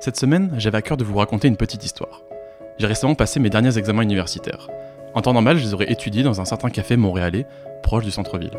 Cette 0.00 0.16
semaine, 0.16 0.50
j'avais 0.56 0.78
à 0.78 0.82
cœur 0.82 0.96
de 0.96 1.04
vous 1.04 1.18
raconter 1.18 1.46
une 1.46 1.58
petite 1.58 1.84
histoire. 1.84 2.22
J'ai 2.78 2.86
récemment 2.86 3.14
passé 3.14 3.38
mes 3.38 3.50
derniers 3.50 3.76
examens 3.76 4.00
universitaires. 4.00 4.68
En 5.12 5.20
temps 5.20 5.34
normal, 5.34 5.58
je 5.58 5.62
les 5.62 5.74
aurais 5.74 5.92
étudiés 5.92 6.22
dans 6.22 6.40
un 6.40 6.46
certain 6.46 6.70
café 6.70 6.96
montréalais, 6.96 7.44
proche 7.82 8.04
du 8.04 8.10
centre-ville. 8.10 8.56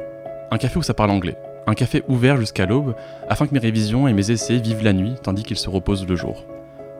Un 0.51 0.59
café 0.59 0.77
où 0.77 0.83
ça 0.83 0.93
parle 0.93 1.09
anglais. 1.09 1.35
Un 1.65 1.73
café 1.73 2.04
ouvert 2.07 2.38
jusqu'à 2.38 2.67
l'aube, 2.67 2.93
afin 3.27 3.47
que 3.47 3.55
mes 3.55 3.59
révisions 3.59 4.07
et 4.07 4.13
mes 4.13 4.29
essais 4.29 4.57
vivent 4.57 4.83
la 4.83 4.93
nuit, 4.93 5.15
tandis 5.23 5.41
qu'ils 5.41 5.57
se 5.57 5.67
reposent 5.67 6.05
le 6.05 6.15
jour. 6.15 6.46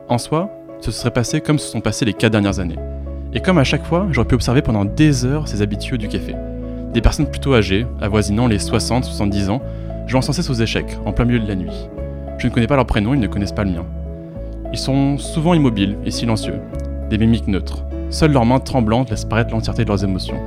En 0.08 0.18
soi, 0.18 0.50
ce 0.80 0.90
serait 0.90 1.12
passé 1.12 1.40
comme 1.40 1.60
se 1.60 1.70
sont 1.70 1.80
passés 1.80 2.04
les 2.04 2.12
quatre 2.12 2.32
dernières 2.32 2.58
années. 2.58 2.80
Et 3.34 3.38
comme 3.38 3.58
à 3.58 3.64
chaque 3.64 3.84
fois, 3.84 4.08
j'aurais 4.10 4.26
pu 4.26 4.34
observer 4.34 4.62
pendant 4.62 4.84
des 4.84 5.24
heures 5.24 5.46
ces 5.46 5.62
habitués 5.62 5.98
du 5.98 6.08
café. 6.08 6.34
Des 6.92 7.00
personnes 7.00 7.30
plutôt 7.30 7.54
âgées, 7.54 7.86
avoisinant 8.00 8.48
les 8.48 8.58
60-70 8.58 9.50
ans, 9.50 9.62
jouant 10.08 10.20
sans 10.20 10.32
cesse 10.32 10.50
aux 10.50 10.54
échecs, 10.54 10.98
en 11.06 11.12
plein 11.12 11.26
milieu 11.26 11.38
de 11.38 11.46
la 11.46 11.54
nuit. 11.54 11.88
Je 12.38 12.48
ne 12.48 12.52
connais 12.52 12.66
pas 12.66 12.74
leur 12.74 12.86
prénom, 12.86 13.14
ils 13.14 13.20
ne 13.20 13.28
connaissent 13.28 13.52
pas 13.52 13.62
le 13.62 13.70
mien. 13.70 13.86
Ils 14.72 14.78
sont 14.78 15.18
souvent 15.18 15.52
immobiles 15.52 15.98
et 16.06 16.10
silencieux, 16.10 16.58
des 17.10 17.18
mimiques 17.18 17.46
neutres. 17.46 17.84
Seules 18.08 18.32
leurs 18.32 18.46
mains 18.46 18.58
tremblantes 18.58 19.10
laissent 19.10 19.26
paraître 19.26 19.52
l'entièreté 19.52 19.84
de 19.84 19.88
leurs 19.88 20.02
émotions. 20.02 20.40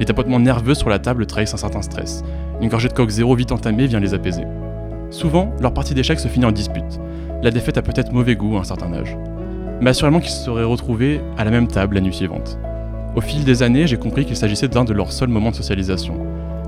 Les 0.00 0.06
tapotements 0.06 0.40
nerveux 0.40 0.74
sur 0.74 0.88
la 0.88 0.98
table 0.98 1.24
trahissent 1.24 1.54
un 1.54 1.58
certain 1.58 1.80
stress. 1.80 2.24
Une 2.60 2.68
gorgée 2.68 2.88
de 2.88 2.94
coque 2.94 3.10
zéro 3.10 3.36
vite 3.36 3.52
entamée 3.52 3.86
vient 3.86 4.00
les 4.00 4.12
apaiser. 4.12 4.42
Souvent, 5.10 5.52
leur 5.60 5.72
partie 5.72 5.94
d'échecs 5.94 6.18
se 6.18 6.26
finit 6.26 6.46
en 6.46 6.52
dispute. 6.52 6.98
La 7.44 7.52
défaite 7.52 7.78
a 7.78 7.82
peut-être 7.82 8.12
mauvais 8.12 8.34
goût 8.34 8.56
à 8.56 8.60
un 8.60 8.64
certain 8.64 8.92
âge. 8.92 9.16
Mais 9.80 9.90
assurément 9.90 10.18
qu'ils 10.18 10.30
se 10.30 10.44
seraient 10.44 10.64
retrouvés 10.64 11.20
à 11.38 11.44
la 11.44 11.52
même 11.52 11.68
table 11.68 11.94
la 11.94 12.00
nuit 12.00 12.12
suivante. 12.12 12.58
Au 13.14 13.20
fil 13.20 13.44
des 13.44 13.62
années, 13.62 13.86
j'ai 13.86 13.98
compris 13.98 14.24
qu'il 14.24 14.36
s'agissait 14.36 14.68
d'un 14.68 14.84
de 14.84 14.92
leurs 14.92 15.12
seuls 15.12 15.28
moments 15.28 15.50
de 15.50 15.56
socialisation. 15.56 16.14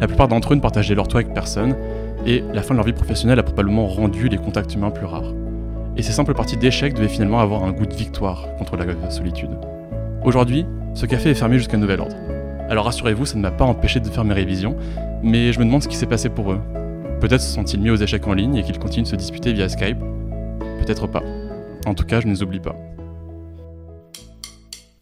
La 0.01 0.07
plupart 0.07 0.29
d'entre 0.29 0.53
eux 0.53 0.57
ne 0.57 0.61
partageaient 0.61 0.95
leur 0.95 1.09
toit 1.09 1.21
avec 1.21 1.35
personne, 1.35 1.75
et 2.27 2.45
la 2.55 2.63
fin 2.63 2.75
de 2.75 2.79
leur 2.79 2.87
vie 2.87 2.93
professionnelle 2.93 3.41
a 3.41 3.43
probablement 3.43 3.89
rendu 3.89 4.29
les 4.29 4.39
contacts 4.39 4.73
humains 4.75 4.91
plus 4.91 5.07
rares. 5.07 5.33
Et 5.97 6.03
ces 6.03 6.13
simples 6.13 6.35
parties 6.35 6.57
d'échecs 6.57 6.95
devaient 6.95 7.09
finalement 7.09 7.41
avoir 7.41 7.65
un 7.65 7.73
goût 7.73 7.87
de 7.87 7.95
victoire 7.95 8.47
contre 8.57 8.77
la 8.77 9.11
solitude. 9.11 9.51
Aujourd'hui, 10.25 10.67
ce 10.95 11.07
café 11.07 11.31
est 11.31 11.35
fermé 11.35 11.59
jusqu'à 11.59 11.77
nouvel 11.77 12.01
ordre. 12.01 12.17
Alors 12.69 12.87
rassurez-vous, 12.87 13.27
ça 13.27 13.37
ne 13.37 13.43
m'a 13.43 13.51
pas 13.51 13.65
empêché 13.65 14.01
de 14.01 14.09
faire 14.09 14.25
mes 14.25 14.35
révisions, 14.35 14.77
mais 15.23 15.53
je 15.53 15.59
me 15.59 15.65
demande 15.65 15.83
ce 15.83 15.89
qui 15.89 15.97
s'est 15.97 16.07
passé 16.07 16.29
pour 16.29 16.53
eux. 16.53 16.61
Peut-être 17.21 17.41
se 17.41 17.53
sont-ils 17.53 17.81
mis 17.81 17.91
aux 17.91 17.97
échecs 17.97 18.27
en 18.27 18.33
ligne 18.33 18.57
et 18.57 18.63
qu'ils 18.63 18.79
continuent 18.79 19.05
de 19.05 19.09
se 19.09 19.17
disputer 19.17 19.53
via 19.53 19.69
Skype? 19.69 19.99
Peut-être 20.79 21.07
pas. 21.07 21.23
En 21.87 21.95
tout 21.95 22.05
cas, 22.05 22.21
je 22.21 22.27
ne 22.27 22.33
les 22.33 22.43
oublie 22.43 22.61
pas. 22.61 22.75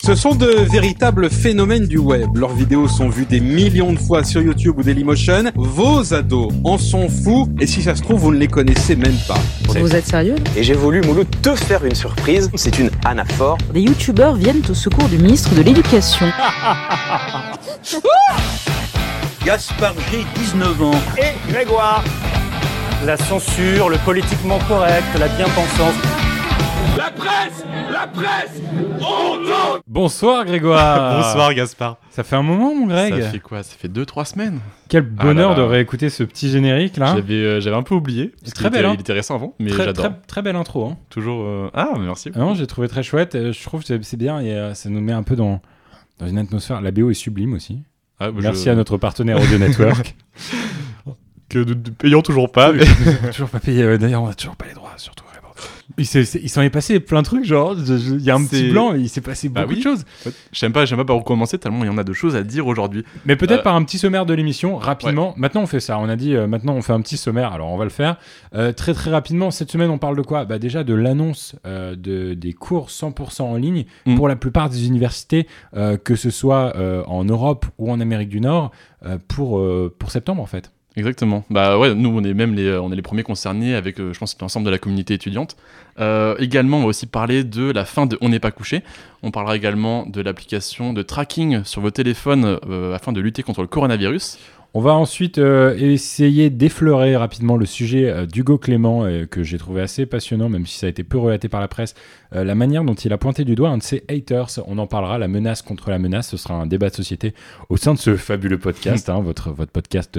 Ce 0.03 0.15
sont 0.15 0.35
de 0.35 0.47
véritables 0.47 1.29
phénomènes 1.29 1.87
du 1.87 1.99
web. 1.99 2.35
Leurs 2.35 2.55
vidéos 2.55 2.89
sont 2.89 3.11
vues 3.11 3.27
des 3.27 3.41
millions 3.41 3.93
de 3.93 3.99
fois 3.99 4.25
sur 4.25 4.41
YouTube 4.41 4.79
ou 4.79 4.83
Dailymotion. 4.83 5.53
Vos 5.55 6.15
ados 6.15 6.51
en 6.65 6.79
sont 6.79 7.11
fous 7.11 7.47
et 7.61 7.67
si 7.67 7.83
ça 7.83 7.95
se 7.95 8.01
trouve, 8.03 8.19
vous 8.21 8.33
ne 8.33 8.39
les 8.39 8.49
connaissez 8.49 8.97
même 8.97 9.19
pas. 9.29 9.39
Vous 9.79 9.95
êtes 9.95 10.07
sérieux 10.07 10.37
Et 10.57 10.63
j'ai 10.65 10.73
voulu, 10.73 11.03
Mouloud, 11.03 11.27
te 11.43 11.55
faire 11.55 11.85
une 11.85 11.95
surprise. 11.95 12.51
C'est 12.55 12.79
une 12.79 12.91
anaphore. 13.05 13.59
Des 13.75 13.83
youtubeurs 13.83 14.37
viennent 14.37 14.63
au 14.71 14.75
secours 14.75 15.09
du 15.09 15.19
ministre 15.19 15.55
de 15.55 15.61
l'Éducation. 15.61 16.27
Gaspard 19.45 19.95
G, 20.11 20.25
19 20.35 20.83
ans. 20.83 21.01
Et 21.19 21.53
Grégoire 21.53 22.03
La 23.05 23.19
censure, 23.19 23.91
le 23.91 23.99
politiquement 23.99 24.59
correct, 24.67 25.05
la 25.19 25.29
bien-pensance. 25.29 25.95
La 26.97 27.11
presse 27.11 27.65
La 27.93 28.07
presse 28.07 28.61
On 29.01 29.81
Bonsoir 29.87 30.45
Grégoire 30.45 31.17
Bonsoir 31.23 31.55
Gaspard 31.55 31.97
Ça 32.11 32.23
fait 32.23 32.37
un 32.37 32.43
moment 32.43 32.75
mon 32.75 32.87
Greg 32.87 33.21
Ça 33.23 33.29
fait 33.31 33.39
quoi? 33.39 33.63
Ça 33.63 33.75
fait 33.79 33.89
2-3 33.89 34.25
semaines 34.27 34.61
Quel 34.89 35.03
bonheur 35.03 35.55
de 35.55 35.63
réécouter 35.63 36.11
ce 36.11 36.23
petit 36.25 36.51
générique 36.51 36.97
là 36.97 37.15
J'avais 37.15 37.35
euh, 37.35 37.61
j'avais 37.61 37.77
un 37.77 37.83
peu 37.83 37.95
oublié. 37.95 38.33
C'est 38.45 38.55
très 38.55 38.71
belle, 38.71 38.87
hein. 38.87 38.93
Il 38.95 39.01
était 39.01 39.13
récent 39.13 39.35
avant, 39.35 39.55
mais 39.59 39.71
très, 39.71 39.85
j'adore. 39.85 40.05
très, 40.07 40.15
très 40.27 40.43
belle 40.43 40.57
intro. 40.57 40.87
Hein. 40.87 40.97
Toujours. 41.11 41.43
euh, 41.45 41.71
Ah, 41.75 41.91
mais 41.99 42.05
merci. 42.07 42.31
Ah 42.35 42.39
non, 42.41 42.55
j'ai 42.55 42.67
trouvé 42.67 42.89
très 42.89 43.03
chouette. 43.03 43.35
euh, 43.35 43.53
Je 43.53 43.63
trouve 43.63 43.83
que 43.85 44.03
c'est- 44.03 44.17
bien 44.17 44.41
et 44.41 44.53
euh, 44.55 44.75
ça 44.75 44.89
nous 44.91 45.01
met 45.01 45.13
un 45.13 45.23
peu 45.23 45.37
dans, 45.37 45.61
dans 46.19 46.27
une 46.27 46.39
atmosphère. 46.39 46.81
La 46.81 46.91
BO 46.91 47.11
est 47.11 47.15
sublime 47.15 47.55
aussi. 47.55 47.83
Ah, 48.19 48.31
bah, 48.31 48.39
Merci 48.43 48.65
je- 48.65 48.71
à 48.71 48.75
notre 48.75 48.97
partenaire 48.97 49.41
Audio 49.41 49.59
Network. 49.59 50.17
Que 51.49 51.59
de, 51.59 51.75
de- 51.75 51.91
payons 51.91 52.23
toujours 52.23 52.53
pas. 52.53 52.71
mais- 52.73 52.85
toujours 53.33 53.49
pas 53.49 53.59
payé. 53.59 53.99
D'ailleurs, 53.99 54.23
on 54.23 54.29
a 54.29 54.35
toujours 54.35 54.55
pas 54.55 54.67
les 54.67 54.75
droits, 54.75 54.93
surtout. 54.99 55.25
Il 55.99 56.07
s'est- 56.07 56.25
c'est- 56.25 56.41
il 56.43 56.49
s'en 56.49 56.63
est 56.63 56.71
passé 56.71 57.01
plein 57.01 57.21
de 57.23 57.27
trucs, 57.27 57.45
genre, 57.45 57.75
il 57.77 58.21
y 58.23 58.31
a 58.31 58.35
un 58.37 58.45
petit 58.45 58.71
blanc, 58.71 58.95
il 58.95 59.09
s'est 59.09 59.21
passé 59.21 59.49
Bah 59.49 59.63
beaucoup 59.63 59.73
oui. 59.75 59.79
de 59.79 59.83
choses. 59.83 60.05
J'aime 60.53 60.73
pas, 60.73 60.85
j'aime 60.85 60.99
pas 60.99 61.05
par 61.05 61.17
où 61.17 61.21
commencer 61.23 61.59
tellement 61.59 61.85
il 61.85 61.87
y 61.89 61.91
en 61.91 61.99
a 61.99 62.05
de 62.05 62.13
choses 62.13 62.37
à 62.37 62.43
dire 62.43 62.67
aujourd'hui. 62.67 63.05
Mais 63.27 63.37
peut-être 63.37 63.61
Euh, 63.61 63.63
par 63.65 63.75
un 63.75 63.83
petit 63.85 63.99
sommaire 63.99 64.25
de 64.27 64.35
l'émission, 64.35 64.77
rapidement. 64.77 65.35
Maintenant, 65.37 65.63
on 65.63 65.67
fait 65.67 65.81
ça. 65.81 65.99
On 65.99 66.09
a 66.09 66.17
dit, 66.17 66.35
euh, 66.35 66.47
maintenant, 66.47 66.75
on 66.75 66.83
fait 66.83 66.93
un 66.93 67.01
petit 67.01 67.17
sommaire. 67.17 67.53
Alors, 67.53 67.69
on 67.71 67.77
va 67.77 67.85
le 67.85 67.91
faire. 67.91 68.17
Euh, 68.55 68.73
très, 68.73 68.95
très 68.95 69.11
rapidement, 69.11 69.51
cette 69.51 69.71
semaine, 69.71 69.91
on 69.91 69.99
parle 69.99 70.17
de 70.17 70.23
quoi? 70.23 70.45
Bah, 70.45 70.59
Déjà, 70.59 70.85
de 70.85 70.95
l'annonce 70.95 71.57
de, 71.65 72.35
des 72.35 72.53
cours 72.53 72.91
100% 72.91 73.45
en 73.51 73.57
ligne 73.57 73.85
Mm. 74.07 74.15
pour 74.17 74.29
la 74.29 74.37
plupart 74.37 74.69
des 74.71 74.87
universités, 74.87 75.47
que 76.05 76.15
ce 76.17 76.31
soit 76.31 76.75
en 77.07 77.25
Europe 77.25 77.67
ou 77.79 77.91
en 77.91 78.01
Amérique 78.01 78.29
du 78.29 78.41
Nord, 78.41 78.71
pour, 79.29 79.61
pour 79.99 80.11
septembre, 80.11 80.43
en 80.43 80.47
fait. 80.47 80.71
Exactement. 80.97 81.45
Bah 81.51 81.79
ouais, 81.79 81.95
nous 81.95 82.11
on 82.11 82.25
est 82.25 82.35
même 82.35 82.55
les, 82.55 82.77
on 82.77 82.91
est 82.91 82.97
les 82.97 83.03
premiers 83.03 83.23
concernés 83.23 83.75
avec, 83.75 84.01
euh, 84.01 84.13
je 84.13 84.19
pense, 84.19 84.37
l'ensemble 84.41 84.67
de 84.67 84.71
la 84.71 84.79
communauté 84.79 85.15
étudiante. 85.15 85.57
Euh, 86.01 86.35
également, 86.39 86.79
on 86.79 86.83
va 86.83 86.87
aussi 86.89 87.07
parler 87.07 87.45
de 87.45 87.71
la 87.71 87.85
fin 87.85 88.07
de 88.07 88.19
On 88.21 88.29
n'est 88.29 88.41
pas 88.41 88.51
couché. 88.51 88.83
On 89.23 89.31
parlera 89.31 89.57
également 89.57 90.05
de 90.07 90.21
l'application 90.21 90.93
de 90.93 91.03
tracking 91.03 91.63
sur 91.65 91.81
vos 91.81 91.91
téléphones 91.91 92.59
euh, 92.69 92.95
afin 92.95 93.13
de 93.13 93.21
lutter 93.21 93.43
contre 93.43 93.61
le 93.61 93.69
coronavirus. 93.69 94.39
On 94.73 94.81
va 94.81 94.95
ensuite 94.95 95.39
euh, 95.39 95.77
essayer 95.77 96.49
d'effleurer 96.49 97.17
rapidement 97.17 97.57
le 97.57 97.67
sujet 97.67 98.09
euh, 98.09 98.25
d'Hugo 98.25 98.57
Clément, 98.57 99.05
euh, 99.05 99.27
que 99.27 99.43
j'ai 99.43 99.59
trouvé 99.59 99.83
assez 99.83 100.07
passionnant, 100.07 100.49
même 100.49 100.65
si 100.65 100.79
ça 100.79 100.87
a 100.87 100.89
été 100.89 101.03
peu 101.03 101.19
relaté 101.19 101.49
par 101.49 101.61
la 101.61 101.67
presse, 101.67 101.95
euh, 102.37 102.45
la 102.45 102.55
manière 102.55 102.85
dont 102.85 102.95
il 102.95 103.13
a 103.13 103.19
pointé 103.19 103.45
du 103.45 103.57
doigt 103.57 103.71
un 103.71 103.79
de 103.79 103.83
ses 103.83 104.05
haters. 104.09 104.61
On 104.69 104.79
en 104.79 104.87
parlera, 104.87 105.19
la 105.19 105.27
menace 105.27 105.63
contre 105.63 105.91
la 105.91 105.99
menace, 105.99 106.29
ce 106.29 106.37
sera 106.37 106.55
un 106.55 106.67
débat 106.67 106.89
de 106.89 106.95
société 106.95 107.35
au 107.69 107.77
sein 107.77 107.95
de 107.95 107.99
ce 107.99 108.17
fabuleux 108.17 108.59
podcast, 108.59 109.09
hein, 109.11 109.21
votre, 109.21 109.51
votre 109.51 109.73
podcast... 109.73 110.19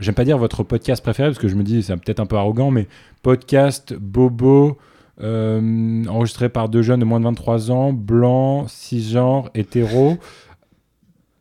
J'aime 0.00 0.14
pas 0.14 0.24
dire 0.24 0.38
votre 0.38 0.64
podcast 0.64 1.02
préféré, 1.02 1.28
parce 1.28 1.38
que 1.38 1.48
je 1.48 1.54
me 1.54 1.62
dis, 1.62 1.82
c'est 1.82 1.96
peut-être 1.96 2.20
un 2.20 2.26
peu 2.26 2.36
arrogant, 2.36 2.70
mais 2.70 2.88
podcast, 3.22 3.94
bobo, 3.94 4.76
euh, 5.20 6.04
enregistré 6.06 6.48
par 6.48 6.68
deux 6.68 6.82
jeunes 6.82 7.00
de 7.00 7.04
moins 7.04 7.20
de 7.20 7.24
23 7.24 7.70
ans, 7.70 7.92
blancs, 7.92 8.68
cisgenres, 8.68 9.50
hétéros, 9.54 10.18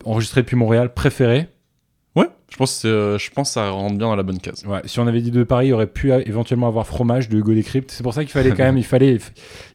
enregistré 0.05 0.41
depuis 0.41 0.55
Montréal, 0.55 0.93
préféré. 0.93 1.49
Ouais, 2.53 2.55
je 2.55 2.57
pense, 2.57 2.81
que 2.83 2.87
euh, 2.87 3.17
je 3.17 3.29
pense 3.31 3.49
que 3.49 3.53
ça 3.55 3.69
rentre 3.71 3.97
bien 3.97 4.07
dans 4.07 4.15
la 4.15 4.23
bonne 4.23 4.37
case. 4.39 4.63
Ouais, 4.67 4.81
si 4.85 4.99
on 4.99 5.07
avait 5.07 5.21
dit 5.21 5.31
de 5.31 5.43
Paris, 5.43 5.67
il 5.67 5.73
aurait 5.73 5.87
pu 5.87 6.11
euh, 6.11 6.21
éventuellement 6.25 6.67
avoir 6.67 6.85
fromage 6.85 7.27
de 7.29 7.37
Hugo 7.37 7.53
Décrypte. 7.53 7.91
C'est 7.91 8.03
pour 8.03 8.13
ça 8.13 8.23
qu'il 8.23 8.31
fallait 8.31 8.51
quand 8.51 8.63
même, 8.63 8.77
il 8.77 8.83
fallait, 8.83 9.17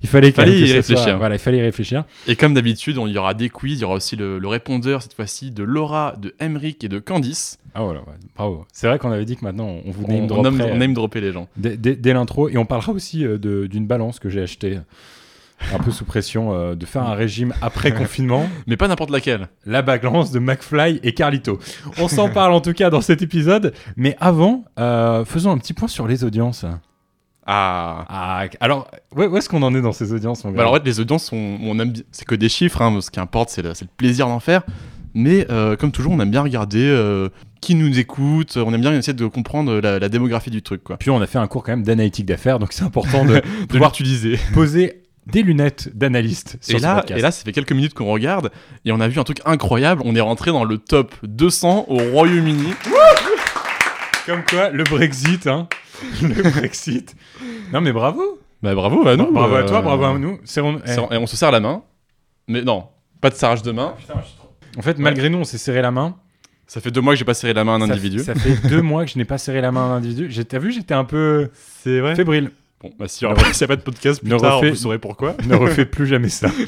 il 0.02 0.08
fallait 0.08 0.32
quand 0.32 0.42
Fallait 0.42 0.58
y 0.60 0.72
réfléchir. 0.72 0.98
soit- 0.98 1.14
voilà, 1.16 1.34
il 1.34 1.38
fallait 1.40 1.58
y 1.58 1.62
réfléchir. 1.62 2.04
Et 2.26 2.36
comme 2.36 2.54
d'habitude, 2.54 2.96
on- 2.98 3.06
il 3.06 3.12
y 3.14 3.18
aura 3.18 3.34
des 3.34 3.48
quiz, 3.48 3.78
il 3.78 3.82
y 3.82 3.84
aura 3.84 3.94
aussi 3.96 4.14
le, 4.16 4.38
le 4.38 4.48
répondeur 4.48 5.02
cette 5.02 5.14
fois-ci 5.14 5.50
de 5.50 5.62
Laura, 5.64 6.14
de 6.20 6.34
Emric 6.40 6.84
et 6.84 6.88
de 6.88 6.98
Candice. 6.98 7.58
Ah 7.74 7.82
voilà, 7.82 8.00
ouais, 8.00 8.14
bravo. 8.36 8.64
C'est 8.72 8.86
vrai 8.86 8.98
qu'on 8.98 9.10
avait 9.10 9.24
dit 9.24 9.36
que 9.36 9.44
maintenant 9.44 9.68
on 9.84 9.90
vous 9.90 10.04
On, 10.04 10.12
name 10.12 10.22
on 10.22 10.26
dropperait, 10.26 10.50
name, 10.52 10.60
euh, 10.60 10.72
on 10.72 10.76
name 10.78 10.94
dropper 10.94 11.20
les 11.20 11.32
gens. 11.32 11.48
dès, 11.56 11.76
dès- 11.76 11.96
dès 11.96 12.12
l'intro 12.12 12.48
et 12.48 12.56
on 12.56 12.64
parlera 12.64 12.92
aussi 12.92 13.24
euh, 13.24 13.38
d'une 13.68 13.86
balance 13.86 14.18
que 14.20 14.28
j'ai 14.28 14.40
achetée 14.42 14.78
un 15.74 15.78
peu 15.78 15.90
sous 15.90 16.04
pression 16.04 16.52
euh, 16.54 16.74
de 16.74 16.86
faire 16.86 17.02
un 17.02 17.14
régime 17.14 17.54
après 17.62 17.92
confinement. 17.92 18.48
Mais 18.66 18.76
pas 18.76 18.88
n'importe 18.88 19.10
laquelle. 19.10 19.48
La 19.66 19.82
balance 19.82 20.30
de 20.30 20.38
McFly 20.38 21.00
et 21.02 21.12
Carlito. 21.14 21.58
On 21.98 22.08
s'en 22.08 22.28
parle 22.28 22.52
en 22.52 22.60
tout 22.60 22.72
cas 22.72 22.90
dans 22.90 23.00
cet 23.00 23.22
épisode. 23.22 23.74
Mais 23.96 24.16
avant, 24.20 24.64
euh, 24.78 25.24
faisons 25.24 25.50
un 25.50 25.58
petit 25.58 25.74
point 25.74 25.88
sur 25.88 26.06
les 26.06 26.24
audiences. 26.24 26.64
Ah. 27.50 28.04
Ah, 28.08 28.44
alors, 28.60 28.90
où, 29.16 29.36
est-ce 29.36 29.48
qu'on 29.48 29.62
en 29.62 29.74
est 29.74 29.80
dans 29.80 29.92
ces 29.92 30.12
audiences 30.12 30.44
mon 30.44 30.50
Bah 30.50 30.60
alors 30.60 30.72
en 30.72 30.76
fait, 30.76 30.84
les 30.84 31.00
audiences, 31.00 31.24
sont, 31.24 31.58
on 31.62 31.78
aime, 31.78 31.94
c'est 32.12 32.26
que 32.26 32.34
des 32.34 32.50
chiffres. 32.50 32.82
hein, 32.82 33.00
ce 33.00 33.10
qui 33.10 33.20
importe, 33.20 33.48
c'est 33.48 33.62
le, 33.62 33.72
plaisir 33.96 34.26
d'en 34.26 34.38
faire. 34.38 34.62
Mais 35.14 35.46
euh, 35.50 35.74
comme 35.74 35.90
toujours, 35.90 36.12
on 36.12 36.20
aime 36.20 36.30
bien 36.30 36.42
regarder 36.42 36.84
euh, 36.84 37.30
qui 37.62 37.74
nous 37.74 37.98
écoute. 37.98 38.58
On 38.58 38.74
aime 38.74 38.82
bien 38.82 38.92
essayer 38.92 39.14
de 39.14 39.26
comprendre 39.26 39.80
la, 39.80 39.98
la 39.98 40.08
démographie 40.10 40.50
du 40.50 40.60
truc, 40.60 40.84
quoi. 40.84 40.98
Puis 40.98 41.08
on 41.08 41.22
a 41.22 41.26
fait 41.26 41.38
un 41.38 41.46
cours 41.46 41.62
quand 41.62 41.72
même 41.72 41.84
d'analytique 41.84 42.26
d'affaires, 42.26 42.58
donc 42.58 42.74
c'est 42.74 42.84
important 42.84 43.24
de 43.24 43.36
De 43.60 43.66
pouvoir 43.66 43.92
l'utiliser. 43.92 44.38
poser 44.52 45.02
des 45.30 45.42
lunettes 45.42 45.90
d'analyste 45.96 46.56
Et 46.68 46.78
là, 46.78 47.04
et 47.08 47.20
là, 47.20 47.30
ça 47.30 47.44
fait 47.44 47.52
quelques 47.52 47.72
minutes 47.72 47.94
qu'on 47.94 48.06
regarde 48.06 48.50
et 48.84 48.92
on 48.92 49.00
a 49.00 49.08
vu 49.08 49.18
un 49.20 49.24
truc 49.24 49.40
incroyable. 49.44 50.02
On 50.04 50.14
est 50.16 50.20
rentré 50.20 50.50
dans 50.52 50.64
le 50.64 50.78
top 50.78 51.14
200 51.22 51.86
au 51.88 51.96
Royaume-Uni. 51.98 52.72
comme 54.26 54.42
quoi, 54.48 54.70
le 54.70 54.84
Brexit, 54.84 55.46
hein. 55.46 55.68
le 56.22 56.42
Brexit. 56.50 57.14
Non 57.72 57.80
mais 57.80 57.92
bravo. 57.92 58.38
Bah 58.62 58.74
bravo 58.74 59.06
à 59.06 59.16
nous. 59.16 59.30
bravo 59.32 59.54
à 59.56 59.62
toi, 59.64 59.78
euh, 59.78 59.82
bravo 59.82 60.04
à 60.04 60.18
nous. 60.18 60.38
On- 60.58 60.80
eh. 60.86 61.14
Et 61.14 61.16
on 61.18 61.26
se 61.26 61.36
serre 61.36 61.50
la 61.52 61.60
main. 61.60 61.82
Mais 62.48 62.62
non, 62.62 62.86
pas 63.20 63.30
de 63.30 63.34
serrage 63.34 63.62
de 63.62 63.72
main. 63.72 63.94
En 64.76 64.82
fait, 64.82 64.98
malgré 64.98 65.28
nous, 65.28 65.38
on 65.38 65.44
s'est 65.44 65.58
serré 65.58 65.82
la 65.82 65.90
main. 65.90 66.16
Ça 66.66 66.80
fait 66.80 66.90
deux 66.90 67.00
mois 67.00 67.14
que 67.14 67.18
j'ai 67.18 67.24
pas 67.24 67.34
serré 67.34 67.54
la 67.54 67.64
main 67.64 67.74
à 67.80 67.84
un 67.84 67.86
Ça- 67.86 67.92
individu. 67.92 68.18
Ça, 68.20 68.34
fait 68.34 68.68
deux 68.68 68.82
mois 68.82 69.04
que 69.06 69.10
je 69.10 69.18
n'ai 69.18 69.24
pas 69.24 69.38
serré 69.38 69.60
la 69.60 69.72
main 69.72 69.80
à 69.80 69.84
un 69.94 69.96
individu. 69.96 70.44
T'as 70.44 70.58
vu, 70.58 70.70
j'étais 70.72 70.94
un 70.94 71.04
peu 71.04 71.50
C'est 71.82 72.00
vrai. 72.00 72.14
fébrile. 72.14 72.50
Bon, 72.80 72.90
bah 72.98 73.08
s'il 73.08 73.26
n'y 73.26 73.34
a, 73.34 73.66
pas 73.66 73.76
de 73.76 73.82
podcast 73.82 74.20
plus 74.20 74.36
tard, 74.36 74.62
vous 74.62 74.74
saurez 74.74 74.98
pourquoi. 74.98 75.36
ne 75.46 75.56
refais 75.56 75.84
plus 75.84 76.06
jamais 76.06 76.28
ça. 76.28 76.48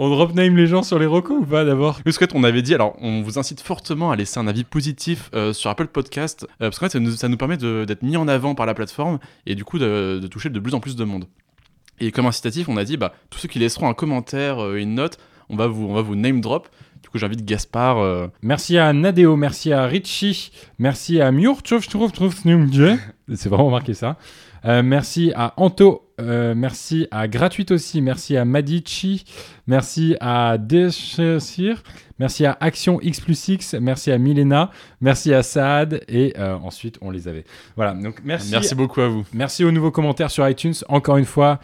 On 0.00 0.08
drop 0.10 0.32
name 0.32 0.56
les 0.56 0.68
gens 0.68 0.84
sur 0.84 1.00
les 1.00 1.06
recos 1.06 1.38
ou 1.40 1.44
pas 1.44 1.64
d'abord? 1.64 1.98
Fait, 2.06 2.32
on 2.32 2.44
avait 2.44 2.62
dit, 2.62 2.72
alors 2.72 2.94
on 3.00 3.20
vous 3.22 3.36
incite 3.36 3.60
fortement 3.60 4.12
à 4.12 4.16
laisser 4.16 4.38
un 4.38 4.46
avis 4.46 4.62
positif 4.62 5.28
euh, 5.34 5.52
sur 5.52 5.70
Apple 5.70 5.88
Podcast, 5.88 6.44
euh, 6.44 6.70
parce 6.70 6.78
qu'en 6.78 6.86
fait, 6.86 6.92
ça 6.92 7.00
nous, 7.00 7.10
ça 7.10 7.28
nous 7.28 7.36
permet 7.36 7.56
d'être 7.56 8.02
mis 8.02 8.16
en 8.16 8.28
avant 8.28 8.54
par 8.54 8.64
la 8.64 8.74
plateforme 8.74 9.18
et 9.44 9.56
du 9.56 9.64
coup 9.64 9.80
de, 9.80 10.20
de 10.22 10.26
toucher 10.28 10.50
de 10.50 10.60
plus 10.60 10.74
en 10.74 10.78
plus 10.78 10.94
de 10.94 11.02
monde. 11.02 11.24
Et 11.98 12.12
comme 12.12 12.26
incitatif, 12.26 12.68
on 12.68 12.76
a 12.76 12.84
dit, 12.84 12.96
bah, 12.96 13.12
tous 13.28 13.40
ceux 13.40 13.48
qui 13.48 13.58
laisseront 13.58 13.88
un 13.88 13.94
commentaire, 13.94 14.64
euh, 14.64 14.76
une 14.76 14.94
note, 14.94 15.18
on 15.48 15.56
va 15.56 15.66
vous, 15.66 15.86
on 15.86 15.94
va 15.94 16.02
vous 16.02 16.14
name 16.14 16.40
drop. 16.40 16.68
Du 17.08 17.12
coup, 17.12 17.18
j'invite 17.18 17.42
Gaspard. 17.46 17.98
euh, 18.00 18.26
Merci 18.42 18.76
à 18.76 18.92
Nadeo, 18.92 19.34
merci 19.34 19.72
à 19.72 19.86
Richie, 19.86 20.52
merci 20.78 21.22
à 21.22 21.32
Murtchouf, 21.32 21.88
c'est 23.34 23.48
vraiment 23.48 23.70
marqué 23.70 23.94
ça. 23.94 24.18
Euh, 24.64 24.82
merci 24.82 25.32
à 25.36 25.54
Anto, 25.56 26.08
euh, 26.20 26.54
merci 26.56 27.06
à 27.10 27.28
Gratuite 27.28 27.70
aussi, 27.70 28.00
merci 28.02 28.36
à 28.36 28.44
Madici, 28.44 29.24
merci 29.68 30.16
à 30.20 30.58
Deshir, 30.58 31.82
merci 32.18 32.44
à 32.44 32.56
Action 32.60 33.00
X 33.00 33.20
plus 33.20 33.48
X, 33.48 33.74
merci 33.80 34.10
à 34.10 34.18
Milena, 34.18 34.70
merci 35.00 35.32
à 35.32 35.42
Saad 35.44 36.02
et 36.08 36.34
euh, 36.38 36.56
ensuite 36.56 36.98
on 37.02 37.10
les 37.12 37.28
avait. 37.28 37.44
Voilà, 37.76 37.94
donc 37.94 38.16
merci. 38.24 38.50
Merci 38.50 38.74
beaucoup 38.74 39.00
à 39.00 39.08
vous. 39.08 39.24
Merci 39.32 39.62
aux 39.64 39.70
nouveaux 39.70 39.92
commentaires 39.92 40.30
sur 40.30 40.48
iTunes. 40.48 40.74
Encore 40.88 41.18
une 41.18 41.24
fois, 41.24 41.60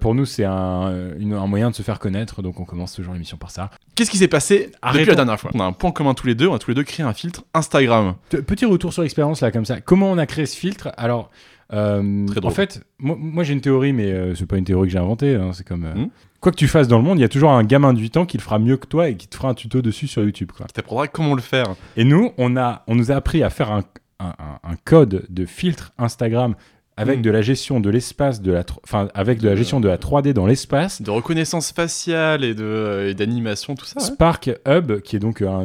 pour 0.00 0.14
nous, 0.14 0.24
c'est 0.24 0.44
un, 0.44 1.14
une- 1.18 1.34
un 1.34 1.46
moyen 1.46 1.70
de 1.70 1.74
se 1.74 1.82
faire 1.82 1.98
connaître, 1.98 2.40
donc 2.40 2.58
on 2.60 2.64
commence 2.64 2.94
toujours 2.94 3.12
l'émission 3.12 3.36
par 3.36 3.50
ça. 3.50 3.68
Qu'est-ce 3.94 4.10
qui 4.10 4.16
s'est 4.18 4.28
passé 4.28 4.72
Arrêtons. 4.82 5.00
depuis 5.00 5.10
la 5.10 5.16
dernière 5.16 5.38
fois? 5.38 5.50
On 5.54 5.60
a 5.60 5.64
un 5.64 5.72
point 5.72 5.92
commun 5.92 6.14
tous 6.14 6.26
les 6.26 6.34
deux, 6.34 6.48
on 6.48 6.54
a 6.54 6.58
tous 6.58 6.70
les 6.70 6.74
deux 6.74 6.84
créé 6.84 7.04
un 7.04 7.12
filtre 7.12 7.44
Instagram. 7.52 8.14
Petit 8.30 8.64
retour 8.64 8.92
sur 8.94 9.02
l'expérience 9.02 9.40
là, 9.42 9.50
comme 9.50 9.64
ça. 9.66 9.80
Comment 9.82 10.10
on 10.10 10.16
a 10.18 10.24
créé 10.26 10.46
ce 10.46 10.56
filtre? 10.56 10.90
Alors, 10.96 11.30
euh, 11.72 12.26
Très 12.26 12.40
drôle. 12.40 12.50
en 12.50 12.54
fait, 12.54 12.82
moi, 12.98 13.16
moi, 13.18 13.44
j'ai 13.44 13.52
une 13.54 13.60
théorie, 13.60 13.92
mais 13.92 14.10
euh, 14.12 14.34
c'est 14.34 14.46
pas 14.46 14.56
une 14.58 14.64
théorie 14.64 14.88
que 14.88 14.92
j'ai 14.92 14.98
inventée. 14.98 15.34
hein, 15.36 15.50
c'est 15.52 15.66
comme 15.66 15.84
euh, 15.84 15.94
Hmm. 15.94 16.08
quoi 16.40 16.52
que 16.52 16.56
tu 16.56 16.68
fasses 16.68 16.88
dans 16.88 16.98
le 16.98 17.04
monde, 17.04 17.18
il 17.18 17.22
y 17.22 17.24
a 17.24 17.28
toujours 17.28 17.50
un 17.52 17.64
gamin 17.64 17.92
de 17.94 18.00
8 18.00 18.16
ans 18.18 18.26
qui 18.26 18.36
le 18.36 18.42
fera 18.42 18.58
mieux 18.58 18.76
que 18.76 18.86
toi 18.86 19.08
et 19.08 19.16
qui 19.16 19.28
te 19.28 19.34
fera 19.36 19.48
un 19.48 19.54
tuto 19.54 19.80
dessus 19.82 20.06
sur 20.06 20.22
YouTube. 20.22 20.50
Quoi. 20.56 20.66
Qui 20.66 20.74
t'apprendra 20.74 21.08
comment 21.08 21.34
le 21.34 21.40
faire. 21.42 21.66
Et 21.96 22.04
nous, 22.04 22.32
on 22.38 22.56
a, 22.56 22.82
on 22.86 22.94
nous 22.94 23.10
a 23.12 23.14
appris 23.16 23.42
à 23.42 23.50
faire 23.50 23.70
un, 23.72 23.82
un- 24.20 24.34
un- 24.38 24.70
un 24.70 24.76
code 24.84 25.24
de 25.28 25.46
filtre 25.46 25.92
Instagram 25.98 26.54
avec 26.96 27.18
Hmm. 27.18 27.22
de 27.22 27.30
la 27.30 27.42
gestion 27.42 27.80
de 27.80 27.90
l'espace, 27.90 28.40
de 28.40 28.52
la, 28.52 28.64
enfin 28.84 29.08
avec 29.14 29.40
de 29.40 29.48
la 29.48 29.56
gestion 29.56 29.80
de 29.80 29.88
la 29.88 29.98
3D 29.98 30.32
dans 30.32 30.46
l'espace. 30.46 31.02
De 31.02 31.10
reconnaissance 31.10 31.72
faciale 31.72 32.44
et 32.44 32.54
de- 32.54 33.08
et 33.10 33.14
d'animation, 33.14 33.74
tout 33.74 33.84
ça. 33.84 34.00
ouais. 34.00 34.06
Spark 34.06 34.50
Hub, 34.66 35.00
qui 35.00 35.16
est 35.16 35.18
donc 35.18 35.42
un, 35.42 35.64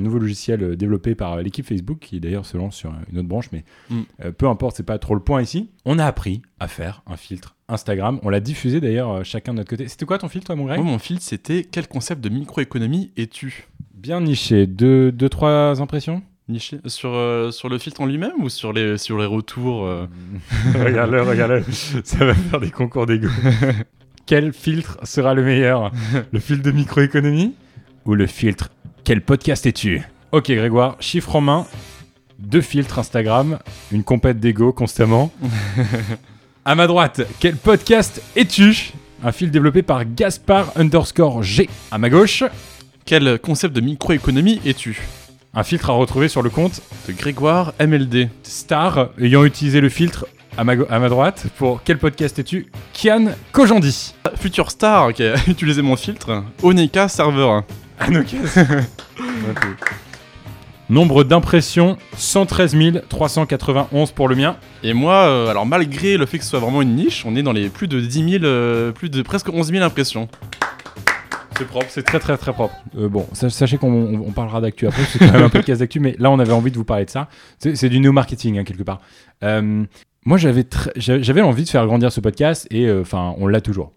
nouveau 0.00 0.18
logiciel 0.18 0.62
euh, 0.62 0.76
développé 0.76 1.14
par 1.14 1.34
euh, 1.34 1.42
l'équipe 1.42 1.66
Facebook, 1.66 1.98
qui 2.00 2.18
d'ailleurs 2.20 2.46
se 2.46 2.56
lance 2.56 2.74
sur 2.76 2.92
une 3.12 3.18
autre 3.18 3.28
branche, 3.28 3.48
mais 3.52 3.64
Mm. 3.90 4.00
euh, 4.24 4.32
peu 4.32 4.48
importe, 4.48 4.76
c'est 4.76 4.82
pas 4.82 4.98
trop 4.98 5.14
le 5.14 5.20
point 5.20 5.42
ici. 5.42 5.70
On 5.84 5.98
a 5.98 6.04
appris 6.06 6.42
à 6.58 6.68
faire 6.68 7.02
un 7.06 7.16
filtre 7.16 7.56
Instagram. 7.68 8.18
On 8.22 8.30
l'a 8.30 8.40
diffusé 8.40 8.80
d'ailleurs 8.80 9.10
euh, 9.10 9.22
chacun 9.22 9.52
de 9.52 9.58
notre 9.58 9.70
côté. 9.70 9.86
C'était 9.88 10.06
quoi 10.06 10.18
ton 10.18 10.28
filtre, 10.28 10.46
toi, 10.46 10.56
mon 10.56 10.64
Greg? 10.64 10.80
Moi, 10.80 10.90
mon 10.90 10.98
filtre, 10.98 11.22
c'était 11.22 11.62
quel 11.70 11.86
concept 11.88 12.20
de 12.22 12.28
microéconomie 12.28 13.12
es-tu? 13.16 13.68
Bien 13.94 14.20
niché. 14.22 14.66
Deux, 14.66 15.12
deux, 15.12 15.28
trois 15.28 15.80
impressions? 15.82 16.22
Niché 16.50 16.78
sur, 16.86 17.14
euh, 17.14 17.50
sur 17.50 17.68
le 17.68 17.78
filtre 17.78 18.00
en 18.00 18.06
lui-même 18.06 18.42
ou 18.42 18.48
sur 18.48 18.72
les, 18.72 18.98
sur 18.98 19.16
les 19.18 19.26
retours 19.26 19.86
euh 19.86 20.06
Regarde-le, 20.84 21.22
regarde-le. 21.22 21.64
Ça 22.04 22.24
va 22.24 22.34
faire 22.34 22.60
des 22.60 22.70
concours 22.70 23.06
d'ego. 23.06 23.28
Quel 24.26 24.52
filtre 24.52 24.98
sera 25.04 25.34
le 25.34 25.44
meilleur? 25.44 25.92
Le 26.32 26.40
filtre 26.40 26.62
de 26.62 26.70
microéconomie 26.72 27.54
ou 28.04 28.14
le 28.14 28.26
filtre 28.26 28.68
Quel 29.04 29.22
podcast 29.22 29.64
es-tu? 29.66 30.02
Ok, 30.32 30.50
Grégoire, 30.50 30.96
chiffre 31.00 31.36
en 31.36 31.40
main. 31.40 31.66
Deux 32.38 32.60
filtres 32.62 32.98
Instagram, 32.98 33.58
une 33.92 34.02
compète 34.02 34.40
d'ego 34.40 34.72
constamment. 34.72 35.32
à 36.64 36.74
ma 36.74 36.86
droite, 36.86 37.22
quel 37.38 37.56
podcast 37.56 38.22
es-tu? 38.34 38.92
Un 39.22 39.32
fil 39.32 39.50
développé 39.50 39.82
par 39.82 40.04
Gaspard 40.06 40.72
underscore 40.76 41.42
G. 41.42 41.68
À 41.90 41.98
ma 41.98 42.08
gauche, 42.08 42.42
Quel 43.04 43.38
concept 43.38 43.74
de 43.74 43.80
microéconomie 43.80 44.60
es-tu? 44.64 45.00
Un 45.54 45.62
filtre 45.64 45.90
à 45.90 45.94
retrouver 45.94 46.28
sur 46.28 46.42
le 46.42 46.50
compte 46.50 46.80
De 47.08 47.12
Grégoire 47.12 47.72
MLD. 47.80 48.28
Star 48.42 49.08
ayant 49.20 49.44
utilisé 49.44 49.80
le 49.80 49.88
filtre 49.88 50.26
à 50.56 50.64
ma, 50.64 50.76
go- 50.76 50.86
à 50.90 50.98
ma 50.98 51.08
droite 51.08 51.46
pour 51.58 51.82
quel 51.84 51.98
podcast 51.98 52.38
es-tu 52.38 52.70
Kian 52.92 53.26
Kojandi. 53.52 54.14
Future 54.36 54.70
Star 54.70 55.12
qui 55.12 55.24
a 55.24 55.34
utilisé 55.48 55.82
mon 55.82 55.96
filtre. 55.96 56.44
Onika 56.62 57.08
Server. 57.08 57.60
Nombre 60.88 61.22
d'impressions 61.22 61.96
113 62.16 62.74
391 63.08 64.10
pour 64.10 64.28
le 64.28 64.34
mien. 64.34 64.56
Et 64.82 64.92
moi, 64.92 65.14
euh, 65.14 65.48
alors 65.48 65.64
malgré 65.66 66.16
le 66.16 66.26
fait 66.26 66.38
que 66.38 66.44
ce 66.44 66.50
soit 66.50 66.58
vraiment 66.58 66.82
une 66.82 66.96
niche, 66.96 67.24
on 67.26 67.36
est 67.36 67.42
dans 67.44 67.52
les 67.52 67.68
plus 67.68 67.86
de 67.86 68.00
10 68.00 68.30
000, 68.40 68.44
euh, 68.44 68.90
plus 68.90 69.08
de 69.08 69.22
presque 69.22 69.48
11 69.52 69.68
000 69.70 69.84
impressions. 69.84 70.28
C'est 71.60 71.66
propre, 71.66 71.86
c'est 71.90 72.02
très 72.02 72.18
très 72.18 72.36
très 72.38 72.52
propre. 72.52 72.74
Euh, 72.96 73.08
bon, 73.08 73.26
sa- 73.32 73.50
sachez 73.50 73.76
qu'on 73.76 73.92
on- 73.92 74.20
on 74.26 74.32
parlera 74.32 74.60
d'actu 74.60 74.86
après, 74.86 75.04
c'est 75.04 75.18
quand 75.18 75.32
même 75.32 75.42
un 75.44 75.48
podcast 75.50 75.80
d'actu, 75.80 76.00
mais 76.00 76.16
là 76.18 76.30
on 76.30 76.38
avait 76.38 76.52
envie 76.52 76.70
de 76.70 76.76
vous 76.76 76.84
parler 76.84 77.04
de 77.04 77.10
ça. 77.10 77.28
C'est 77.58 77.88
du 77.90 78.00
néo-marketing 78.00 78.58
hein, 78.58 78.64
quelque 78.64 78.82
part. 78.82 79.00
Euh, 79.44 79.84
moi 80.24 80.38
j'avais 80.38 81.40
envie 81.42 81.64
de 81.64 81.68
faire 81.68 81.86
grandir 81.86 82.10
ce 82.12 82.20
podcast 82.20 82.66
et 82.70 82.86
euh, 82.86 83.02
enfin 83.02 83.34
on 83.38 83.46
l'a 83.46 83.60
toujours. 83.60 83.92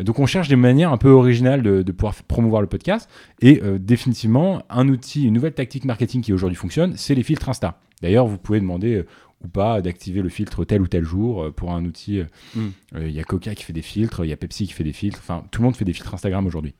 Donc 0.00 0.20
on 0.20 0.26
cherche 0.26 0.46
des 0.48 0.54
manières 0.56 0.92
un 0.92 0.96
peu 0.96 1.10
originales 1.10 1.62
de, 1.62 1.82
de 1.82 1.92
pouvoir 1.92 2.14
promouvoir 2.28 2.62
le 2.62 2.68
podcast 2.68 3.10
et 3.42 3.60
euh, 3.64 3.78
définitivement 3.80 4.62
un 4.70 4.88
outil, 4.88 5.24
une 5.24 5.34
nouvelle 5.34 5.54
tactique 5.54 5.84
marketing 5.84 6.22
qui 6.22 6.32
aujourd'hui 6.32 6.56
fonctionne, 6.56 6.94
c'est 6.96 7.16
les 7.16 7.24
filtres 7.24 7.48
Insta. 7.48 7.80
D'ailleurs 8.00 8.26
vous 8.28 8.38
pouvez 8.38 8.60
demander 8.60 8.94
euh, 8.94 9.06
ou 9.44 9.48
pas 9.48 9.80
d'activer 9.82 10.22
le 10.22 10.28
filtre 10.28 10.64
tel 10.64 10.80
ou 10.82 10.86
tel 10.86 11.02
jour 11.04 11.42
euh, 11.44 11.50
pour 11.50 11.72
un 11.72 11.84
outil. 11.84 12.22
Mm. 12.54 12.66
Il 13.00 13.10
y 13.10 13.18
a 13.20 13.24
Coca 13.24 13.54
qui 13.56 13.64
fait 13.64 13.72
des 13.72 13.82
filtres, 13.82 14.24
il 14.24 14.28
y 14.30 14.32
a 14.32 14.36
Pepsi 14.36 14.66
qui 14.68 14.72
fait 14.72 14.84
des 14.84 14.92
filtres, 14.92 15.18
enfin 15.20 15.44
tout 15.50 15.60
le 15.62 15.66
monde 15.66 15.76
fait 15.76 15.84
des 15.84 15.92
filtres 15.92 16.14
Instagram 16.14 16.46
aujourd'hui. 16.46 16.74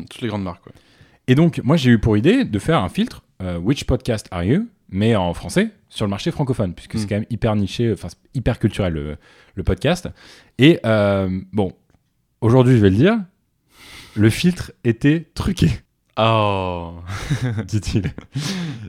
Hmm, 0.00 0.04
toutes 0.10 0.20
les 0.22 0.28
grandes 0.28 0.44
marques. 0.44 0.66
ouais. 0.66 0.72
Et 1.28 1.34
donc, 1.34 1.60
moi, 1.64 1.76
j'ai 1.76 1.90
eu 1.90 1.98
pour 1.98 2.16
idée 2.16 2.44
de 2.44 2.58
faire 2.58 2.78
un 2.82 2.88
filtre 2.88 3.22
euh, 3.42 3.58
Which 3.58 3.84
podcast 3.84 4.26
are 4.30 4.44
you 4.44 4.68
mais 4.88 5.16
en 5.16 5.34
français 5.34 5.70
sur 5.88 6.06
le 6.06 6.10
marché 6.10 6.30
francophone, 6.30 6.72
puisque 6.72 6.94
Mm. 6.94 6.98
c'est 6.98 7.06
quand 7.08 7.14
même 7.16 7.26
hyper 7.28 7.56
niché, 7.56 7.92
enfin 7.92 8.06
hyper 8.34 8.60
culturel 8.60 8.92
le, 8.92 9.16
le 9.56 9.62
podcast. 9.64 10.08
Et 10.58 10.78
euh, 10.86 11.28
bon, 11.52 11.72
aujourd'hui, 12.40 12.76
je 12.76 12.82
vais 12.82 12.90
le 12.90 12.96
dire, 12.96 13.18
le 14.14 14.30
filtre 14.30 14.70
était 14.84 15.26
truqué, 15.34 15.68
Oh. 16.18 16.94
dit-il. 17.66 18.12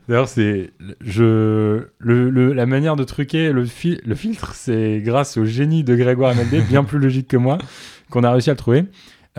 D'ailleurs, 0.07 0.29
c'est 0.29 0.71
je 1.01 1.87
le, 1.97 2.29
le- 2.29 2.53
la 2.53 2.65
manière 2.67 2.95
de 2.95 3.03
truquer 3.03 3.51
le, 3.51 3.65
fi- 3.65 3.99
le 4.05 4.13
filtre, 4.15 4.53
c'est 4.53 5.01
grâce 5.03 5.35
au 5.37 5.45
génie 5.45 5.83
de 5.83 5.95
Grégoire 5.95 6.35
MLD, 6.35 6.61
bien 6.69 6.83
plus 6.83 6.99
logique 6.99 7.27
que 7.27 7.37
moi, 7.37 7.57
qu'on 8.11 8.23
a 8.23 8.31
réussi 8.31 8.49
à 8.51 8.53
le 8.53 8.57
trouver. 8.57 8.85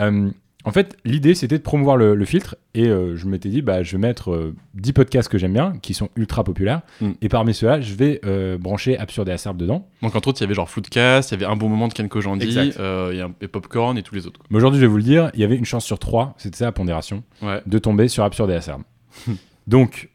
Euh, 0.01 0.29
en 0.65 0.71
fait, 0.71 0.97
l'idée, 1.05 1.35
c'était 1.35 1.57
de 1.57 1.63
promouvoir 1.63 1.95
le, 1.95 2.15
le 2.15 2.25
filtre. 2.25 2.57
Et 2.73 2.87
euh, 2.87 3.15
je 3.15 3.27
m'étais 3.27 3.47
dit, 3.49 3.61
bah, 3.61 3.81
je 3.81 3.93
vais 3.93 3.97
mettre 3.97 4.31
euh, 4.31 4.55
10 4.75 4.91
podcasts 4.93 5.29
que 5.29 5.37
j'aime 5.37 5.53
bien, 5.53 5.73
qui 5.81 5.93
sont 5.93 6.09
ultra 6.17 6.43
populaires. 6.43 6.81
Mm. 6.99 7.11
Et 7.21 7.29
parmi 7.29 7.53
ceux-là, 7.53 7.79
je 7.79 7.93
vais 7.93 8.19
euh, 8.25 8.57
brancher 8.57 8.97
Absurde 8.97 9.29
et 9.29 9.31
Acerbe 9.31 9.55
dedans. 9.57 9.87
Donc 10.01 10.15
entre 10.15 10.27
autres, 10.27 10.39
il 10.41 10.43
y 10.43 10.45
avait 10.45 10.53
genre 10.53 10.69
Floodcast, 10.69 11.31
il 11.31 11.35
y 11.39 11.43
avait 11.43 11.51
Un 11.51 11.55
bon 11.55 11.69
moment 11.69 11.87
de 11.87 11.93
Ken 11.93 12.09
Kojandi, 12.09 12.73
euh, 12.77 13.29
et 13.41 13.47
Popcorn 13.47 13.97
et 13.97 14.03
tous 14.03 14.15
les 14.15 14.27
autres. 14.27 14.41
Mais 14.49 14.57
aujourd'hui, 14.57 14.79
je 14.79 14.85
vais 14.85 14.91
vous 14.91 14.97
le 14.97 15.03
dire, 15.03 15.31
il 15.33 15.39
y 15.39 15.43
avait 15.45 15.55
une 15.55 15.65
chance 15.65 15.85
sur 15.85 15.97
3, 15.97 16.35
c'était 16.37 16.57
ça 16.57 16.65
la 16.65 16.71
pondération, 16.73 17.23
Ouais. 17.41 17.61
de 17.65 17.79
tomber 17.79 18.07
sur 18.09 18.23
Absurde 18.25 18.51
et 18.51 18.55
Acerbe. 18.55 18.83
Donc, 19.67 20.09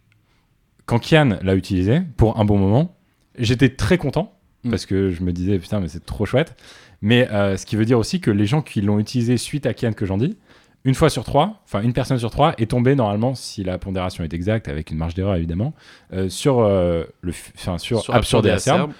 quand 0.87 0.99
Kian 0.99 1.39
l'a 1.43 1.55
utilisé, 1.55 2.03
pour 2.17 2.39
un 2.39 2.45
bon 2.45 2.59
moment, 2.59 2.97
j'étais 3.39 3.71
très 3.71 3.97
content, 3.99 4.31
Mm. 4.65 4.71
parce 4.71 4.87
que 4.87 5.11
je 5.11 5.23
me 5.23 5.33
disais, 5.33 5.59
putain, 5.59 5.79
mais 5.81 5.89
c'est 5.89 6.05
trop 6.07 6.25
chouette. 6.27 6.57
Mais 7.03 7.31
euh, 7.31 7.59
ce 7.59 7.67
qui 7.67 7.77
veut 7.77 7.85
dire 7.85 7.99
aussi 7.99 8.21
que 8.21 8.31
les 8.31 8.47
gens 8.47 8.63
qui 8.63 8.81
l'ont 8.81 8.99
utilisé 8.99 9.37
suite 9.37 9.67
à 9.67 9.75
Kian 9.75 9.93
que 9.93 10.07
j'en 10.07 10.17
dis, 10.17 10.39
une 10.85 10.95
fois 10.95 11.09
sur 11.11 11.25
trois, 11.25 11.63
enfin 11.65 11.83
une 11.83 11.93
personne 11.95 12.19
sur 12.19 12.31
trois, 12.31 12.55
est 12.59 12.71
tombée 12.71 12.95
normalement, 12.95 13.35
si 13.35 13.65
la 13.65 13.79
pondération 13.79 14.23
est 14.23 14.35
exacte, 14.35 14.69
avec 14.69 14.91
une 14.91 14.99
marge 14.99 15.15
d'erreur 15.15 15.35
évidemment, 15.37 15.73
euh, 16.13 16.29
sur, 16.29 16.61
euh, 16.61 17.05
le, 17.23 17.33
sur, 17.79 18.15
Absurde 18.15 18.47
et 18.47 18.51
Acerbe. 18.51 18.93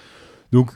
Donc, 0.51 0.71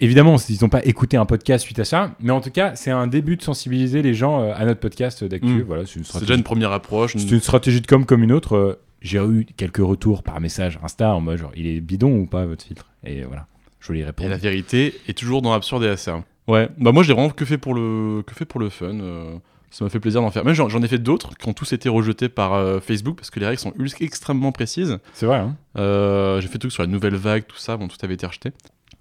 évidemment, 0.00 0.36
ils 0.48 0.58
n'ont 0.62 0.68
pas 0.68 0.84
écouté 0.84 1.16
un 1.16 1.26
podcast 1.26 1.64
suite 1.64 1.78
à 1.78 1.84
ça, 1.84 2.14
mais 2.20 2.32
en 2.32 2.40
tout 2.40 2.50
cas, 2.50 2.74
c'est 2.74 2.90
un 2.90 3.06
début 3.06 3.36
de 3.36 3.42
sensibiliser 3.42 4.02
les 4.02 4.14
gens 4.14 4.42
euh, 4.42 4.52
à 4.56 4.64
notre 4.64 4.80
podcast 4.80 5.22
d'actu. 5.22 5.46
Mm. 5.46 5.62
Voilà, 5.62 5.84
c'est 5.86 6.20
déjà 6.20 6.34
une 6.34 6.42
première 6.42 6.72
approche. 6.72 7.14
une- 7.14 7.20
C'est 7.20 7.30
une 7.30 7.40
stratégie 7.40 7.80
de 7.80 7.86
com 7.86 8.04
comme 8.04 8.22
une 8.24 8.32
autre. 8.32 8.80
J'ai 9.00 9.18
eu 9.18 9.46
quelques 9.56 9.78
retours 9.78 10.22
par 10.22 10.40
message 10.40 10.78
Insta 10.82 11.12
en 11.14 11.20
mode 11.20 11.38
genre, 11.38 11.52
il 11.56 11.66
est 11.66 11.80
bidon 11.80 12.18
ou 12.18 12.26
pas 12.26 12.46
votre 12.46 12.64
filtre 12.64 12.86
Et 13.04 13.22
voilà, 13.22 13.46
je 13.80 13.86
voulais 13.88 14.00
y 14.00 14.24
Et 14.24 14.28
la 14.28 14.36
vérité 14.36 14.94
est 15.08 15.18
toujours 15.18 15.42
dans 15.42 15.52
Absurde 15.52 15.82
et 15.82 15.88
Acerbe. 15.88 16.22
Ouais, 16.46 16.68
bah 16.78 16.92
moi 16.92 17.02
j'ai 17.02 17.12
vraiment 17.12 17.30
que 17.30 17.44
fait 17.44 17.58
pour 17.58 17.74
le, 17.74 18.22
que 18.22 18.34
fait 18.34 18.44
pour 18.44 18.60
le 18.60 18.68
fun. 18.68 19.40
Ça 19.72 19.84
m'a 19.84 19.90
fait 19.90 20.00
plaisir 20.00 20.20
d'en 20.20 20.30
faire. 20.30 20.44
Même 20.44 20.54
j'en 20.54 20.82
ai 20.82 20.88
fait 20.88 20.98
d'autres 20.98 21.36
qui 21.36 21.48
ont 21.48 21.54
tous 21.54 21.72
été 21.72 21.88
rejetés 21.88 22.28
par 22.28 22.52
euh, 22.52 22.78
Facebook 22.80 23.16
parce 23.16 23.30
que 23.30 23.40
les 23.40 23.46
règles 23.46 23.58
sont 23.58 23.72
extrêmement 24.00 24.52
précises. 24.52 24.98
C'est 25.14 25.26
vrai, 25.26 25.38
hein 25.38 25.56
Euh, 25.78 26.40
j'ai 26.40 26.48
fait 26.48 26.58
tout 26.58 26.70
sur 26.70 26.82
la 26.82 26.86
nouvelle 26.86 27.16
vague, 27.16 27.46
tout 27.46 27.56
ça, 27.56 27.76
bon, 27.76 27.88
tout 27.88 27.96
avait 28.02 28.14
été 28.14 28.26
rejeté. 28.26 28.52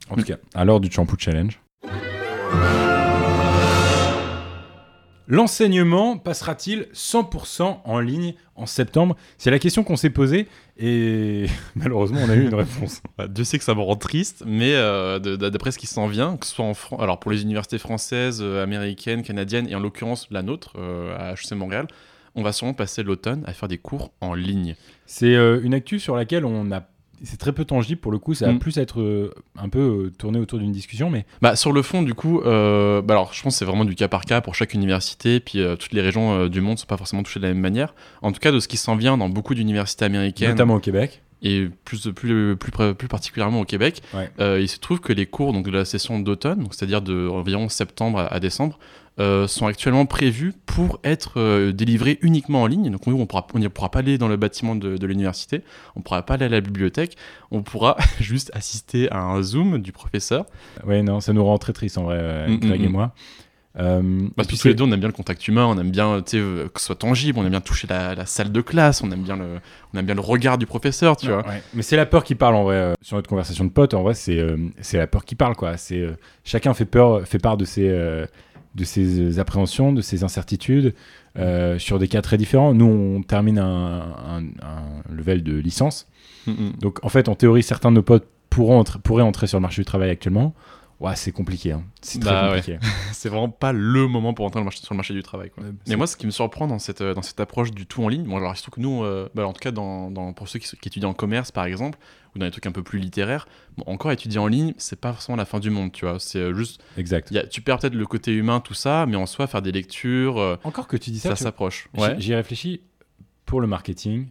En 0.10 0.16
tout 0.16 0.24
cas, 0.24 0.38
à 0.56 0.66
l'heure 0.66 0.80
du 0.80 0.90
Champou 0.90 1.16
Challenge. 1.20 1.60
L'enseignement 5.32 6.18
passera-t-il 6.18 6.88
100% 6.94 7.78
en 7.86 8.00
ligne 8.02 8.34
en 8.58 8.66
septembre? 8.66 9.16
C'est 9.38 9.50
la 9.50 9.60
question 9.60 9.86
qu'on 9.86 9.96
s'est 9.96 10.10
posée 10.10 10.50
et 10.78 11.46
malheureusement 11.76 12.20
on 12.22 12.30
a 12.30 12.36
eu 12.36 12.48
une 12.48 12.54
réponse. 12.54 13.02
Bah, 13.18 13.30
Dieu 13.30 13.46
sait 13.46 13.58
que 13.58 13.64
ça 13.64 13.74
me 13.74 13.80
rend 13.80 13.96
triste, 13.96 14.44
mais 14.46 14.74
euh, 14.74 15.20
d'après 15.20 15.72
ce 15.72 15.80
qui 15.80 15.88
s'en 15.88 16.08
vient, 16.08 16.36
que 16.36 16.46
ce 16.46 16.56
soit 16.56 16.66
en 16.66 16.74
France, 16.74 17.00
alors 17.02 17.18
pour 17.18 17.32
les 17.32 17.44
universités 17.44 17.78
françaises, 17.78 18.42
euh, 18.42 18.62
américaines, 18.62 19.24
canadiennes, 19.24 19.70
et 19.70 19.76
en 19.76 19.80
l'occurrence 19.80 20.28
la 20.32 20.42
nôtre, 20.42 20.74
euh, 20.78 21.16
à 21.18 21.32
HEC 21.32 21.54
Montréal, 21.54 21.88
on 22.36 22.44
va 22.44 22.52
sûrement 22.52 22.74
passer 22.74 23.04
l'automne 23.04 23.44
à 23.46 23.54
faire 23.54 23.70
des 23.70 23.78
cours 23.78 24.12
en 24.22 24.34
ligne. 24.34 24.76
C'est 25.06 25.36
euh, 25.36 25.62
une 25.64 25.74
actu 25.74 26.00
sur 26.00 26.16
laquelle 26.16 26.46
on 26.46 26.72
a. 26.72 26.84
C'est 27.24 27.38
très 27.38 27.52
peu 27.52 27.66
tangible 27.66 28.02
pour 28.02 28.12
le 28.12 28.18
coup, 28.20 28.34
ça 28.34 28.48
va 28.48 28.54
Mm. 28.54 28.60
plus 28.60 28.78
être 28.78 29.00
euh, 29.02 29.34
un 29.58 29.70
peu 29.70 29.80
euh, 29.80 30.12
tourné 30.18 30.40
autour 30.40 30.60
d'une 30.60 30.72
discussion, 30.72 31.10
mais 31.10 31.26
Bah, 31.42 31.56
sur 31.56 31.72
le 31.72 31.82
fond, 31.82 32.02
du 32.02 32.14
coup, 32.14 32.42
euh, 32.42 33.02
bah 33.02 33.14
alors 33.14 33.34
je 33.34 33.42
pense 33.44 33.54
que 33.56 33.60
c'est 33.60 33.66
vraiment 33.66 33.86
du 33.86 33.96
cas 33.96 34.08
par 34.08 34.26
cas 34.26 34.42
pour 34.42 34.56
chaque 34.56 34.74
université, 34.74 35.40
puis 35.40 35.64
toutes 35.80 35.94
les 35.94 36.02
régions 36.02 36.48
du 36.48 36.62
monde 36.62 36.80
sont 36.80 36.86
pas 36.88 36.98
forcément 36.98 37.24
touchées 37.24 37.40
de 37.40 37.46
la 37.48 37.54
même 37.54 37.62
manière. 37.62 37.94
En 38.22 38.32
tout 38.32 38.40
cas, 38.40 38.52
de 38.52 38.60
ce 38.60 38.68
qui 38.68 38.78
s'en 38.78 38.96
vient 38.96 39.18
dans 39.18 39.30
beaucoup 39.30 39.54
d'universités 39.56 40.06
américaines, 40.06 40.50
notamment 40.52 40.76
au 40.76 40.80
Québec. 40.80 41.22
et 41.44 41.68
plus, 41.86 42.08
plus, 42.14 42.56
plus, 42.58 43.08
particulièrement 43.08 43.62
au 43.62 43.66
Québec, 43.66 44.02
Ouais. 44.14 44.30
il 44.62 44.68
se 44.68 44.80
trouve 44.80 45.00
que 45.00 45.14
les 45.14 45.26
cours 45.26 45.54
donc, 45.54 45.66
de 45.66 45.72
la 45.72 45.86
session 45.86 46.20
d'automne, 46.20 46.68
c'est-à-dire 46.72 47.02
de 47.02 47.28
environ 47.28 47.68
septembre 47.70 48.20
à, 48.20 48.28
à 48.34 48.40
décembre, 48.40 48.78
euh, 49.20 49.46
sont 49.48 49.68
actuellement 49.68 50.06
prévus 50.06 50.54
pour 50.66 51.00
être 51.04 51.34
euh, 51.40 51.74
délivrés 51.74 52.18
uniquement 52.22 52.62
en 52.64 52.68
ligne. 52.68 52.90
Donc 52.90 53.06
nous, 53.08 53.20
on 53.20 53.26
pourra, 53.26 53.46
on 53.54 53.60
ne 53.60 53.68
pourra 53.68 53.92
pas 53.92 54.00
aller 54.00 54.18
dans 54.18 54.30
le 54.30 54.38
bâtiment 54.38 54.76
de, 54.76 54.98
de 54.98 55.06
l'université, 55.08 55.64
on 55.96 56.00
ne 56.00 56.04
pourra 56.04 56.26
pas 56.26 56.36
aller 56.36 56.46
à 56.46 56.50
la 56.50 56.62
bibliothèque, 56.62 57.18
on 57.52 57.62
pourra 57.62 57.98
juste 58.20 58.52
assister 58.54 59.12
à 59.12 59.20
un 59.20 59.42
Zoom 59.42 59.80
du 59.80 59.92
professeur. 59.92 60.46
Ouais, 60.86 61.04
non, 61.04 61.20
ça 61.20 61.34
nous 61.34 61.44
rend 61.44 61.58
très 61.58 61.74
triste 61.74 61.98
en 61.98 62.04
vrai, 62.04 62.18
euh, 62.20 62.48
Mm, 62.48 62.60
Greg 62.60 62.82
mm, 62.82 62.84
et 62.84 62.88
mm. 62.88 62.92
moi. 62.92 63.14
Euh, 63.80 64.28
Parce 64.36 64.50
que 64.50 64.56
tous 64.58 64.68
les 64.68 64.74
deux, 64.74 64.84
on 64.84 64.92
aime 64.92 65.00
bien 65.00 65.08
le 65.08 65.14
contact 65.14 65.48
humain, 65.48 65.66
on 65.66 65.78
aime 65.80 65.92
bien 65.92 66.22
que 66.22 66.30
ce 66.76 66.86
soit 66.86 66.96
tangible, 66.96 67.40
on 67.40 67.44
aime 67.44 67.52
bien 67.52 67.62
toucher 67.62 67.88
la, 67.88 68.16
la 68.16 68.26
salle 68.26 68.52
de 68.52 68.60
classe, 68.62 69.02
on 69.02 69.10
aime 69.12 69.22
bien 69.24 69.38
le, 69.38 69.60
on 69.94 69.98
aime 69.98 70.06
bien 70.06 70.16
le 70.16 70.20
regard 70.22 70.58
du 70.58 70.66
professeur, 70.66 71.16
tu 71.16 71.28
vois. 71.28 71.48
Ouais. 71.48 71.62
Mais 71.74 71.82
c'est 71.82 71.96
la 71.96 72.06
peur 72.06 72.26
qui 72.26 72.36
parle 72.36 72.56
en 72.56 72.64
vrai. 72.64 72.76
euh, 72.76 72.94
sur 73.02 73.16
notre 73.16 73.30
conversation 73.30 73.64
de 73.64 73.70
potes, 73.70 73.94
en 73.94 74.04
vrai, 74.04 74.14
c'est 74.14 74.38
euh, 74.38 74.58
c'est 74.82 74.98
la 74.98 75.08
peur 75.08 75.24
qui 75.24 75.36
parle 75.36 75.56
quoi. 75.56 75.78
C'est 75.78 76.06
chacun 76.44 76.74
fait 76.74 76.84
peur, 76.86 77.26
fait 77.26 77.40
part 77.40 77.56
de 77.56 77.64
ses 77.64 77.88
de 78.76 78.84
ses 78.84 79.40
appréhensions, 79.40 79.92
de 79.94 80.02
ses 80.02 80.24
incertitudes 80.24 80.94
euh, 81.38 81.78
sur 81.80 82.00
des 82.00 82.08
cas 82.08 82.22
très 82.22 82.38
différents. 82.38 82.74
Nous, 82.74 82.86
on 82.86 83.22
termine 83.22 83.60
un, 83.60 84.02
un- 84.02 84.44
un 84.62 85.14
level 85.14 85.44
de 85.44 85.58
licence. 85.58 86.08
Mm. 86.48 86.72
Donc, 86.80 87.04
en 87.04 87.10
fait, 87.10 87.28
en 87.30 87.36
théorie, 87.36 87.64
certains 87.64 87.92
de 87.92 87.96
nos 87.98 88.02
potes 88.04 88.28
pourront 88.50 88.84
pourraient 89.04 89.24
entrer 89.24 89.48
sur 89.48 89.58
le 89.60 89.62
marché 89.62 89.82
du 89.82 89.86
travail 89.86 90.10
actuellement. 90.10 90.54
Ouais, 91.02 91.16
c'est 91.16 91.32
compliqué. 91.32 91.72
hein. 91.72 91.84
C'est 92.02 92.20
très 92.20 92.30
Bah 92.32 92.52
ouais. 92.52 92.58
compliqué. 92.62 92.78
c'est 93.12 93.28
vraiment 93.28 93.50
pas 93.50 93.74
le 93.74 94.08
moment 94.08 94.34
pour 94.36 94.46
entrer 94.46 94.60
dans 94.60 94.62
le 94.62 94.66
marché- 94.66 94.82
sur 94.84 94.94
le 94.94 94.98
marché 94.98 95.14
du 95.16 95.24
travail. 95.24 95.50
Quoi. 95.50 95.64
Mais 95.88 95.96
moi, 95.96 96.06
ce 96.06 96.16
qui 96.16 96.28
me 96.28 96.32
surprend 96.32 96.68
dans 96.68 96.78
cette, 96.80 97.02
euh, 97.02 97.14
dans 97.16 97.24
cette 97.24 97.40
approche 97.40 97.72
du 97.72 97.88
tout 97.88 98.04
en 98.04 98.08
ligne, 98.08 98.24
bon, 98.24 98.38
alors 98.38 98.54
il 98.54 98.58
se 98.58 98.62
trouve 98.62 98.76
que 98.76 98.82
nous, 98.82 99.04
euh, 99.04 99.28
bah, 99.34 99.48
en 99.48 99.52
tout 99.54 99.60
cas 99.60 99.72
dans, 99.72 100.12
dans- 100.12 100.32
pour 100.34 100.48
ceux 100.48 100.60
qui, 100.60 100.68
qui 100.78 100.88
étudient 100.88 101.10
en 101.10 101.14
commerce 101.16 101.52
par 101.52 101.66
exemple, 101.66 101.98
ou 102.36 102.40
dans 102.40 102.46
des 102.46 102.52
trucs 102.52 102.68
un 102.68 102.72
peu 102.72 102.84
plus 102.84 103.00
littéraires, 103.00 103.48
bon, 103.78 103.84
encore 103.88 104.12
étudier 104.12 104.38
en 104.40 104.46
ligne, 104.48 104.74
c'est 104.78 105.00
pas 105.02 105.12
forcément 105.12 105.36
la 105.38 105.46
fin 105.46 105.60
du 105.60 105.72
monde, 105.72 105.92
tu 105.92 106.06
vois. 106.06 106.20
C'est 106.20 106.38
euh, 106.40 106.54
juste, 106.54 106.82
Exact. 106.98 107.30
il 107.32 107.34
y 107.34 107.40
a, 107.40 107.48
tu 107.48 107.62
perds 107.62 107.80
peut-être 107.80 107.96
le 107.96 108.06
côté 108.06 108.32
humain, 108.34 108.60
tout 108.60 108.76
ça, 108.76 109.06
mais 109.08 109.16
en 109.18 109.26
soi, 109.26 109.48
faire 109.48 109.64
des 109.64 109.72
lectures, 109.72 110.38
euh, 110.40 110.56
Encore 110.64 110.88
que 110.88 110.98
tu 110.98 111.10
dis 111.10 111.20
ça, 111.20 111.30
ça 111.30 111.36
s'approche. 111.46 111.90
j'y- 111.96 112.02
Ouais, 112.02 112.16
j'y 112.20 112.36
réfléchis. 112.36 112.82
Pour 113.48 113.60
le 113.60 113.66
marketing, 113.68 114.28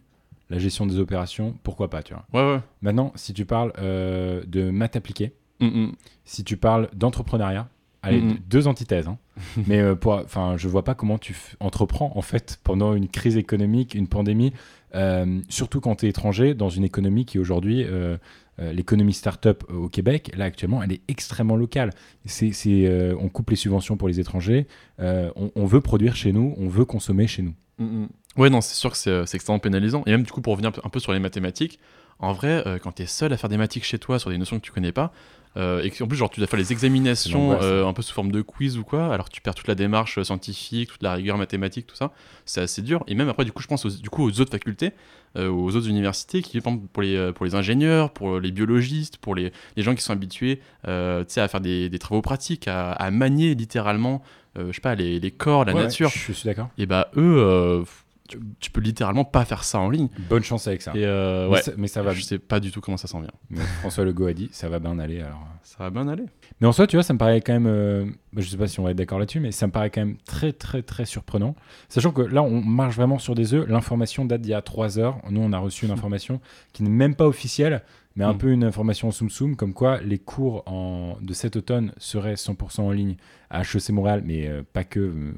la 0.49 0.57
gestion 0.57 0.85
des 0.85 0.97
opérations, 0.99 1.53
pourquoi 1.63 1.89
pas, 1.89 2.01
tu 2.01 2.13
vois. 2.13 2.25
ouais, 2.33 2.55
ouais. 2.55 2.61
Maintenant, 2.81 3.11
si 3.15 3.33
tu 3.33 3.45
parles 3.45 3.71
euh, 3.77 4.41
de 4.47 4.71
maths 4.71 4.95
appliquée, 4.95 5.33
Mm, 5.61 5.65
mm. 5.67 5.91
si 6.25 6.43
tu 6.43 6.57
parles 6.57 6.89
d'entrepreneuriat, 6.93 7.69
allez, 8.01 8.19
d- 8.21 8.35
deux 8.49 8.67
antithèses, 8.67 9.07
hein. 9.07 9.17
mais 9.67 9.79
euh, 9.79 9.95
pour, 9.95 10.13
enfin, 10.13 10.55
je 10.57 10.67
vois 10.67 10.83
pas 10.83 10.95
comment 10.95 11.17
tu 11.17 11.33
f- 11.33 11.55
entreprends 11.59 12.11
en 12.15 12.21
fait 12.21 12.59
pendant 12.63 12.93
une 12.95 13.07
crise 13.07 13.37
économique, 13.37 13.93
une 13.95 14.07
pandémie, 14.07 14.53
euh, 14.95 15.39
surtout 15.49 15.79
quand 15.79 15.95
tu 15.95 16.05
es 16.07 16.09
étranger 16.09 16.53
dans 16.53 16.69
une 16.69 16.83
économie 16.83 17.25
qui 17.25 17.39
aujourd'hui, 17.39 17.83
euh, 17.83 18.17
euh, 18.59 18.73
l'économie 18.73 19.13
start-up 19.13 19.63
au 19.71 19.87
Québec, 19.87 20.31
là 20.35 20.45
actuellement, 20.45 20.83
elle 20.83 20.91
est 20.91 21.01
extrêmement 21.07 21.55
locale. 21.55 21.91
C'est, 22.25 22.51
c'est, 22.51 22.85
euh, 22.87 23.15
on 23.19 23.29
coupe 23.29 23.49
les 23.51 23.55
subventions 23.55 23.95
pour 23.97 24.07
les 24.09 24.19
étrangers, 24.19 24.67
euh, 24.99 25.31
on, 25.35 25.51
on 25.55 25.65
veut 25.65 25.79
produire 25.81 26.15
chez 26.15 26.33
nous, 26.33 26.53
on 26.57 26.67
veut 26.67 26.85
consommer 26.85 27.27
chez 27.27 27.43
nous. 27.43 27.53
Mm, 27.77 27.85
mm. 28.03 28.07
Ouais, 28.37 28.49
non, 28.49 28.61
c'est 28.61 28.75
sûr 28.75 28.91
que 28.91 28.97
c'est 28.97 29.25
c'est 29.25 29.35
extrêmement 29.35 29.59
pénalisant. 29.59 30.03
Et 30.05 30.11
même 30.11 30.23
du 30.23 30.31
coup, 30.31 30.41
pour 30.41 30.53
revenir 30.53 30.71
un 30.83 30.89
peu 30.89 30.99
sur 30.99 31.11
les 31.13 31.19
mathématiques, 31.19 31.79
en 32.21 32.33
vrai, 32.33 32.63
euh, 32.67 32.79
quand 32.79 32.93
tu 32.93 33.03
es 33.03 33.05
seul 33.07 33.33
à 33.33 33.37
faire 33.37 33.49
des 33.49 33.57
mathématiques 33.57 33.83
chez 33.85 33.99
toi 33.99 34.19
sur 34.19 34.29
des 34.29 34.37
notions 34.37 34.57
que 34.59 34.63
tu 34.63 34.71
connais 34.71 34.91
pas, 34.91 35.11
euh, 35.57 35.81
et 35.83 35.91
qu'en 35.91 36.07
plus, 36.07 36.15
genre, 36.15 36.29
tu 36.29 36.39
dois 36.39 36.47
faire 36.47 36.57
les 36.59 36.71
examinations 36.71 37.57
euh, 37.61 37.85
un 37.85 37.91
peu 37.91 38.01
sous 38.01 38.13
forme 38.13 38.31
de 38.31 38.41
quiz 38.41 38.77
ou 38.77 38.83
quoi, 38.85 39.13
alors 39.13 39.27
que 39.27 39.33
tu 39.33 39.41
perds 39.41 39.55
toute 39.55 39.67
la 39.67 39.75
démarche 39.75 40.21
scientifique, 40.23 40.89
toute 40.91 41.03
la 41.03 41.13
rigueur 41.13 41.37
mathématique, 41.37 41.87
tout 41.87 41.95
ça, 41.95 42.11
c'est 42.45 42.61
assez 42.61 42.81
dur. 42.81 43.03
Et 43.07 43.15
même 43.15 43.27
après, 43.27 43.43
du 43.43 43.51
coup, 43.51 43.61
je 43.61 43.67
pense 43.67 43.83
aux, 43.85 43.89
du 43.89 44.09
coup, 44.09 44.23
aux 44.25 44.39
autres 44.39 44.51
facultés, 44.51 44.91
euh, 45.35 45.49
aux 45.49 45.75
autres 45.75 45.89
universités, 45.89 46.41
qui, 46.41 46.61
par 46.61 46.71
exemple, 46.73 46.87
pour 46.93 47.03
les, 47.03 47.31
pour 47.33 47.45
les 47.45 47.55
ingénieurs, 47.55 48.11
pour 48.11 48.39
les 48.39 48.51
biologistes, 48.51 49.17
pour 49.17 49.35
les, 49.35 49.51
les 49.75 49.83
gens 49.83 49.93
qui 49.93 50.01
sont 50.01 50.13
habitués 50.13 50.61
à 50.85 51.25
faire 51.27 51.59
des, 51.59 51.89
des 51.89 51.99
travaux 51.99 52.21
pratiques, 52.21 52.69
à, 52.69 52.93
à 52.93 53.11
manier 53.11 53.53
littéralement, 53.53 54.21
je 54.55 54.71
sais 54.71 54.79
pas, 54.81 54.95
les, 54.95 55.19
les 55.19 55.31
corps, 55.31 55.65
la 55.65 55.73
Ouais, 55.73 55.83
nature, 55.83 56.09
Je 56.09 56.31
suis 56.31 56.45
d'accord. 56.45 56.69
et 56.77 56.85
bah 56.85 57.09
eux, 57.17 57.83
tu, 58.31 58.39
tu 58.59 58.71
peux 58.71 58.81
littéralement 58.81 59.25
pas 59.25 59.45
faire 59.45 59.63
ça 59.63 59.79
en 59.79 59.89
ligne. 59.89 60.07
Bonne 60.29 60.43
chance 60.43 60.67
avec 60.67 60.81
ça. 60.81 60.91
Et 60.95 61.05
euh, 61.05 61.47
mais, 61.47 61.53
ouais, 61.53 61.61
ça 61.61 61.71
mais 61.77 61.87
ça 61.87 62.01
va. 62.01 62.13
je 62.13 62.21
sais 62.21 62.39
pas 62.39 62.59
du 62.59 62.71
tout 62.71 62.81
comment 62.81 62.97
ça 62.97 63.07
s'en 63.07 63.19
vient. 63.19 63.31
mais 63.49 63.61
François 63.81 64.03
Legault 64.05 64.27
a 64.27 64.33
dit, 64.33 64.49
ça 64.51 64.69
va 64.69 64.79
bien 64.79 64.97
aller. 64.99 65.19
Alors. 65.21 65.45
Ça 65.63 65.77
va 65.83 65.89
bien 65.89 66.07
aller. 66.07 66.25
Mais 66.59 66.67
en 66.67 66.71
soi, 66.71 66.87
tu 66.87 66.95
vois, 66.95 67.03
ça 67.03 67.13
me 67.13 67.19
paraît 67.19 67.41
quand 67.41 67.53
même. 67.53 67.67
euh, 67.67 68.05
bah, 68.33 68.41
je 68.41 68.49
sais 68.49 68.57
pas 68.57 68.67
si 68.67 68.79
on 68.79 68.83
va 68.83 68.91
être 68.91 68.97
d'accord 68.97 69.19
là-dessus, 69.19 69.39
mais 69.39 69.51
ça 69.51 69.67
me 69.67 69.71
paraît 69.71 69.89
quand 69.89 70.01
même 70.01 70.17
très, 70.25 70.51
très, 70.53 70.81
très 70.81 71.05
surprenant. 71.05 71.55
Sachant 71.89 72.11
que 72.11 72.21
là, 72.21 72.41
on 72.43 72.61
marche 72.61 72.95
vraiment 72.95 73.19
sur 73.19 73.35
des 73.35 73.53
œufs. 73.53 73.67
L'information 73.67 74.25
date 74.25 74.41
d'il 74.41 74.51
y 74.51 74.53
a 74.53 74.61
trois 74.61 74.97
heures. 74.99 75.17
Nous, 75.29 75.41
on 75.41 75.53
a 75.53 75.59
reçu 75.59 75.85
une 75.85 75.91
information 75.97 76.41
qui 76.73 76.83
n'est 76.83 76.89
même 76.89 77.15
pas 77.15 77.25
officielle, 77.27 77.83
mais 78.15 78.25
un 78.25 78.33
Mm. 78.33 78.37
peu 78.37 78.51
une 78.51 78.63
information 78.65 79.07
en 79.07 79.11
soum-soum, 79.11 79.55
comme 79.55 79.73
quoi 79.73 80.01
les 80.01 80.19
cours 80.19 80.63
en... 80.65 81.15
de 81.21 81.33
cet 81.33 81.55
automne 81.55 81.93
seraient 81.97 82.33
100% 82.33 82.81
en 82.81 82.91
ligne 82.91 83.15
à 83.49 83.61
HEC 83.61 83.89
Montréal, 83.91 84.23
mais 84.25 84.47
euh, 84.47 84.63
pas 84.73 84.83
que 84.83 84.99
euh, 84.99 85.33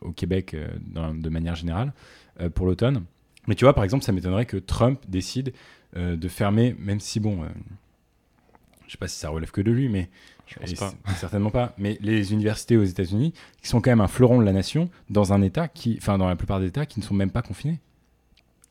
au 0.00 0.12
Québec 0.12 0.54
euh, 0.54 0.68
de 1.12 1.28
manière 1.28 1.54
générale, 1.56 1.92
pour 2.54 2.66
l'automne. 2.66 3.04
Mais 3.48 3.54
tu 3.54 3.64
vois, 3.64 3.74
par 3.74 3.84
exemple, 3.84 4.04
ça 4.04 4.12
m'étonnerait 4.12 4.46
que 4.46 4.56
Trump 4.56 5.00
décide 5.08 5.52
euh, 5.96 6.16
de 6.16 6.28
fermer, 6.28 6.74
même 6.78 7.00
si, 7.00 7.20
bon. 7.20 7.42
euh, 7.44 7.48
je 8.86 8.92
sais 8.92 8.98
pas 8.98 9.08
si 9.08 9.18
ça 9.18 9.28
relève 9.30 9.50
que 9.50 9.60
de 9.60 9.70
lui, 9.70 9.88
mais 9.88 10.08
Je 10.46 10.58
pense 10.58 10.72
et 10.72 10.74
pas. 10.76 10.90
c- 10.90 10.96
Certainement 11.16 11.50
pas. 11.50 11.72
Mais 11.78 11.98
les 12.00 12.32
universités 12.32 12.76
aux 12.76 12.84
États-Unis, 12.84 13.32
qui 13.62 13.68
sont 13.68 13.80
quand 13.80 13.90
même 13.90 14.00
un 14.00 14.08
fleuron 14.08 14.38
de 14.40 14.44
la 14.44 14.52
nation, 14.52 14.88
dans 15.10 15.32
un 15.32 15.42
État 15.42 15.68
qui, 15.68 15.96
enfin, 16.00 16.18
dans 16.18 16.28
la 16.28 16.36
plupart 16.36 16.60
des 16.60 16.66
États 16.66 16.86
qui 16.86 17.00
ne 17.00 17.04
sont 17.04 17.14
même 17.14 17.30
pas 17.30 17.42
confinés 17.42 17.80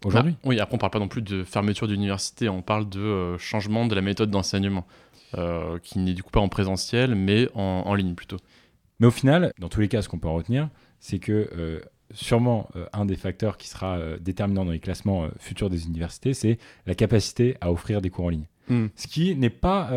aujourd'hui. 0.06 0.36
Ah, 0.38 0.48
oui, 0.48 0.60
après 0.60 0.76
on 0.76 0.78
parle 0.78 0.92
pas 0.92 1.00
non 1.00 1.08
plus 1.08 1.22
de 1.22 1.44
fermeture 1.44 1.88
d'université, 1.88 2.48
on 2.50 2.62
parle 2.62 2.88
de 2.88 3.00
euh, 3.00 3.38
changement 3.38 3.86
de 3.88 3.96
la 3.96 4.02
méthode 4.02 4.30
d'enseignement, 4.30 4.86
euh, 5.38 5.80
qui 5.80 6.00
n'est 6.00 6.14
du 6.14 6.22
coup 6.24 6.32
pas 6.32 6.40
en 6.40 6.50
présentiel, 6.50 7.16
mais 7.16 7.50
en, 7.56 7.84
en 7.86 7.94
ligne 7.96 8.14
plutôt. 8.16 8.38
Mais 9.00 9.08
au 9.08 9.12
final, 9.12 9.52
dans 9.60 9.68
tous 9.70 9.82
les 9.82 9.88
cas, 9.90 10.02
ce 10.02 10.08
qu'on 10.10 10.20
peut 10.20 10.28
en 10.28 10.36
retenir, 10.36 10.70
c'est 11.00 11.20
que 11.20 11.50
euh, 11.58 11.80
sûrement 12.16 12.70
euh, 12.76 12.86
un 12.94 13.06
des 13.06 13.16
facteurs 13.16 13.58
qui 13.58 13.68
sera 13.70 13.98
euh, 13.98 14.18
déterminant 14.20 14.66
dans 14.66 14.72
les 14.72 14.80
classements 14.80 15.26
euh, 15.26 15.30
futurs 15.38 15.70
des 15.70 15.86
universités, 15.86 16.34
c'est 16.34 16.58
la 16.88 16.96
capacité 16.96 17.56
à 17.62 17.72
offrir 17.72 18.02
des 18.02 18.10
cours 18.10 18.26
en 18.26 18.30
ligne. 18.30 18.48
Hmm. 18.68 18.88
Ce 18.96 19.06
qui 19.08 19.36
n'est 19.36 19.52
pas 19.52 19.92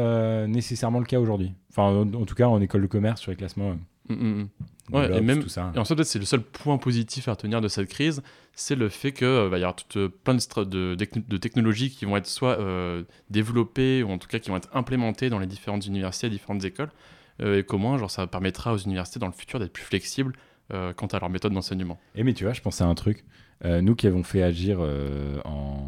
nécessairement 0.47 0.99
le 0.99 1.07
cas 1.07 1.19
aujourd'hui. 1.19 1.55
Enfin, 1.71 1.85
en, 1.85 2.13
en 2.13 2.27
tout 2.27 2.35
cas, 2.35 2.49
en 2.49 2.61
école 2.61 2.83
de 2.83 2.87
commerce, 2.87 3.21
sur 3.23 3.31
les 3.31 3.37
classements. 3.37 3.71
euh, 3.71 3.75
Mm, 4.11 4.15
mm, 4.15 4.41
mm. 4.43 4.49
de 4.91 4.97
Ouais, 4.97 5.19
et 5.19 5.21
même- 5.21 5.43
tout 5.43 5.51
ça. 5.51 5.71
Et 5.75 5.79
en 5.79 5.85
soi, 5.85 5.95
peut-être 5.95 6.09
c'est 6.09 6.19
le 6.19 6.25
seul 6.25 6.41
point 6.41 6.79
positif 6.79 7.29
à 7.29 7.33
retenir 7.33 7.61
de 7.61 7.69
cette 7.69 7.89
crise, 7.91 8.23
c'est 8.55 8.75
le 8.75 8.89
fait 8.89 9.13
qu'il 9.13 9.27
va 9.27 9.59
y 9.59 9.63
avoir 9.63 9.77
tout, 9.77 9.99
euh, 9.99 10.09
plein 10.09 10.35
de, 10.35 10.95
de, 10.95 11.37
technologies 11.37 11.91
qui 11.91 12.07
vont 12.07 12.17
être 12.17 12.27
soit 12.27 12.59
développées, 13.31 14.03
ou 14.03 14.11
en 14.11 14.19
tout 14.19 14.29
cas 14.29 14.39
qui 14.39 14.51
vont 14.51 14.57
être 14.57 14.71
implémentées 14.75 15.29
dans 15.31 15.39
les 15.39 15.47
différentes 15.47 15.87
universités, 15.87 16.31
différentes 16.31 16.65
écoles, 16.65 16.91
et 17.45 17.63
qu'au 17.63 17.79
moins, 17.79 17.99
genre, 17.99 18.11
ça 18.11 18.27
permettra 18.27 18.73
aux 18.73 18.79
universités 18.79 19.21
dans 19.21 19.27
le 19.27 19.33
futur 19.33 19.59
d'être 19.61 19.73
plus 19.73 19.85
flexibles 19.85 20.33
euh, 20.73 20.93
quant 20.93 21.07
à 21.07 21.19
leur 21.19 21.31
méthode 21.31 21.53
d'enseignement. 21.53 21.99
Et 22.15 22.25
mais 22.25 22.35
tu 22.35 22.45
vois, 22.45 22.53
je 22.53 22.61
pensais 22.61 22.85
à 22.85 22.87
un 22.87 22.95
truc. 22.95 23.25
Euh, 23.65 23.81
nous 23.81 23.95
qui 23.97 24.07
avons 24.07 24.23
fait 24.23 24.43
agir 24.43 24.79
euh, 24.81 25.41
en 25.45 25.87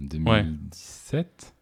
2017. 0.00 1.54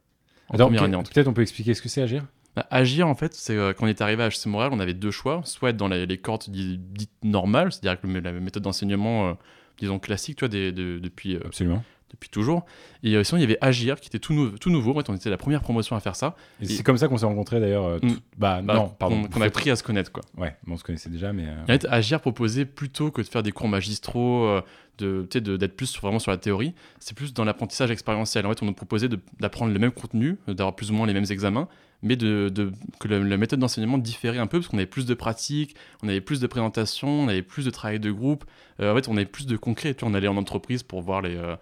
En 0.48 0.54
Attends, 0.54 0.64
première 0.64 0.80
peut- 0.80 0.84
année, 0.86 0.96
en 0.96 1.02
tout 1.02 1.12
Peut-être 1.12 1.28
on 1.28 1.32
peut 1.32 1.42
expliquer 1.42 1.74
ce 1.74 1.82
que 1.82 1.88
c'est 1.88 2.02
agir? 2.02 2.26
Bah, 2.56 2.66
agir, 2.70 3.06
en 3.06 3.14
fait, 3.14 3.34
c'est 3.34 3.56
quand 3.76 3.84
on 3.84 3.88
est 3.88 4.00
arrivé 4.00 4.22
à 4.22 4.28
HC 4.28 4.46
Montréal, 4.46 4.70
on 4.72 4.80
avait 4.80 4.94
deux 4.94 5.10
choix. 5.12 5.40
Soit 5.44 5.70
être 5.70 5.76
dans 5.76 5.88
les, 5.88 6.06
les 6.06 6.18
cohortes 6.18 6.50
di- 6.50 6.78
dites 6.78 7.12
normales, 7.22 7.72
c'est-à-dire 7.72 8.00
que 8.00 8.06
la 8.06 8.32
méthode 8.32 8.64
d'enseignement, 8.64 9.36
disons 9.78 9.98
classique, 10.00 10.36
tu 10.38 10.40
vois, 10.44 10.48
des- 10.48 10.72
de- 10.72 10.98
depuis, 10.98 11.36
Absolument. 11.36 11.84
Depuis 12.10 12.28
toujours. 12.28 12.64
Et 13.02 13.14
euh, 13.16 13.24
sinon, 13.24 13.38
il 13.38 13.42
y 13.42 13.44
avait 13.44 13.58
Agir 13.60 14.00
qui 14.00 14.08
était 14.08 14.18
tout, 14.18 14.32
nou- 14.34 14.50
tout 14.58 14.70
nouveau. 14.70 14.92
En 14.92 14.94
fait, 14.96 15.08
on 15.10 15.14
était 15.14 15.30
la 15.30 15.36
première 15.36 15.60
promotion 15.62 15.96
à 15.96 16.00
faire 16.00 16.16
ça. 16.16 16.36
Et 16.60 16.64
Et- 16.64 16.68
c'est 16.68 16.82
comme 16.82 16.98
ça 16.98 17.08
qu'on 17.08 17.16
s'est 17.18 17.26
rencontrés 17.26 17.60
d'ailleurs. 17.60 17.84
euh, 17.86 17.98
Mm. 18.02 18.08
Bah, 18.38 18.60
Bah, 18.62 18.74
non, 18.74 18.88
pardon. 18.88 19.22
Qu'on 19.22 19.28
qu'on 19.28 19.40
a 19.42 19.46
appris 19.46 19.70
à 19.70 19.76
se 19.76 19.82
connaître, 19.82 20.10
quoi. 20.12 20.22
Ouais, 20.36 20.56
on 20.68 20.76
se 20.76 20.84
connaissait 20.84 21.10
déjà, 21.10 21.32
mais. 21.32 21.46
euh, 21.46 21.62
en 21.62 21.66
fait, 21.66 21.86
Agir 21.90 22.20
proposait 22.20 22.64
plutôt 22.64 23.10
que 23.10 23.20
de 23.22 23.26
faire 23.26 23.42
des 23.42 23.52
cours 23.52 23.68
magistraux, 23.68 24.60
de, 24.98 25.26
d'être 25.56 25.76
plus 25.76 25.86
sur- 25.86 26.02
vraiment 26.02 26.18
sur 26.18 26.30
la 26.30 26.36
théorie, 26.36 26.74
c'est 26.98 27.16
plus 27.16 27.32
dans 27.32 27.44
l'apprentissage 27.44 27.90
expérientiel. 27.90 28.44
En 28.46 28.50
fait, 28.50 28.62
on 28.62 28.66
nous 28.66 28.74
proposait 28.74 29.08
d'apprendre 29.40 29.72
le 29.72 29.78
même 29.78 29.92
contenu, 29.92 30.36
d'avoir 30.46 30.76
plus 30.76 30.90
ou 30.90 30.94
moins 30.94 31.06
les 31.06 31.14
mêmes 31.14 31.24
examens, 31.30 31.68
mais 32.02 32.16
de, 32.16 32.50
de- 32.50 32.70
que 32.98 33.08
le- 33.08 33.22
la 33.22 33.36
méthode 33.38 33.60
d'enseignement 33.60 33.96
différait 33.98 34.38
un 34.38 34.46
peu 34.46 34.58
parce 34.58 34.68
qu'on 34.68 34.76
avait 34.76 34.84
plus 34.86 35.06
de 35.06 35.14
pratique, 35.14 35.74
on 36.02 36.08
avait 36.08 36.20
plus 36.20 36.40
de 36.40 36.46
présentations, 36.46 37.08
on 37.08 37.28
avait 37.28 37.40
plus 37.42 37.64
de 37.64 37.70
travail 37.70 37.98
de 37.98 38.10
groupe. 38.10 38.44
Euh, 38.80 38.92
en 38.92 38.94
fait, 38.96 39.08
on 39.08 39.16
avait 39.16 39.24
plus 39.26 39.46
de 39.46 39.56
concret. 39.56 39.94
Tu 39.94 40.04
vois, 40.04 40.10
on 40.10 40.14
allait 40.14 40.28
en 40.28 40.36
entreprise 40.36 40.82
pour 40.82 41.00
voir 41.00 41.22
les. 41.22 41.34
euh, 41.36 41.56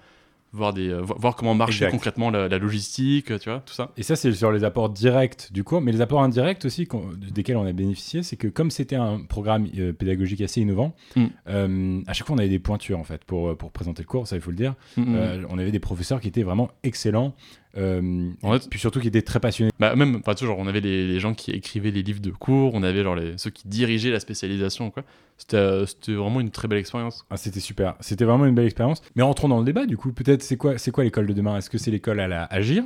voir, 0.52 0.72
des, 0.72 0.88
euh, 0.88 1.00
vo- 1.00 1.16
voir 1.18 1.36
comment 1.36 1.54
marchait 1.54 1.84
Exact. 1.84 1.90
concrètement 1.90 2.30
la, 2.30 2.48
la 2.48 2.58
logistique, 2.58 3.38
tu 3.38 3.50
vois, 3.50 3.60
tout 3.60 3.74
ça. 3.74 3.92
Et 3.96 4.02
ça, 4.02 4.16
c'est 4.16 4.32
sur 4.32 4.50
les 4.52 4.64
apports 4.64 4.88
directs 4.90 5.52
du 5.52 5.64
cours, 5.64 5.80
mais 5.80 5.92
les 5.92 6.00
apports 6.00 6.22
indirects 6.22 6.64
aussi, 6.64 6.88
desquels 7.32 7.56
on 7.56 7.66
a 7.66 7.72
bénéficié, 7.72 8.22
c'est 8.22 8.36
que 8.36 8.48
comme 8.48 8.70
c'était 8.70 8.96
un 8.96 9.20
programme 9.22 9.66
euh, 9.78 9.92
pédagogique 9.92 10.40
assez 10.40 10.60
innovant, 10.60 10.94
Mm. 11.16 11.24
euh, 11.48 12.00
à 12.06 12.12
chaque 12.12 12.26
fois 12.26 12.36
on 12.36 12.38
avait 12.38 12.48
des 12.48 12.58
pointures 12.58 12.98
en 12.98 13.04
fait 13.04 13.24
pour, 13.24 13.56
pour 13.56 13.70
présenter 13.72 14.02
le 14.02 14.08
cours, 14.08 14.26
ça 14.26 14.36
il 14.36 14.42
faut 14.42 14.50
le 14.50 14.56
dire. 14.56 14.74
Mhm. 14.96 15.06
Euh, 15.16 15.42
on 15.50 15.58
avait 15.58 15.70
des 15.72 15.78
professeurs 15.80 16.20
qui 16.20 16.28
étaient 16.28 16.42
vraiment 16.42 16.70
excellents, 16.82 17.34
euh, 17.76 18.30
En 18.42 18.52
fait- 18.52 18.68
puis 18.70 18.78
surtout 18.80 19.00
qui 19.00 19.08
étaient 19.08 19.22
très 19.22 19.40
passionnés. 19.40 19.70
Bah, 19.78 19.94
même, 19.94 20.20
vois, 20.24 20.34
genre, 20.34 20.58
on 20.58 20.66
avait 20.66 20.80
les, 20.80 21.06
les 21.06 21.20
gens 21.20 21.34
qui 21.34 21.50
écrivaient 21.50 21.90
les 21.90 22.02
livres 22.02 22.20
de 22.20 22.30
cours, 22.30 22.72
on 22.74 22.82
avait 22.82 23.02
genre 23.02 23.14
les, 23.14 23.36
ceux 23.38 23.50
qui 23.50 23.68
dirigeaient 23.68 24.10
la 24.10 24.20
spécialisation, 24.20 24.90
quoi. 24.90 25.04
C'était 25.36 25.56
euh, 25.56 25.86
c'était 25.86 26.14
vraiment 26.14 26.40
une 26.40 26.50
très 26.50 26.66
belle 26.66 26.78
expérience. 26.78 27.24
Ah, 27.30 27.36
c'était 27.36 27.60
super, 27.60 27.94
c'était 28.00 28.24
vraiment 28.24 28.46
une 28.46 28.54
belle 28.54 28.64
expérience. 28.66 29.02
Mais 29.14 29.22
rentrons 29.22 29.48
dans 29.48 29.58
le 29.58 29.64
débat 29.64 29.86
du 29.86 29.96
coup, 29.96 30.12
peut-être 30.12 30.42
c'est 30.42 30.56
quoi, 30.56 30.78
c'est 30.78 30.90
quoi 30.90 31.04
l'école 31.04 31.26
de 31.26 31.32
demain? 31.32 31.56
Est-ce 31.58 31.70
que 31.70 31.78
c'est 31.78 31.90
l'école 31.90 32.20
à 32.20 32.26
la 32.28 32.44
agir 32.44 32.82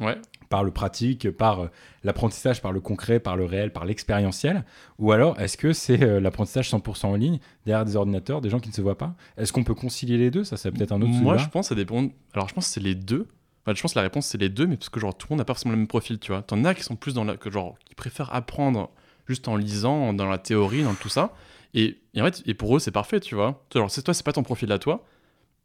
Ouais. 0.00 0.16
par 0.48 0.62
le 0.64 0.70
pratique, 0.70 1.30
par 1.32 1.60
euh, 1.60 1.66
l'apprentissage, 2.04 2.62
par 2.62 2.72
le 2.72 2.80
concret, 2.80 3.18
par 3.20 3.36
le 3.36 3.44
réel, 3.44 3.72
par 3.72 3.84
l'expérientiel? 3.84 4.64
Ou 4.98 5.12
alors 5.12 5.38
est-ce 5.40 5.56
que 5.58 5.72
c'est 5.74 6.02
euh, 6.02 6.20
l'apprentissage 6.20 6.70
100% 6.70 7.06
en 7.08 7.16
ligne, 7.16 7.38
derrière 7.66 7.84
des 7.84 7.96
ordinateurs, 7.96 8.40
des 8.40 8.48
gens 8.48 8.60
qui 8.60 8.70
ne 8.70 8.74
se 8.74 8.80
voient 8.80 8.96
pas? 8.96 9.14
Est-ce 9.36 9.52
qu'on 9.52 9.64
peut 9.64 9.74
concilier 9.74 10.16
les 10.16 10.30
deux? 10.30 10.44
Ça, 10.44 10.56
c'est 10.56 10.70
peut-être 10.70 10.92
un 10.92 11.02
autre 11.02 11.10
Moi, 11.10 11.34
débat. 11.34 11.44
je 11.44 11.50
pense 11.50 11.66
que 11.66 11.68
ça 11.70 11.74
dépend. 11.74 12.08
Alors, 12.32 12.48
je 12.48 12.54
pense 12.54 12.68
que 12.68 12.72
c'est 12.72 12.80
les 12.80 12.94
deux. 12.94 13.26
Enfin, 13.70 13.76
je 13.76 13.82
pense 13.82 13.92
que 13.92 13.98
la 13.98 14.02
réponse, 14.02 14.26
c'est 14.26 14.38
les 14.38 14.48
deux, 14.48 14.66
mais 14.66 14.76
parce 14.76 14.88
que 14.88 14.98
genre, 14.98 15.16
tout 15.16 15.26
le 15.28 15.34
monde 15.34 15.38
n'a 15.38 15.44
pas 15.44 15.54
forcément 15.54 15.72
le 15.72 15.78
même 15.78 15.86
profil, 15.86 16.18
tu 16.18 16.32
vois. 16.32 16.42
T'en 16.42 16.64
as 16.64 16.74
qui 16.74 16.82
sont 16.82 16.96
plus 16.96 17.14
dans 17.14 17.24
la. 17.24 17.36
Que, 17.36 17.50
genre, 17.50 17.76
qui 17.84 17.94
préfèrent 17.94 18.34
apprendre 18.34 18.90
juste 19.28 19.46
en 19.46 19.56
lisant, 19.56 20.12
dans 20.12 20.26
la 20.26 20.38
théorie, 20.38 20.82
dans 20.82 20.94
tout 20.94 21.08
ça. 21.08 21.32
Et, 21.74 21.98
et 22.14 22.20
en 22.20 22.24
fait, 22.24 22.42
et 22.46 22.54
pour 22.54 22.76
eux, 22.76 22.80
c'est 22.80 22.90
parfait, 22.90 23.20
tu 23.20 23.36
vois. 23.36 23.64
Genre, 23.72 23.90
c'est 23.90 24.02
toi, 24.02 24.12
c'est 24.12 24.24
pas 24.24 24.32
ton 24.32 24.42
profil 24.42 24.72
à 24.72 24.78
toi. 24.78 25.04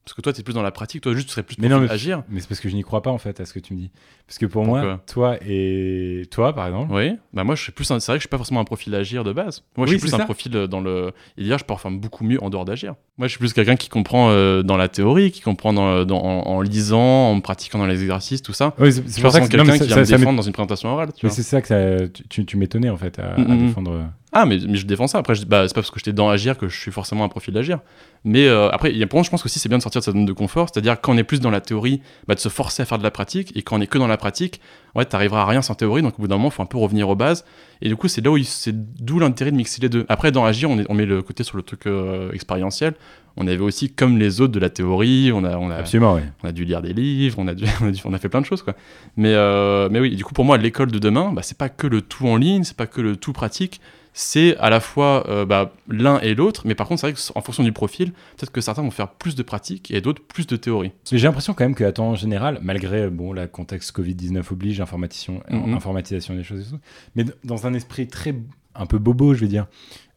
Parce 0.05 0.13
que 0.13 0.21
toi, 0.21 0.31
t'es 0.33 0.43
plus 0.43 0.53
dans 0.53 0.61
la 0.61 0.69
pratique. 0.69 1.01
Toi, 1.01 1.13
juste, 1.15 1.25
tu 1.29 1.31
serais 1.33 1.41
plus 1.41 1.55
Mais 1.57 1.67
non, 1.67 1.79
mais- 1.79 1.89
agir. 1.89 2.21
Mais 2.29 2.39
c'est 2.39 2.47
parce 2.47 2.59
que 2.59 2.69
je 2.69 2.75
n'y 2.75 2.83
crois 2.83 3.01
pas 3.01 3.09
en 3.09 3.17
fait 3.17 3.39
à 3.39 3.45
ce 3.45 3.53
que 3.53 3.59
tu 3.59 3.73
me 3.73 3.79
dis. 3.79 3.89
Parce 4.27 4.37
que 4.37 4.45
pour 4.45 4.63
Pourquoi? 4.63 4.83
moi, 4.83 4.99
toi 5.07 5.37
et 5.47 6.23
toi 6.29 6.53
par 6.53 6.67
exemple, 6.67 6.93
Oui, 6.93 7.11
bah 7.33 7.43
moi 7.43 7.55
je 7.55 7.61
suis 7.63 7.71
plus 7.71 7.89
un- 7.91 7.99
c'est 7.99 8.11
vrai 8.11 8.17
que 8.17 8.21
je 8.21 8.23
suis 8.23 8.29
pas 8.29 8.37
forcément 8.37 8.59
un 8.59 8.63
profil 8.65 8.93
agir 8.93 9.23
de 9.23 9.33
base. 9.33 9.63
Moi 9.77 9.85
je 9.87 9.91
suis 9.93 9.99
plus 9.99 10.13
un 10.13 10.17
ça. 10.19 10.23
profil 10.25 10.55
euh, 10.55 10.67
dans 10.67 10.79
le 10.79 11.11
et 11.37 11.41
d'ailleurs 11.43 11.57
je 11.59 11.63
performe 11.65 11.99
beaucoup 11.99 12.23
mieux 12.23 12.41
en 12.43 12.49
dehors 12.51 12.65
d'agir. 12.65 12.93
Moi 13.17 13.27
je 13.27 13.31
suis 13.31 13.39
plus 13.39 13.53
quelqu'un 13.53 13.75
qui 13.75 13.89
comprend 13.89 14.29
euh, 14.29 14.61
dans 14.63 14.77
la 14.77 14.89
théorie, 14.89 15.31
qui 15.31 15.41
comprend 15.41 15.73
dans, 15.73 16.05
dans- 16.05 16.21
en, 16.23 16.47
en 16.55 16.61
lisant, 16.61 17.31
en 17.31 17.39
pratiquant 17.41 17.79
dans 17.79 17.85
les 17.87 18.01
exercices, 18.01 18.41
tout 18.43 18.53
ça. 18.53 18.73
Oui, 18.79 18.91
c'est 18.93 19.21
pour 19.21 19.31
ça 19.31 19.41
que 19.41 19.47
quelqu'un 19.47 19.77
qui 19.77 19.87
vient 19.87 19.97
me 19.97 20.05
défendre 20.05 20.37
dans 20.37 20.41
une 20.43 20.53
présentation 20.53 20.89
orale, 20.89 21.09
tu 21.15 21.25
mais 21.25 21.31
c'est 21.31 21.43
ça 21.43 21.61
que 21.61 22.05
tu, 22.07 22.27
tu- 22.27 22.45
tu 22.45 22.57
m'étonnais 22.57 22.89
en 22.89 22.97
fait 22.97 23.17
à, 23.19 23.33
à 23.33 23.37
Mm, 23.39 23.53
mm. 23.55 23.67
défendre. 23.67 24.03
Ah 24.37 24.45
mais, 24.45 24.57
mais 24.67 24.75
je 24.75 24.85
défends 24.85 25.07
ça. 25.07 25.17
Après 25.17 25.33
je- 25.33 25.45
bah, 25.45 25.65
c'est 25.65 25.73
pas 25.73 25.79
parce 25.81 25.91
que 25.91 25.97
j'étais 25.99 26.11
dans 26.13 26.29
agir 26.29 26.57
que 26.57 26.67
je 26.67 26.77
suis 26.77 26.91
forcément 26.91 27.23
un 27.23 27.29
profil 27.29 27.53
d'agir. 27.53 27.79
Mais 28.25 28.47
euh, 28.47 28.69
après 28.69 28.91
il 28.91 28.97
y 28.97 29.03
a 29.03 29.07
pour 29.07 29.17
moi 29.17 29.23
je 29.23 29.29
pense 29.29 29.45
aussi 29.45 29.59
c'est 29.59 29.69
bien 29.69 29.77
de 29.77 29.83
sortir 29.83 30.01
de 30.01 30.05
sa 30.05 30.11
zone 30.11 30.25
de 30.25 30.33
confort, 30.33 30.67
c'est-à-dire 30.71 30.99
quand 30.99 31.13
on 31.13 31.17
est 31.17 31.23
plus 31.23 31.39
dans 31.39 31.51
la 31.51 31.61
théorie, 31.61 32.01
bah, 32.27 32.35
de 32.35 32.39
se 32.39 32.49
forcer 32.49 32.83
à 32.83 32.85
faire 32.85 32.97
de 32.97 33.03
la 33.03 33.11
pratique 33.11 33.55
et 33.55 33.61
quand 33.61 33.77
on 33.77 33.81
est 33.81 33.87
que 33.87 33.97
dans 33.97 34.07
la 34.07 34.17
pratique, 34.17 34.59
ouais 34.93 35.05
t'arriveras 35.05 35.43
à 35.43 35.45
rien 35.45 35.61
sans 35.61 35.75
théorie. 35.75 36.01
Donc 36.01 36.19
au 36.19 36.21
bout 36.21 36.27
d'un 36.27 36.35
moment 36.35 36.49
faut 36.49 36.61
un 36.61 36.65
peu 36.67 36.77
revenir 36.77 37.07
aux 37.07 37.15
bases. 37.15 37.45
Et 37.81 37.87
du 37.87 37.95
coup 37.95 38.07
c'est 38.09 38.23
là 38.23 38.29
où 38.31 38.37
c'est 38.43 38.73
d'où 39.01 39.19
l'intérêt 39.19 39.51
de 39.51 39.55
mixer 39.55 39.81
les 39.81 39.89
deux. 39.89 40.05
Après 40.09 40.31
dans 40.33 40.43
agir 40.43 40.69
on, 40.69 40.79
est- 40.79 40.85
on 40.89 40.93
met 40.95 41.05
le 41.05 41.21
côté 41.21 41.43
sur 41.43 41.55
le 41.55 41.63
truc 41.63 41.87
euh, 41.87 42.31
expérientiel. 42.33 42.93
On 43.37 43.47
avait 43.47 43.57
aussi 43.59 43.89
comme 43.91 44.17
les 44.17 44.39
autres 44.41 44.53
de 44.53 44.59
la 44.59 44.69
théorie, 44.69 45.31
on 45.33 45.43
a 45.43 45.57
on 45.57 45.69
a 45.69 45.75
Absolument, 45.75 46.15
oui. 46.15 46.21
on 46.43 46.47
a 46.47 46.51
dû 46.51 46.63
lire 46.65 46.81
des 46.81 46.93
livres, 46.93 47.35
on 47.39 47.47
a, 47.49 47.53
dû, 47.53 47.65
on 47.81 47.87
a, 47.87 47.91
dû- 47.91 48.01
on 48.05 48.13
a 48.13 48.17
fait 48.17 48.29
plein 48.29 48.39
de 48.39 48.45
choses, 48.45 48.61
quoi. 48.63 48.75
Mais, 49.17 49.33
euh, 49.33 49.89
mais 49.91 49.99
oui, 49.99 50.15
du 50.15 50.23
coup, 50.23 50.33
pour 50.33 50.45
moi, 50.45 50.57
l'école 50.57 50.89
de 50.89 50.99
demain, 50.99 51.33
bah, 51.33 51.41
c'est 51.43 51.57
pas 51.57 51.67
que 51.67 51.85
le 51.85 52.01
tout 52.01 52.25
en 52.29 52.37
ligne, 52.37 52.63
c'est 52.63 52.77
pas 52.77 52.87
que 52.87 53.01
le 53.01 53.17
tout 53.17 53.33
pratique, 53.33 53.81
c'est 54.17 54.55
à 54.57 54.69
la 54.69 54.79
fois 54.79 55.29
euh, 55.29 55.45
bah, 55.45 55.73
l'un 55.89 56.19
et 56.21 56.35
l'autre, 56.35 56.61
mais 56.65 56.73
par 56.73 56.87
contre, 56.87 57.01
c'est 57.01 57.11
vrai 57.11 57.21
qu'en 57.33 57.41
fonction 57.41 57.63
du 57.63 57.73
profil, 57.73 58.13
peut-être 58.37 58.51
que 58.51 58.61
certains 58.61 58.81
vont 58.81 58.89
faire 58.91 59.09
plus 59.11 59.35
de 59.35 59.43
pratique 59.43 59.91
et 59.91 59.99
d'autres 59.99 60.21
plus 60.23 60.47
de 60.47 60.55
théorie. 60.55 60.93
J'ai 61.11 61.27
l'impression 61.27 61.53
quand 61.53 61.65
même 61.65 61.75
que, 61.75 61.99
en 61.99 62.15
général, 62.15 62.59
malgré 62.61 63.09
bon, 63.09 63.33
la 63.33 63.47
contexte 63.47 63.93
Covid-19 63.93 64.41
oblige, 64.53 64.79
informatisation, 64.79 65.41
Mhm. 65.51 65.73
informatisation 65.73 66.33
des 66.33 66.43
choses 66.43 66.65
et 66.65 66.69
tout, 66.71 66.79
mais 67.15 67.25
dans 67.43 67.67
un 67.67 67.73
esprit 67.73 68.07
très 68.07 68.33
un 68.73 68.85
peu 68.85 68.99
bobo, 68.99 69.33
je 69.33 69.41
vais 69.41 69.47
dire. 69.47 69.67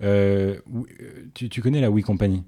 euh, 0.03 0.57
euh, 0.75 0.85
tu, 1.35 1.49
tu 1.49 1.61
connais 1.61 1.81
la 1.81 1.91
Wii 1.91 2.05
Company? 2.05 2.45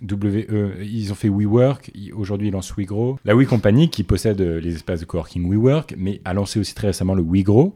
W, 0.00 0.46
E, 0.50 0.74
ils 0.82 1.12
ont 1.12 1.14
fait 1.14 1.28
WeWork, 1.28 1.92
aujourd'hui 2.14 2.48
ils 2.48 2.50
lancent 2.50 2.74
WeGrow. 2.76 3.20
La 3.24 3.36
Wii 3.36 3.46
Company 3.46 3.88
qui 3.88 4.02
possède 4.02 4.40
les 4.40 4.74
espaces 4.74 4.98
de 5.00 5.04
coworking 5.04 5.48
WeWork, 5.48 5.94
mais 5.96 6.20
a 6.24 6.34
lancé 6.34 6.58
aussi 6.58 6.74
très 6.74 6.88
récemment 6.88 7.14
le 7.14 7.22
WeGrow. 7.22 7.72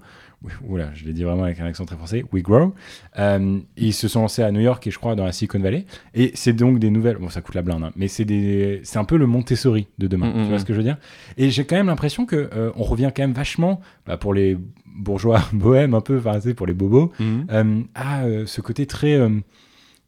Oula, 0.69 0.91
je 0.95 1.05
l'ai 1.05 1.13
dit 1.13 1.25
vraiment 1.25 1.45
avec 1.45 1.61
un 1.61 1.67
accent 1.67 1.85
très 1.85 1.97
français, 1.97 2.25
WeGrow. 2.33 2.75
Euh, 3.19 3.59
ils 3.77 3.93
se 3.93 4.07
sont 4.07 4.23
lancés 4.23 4.43
à 4.43 4.51
New 4.53 4.61
York 4.61 4.87
et 4.87 4.91
je 4.91 4.99
crois 4.99 5.15
dans 5.15 5.25
la 5.25 5.33
Silicon 5.33 5.59
Valley. 5.59 5.87
Et 6.15 6.33
c'est 6.35 6.53
donc 6.53 6.79
des 6.79 6.91
nouvelles. 6.91 7.17
Bon, 7.17 7.29
ça 7.29 7.41
coûte 7.41 7.55
la 7.55 7.63
blinde, 7.63 7.83
hein, 7.83 7.93
mais 7.97 8.09
c'est 8.09 8.25
des, 8.25 8.81
c'est 8.85 8.99
un 8.99 9.05
peu 9.05 9.17
le 9.17 9.27
Montessori 9.27 9.89
de 9.99 10.07
demain. 10.07 10.29
Mm, 10.29 10.33
tu 10.33 10.39
mm, 10.39 10.45
vois 10.45 10.57
mm. 10.57 10.59
ce 10.61 10.65
que 10.65 10.73
je 10.73 10.79
veux 10.79 10.85
dire? 10.85 10.99
Et 11.37 11.51
j'ai 11.51 11.65
quand 11.65 11.77
même 11.77 11.87
l'impression 11.87 12.27
que 12.27 12.51
euh, 12.53 12.71
on 12.77 12.85
revient 12.85 13.11
quand 13.15 13.23
même 13.23 13.33
vachement 13.33 13.81
bah, 14.07 14.17
pour 14.17 14.35
les 14.35 14.57
bourgeois 14.85 15.43
bohèmes 15.53 15.95
un 15.95 16.01
peu, 16.01 16.19
enfin, 16.19 16.39
tu 16.39 16.55
pour 16.55 16.67
les 16.67 16.75
bobos, 16.75 17.13
euh, 17.21 17.83
à 17.95 18.25
euh, 18.25 18.47
ce 18.47 18.61
côté 18.61 18.87
très 18.87 19.19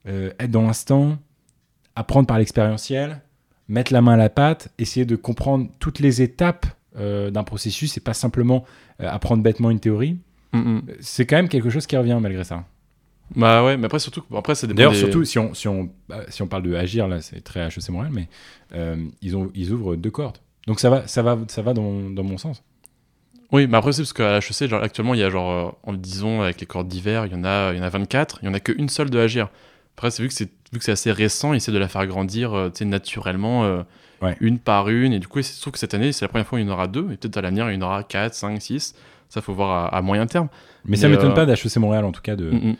être 0.06 0.50
dans 0.50 0.62
l'instant, 0.62 1.18
apprendre 1.94 2.26
par 2.26 2.38
l'expérientiel, 2.38 3.20
mettre 3.68 3.92
la 3.92 4.00
main 4.00 4.12
à 4.12 4.16
la 4.16 4.30
pâte, 4.30 4.70
essayer 4.78 5.04
de 5.04 5.16
comprendre 5.16 5.68
toutes 5.80 5.98
les 5.98 6.22
étapes 6.22 6.66
d'un 6.96 7.44
processus 7.44 7.96
et 7.98 8.00
pas 8.00 8.14
simplement 8.14 8.64
apprendre 8.98 9.42
bêtement 9.42 9.70
une 9.70 9.80
théorie. 9.80 10.16
Mm, 10.52 10.80
C'est 11.00 11.26
quand 11.26 11.36
même 11.36 11.48
quelque 11.48 11.70
chose 11.70 11.86
qui 11.86 11.96
revient 11.96 12.18
malgré 12.20 12.44
ça. 12.44 12.64
Bah 13.36 13.62
ouais, 13.62 13.76
mais 13.76 13.84
après, 13.86 13.98
surtout, 13.98 14.22
après, 14.34 14.54
ça 14.54 14.66
D'ailleurs, 14.66 14.92
des- 14.92 14.98
surtout 14.98 15.22
si 15.24 15.38
on, 15.38 15.52
si, 15.52 15.68
on, 15.68 15.90
bah, 16.08 16.22
si 16.28 16.40
on 16.40 16.46
parle 16.46 16.62
de 16.62 16.74
agir, 16.74 17.06
là, 17.08 17.20
c'est 17.20 17.42
très 17.42 17.60
HEC 17.66 17.90
Montréal, 17.90 18.12
mais 18.14 18.26
euh, 18.74 18.96
ils, 19.20 19.36
ont, 19.36 19.50
ils 19.54 19.70
ouvrent 19.72 19.96
deux 19.96 20.10
cohortes. 20.10 20.40
Donc 20.66 20.80
ça 20.80 20.88
va, 20.88 21.06
ça 21.06 21.22
va, 21.22 21.38
ça 21.48 21.60
va 21.60 21.74
dans, 21.74 22.08
dans 22.10 22.22
mon 22.22 22.38
sens. 22.38 22.62
Oui, 23.52 23.66
mais 23.66 23.76
après, 23.76 23.92
c'est 23.92 24.02
parce 24.02 24.14
qu'à 24.14 24.38
HEC, 24.38 24.68
genre, 24.68 24.82
actuellement, 24.82 25.12
il 25.12 25.20
y 25.20 25.22
a 25.22 25.28
genre, 25.30 25.50
euh, 25.50 25.70
en 25.82 25.92
le 25.92 25.98
disant, 25.98 26.40
avec 26.40 26.58
les 26.60 26.66
cordes 26.66 26.88
d'hiver, 26.88 27.26
il 27.26 27.32
y 27.32 27.34
en 27.34 27.44
a, 27.44 27.72
il 27.74 27.78
y 27.78 27.80
en 27.80 27.84
a 27.84 27.88
24, 27.90 28.38
il 28.42 28.46
y 28.46 28.48
en 28.48 28.54
a 28.54 28.60
qu'une 28.60 28.88
seule 28.88 29.10
de 29.10 29.18
Agir. 29.18 29.50
Après, 29.96 30.10
c'est 30.10 30.22
vu 30.22 30.28
que 30.28 30.34
c'est 30.34 30.50
vu 30.72 30.78
que 30.78 30.84
c'est 30.84 30.92
assez 30.92 31.12
récent, 31.12 31.52
ils 31.54 31.56
essaient 31.58 31.72
de 31.72 31.78
la 31.78 31.88
faire 31.88 32.06
grandir, 32.06 32.52
euh, 32.54 32.70
naturellement, 32.82 33.64
euh, 33.64 33.82
Ouais. 34.20 34.36
une 34.40 34.58
par 34.58 34.88
une. 34.88 35.12
Et 35.12 35.18
du 35.18 35.28
coup, 35.28 35.40
c'est 35.42 35.52
sûr 35.54 35.70
que 35.70 35.78
cette 35.78 35.94
année, 35.94 36.12
c'est 36.12 36.24
la 36.24 36.28
première 36.28 36.46
fois 36.46 36.58
où 36.58 36.60
il 36.62 36.66
y 36.66 36.68
en 36.68 36.72
aura 36.72 36.88
deux, 36.88 37.10
et 37.12 37.16
peut-être 37.16 37.36
à 37.36 37.40
l'avenir, 37.42 37.70
il 37.70 37.74
y 37.74 37.78
en 37.78 37.82
aura 37.86 38.02
4, 38.02 38.34
5, 38.34 38.60
6. 38.60 38.94
Ça, 39.28 39.40
faut 39.40 39.52
voir 39.54 39.86
à, 39.92 39.96
à 39.96 40.02
moyen 40.02 40.26
terme. 40.26 40.48
Mais, 40.84 40.96
ça 40.96 41.08
Mais, 41.08 41.14
m'étonne 41.16 41.32
euh, 41.32 41.34
pas 41.34 41.46
d'HEC 41.46 41.76
Montréal, 41.76 42.04
en 42.04 42.12
tout 42.12 42.22
cas, 42.22 42.34
de, 42.36 42.50
Mm, 42.50 42.56
mm. 42.70 42.76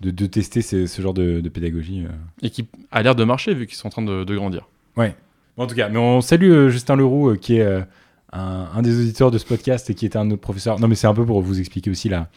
de, 0.00 0.10
de 0.10 0.26
tester 0.26 0.62
ces- 0.62 0.86
ce 0.86 1.00
genre 1.02 1.14
de, 1.14 1.40
de 1.40 1.48
pédagogie. 1.48 2.04
euh. 2.04 2.08
Et 2.42 2.50
qui 2.50 2.66
a 2.90 3.02
l'air 3.02 3.14
de 3.14 3.24
marcher, 3.24 3.54
vu 3.54 3.66
qu'ils 3.66 3.76
sont 3.76 3.86
en 3.86 3.90
train 3.90 4.02
de, 4.02 4.24
de 4.24 4.34
grandir. 4.34 4.68
Bon, 4.96 5.10
en 5.56 5.66
tout 5.66 5.74
cas, 5.74 5.88
mais 5.90 5.98
on 5.98 6.20
salue 6.22 6.50
euh, 6.50 6.68
Justin 6.70 6.96
Leroux, 6.96 7.28
euh, 7.30 7.36
qui 7.36 7.56
est 7.58 7.62
euh, 7.62 7.82
un, 8.32 8.68
un 8.74 8.82
des 8.82 8.98
auditeurs 8.98 9.30
de 9.30 9.36
ce 9.38 9.44
podcast 9.44 9.90
et 9.90 9.94
qui 9.94 10.06
était 10.06 10.16
un 10.16 10.24
de 10.24 10.30
nos 10.30 10.36
professeurs. 10.38 10.80
Non, 10.80 10.88
mais 10.88 10.94
c'est 10.94 11.06
un 11.06 11.12
peu 11.14 11.26
pour 11.26 11.42
vous 11.42 11.60
expliquer 11.60 11.90
aussi 11.90 12.08
la. 12.08 12.28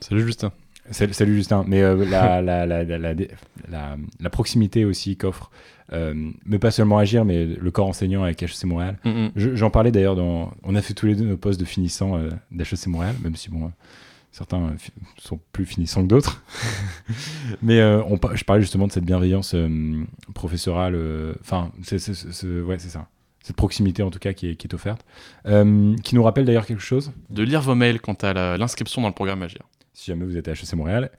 Salut 0.00 0.24
Justin. 0.26 0.52
Salut, 0.90 1.12
salut 1.12 1.36
Justin, 1.36 1.64
mais 1.68 1.80
euh, 1.82 2.04
la, 2.06 2.40
la, 2.42 2.66
la- 2.66 3.96
la 4.20 4.30
proximité 4.30 4.84
aussi 4.84 5.16
qu'offre, 5.16 5.50
euh, 5.92 6.30
mais 6.44 6.58
pas 6.58 6.70
seulement 6.70 6.98
Agir, 6.98 7.24
mais 7.24 7.44
le 7.46 7.70
corps 7.70 7.88
enseignant 7.88 8.22
avec 8.24 8.42
HEC 8.42 8.64
Montréal. 8.64 8.98
Mm, 9.04 9.10
mm. 9.10 9.32
Je- 9.36 9.54
J'en 9.56 9.70
parlais 9.70 9.90
d'ailleurs 9.92 10.16
dans. 10.16 10.52
On 10.62 10.74
a 10.74 10.82
fait 10.82 10.94
tous 10.94 11.06
les 11.06 11.14
deux 11.14 11.24
nos 11.24 11.36
postes 11.36 11.58
de 11.60 11.64
finissants 11.64 12.16
euh, 12.16 12.30
d'HEC 12.50 12.86
Montréal, 12.86 13.14
même 13.22 13.36
si 13.36 13.50
bon, 13.50 13.64
euh, 13.66 13.68
certains 14.30 14.62
euh, 14.62 14.74
sont 15.18 15.40
plus 15.52 15.64
finissants 15.66 16.02
que 16.02 16.08
d'autres. 16.08 16.42
Mais 17.62 17.80
euh, 17.80 18.02
on, 18.04 18.18
je 18.34 18.44
parlais 18.44 18.62
justement 18.62 18.86
de 18.86 18.92
cette 18.92 19.04
bienveillance 19.04 19.54
professorale. 20.34 20.96
Enfin, 21.40 21.72
ouais, 21.76 21.98
c'est 22.78 22.88
ça. 22.88 23.08
Cette 23.44 23.56
proximité 23.56 24.04
en 24.04 24.10
tout 24.10 24.20
cas 24.20 24.32
qui 24.34 24.50
est, 24.50 24.54
qui 24.56 24.68
est 24.68 24.74
offerte. 24.74 25.04
Qui 25.44 26.14
nous 26.14 26.22
rappelle 26.22 26.44
d'ailleurs 26.44 26.64
quelque 26.66 26.82
chose. 26.82 27.12
De 27.28 27.42
lire 27.42 27.60
vos 27.60 27.74
mails 27.74 28.00
quant 28.00 28.14
à 28.22 28.56
l'inscription 28.56 29.02
dans 29.02 29.08
le 29.08 29.14
programme 29.14 29.42
Agir. 29.42 29.62
Si 29.94 30.10
jamais 30.10 30.24
vous 30.24 30.36
êtes 30.36 30.46
à 30.48 30.52
HEC 30.52 30.72
Montréal, 30.74 31.10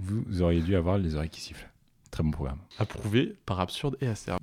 vous 0.00 0.42
auriez 0.42 0.60
dû 0.62 0.74
avoir 0.76 0.98
les 0.98 1.14
oreilles 1.14 1.28
qui 1.30 1.40
sifflent. 1.40 1.69
Très 2.10 2.22
bon 2.22 2.30
programme. 2.30 2.58
Approuvé 2.78 3.36
par 3.46 3.60
Absurde 3.60 3.96
et 4.00 4.06
Acerbe. 4.08 4.40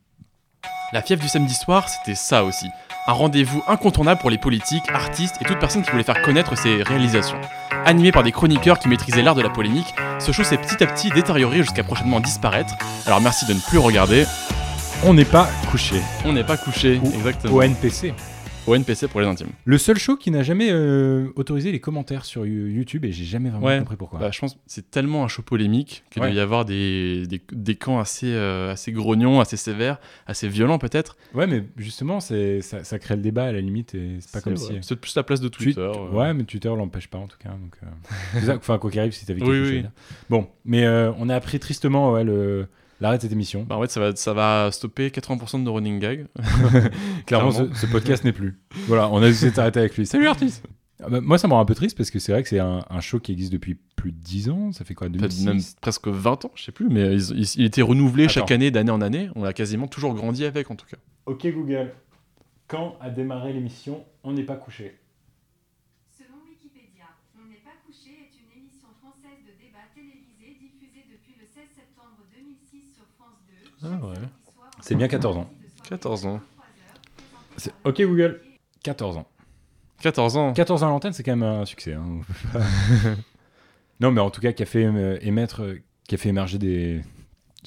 La 0.94 1.02
fièvre 1.02 1.22
du 1.22 1.28
samedi 1.28 1.54
soir, 1.54 1.90
c'était 1.90 2.16
ça 2.16 2.46
aussi. 2.46 2.68
Un 3.08 3.12
rendez-vous 3.14 3.62
incontournable 3.68 4.22
pour 4.22 4.30
les 4.30 4.38
politiques, 4.38 4.90
artistes 4.94 5.36
et 5.42 5.46
toute 5.46 5.60
personne 5.60 5.84
qui 5.84 5.92
voulait 5.92 6.04
faire 6.04 6.22
connaître 6.22 6.58
ses 6.58 6.82
réalisations. 6.84 7.40
Animé 7.86 8.12
par 8.12 8.24
des 8.24 8.32
chroniqueurs 8.32 8.80
qui 8.80 8.88
maîtrisaient 8.88 9.22
l'art 9.22 9.36
de 9.36 9.42
la 9.42 9.50
polémique, 9.50 9.94
ce 10.20 10.32
show 10.32 10.44
s'est 10.44 10.58
petit 10.58 10.82
à 10.84 10.88
petit 10.88 11.10
détérioré 11.10 11.58
jusqu'à 11.58 11.84
prochainement 11.84 12.20
disparaître. 12.20 12.74
Alors 13.06 13.22
merci 13.22 13.46
de 13.46 13.54
ne 13.54 13.60
plus 13.60 13.78
regarder. 13.78 14.26
On 15.04 15.14
n'est 15.14 15.26
pas 15.26 15.48
couché. 15.70 16.02
On 16.26 16.34
n'est 16.34 16.44
pas 16.44 16.58
couché, 16.58 17.00
Ou 17.04 17.08
exactement. 17.14 17.54
Au 17.54 17.62
NPC. 17.62 18.14
Au 18.68 18.76
NPC 18.76 19.08
pour 19.08 19.22
les 19.22 19.28
intimes. 19.28 19.48
Le 19.66 19.78
seul 19.78 19.98
show 19.98 20.18
qui 20.18 20.30
n'a 20.30 20.44
jamais 20.44 20.68
euh, 20.72 21.30
autorisé 21.36 21.72
les 21.72 21.80
commentaires 21.80 22.26
sur 22.26 22.46
You- 22.46 22.68
YouTube 22.68 23.06
et 23.06 23.12
j'ai 23.12 23.24
jamais 23.26 23.50
vraiment 23.50 23.66
Ouais. 23.66 23.80
compris 23.80 23.96
pourquoi. 23.96 24.20
Bah, 24.20 24.30
je 24.32 24.40
pense 24.40 24.58
c'est 24.68 24.92
tellement 24.92 25.24
un 25.24 25.28
show 25.28 25.42
polémique 25.42 26.04
qu'il 26.10 26.22
Ouais. 26.22 26.30
doit 26.30 26.38
y 26.38 26.40
avoir 26.42 26.66
des, 26.66 27.26
des, 27.28 27.42
des 27.52 27.76
camps 27.76 28.00
assez, 28.00 28.28
euh, 28.34 28.72
assez 28.72 28.92
grognons, 28.92 29.40
assez 29.40 29.58
sévères, 29.58 30.00
assez 30.28 30.48
violents 30.50 30.78
peut-être. 30.80 31.16
Ouais, 31.34 31.48
mais 31.48 31.64
justement, 31.78 32.20
c'est 32.20 32.62
ça, 32.62 32.84
ça 32.84 33.00
crée 33.00 33.16
le 33.16 33.22
débat 33.22 33.46
à 33.46 33.52
la 33.52 33.62
limite 33.62 33.96
et 33.96 34.18
c'est 34.20 34.32
pas 34.34 34.42
comme 34.42 34.56
vrai. 34.56 34.74
si. 34.76 34.80
C'est 34.82 34.96
plus 34.98 35.16
la 35.16 35.24
place 35.24 35.40
de 35.42 35.48
Twi- 35.50 35.74
Twitter. 35.74 35.82
euh. 35.82 36.10
Ouais, 36.12 36.34
mais 36.34 36.44
Twitter 36.44 36.70
l'empêche 36.70 37.08
pas 37.08 37.18
en 37.20 37.28
tout 37.28 37.38
cas. 37.38 37.50
Donc, 37.50 37.76
euh, 37.84 38.56
enfin, 38.58 38.78
quoi 38.80 38.92
qu'il 38.92 39.00
arrive, 39.00 39.14
si 39.14 39.26
t'avais 39.26 39.40
quelque 39.40 39.50
Oui, 39.52 39.60
chose 39.60 39.72
oui. 39.72 39.86
Bon, 40.30 40.48
mais 40.66 40.86
euh, 40.86 41.12
on 41.18 41.30
a 41.30 41.36
appris 41.36 41.60
tristement 41.60 42.12
ouais, 42.12 42.24
le- 42.24 42.68
l'arrêt 43.00 43.18
de 43.18 43.22
cette 43.24 43.32
émission. 43.32 43.64
Bah, 43.64 43.78
en 43.78 43.82
fait, 43.82 43.92
ça 43.92 44.00
va, 44.00 44.16
ça 44.16 44.34
va 44.34 44.70
stopper 44.72 45.10
80% 45.10 45.60
de 45.60 45.64
nos 45.64 45.74
running 45.74 46.00
gags. 46.00 46.28
Clairement, 47.26 47.52
clairement. 47.52 47.52
ce, 47.52 47.74
ce 47.74 47.86
podcast 47.86 48.24
n'est 48.24 48.34
plus. 48.34 48.60
Voilà, 48.88 49.10
on 49.10 49.18
a 49.22 49.28
décidé 49.28 49.52
d'arrêter 49.52 49.80
avec 49.80 49.96
lui. 49.98 50.06
Salut 50.06 50.28
artiste 50.28 50.64
Ah 51.04 51.10
bah, 51.10 51.22
Moi, 51.22 51.38
ça 51.38 51.48
me 51.48 51.54
rend 51.54 51.60
un 51.60 51.66
peu 51.66 51.76
triste 51.76 51.96
parce 51.98 52.10
que 52.12 52.20
c'est 52.20 52.32
vrai 52.32 52.44
que 52.44 52.50
c'est 52.50 52.60
un, 52.60 52.84
un 52.90 53.00
show 53.02 53.20
qui 53.20 53.32
existe 53.32 53.52
depuis 53.54 53.76
plus 53.96 54.12
de 54.12 54.18
10 54.18 54.50
ans. 54.50 54.72
Ça 54.72 54.84
fait 54.86 54.94
quoi 54.94 55.08
Peut-être 55.08 55.22
2006 55.22 55.46
même 55.46 55.62
presque 55.82 56.08
20 56.08 56.46
ans, 56.46 56.52
je 56.56 56.64
sais 56.64 56.72
plus, 56.72 56.90
mais 56.90 57.18
il 57.18 57.66
était 57.66 57.82
renouvelé 57.82 58.26
Attends. 58.26 58.34
chaque 58.34 58.52
année, 58.52 58.72
d'année 58.72 58.92
en 58.92 59.02
année. 59.02 59.30
On 59.36 59.44
a 59.44 59.54
quasiment 59.54 59.88
toujours 59.88 60.14
grandi 60.14 60.46
avec, 60.46 60.72
en 60.72 60.76
tout 60.76 60.86
cas. 60.88 60.98
Ok 61.26 61.46
Google, 61.48 61.94
quand 62.68 62.98
a 63.02 63.10
démarré 63.10 63.54
l'émission 63.54 64.04
On 64.24 64.34
n'est 64.34 64.44
pas 64.44 64.56
couché 64.56 64.98
Selon 66.18 66.40
Wikipédia, 66.50 67.06
On 67.36 67.48
n'est 67.50 67.62
pas 67.64 67.76
couché 67.86 68.12
est 68.12 68.34
une 68.40 68.52
émission 68.62 68.88
française 69.02 69.40
de 69.46 69.52
débat 69.62 69.86
télévisé 69.94 70.56
diffusée 70.60 71.04
depuis 71.12 71.36
le 71.40 71.46
16 71.48 71.64
septembre 71.76 72.24
2006 72.32 72.96
sur 72.96 73.06
France 73.20 73.40
2. 73.64 73.67
Ah 73.84 73.88
ouais. 73.90 74.16
C'est 74.82 74.96
bien 74.96 75.08
14 75.08 75.38
ans. 75.38 75.50
sortie 75.50 75.56
de 75.56 75.78
soirée 75.78 75.90
14 75.90 76.26
ans. 76.26 76.30
à 76.30 76.36
23 76.36 76.36
heures, 76.36 76.40
présentée 76.40 77.58
C'est- 77.58 77.72
par 77.84 77.92
Ok 77.92 78.02
Google 78.02 78.42
14 78.84 79.18
ans. 79.18 79.28
14 80.02 80.38
ans. 80.38 80.54
14 80.54 80.84
ans 80.84 80.88
à 80.88 80.90
l'antenne, 80.92 81.14
c'est 81.14 81.24
quand 81.24 81.36
même 81.36 81.44
un 81.62 81.66
succès. 81.66 81.94
hein. 81.94 82.22
non, 84.00 84.12
mais 84.12 84.22
en 84.22 84.30
tout 84.30 84.42
cas, 84.42 84.52
qui 84.54 84.64
a 84.64 84.66
fait 84.66 84.86
euh, 84.86 85.18
émettre, 85.22 85.64
euh, 85.64 85.82
qui 86.08 86.16
a 86.16 86.18
fait 86.18 86.30
émerger 86.30 86.58
des, 86.60 87.02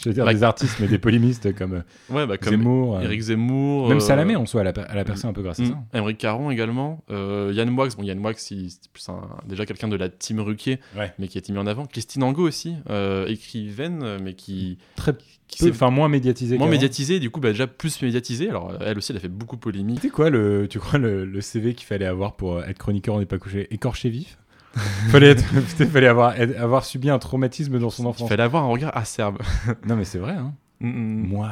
je 0.02 0.08
veux 0.08 0.14
dire 0.14 0.24
Bah, 0.24 0.32
des 0.34 0.42
artistes, 0.42 0.76
mais 0.80 0.86
des 0.88 0.98
polémistes 0.98 1.54
comme, 1.54 1.74
euh, 1.74 1.80
Ouais, 2.14 2.26
bah, 2.26 2.36
comme 2.38 2.50
Zemmour, 2.52 2.96
euh, 2.96 3.00
Eric 3.02 3.20
Zemmour. 3.20 3.88
même 3.88 3.98
euh, 3.98 4.00
Salamé 4.00 4.36
en 4.36 4.46
soi, 4.46 4.62
elle 4.62 4.68
a, 4.68 4.72
elle 4.90 4.98
a 4.98 5.04
percé 5.04 5.26
un 5.26 5.32
peu 5.32 5.42
grâce 5.42 5.60
à 5.60 5.62
Mm. 5.62 5.66
ça. 5.66 5.98
Émeric 5.98 6.18
Caron 6.18 6.50
également. 6.50 7.04
Euh, 7.10 7.52
Yann 7.54 7.70
Wax. 7.70 7.96
Bon, 7.96 8.02
Yann 8.02 8.18
Wax, 8.18 8.44
c'est 8.48 8.88
plus 8.92 9.08
un- 9.08 9.20
déjà 9.46 9.66
quelqu'un 9.66 9.88
de 9.88 9.96
la 9.96 10.08
team 10.08 10.40
Ruquier, 10.40 10.80
Ouais. 10.96 11.12
mais 11.18 11.28
qui 11.28 11.38
a 11.38 11.40
été 11.40 11.52
mis 11.52 11.58
en 11.58 11.66
avant. 11.66 11.86
Christine 11.86 12.22
Angot 12.22 12.46
aussi, 12.48 12.74
euh, 12.88 13.26
écrivaine, 13.26 14.00
euh, 14.02 14.18
mais 14.22 14.34
qui, 14.34 14.78
Très 14.96 15.12
qui 15.48 15.58
s'est 15.64 15.70
enfin 15.70 15.90
moins 15.90 16.08
médiatisé. 16.08 16.58
moins 16.58 16.68
médiatisée, 16.68 17.18
du 17.18 17.30
coup, 17.30 17.40
bah, 17.40 17.50
déjà 17.50 17.66
plus 17.66 18.00
médiatisée. 18.02 18.48
Alors, 18.50 18.72
elle 18.80 18.98
aussi, 18.98 19.10
elle 19.12 19.16
a 19.18 19.20
fait 19.20 19.28
beaucoup 19.28 19.56
de 19.56 19.60
polémiques. 19.60 19.96
C'était 20.00 20.08
quoi 20.10 20.30
le, 20.30 20.68
tu 20.70 20.78
crois 20.78 20.98
le, 20.98 21.24
le 21.24 21.40
CV 21.40 21.74
qu'il 21.74 21.86
fallait 21.86 22.06
avoir 22.06 22.36
pour 22.36 22.58
euh, 22.58 22.62
être 22.68 22.78
chroniqueur 22.78 23.16
On 23.16 23.18
n'est 23.18 23.26
pas 23.26 23.38
couché 23.38 23.66
Écorché 23.72 24.10
vif? 24.10 24.38
fallait, 25.10 25.30
être, 25.30 25.44
fallait 25.90 26.06
avoir, 26.06 26.34
avoir 26.58 26.84
subi 26.84 27.10
un 27.10 27.18
traumatisme 27.18 27.78
dans 27.78 27.90
son 27.90 28.04
Il 28.04 28.06
enfance. 28.06 28.28
fallait 28.28 28.42
avoir 28.42 28.64
un 28.64 28.68
regard 28.68 28.96
acerbe. 28.96 29.38
Non 29.86 29.96
mais 29.96 30.04
c'est 30.04 30.18
vrai. 30.18 30.32
Hein. 30.32 30.54
Mm, 30.80 30.88
mm. 30.88 31.26
Moix, 31.28 31.50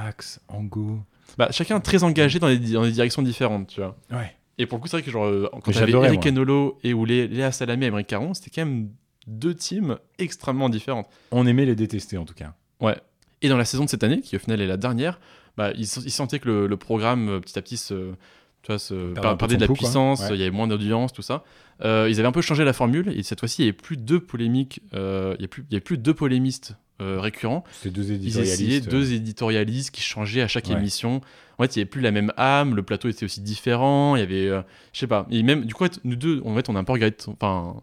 Ango. 0.49 1.01
Bah, 1.37 1.49
chacun 1.51 1.81
très 1.81 2.05
engagé 2.05 2.39
dans 2.39 2.49
des, 2.49 2.59
dans 2.59 2.87
directions 2.87 3.23
différentes, 3.23 3.69
tu 3.69 3.81
vois. 3.81 3.97
Ouais. 4.11 4.35
Et 4.59 4.67
pour 4.67 4.79
le 4.79 4.83
coup, 4.83 4.89
c'est 4.89 4.97
vrai 4.97 5.03
que 5.03 5.11
genre, 5.11 5.27
euh, 5.27 5.49
quand 5.63 5.73
j'avais 5.73 5.93
Eric. 5.93 6.27
Enolo 6.27 6.79
et 6.83 6.95
ou 6.95 7.05
Léa 7.05 7.53
Salamé 7.53 7.87
et 7.87 7.89
Émeric 7.89 8.09
Caron, 8.09 8.35
c'était 8.35 8.51
quand 8.51 8.67
même 8.67 8.89
deux 9.27 9.55
teams 9.55 9.99
extrêmement 10.19 10.69
différentes. 10.69 11.09
On 11.31 11.47
aimait 11.47 11.67
les 11.67 11.77
détester 11.77 12.19
en 12.19 12.25
tout 12.25 12.35
cas. 12.35 12.55
Ouais. 12.81 12.97
Et 13.43 13.49
dans 13.49 13.57
la 13.57 13.65
saison 13.65 13.85
de 13.85 13.91
cette 13.91 14.03
année, 14.03 14.21
qui 14.21 14.35
au 14.37 14.39
final 14.41 14.61
est 14.61 14.67
la 14.67 14.77
dernière, 14.77 15.21
bah, 15.57 15.71
ils, 15.75 15.83
ils 15.83 16.11
sentaient 16.11 16.39
que 16.41 16.49
le, 16.49 16.67
le 16.67 16.77
programme 16.77 17.29
euh, 17.29 17.41
petit 17.41 17.59
à 17.59 17.63
petit 17.63 17.77
se, 17.77 18.15
tu 18.62 18.73
vois, 18.73 18.79
per- 18.79 19.12
peu 19.31 19.37
perdait 19.37 19.57
de 19.57 19.61
la 19.61 19.66
pouls, 19.66 19.75
puissance, 19.75 20.21
Ouais. 20.21 20.29
il 20.33 20.38
y 20.38 20.42
avait 20.42 20.51
moins 20.51 20.66
d'audience, 20.68 21.12
tout 21.12 21.23
ça. 21.23 21.44
Euh, 21.85 22.09
ils 22.11 22.18
avaient 22.18 22.29
un 22.29 22.33
peu 22.33 22.42
changé 22.42 22.64
la 22.64 22.73
formule 22.73 23.12
et 23.16 23.23
cette 23.23 23.38
fois-ci, 23.40 23.62
il 23.62 23.64
n'y 23.66 23.68
avait 23.68 23.77
plus 23.77 23.97
deux 23.97 24.21
polémiques, 24.21 24.81
euh, 24.94 25.35
il 25.38 25.42
n'y 25.42 25.66
avait, 25.77 25.81
plus- 25.81 25.99
deux 25.99 26.14
polémistes 26.14 26.77
euh, 27.01 27.21
récurrents. 27.21 27.62
C'était 27.71 27.90
deux 27.90 28.03
Ils 28.11 28.27
essayaient 28.40 28.42
éditorialistes. 28.47 28.88
euh, 28.88 28.90
deux 28.90 29.12
éditorialistes 29.12 29.90
qui 29.92 30.03
changeaient 30.03 30.42
à 30.42 30.49
chaque 30.49 30.66
Ouais. 30.66 30.73
émission. 30.75 31.21
En 31.57 31.62
fait, 31.62 31.77
il 31.77 31.79
n'y 31.79 31.83
avait 31.83 31.88
plus 31.90 32.01
la 32.01 32.11
même 32.11 32.33
âme, 32.37 32.75
le 32.75 32.83
plateau 32.83 33.09
était 33.09 33.25
aussi 33.25 33.40
différent, 33.40 34.16
il 34.16 34.21
y 34.21 34.23
avait, 34.23 34.49
je 34.92 34.99
sais 34.99 35.07
pas, 35.07 35.27
et 35.31 35.42
même, 35.44 35.64
du 35.64 35.75
coup, 35.75 35.85
nous 36.05 36.16
deux, 36.16 36.42
en 36.44 36.55
fait, 36.57 36.68
on 36.68 36.75
a 36.75 36.81
un 36.81 36.85
peu 36.85 36.92
regardé, 36.92 37.14
enfin, 37.29 37.77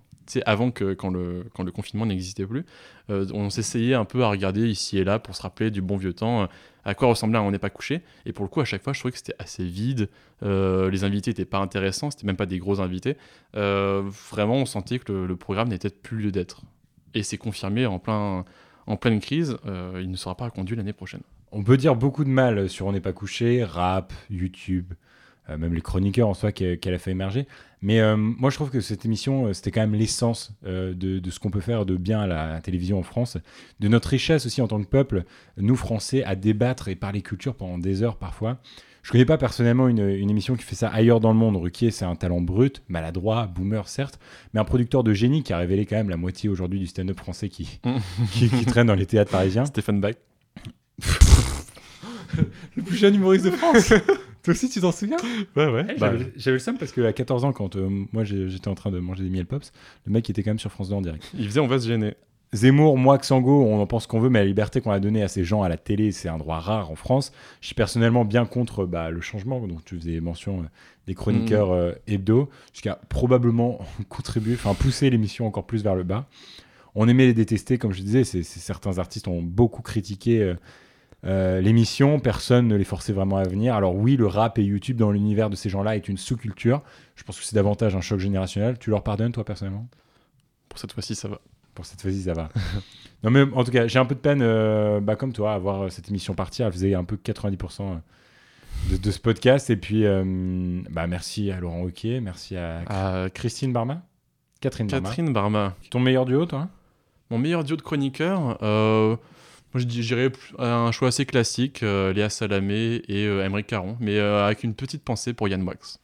avant 0.46 0.72
que, 0.72 0.94
quand 0.94 1.10
le, 1.10 1.72
confinement 1.74 2.06
n'existait 2.06 2.46
plus, 2.46 2.66
euh, 3.10 3.26
on 3.34 3.50
s'essayait 3.50 3.94
un 3.94 4.06
peu 4.06 4.24
à 4.24 4.30
regarder 4.30 4.68
ici 4.68 4.98
et 4.98 5.04
là 5.04 5.20
pour 5.20 5.36
se 5.36 5.42
rappeler 5.42 5.72
du 5.72 5.82
bon 5.82 5.98
vieux 5.98 6.14
temps, 6.14 6.44
euh, 6.44 6.48
à 6.84 6.94
quoi 6.94 7.08
ressemblait 7.08 7.40
On 7.40 7.52
n'est 7.52 7.60
pas 7.60 7.70
couché. 7.70 8.02
Et 8.26 8.34
pour 8.34 8.44
le 8.44 8.50
coup, 8.50 8.62
à 8.62 8.66
chaque 8.66 8.84
fois, 8.84 8.94
je 8.94 9.00
trouvais 9.00 9.12
que 9.12 9.18
c'était 9.18 9.36
assez 9.40 9.64
vide, 9.64 10.10
euh, 10.44 10.90
les 10.90 11.04
invités 11.04 11.32
n'étaient 11.32 11.46
pas 11.46 11.60
intéressants, 11.60 12.12
c'était 12.12 12.28
même 12.28 12.36
pas 12.36 12.46
des 12.46 12.60
gros 12.60 12.80
invités. 12.80 13.18
Vraiment, 13.54 14.56
on 14.56 14.66
sentait 14.66 15.00
que 15.00 15.12
le, 15.12 15.36
programme 15.36 15.70
n'était 15.70 15.90
plus 15.90 16.18
lieu 16.18 16.32
d'être. 16.32 16.62
Et 17.14 17.24
c'est 17.24 17.38
confirmé 17.38 17.86
en, 17.86 18.00
plein, 18.00 18.46
en 18.88 18.98
pleine 18.98 19.20
crise, 19.20 19.58
il 19.66 20.10
ne 20.10 20.16
sera 20.16 20.36
pas 20.36 20.46
reconduit 20.46 20.76
l'année 20.76 20.94
prochaine. 20.94 21.22
On 21.52 21.64
peut 21.64 21.78
dire 21.78 21.96
beaucoup 21.96 22.24
de 22.24 22.30
mal 22.30 22.70
sur 22.70 22.88
On 22.88 22.92
n'est 22.92 23.02
pas 23.02 23.14
couché, 23.14 23.64
rap, 23.64 24.14
YouTube, 24.30 24.94
même 25.48 25.74
les 25.74 25.82
chroniqueurs 25.82 26.28
en 26.28 26.34
soi 26.34 26.52
qu'elle 26.52 26.94
a 26.94 27.00
fait 27.00 27.12
émerger. 27.12 27.48
Mais 27.86 28.00
euh, 28.00 28.18
moi, 28.18 28.50
je 28.50 28.56
trouve 28.56 28.72
que 28.72 28.82
cette 28.82 29.06
émission, 29.06 29.46
euh, 29.46 29.54
c'était 29.54 29.70
quand 29.70 29.82
même 29.82 29.94
l'essence 29.94 30.54
euh, 30.66 30.96
de, 30.96 31.20
de 31.20 31.30
ce 31.30 31.40
qu'on 31.40 31.52
peut 31.52 31.60
faire 31.62 31.86
de 31.86 31.96
bien 31.98 32.20
à 32.22 32.26
la 32.26 32.60
télévision 32.60 32.98
en 32.98 33.04
France, 33.04 33.38
de 33.80 33.88
notre 33.88 34.10
richesse 34.10 34.48
aussi 34.48 34.60
en 34.60 34.68
tant 34.68 34.82
que 34.82 34.88
peuple, 34.88 35.24
nous 35.58 35.76
Français, 35.76 36.24
à 36.24 36.36
débattre 36.36 36.88
et 36.88 36.96
parler 36.96 37.22
culture 37.22 37.54
pendant 37.54 37.78
des 37.78 38.02
heures 38.02 38.16
parfois. 38.18 38.58
Je 39.04 39.12
connais 39.12 39.24
pas 39.24 39.38
personnellement 39.38 39.88
une, 39.88 40.10
une 40.10 40.32
émission 40.32 40.56
qui 40.56 40.64
fait 40.64 40.74
ça 40.74 40.88
ailleurs 40.90 41.20
dans 41.20 41.32
le 41.32 41.38
monde. 41.38 41.58
Ruquier, 41.58 41.92
c'est 41.92 42.06
un 42.06 42.16
talent 42.16 42.42
brut, 42.42 42.82
maladroit, 42.88 43.46
boomer 43.46 43.88
certes, 43.88 44.18
mais 44.56 44.60
un 44.60 44.66
producteur 44.66 45.04
de 45.04 45.14
génie 45.14 45.44
qui 45.44 45.54
a 45.54 45.60
révélé 45.60 45.86
quand 45.86 45.96
même 45.96 46.10
la 46.10 46.18
moitié 46.18 46.50
aujourd'hui 46.50 46.80
du 46.80 46.88
stand-up 46.88 47.20
français 47.20 47.50
qui, 47.50 47.80
qui, 48.32 48.50
qui 48.50 48.66
traîne 48.66 48.88
dans 48.88 48.96
les 48.96 49.06
théâtres 49.06 49.30
parisiens. 49.30 49.66
Stéphane 49.66 50.02
Bach. 50.02 50.16
Le 52.76 52.82
plus 52.82 52.98
jeune 52.98 53.14
humoriste 53.14 53.46
de 53.46 53.52
France. 53.52 53.94
Toi 54.46 54.54
aussi, 54.54 54.70
tu 54.70 54.80
t'en 54.80 54.92
souviens? 54.92 55.18
Ouais, 55.56 55.68
ouais. 55.68 55.86
Eh, 55.90 55.98
J'avais 55.98 56.32
j'avais 56.38 56.56
le 56.56 56.60
seum 56.60 56.78
parce 56.78 56.92
qu'à 56.92 57.12
14 57.12 57.44
ans, 57.46 57.52
quand 57.52 57.76
euh, 57.76 57.90
moi 58.14 58.24
j'étais 58.24 58.68
en 58.68 58.76
train 58.76 58.92
de 58.92 59.00
manger 59.00 59.24
des 59.24 59.30
miel 59.30 59.46
pops, 59.46 59.74
le 60.06 60.12
mec 60.14 60.30
était 60.30 60.44
quand 60.44 60.52
même 60.52 60.60
sur 60.60 60.72
France 60.72 60.90
2 60.90 60.96
en 60.96 61.02
direct. 61.02 61.30
il 61.38 61.46
faisait 61.46 61.60
On 61.60 61.68
va 61.68 61.80
se 61.80 61.88
gêner. 61.88 62.14
Zemmour, 62.54 62.98
moi, 62.98 63.18
Xango, 63.18 63.64
on 63.66 63.82
en 63.82 63.88
pense 63.88 64.08
qu'on 64.08 64.20
veut, 64.20 64.30
mais 64.30 64.40
la 64.40 64.46
liberté 64.46 64.80
qu'on 64.80 64.92
a 64.92 65.00
donnée 65.02 65.24
à 65.24 65.28
ces 65.28 65.44
gens 65.44 65.64
à 65.64 65.68
la 65.68 65.76
télé, 65.78 66.12
c'est 66.14 66.30
un 66.30 66.38
droit 66.38 66.60
rare 66.60 66.90
en 66.90 66.96
France. 66.96 67.34
Je 67.60 67.66
suis 67.66 67.76
personnellement 67.76 68.24
bien 68.24 68.46
contre 68.46 68.86
bah, 68.86 69.10
le 69.10 69.20
changement, 69.20 69.60
donc 69.68 69.84
tu 69.84 69.98
faisais 69.98 70.22
mention 70.22 70.60
euh, 70.60 70.66
des 71.08 71.16
chroniqueurs 71.16 71.72
euh, 71.74 71.92
hebdo, 72.08 72.48
jusqu'à 72.72 73.00
probablement 73.10 73.80
contribuer, 74.10 74.54
enfin 74.54 74.74
pousser 74.74 75.10
l'émission 75.10 75.48
encore 75.48 75.66
plus 75.66 75.84
vers 75.84 75.96
le 75.96 76.04
bas. 76.04 76.28
On 76.94 77.10
aimait 77.10 77.26
les 77.26 77.34
détester, 77.34 77.78
comme 77.78 77.92
je 77.92 78.02
disais, 78.02 78.24
c'est- 78.24 78.44
certains 78.44 79.00
artistes 79.00 79.28
ont 79.28 79.42
beaucoup 79.42 79.82
critiqué 79.82 80.54
euh, 81.26 81.62
l'émission, 81.62 82.20
personne 82.20 82.68
ne 82.68 82.76
les 82.76 82.84
forçait 82.84 83.14
vraiment 83.14 83.38
à 83.38 83.44
venir. 83.44 83.76
Alors 83.76 83.96
oui, 83.96 84.16
le 84.16 84.28
rap 84.28 84.58
et 84.58 84.64
YouTube 84.64 84.98
dans 84.98 85.12
l'univers 85.12 85.50
de 85.50 85.56
ces 85.56 85.70
gens-là 85.70 85.96
est 85.96 86.08
une 86.08 86.18
sous-culture. 86.18 86.82
Je 87.16 87.24
pense 87.24 87.40
que 87.40 87.46
c'est 87.46 87.56
davantage 87.56 87.96
un 87.96 88.02
choc 88.02 88.20
générationnel. 88.20 88.78
Tu 88.80 88.90
leur 88.90 89.04
pardonnes, 89.04 89.32
toi, 89.32 89.44
personnellement? 89.44 89.88
Pour 90.70 90.80
cette 90.80 90.92
fois-ci, 90.92 91.16
ça 91.16 91.28
va. 91.28 91.40
pour 91.74 91.86
cette 91.86 92.02
fois-ci, 92.02 92.24
ça 92.24 92.34
va. 92.34 92.50
non, 93.24 93.32
mais 93.32 93.42
en 93.42 93.64
tout 93.64 93.72
cas, 93.72 93.88
j'ai 93.88 94.00
un 94.00 94.06
peu 94.06 94.16
de 94.16 94.20
peine, 94.20 94.42
euh, 94.42 95.00
bah, 95.00 95.16
comme 95.16 95.34
toi, 95.34 95.54
à 95.54 95.58
voir 95.58 95.84
euh, 95.84 95.90
cette 95.90 96.10
émission 96.10 96.36
partir. 96.36 96.68
Elle 96.68 96.74
faisait 96.74 96.94
un 96.94 97.04
peu 97.04 97.16
90% 97.16 98.00
de, 98.92 98.98
de 98.98 99.12
ce 99.12 99.20
podcast. 99.20 99.70
Et 99.70 99.78
puis, 99.78 100.06
euh, 100.06 100.82
bah, 100.90 101.08
merci 101.08 101.52
à 101.52 101.60
Laurent 101.60 101.82
Wauquiez, 101.82 102.20
merci 102.22 102.56
à 102.56 103.30
Christine 103.34 103.74
Barma. 103.74 104.04
Catherine, 104.62 104.88
Barma. 104.88 105.10
Catherine 105.10 105.34
Barma. 105.34 105.76
Ton 105.92 106.00
meilleur 106.00 106.26
duo, 106.26 106.46
toi? 106.46 106.70
Mon 107.30 107.38
meilleur 107.38 107.64
duo 107.64 107.76
de 107.76 107.82
chroniqueurs, 107.82 108.58
euh, 108.62 109.16
moi 109.76 109.82
je 109.82 109.88
dirais 109.88 110.32
un 110.58 110.90
choix 110.94 111.10
assez 111.10 111.26
classique, 111.26 111.84
euh, 111.84 112.14
Léa 112.14 112.30
Salamé 112.30 113.02
et 113.10 113.26
euh, 113.28 113.62
Caron, 113.62 113.98
mais 114.00 114.18
euh, 114.18 114.46
avec 114.46 114.64
une 114.64 114.74
petite 114.74 115.04
pensée 115.04 115.34
pour 115.34 115.50
Yann 115.50 115.64
Wax. 115.64 116.00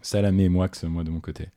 Salamé 0.00 0.44
et 0.44 0.48
Moix, 0.48 0.68
moi, 0.84 1.02
de 1.02 1.10
mon 1.10 1.18
côté. 1.18 1.48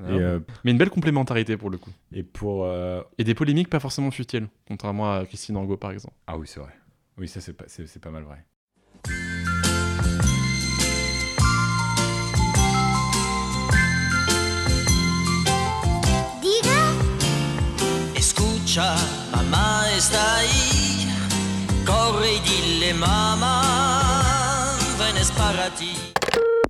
Ah, 0.00 0.12
Et, 0.12 0.18
euh, 0.20 0.40
Mais 0.64 0.72
une 0.72 0.76
belle 0.76 0.90
complémentarité 0.90 1.56
pour 1.56 1.70
le 1.70 1.78
coup. 1.78 1.92
et 2.12 2.22
pour. 2.22 2.66
euh, 2.66 3.00
Et 3.16 3.24
des 3.24 3.34
polémiques 3.34 3.70
pas 3.70 3.80
forcément 3.80 4.10
futiles, 4.10 4.48
contrairement 4.68 5.14
à 5.14 5.24
Christine 5.24 5.56
Angot 5.56 5.78
par 5.78 5.92
exemple. 5.92 6.14
Ah 6.26 6.36
oui, 6.36 6.46
c'est 6.46 6.60
vrai. 6.60 6.72
Oui, 7.16 7.26
ça, 7.26 7.40
c'est 7.40 7.54
pas, 7.54 7.64
c'est, 7.68 7.98
pas 8.00 8.10
mal 8.10 8.24
vrai. 8.24 8.44
Escucha, 18.14 18.94
mamá 19.32 19.84
está 19.96 20.36
ahí. 20.38 20.83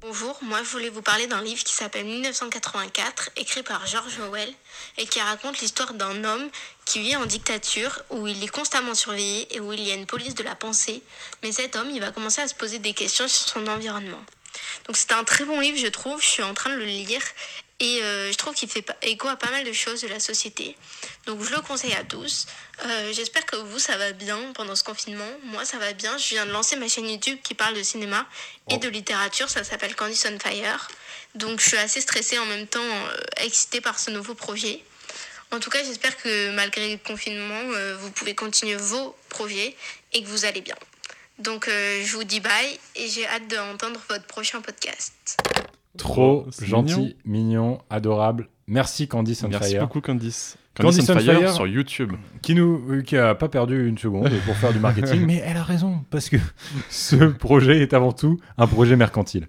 Bonjour, 0.03 0.39
moi 0.43 0.63
je 0.63 0.69
voulais 0.69 0.91
vous 0.91 1.01
parler 1.01 1.27
d'un 1.27 1.41
livre 1.41 1.65
qui 1.65 1.73
s'appelle 1.73 2.05
1984, 2.05 3.31
écrit 3.37 3.63
par 3.63 3.87
George 3.87 4.19
Orwell, 4.21 4.53
et 4.99 5.07
qui 5.07 5.21
raconte 5.23 5.61
l'histoire 5.61 5.95
d'un 5.95 6.23
homme 6.23 6.51
qui 6.85 7.01
vit 7.01 7.17
en 7.17 7.25
dictature, 7.25 8.03
où 8.11 8.27
il 8.27 8.45
est 8.45 8.49
constamment 8.49 8.95
surveillé 8.95 9.57
et 9.57 9.61
où 9.61 9.73
il 9.73 9.81
y 9.81 9.91
a 9.91 9.95
une 9.95 10.05
police 10.05 10.35
de 10.35 10.43
la 10.43 10.55
pensée. 10.55 11.03
Mais 11.43 11.51
cet 11.51 11.77
homme, 11.77 11.91
il 11.91 12.01
va 12.01 12.13
commencer 12.13 12.43
à 12.43 12.49
se 12.49 12.55
poser 12.55 12.79
des 12.79 12.93
questions 12.93 13.27
sur 13.27 13.49
son 13.49 13.67
environnement. 13.67 14.23
Donc 14.87 14.99
c'est 14.99 15.13
un 15.13 15.25
très 15.25 15.47
bon 15.47 15.61
livre, 15.61 15.79
je 15.79 15.87
trouve, 15.87 16.21
je 16.21 16.29
suis 16.29 16.43
en 16.43 16.53
train 16.53 16.71
de 16.71 16.77
le 16.77 16.85
lire, 16.85 17.23
et 17.85 18.03
euh, 18.03 18.33
je 18.33 18.37
trouve 18.39 18.55
qu'il 18.55 18.71
fait 18.71 18.87
écho 19.03 19.29
à 19.29 19.37
pas 19.37 19.51
mal 19.51 19.65
de 19.65 19.73
choses 19.73 20.01
de 20.01 20.09
la 20.09 20.19
société. 20.19 20.75
Donc 21.27 21.43
je 21.43 21.51
le 21.51 21.61
conseille 21.61 21.93
à 21.93 22.03
tous. 22.03 22.47
Euh, 22.87 23.13
J'espère 23.13 23.45
que 23.45 23.57
vous, 23.57 23.79
ça 23.79 23.99
va 23.99 24.13
bien 24.13 24.39
pendant 24.55 24.75
ce 24.75 24.83
confinement. 24.83 25.31
Moi, 25.45 25.67
ça 25.67 25.77
va 25.79 25.93
bien. 25.93 26.17
Je 26.17 26.29
viens 26.31 26.47
de 26.47 26.51
lancer 26.51 26.77
ma 26.77 26.89
chaîne 26.89 27.09
YouTube 27.09 27.39
qui 27.43 27.55
parle 27.55 27.75
de 27.75 27.83
cinéma 27.83 28.27
et 28.71 28.79
de 28.79 28.89
littérature. 28.89 29.51
Ça 29.51 29.65
s'appelle 29.65 29.95
Candice 29.95 30.27
on 30.31 30.39
Fire. 30.39 30.89
Donc 31.35 31.61
je 31.61 31.69
suis 31.69 31.77
assez 31.77 32.01
stressée 32.01 32.39
en 32.39 32.47
même 32.47 32.67
temps, 32.67 32.81
euh, 32.81 33.17
excitée 33.45 33.81
par 33.81 33.99
ce 33.99 34.11
nouveau 34.11 34.35
projet. 34.35 34.81
En 35.51 35.61
tout 35.61 35.71
cas, 35.71 35.83
j'espère 35.85 36.17
que 36.17 36.51
malgré 36.53 36.93
le 36.93 36.99
confinement, 36.99 37.63
euh, 37.75 37.97
vous 38.01 38.11
pouvez 38.11 38.35
continuer 38.35 38.77
vos 38.77 39.15
projets 39.29 39.77
et 40.13 40.23
que 40.23 40.29
vous 40.29 40.47
allez 40.47 40.63
bien. 40.63 40.77
Donc 41.39 41.69
euh, 41.69 42.03
je 42.05 42.17
vous 42.17 42.25
dis 42.25 42.41
bye 42.41 42.79
et 42.95 43.09
j'ai 43.09 43.27
hâte 43.27 43.49
d'entendre 43.49 44.01
votre 44.09 44.27
prochain 44.27 44.61
podcast. 44.61 45.37
Trop 45.97 46.45
Oh, 46.47 46.51
gentil, 46.65 47.17
mignon. 47.25 47.79
adorable. 47.91 48.49
Merci 48.67 49.07
Candice 49.09 49.45
on 49.45 49.49
Merci 49.49 49.73
Fire. 49.73 49.83
beaucoup 49.83 50.01
Candice. 50.01 50.57
Candice 50.77 51.07
Candice 51.07 51.25
Fire, 51.25 51.39
Fire. 51.39 51.53
sur 51.53 51.67
YouTube. 51.69 52.13
Qui 52.43 52.55
nous, 52.57 52.83
euh, 52.91 53.03
qui 53.03 53.17
a 53.17 53.35
pas 53.37 53.49
perdu 53.49 53.87
une 53.89 53.97
seconde 53.99 54.31
pour 54.45 54.57
faire 54.57 54.73
du 54.73 54.81
marketing, 54.81 55.23
mais 55.27 55.41
elle 55.45 55.57
a 55.57 55.63
raison 55.63 56.01
parce 56.11 56.29
que 56.29 56.37
ce 56.91 57.17
projet 57.17 57.81
est 57.81 57.93
avant 57.95 58.13
tout 58.13 58.41
un 58.59 58.67
projet 58.67 58.97
mercantile. 58.97 59.47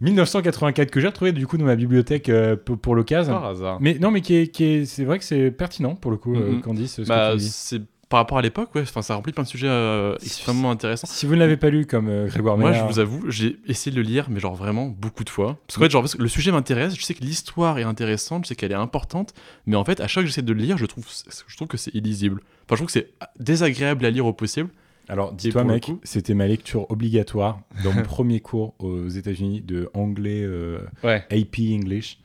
1984 0.00 0.90
que 0.90 1.00
j'ai 1.00 1.06
retrouvé 1.06 1.32
du 1.32 1.46
coup 1.46 1.56
dans 1.56 1.64
ma 1.64 1.76
bibliothèque 1.76 2.28
euh, 2.28 2.56
pour, 2.56 2.94
l'occasion. 2.94 3.32
Par 3.32 3.46
hasard. 3.46 3.78
Mais 3.80 3.96
non, 4.00 4.10
mais 4.10 4.20
qui 4.20 4.34
est, 4.36 4.48
qui 4.48 4.64
est- 4.64 4.84
c'est 4.84 5.04
vrai 5.04 5.18
que 5.18 5.24
c'est 5.24 5.50
pertinent 5.50 5.94
pour 5.94 6.10
le 6.10 6.16
coup, 6.16 6.34
euh, 6.34 6.52
Mhm. 6.52 6.60
Candice. 6.62 6.94
ce 6.96 7.02
Bah, 7.02 7.34
c'est 7.38 7.80
par 8.08 8.18
rapport 8.18 8.38
à 8.38 8.42
l'époque, 8.42 8.74
ouais. 8.74 8.82
Enfin, 8.82 9.02
ça 9.02 9.14
remplit 9.14 9.32
plein 9.32 9.44
de 9.44 9.48
sujets 9.48 9.68
euh, 9.68 10.16
extrêmement 10.22 10.70
intéressants. 10.70 11.06
Si 11.06 11.26
vous 11.26 11.34
ne 11.34 11.40
l'avez 11.40 11.56
pas 11.56 11.70
lu 11.70 11.86
comme 11.86 12.08
euh, 12.08 12.26
Grégoire 12.26 12.56
Moi, 12.56 12.72
je 12.72 12.82
vous 12.82 12.98
avoue, 12.98 13.30
j'ai 13.30 13.58
essayé 13.66 13.94
de 13.94 14.00
le 14.00 14.06
lire, 14.06 14.28
mais 14.30 14.40
genre 14.40 14.54
vraiment 14.54 14.86
beaucoup 14.86 15.24
de 15.24 15.30
fois. 15.30 15.58
Parce 15.66 15.76
qu'en 15.76 15.84
fait, 15.84 15.90
genre, 15.90 16.02
parce 16.02 16.14
que 16.14 16.22
le 16.22 16.28
sujet 16.28 16.52
m'intéresse, 16.52 16.96
je 16.96 17.02
sais 17.02 17.14
que 17.14 17.22
l'histoire 17.22 17.78
est 17.78 17.82
intéressante, 17.84 18.44
je 18.44 18.48
sais 18.48 18.56
qu'elle 18.56 18.72
est 18.72 18.76
importante, 18.76 19.34
mais 19.66 19.76
en 19.76 19.84
fait, 19.84 20.00
à 20.00 20.06
chaque 20.06 20.14
fois 20.14 20.22
que 20.22 20.28
j'essaie 20.28 20.42
de 20.42 20.52
le 20.52 20.60
lire, 20.60 20.76
je 20.76 20.86
trouve, 20.86 21.06
je 21.46 21.56
trouve 21.56 21.68
que 21.68 21.76
c'est 21.76 21.94
illisible. 21.94 22.40
Enfin, 22.66 22.70
je 22.70 22.76
trouve 22.76 22.86
que 22.86 22.92
c'est 22.92 23.10
désagréable 23.38 24.04
à 24.04 24.10
lire 24.10 24.26
au 24.26 24.32
possible. 24.32 24.70
Alors, 25.08 25.32
dis-toi, 25.32 25.64
mec, 25.64 25.90
c'était 26.02 26.34
ma 26.34 26.46
lecture 26.46 26.90
obligatoire 26.90 27.60
dans 27.82 27.92
mon 27.92 28.02
premier 28.04 28.40
cours 28.40 28.74
aux 28.78 29.08
États-Unis 29.08 29.60
de 29.60 29.90
anglais 29.94 30.42
euh, 30.42 30.78
Ouais. 31.02 31.24
AP 31.30 31.58
English. 31.60 32.18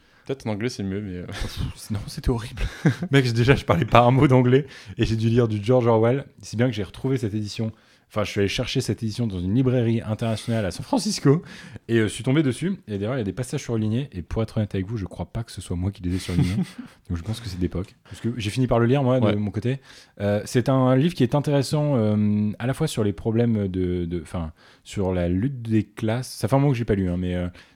En 0.45 0.49
anglais, 0.51 0.69
c'est 0.69 0.83
mieux, 0.83 1.01
mais. 1.01 1.15
euh, 1.17 1.25
Non, 1.91 1.99
c'était 2.07 2.29
horrible. 2.29 2.61
Mec, 3.11 3.31
déjà, 3.33 3.55
je 3.55 3.65
parlais 3.65 3.85
pas 3.85 4.01
un 4.01 4.11
mot 4.11 4.27
d'anglais 4.27 4.65
et 4.97 5.05
j'ai 5.05 5.15
dû 5.15 5.27
lire 5.29 5.47
du 5.47 5.59
George 5.63 5.87
Orwell. 5.87 6.25
Si 6.41 6.55
bien 6.55 6.67
que 6.67 6.73
j'ai 6.73 6.83
retrouvé 6.83 7.17
cette 7.17 7.33
édition. 7.33 7.71
Enfin, 8.11 8.23
je 8.23 8.31
suis 8.31 8.39
allé 8.39 8.47
chercher 8.47 8.81
cette 8.81 9.03
édition 9.03 9.27
dans 9.27 9.39
une 9.39 9.53
librairie 9.53 10.01
internationale 10.01 10.65
à 10.65 10.71
San 10.71 10.83
Francisco 10.83 11.43
et 11.87 11.97
euh, 11.97 12.03
je 12.03 12.07
suis 12.07 12.23
tombé 12.23 12.41
dessus. 12.41 12.73
Et 12.87 12.97
d'ailleurs, 12.97 13.13
il 13.13 13.19
y 13.19 13.21
a 13.21 13.23
des 13.23 13.33
passages 13.33 13.61
surlignés. 13.61 14.09
Et 14.13 14.23
pour 14.23 14.41
être 14.41 14.57
honnête 14.57 14.73
avec 14.73 14.87
vous, 14.87 14.97
je 14.97 15.05
crois 15.05 15.27
pas 15.27 15.43
que 15.43 15.51
ce 15.51 15.61
soit 15.61 15.75
moi 15.75 15.91
qui 15.91 16.01
les 16.01 16.15
ai 16.15 16.17
surlignés. 16.17 16.55
Donc, 17.09 17.17
je 17.17 17.21
pense 17.21 17.39
que 17.39 17.47
c'est 17.47 17.59
d'époque. 17.59 17.95
Parce 18.05 18.19
que 18.19 18.29
j'ai 18.37 18.49
fini 18.49 18.65
par 18.65 18.79
le 18.79 18.87
lire, 18.87 19.03
moi, 19.03 19.19
de 19.19 19.25
Ouais. 19.25 19.35
mon 19.35 19.51
côté. 19.51 19.79
Euh, 20.21 20.41
c'est 20.45 20.69
un 20.69 20.95
livre 20.95 21.13
qui 21.13 21.21
est 21.21 21.35
intéressant 21.35 21.97
euh, 21.97 22.51
à 22.57 22.65
la 22.65 22.73
fois 22.73 22.87
sur 22.87 23.03
les 23.03 23.13
problèmes 23.13 23.67
de. 23.67 24.19
Enfin, 24.23 24.53
sur 24.83 25.13
la 25.13 25.29
lutte 25.29 25.61
des 25.61 25.83
classes. 25.83 26.29
Ça 26.33 26.47
fait 26.47 26.55
un 26.55 26.59
moment 26.59 26.71
que 26.71 26.77
j'ai 26.79 26.85
pas 26.85 26.95
lu, 26.95 27.09
hein, 27.09 27.17
mais 27.17 27.35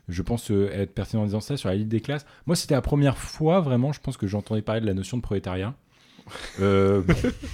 je 0.10 0.22
pense 0.24 0.50
être 0.50 0.96
pertinent 0.96 1.22
en 1.22 1.26
disant 1.26 1.42
ça 1.42 1.58
sur 1.58 1.70
la 1.70 1.76
lutte 1.76 1.90
des 1.90 2.02
classes. 2.02 2.26
Moi, 2.48 2.56
c'était 2.56 2.74
la 2.74 2.82
première 2.82 3.20
fois 3.20 3.62
vraiment, 3.62 3.92
je 3.94 4.00
pense 4.00 4.18
que 4.18 4.26
j'entendais 4.26 4.64
parler 4.64 4.82
de 4.82 4.88
la 4.88 4.96
notion 4.96 5.16
de 5.18 5.22
prolétariat. 5.22 5.76
Euh, 6.62 7.02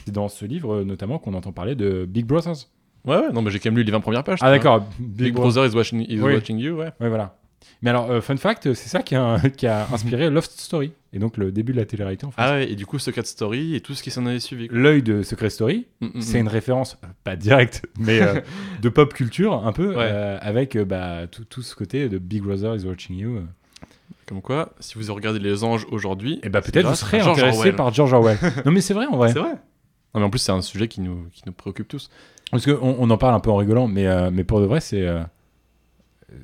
c'est 0.05 0.11
dans 0.11 0.29
ce 0.29 0.45
livre 0.45 0.83
notamment 0.83 1.19
qu'on 1.19 1.33
entend 1.33 1.51
parler 1.51 1.75
de 1.75 2.05
Big 2.07 2.25
Brothers. 2.25 2.67
Ouais, 3.05 3.15
ouais, 3.17 3.31
non, 3.33 3.41
mais 3.41 3.49
j'ai 3.51 3.59
quand 3.59 3.69
même 3.69 3.77
lu 3.77 3.83
les 3.83 3.91
20 3.91 4.01
premières 4.01 4.23
pages. 4.23 4.39
Ah 4.41 4.51
d'accord, 4.51 4.85
Big 4.99 5.33
Brother 5.33 5.65
is 5.65 5.75
watching, 5.75 6.01
is 6.09 6.19
Oui. 6.21 6.33
watching 6.33 6.57
you, 6.59 6.75
ouais. 6.75 6.91
Ouais, 6.99 7.07
voilà. 7.09 7.35
Mais 7.81 7.89
alors, 7.89 8.11
euh, 8.11 8.19
fun 8.19 8.35
fact, 8.35 8.73
c'est 8.73 8.89
ça 8.89 9.01
qui 9.01 9.15
a, 9.15 9.39
qui 9.57 9.67
a 9.67 9.87
inspiré 9.93 10.29
Lost 10.29 10.59
Story, 10.59 10.91
et 11.13 11.19
donc 11.19 11.37
le 11.37 11.51
début 11.51 11.71
de 11.71 11.77
la 11.77 11.85
télé-réalité 11.85 12.25
en 12.25 12.31
France. 12.31 12.45
Ah 12.45 12.55
ouais, 12.55 12.69
et 12.71 12.75
du 12.75 12.85
coup, 12.85 12.99
Secret 12.99 13.23
Story 13.23 13.73
et 13.75 13.79
tout 13.81 13.93
ce 13.93 14.03
qui 14.03 14.11
s'en 14.11 14.25
avait 14.25 14.39
suivi. 14.41 14.67
L'œil 14.69 15.01
de 15.01 15.23
Secret 15.23 15.49
Story, 15.49 15.87
Mm, 16.01 16.07
mm, 16.07 16.21
c'est 16.21 16.37
mm. 16.37 16.41
une 16.41 16.47
référence, 16.49 16.97
euh, 17.03 17.07
pas 17.23 17.37
directe, 17.37 17.85
mais 17.99 18.21
euh, 18.21 18.41
de 18.81 18.89
pop 18.89 19.13
culture 19.13 19.65
un 19.65 19.71
peu, 19.71 19.95
Ouais. 19.95 20.37
avec 20.41 20.77
bah, 20.77 21.27
tout, 21.31 21.45
tout 21.45 21.61
ce 21.61 21.73
côté 21.73 22.09
de 22.09 22.17
Big 22.17 22.41
Brother 22.43 22.75
is 22.75 22.85
watching 22.85 23.17
you. 23.17 23.39
Comme 24.29 24.43
quoi, 24.43 24.73
si 24.79 24.95
vous 24.95 25.11
regardez 25.11 25.39
Les 25.39 25.63
Anges 25.63 25.87
aujourd'hui. 25.89 26.39
Et 26.43 26.49
bah 26.49 26.61
c'est 26.63 26.71
peut-être 26.71 26.87
vous 26.87 26.93
serez 26.93 27.19
intéressé 27.19 27.73
par 27.73 27.91
George 27.91 28.13
Orwell. 28.13 28.37
non 28.65 28.71
mais 28.71 28.79
c'est 28.79 28.93
vrai 28.93 29.07
en 29.07 29.17
vrai. 29.17 29.33
C'est 29.33 29.39
vrai. 29.39 29.53
Non, 30.13 30.21
mais 30.21 30.23
en 30.23 30.29
plus, 30.29 30.37
c'est 30.37 30.51
un 30.51 30.61
sujet 30.61 30.87
qui 30.87 31.01
nous, 31.01 31.25
qui 31.33 31.41
nous 31.47 31.51
préoccupe 31.51 31.87
tous. 31.87 32.11
Parce 32.51 32.63
qu'on 32.63 32.95
on 32.99 33.09
en 33.09 33.17
parle 33.17 33.33
un 33.33 33.39
peu 33.39 33.49
en 33.49 33.55
rigolant, 33.55 33.87
mais, 33.87 34.05
euh, 34.05 34.29
mais 34.31 34.43
pour 34.43 34.61
de 34.61 34.67
vrai, 34.67 34.81
c'est 34.81 35.01
euh, 35.01 35.23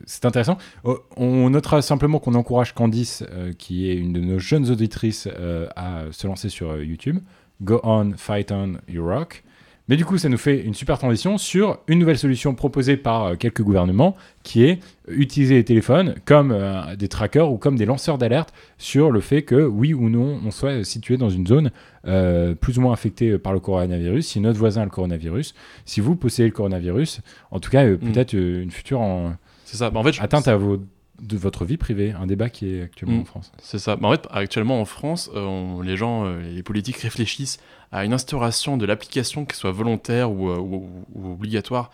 c'est 0.08 0.26
intéressant. 0.26 0.58
Oh, 0.84 0.98
On 1.16 1.48
notera 1.52 1.84
simplement 1.84 2.18
qu'on 2.18 2.34
encourage 2.34 2.74
Candice, 2.74 3.24
euh, 3.30 3.54
qui 3.54 3.88
est 3.88 3.96
une 3.96 4.14
de 4.14 4.20
nos 4.20 4.40
jeunes 4.40 4.72
auditrices, 4.72 5.30
à 5.76 6.06
se 6.10 6.26
lancer 6.26 6.50
sur 6.50 6.82
YouTube. 6.82 7.20
Go 7.62 7.82
on, 7.84 8.14
fight 8.18 8.52
on, 8.52 8.78
you 8.88 9.06
rock. 9.06 9.44
Mais 9.88 9.98
du 9.98 10.06
coup, 10.06 10.18
ça 10.18 10.30
nous 10.30 10.38
fait 10.38 10.62
une 10.62 10.74
super 10.74 10.98
transition 10.98 11.38
sur 11.38 11.78
une 11.88 12.00
nouvelle 12.00 12.18
solution 12.18 12.56
proposée 12.56 12.98
par 12.98 13.26
euh, 13.26 13.36
quelques 13.36 13.62
gouvernements, 13.62 14.16
qui 14.42 14.64
est 14.66 14.80
utiliser 15.08 15.54
les 15.56 15.64
téléphones 15.64 16.16
comme 16.26 16.52
euh, 16.52 16.96
des 16.96 17.08
trackers 17.08 17.52
ou 17.52 17.58
comme 17.60 17.76
des 17.78 17.86
lanceurs 17.86 18.18
d'alerte 18.18 18.52
sur 18.80 19.12
le 19.12 19.20
fait 19.22 19.44
que 19.44 19.64
oui 19.64 19.94
ou 19.94 20.10
non 20.10 20.40
on 20.44 20.50
soit 20.50 20.84
situé 20.84 21.18
dans 21.18 21.30
une 21.30 21.46
zone 21.46 21.70
euh, 22.08 22.56
plus 22.56 22.80
ou 22.80 22.82
moins 22.82 22.94
affectée 22.94 23.38
par 23.38 23.54
le 23.54 23.60
coronavirus. 23.60 24.26
Si 24.26 24.40
notre 24.40 24.58
voisin 24.58 24.82
a 24.82 24.86
le 24.86 24.90
coronavirus, 24.92 25.54
si 25.86 26.02
vous 26.02 26.16
possédez 26.16 26.48
le 26.50 26.54
coronavirus, 26.56 27.22
en 27.52 27.60
tout 27.60 27.70
cas 27.70 27.84
euh, 27.86 27.98
Mm. 28.02 28.12
peut-être 28.12 28.34
euh, 28.34 28.64
une 28.64 28.72
future 28.72 29.02
en- 29.02 29.36
ça. 29.66 29.90
Bah, 29.92 30.00
en 30.00 30.04
fait, 30.04 30.16
atteinte 30.22 30.48
à 30.48 30.56
vos, 30.58 30.80
de 31.22 31.38
votre 31.38 31.64
vie 31.66 31.78
privée, 31.78 32.12
un 32.12 32.28
débat 32.28 32.50
qui 32.50 32.76
est 32.76 32.82
actuellement 32.82 33.18
Mm. 33.18 33.22
en 33.22 33.26
France. 33.26 33.52
C'est 33.62 33.80
ça. 33.80 33.96
Bah, 33.96 34.08
en 34.10 34.12
fait, 34.12 34.28
actuellement 34.32 34.82
en 34.82 34.86
France, 34.86 35.30
euh, 35.34 35.40
on- 35.46 35.82
les 35.82 35.96
gens, 35.98 36.26
euh, 36.26 36.42
les 36.42 36.62
politiques 36.64 36.98
réfléchissent 36.98 37.58
à 37.92 38.04
une 38.04 38.12
instauration 38.14 38.76
de 38.78 38.86
l'application 38.86 39.46
qui 39.46 39.56
soit 39.56 39.72
volontaire 39.72 40.30
ou, 40.32 40.50
euh, 40.50 40.58
ou- 40.58 40.90
ou 41.14 41.32
obligatoire 41.34 41.92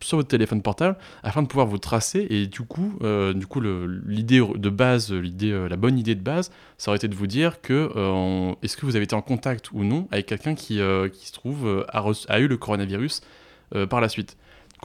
sur 0.00 0.16
votre 0.16 0.28
téléphone 0.28 0.62
portable 0.62 0.96
afin 1.22 1.42
de 1.42 1.46
pouvoir 1.46 1.66
vous 1.66 1.76
tracer. 1.78 2.26
Et 2.30 2.46
du 2.46 2.62
coup, 2.62 2.98
du 3.34 3.46
coup, 3.46 3.60
l'idée 3.60 4.40
de 4.40 4.70
base, 4.70 5.12
l'idée, 5.12 5.68
la 5.68 5.76
bonne 5.76 5.98
idée 5.98 6.14
de 6.14 6.22
base, 6.22 6.50
ça 6.78 6.90
aurait 6.90 6.96
été 6.96 7.08
de 7.08 7.14
vous 7.14 7.26
dire 7.26 7.60
que 7.60 7.90
est-ce 8.62 8.76
que 8.78 8.86
vous 8.86 8.96
avez 8.96 9.04
été 9.04 9.14
en 9.14 9.20
contact 9.22 9.70
ou 9.72 9.84
non 9.84 10.08
avec 10.10 10.24
quelqu'un 10.26 10.54
qui, 10.54 10.80
qui 11.12 11.26
se 11.26 11.32
trouve 11.32 11.84
a, 11.92 12.40
eu 12.40 12.48
le 12.48 12.56
coronavirus 12.56 13.20
par 13.90 14.00
la 14.00 14.08
suite. 14.08 14.36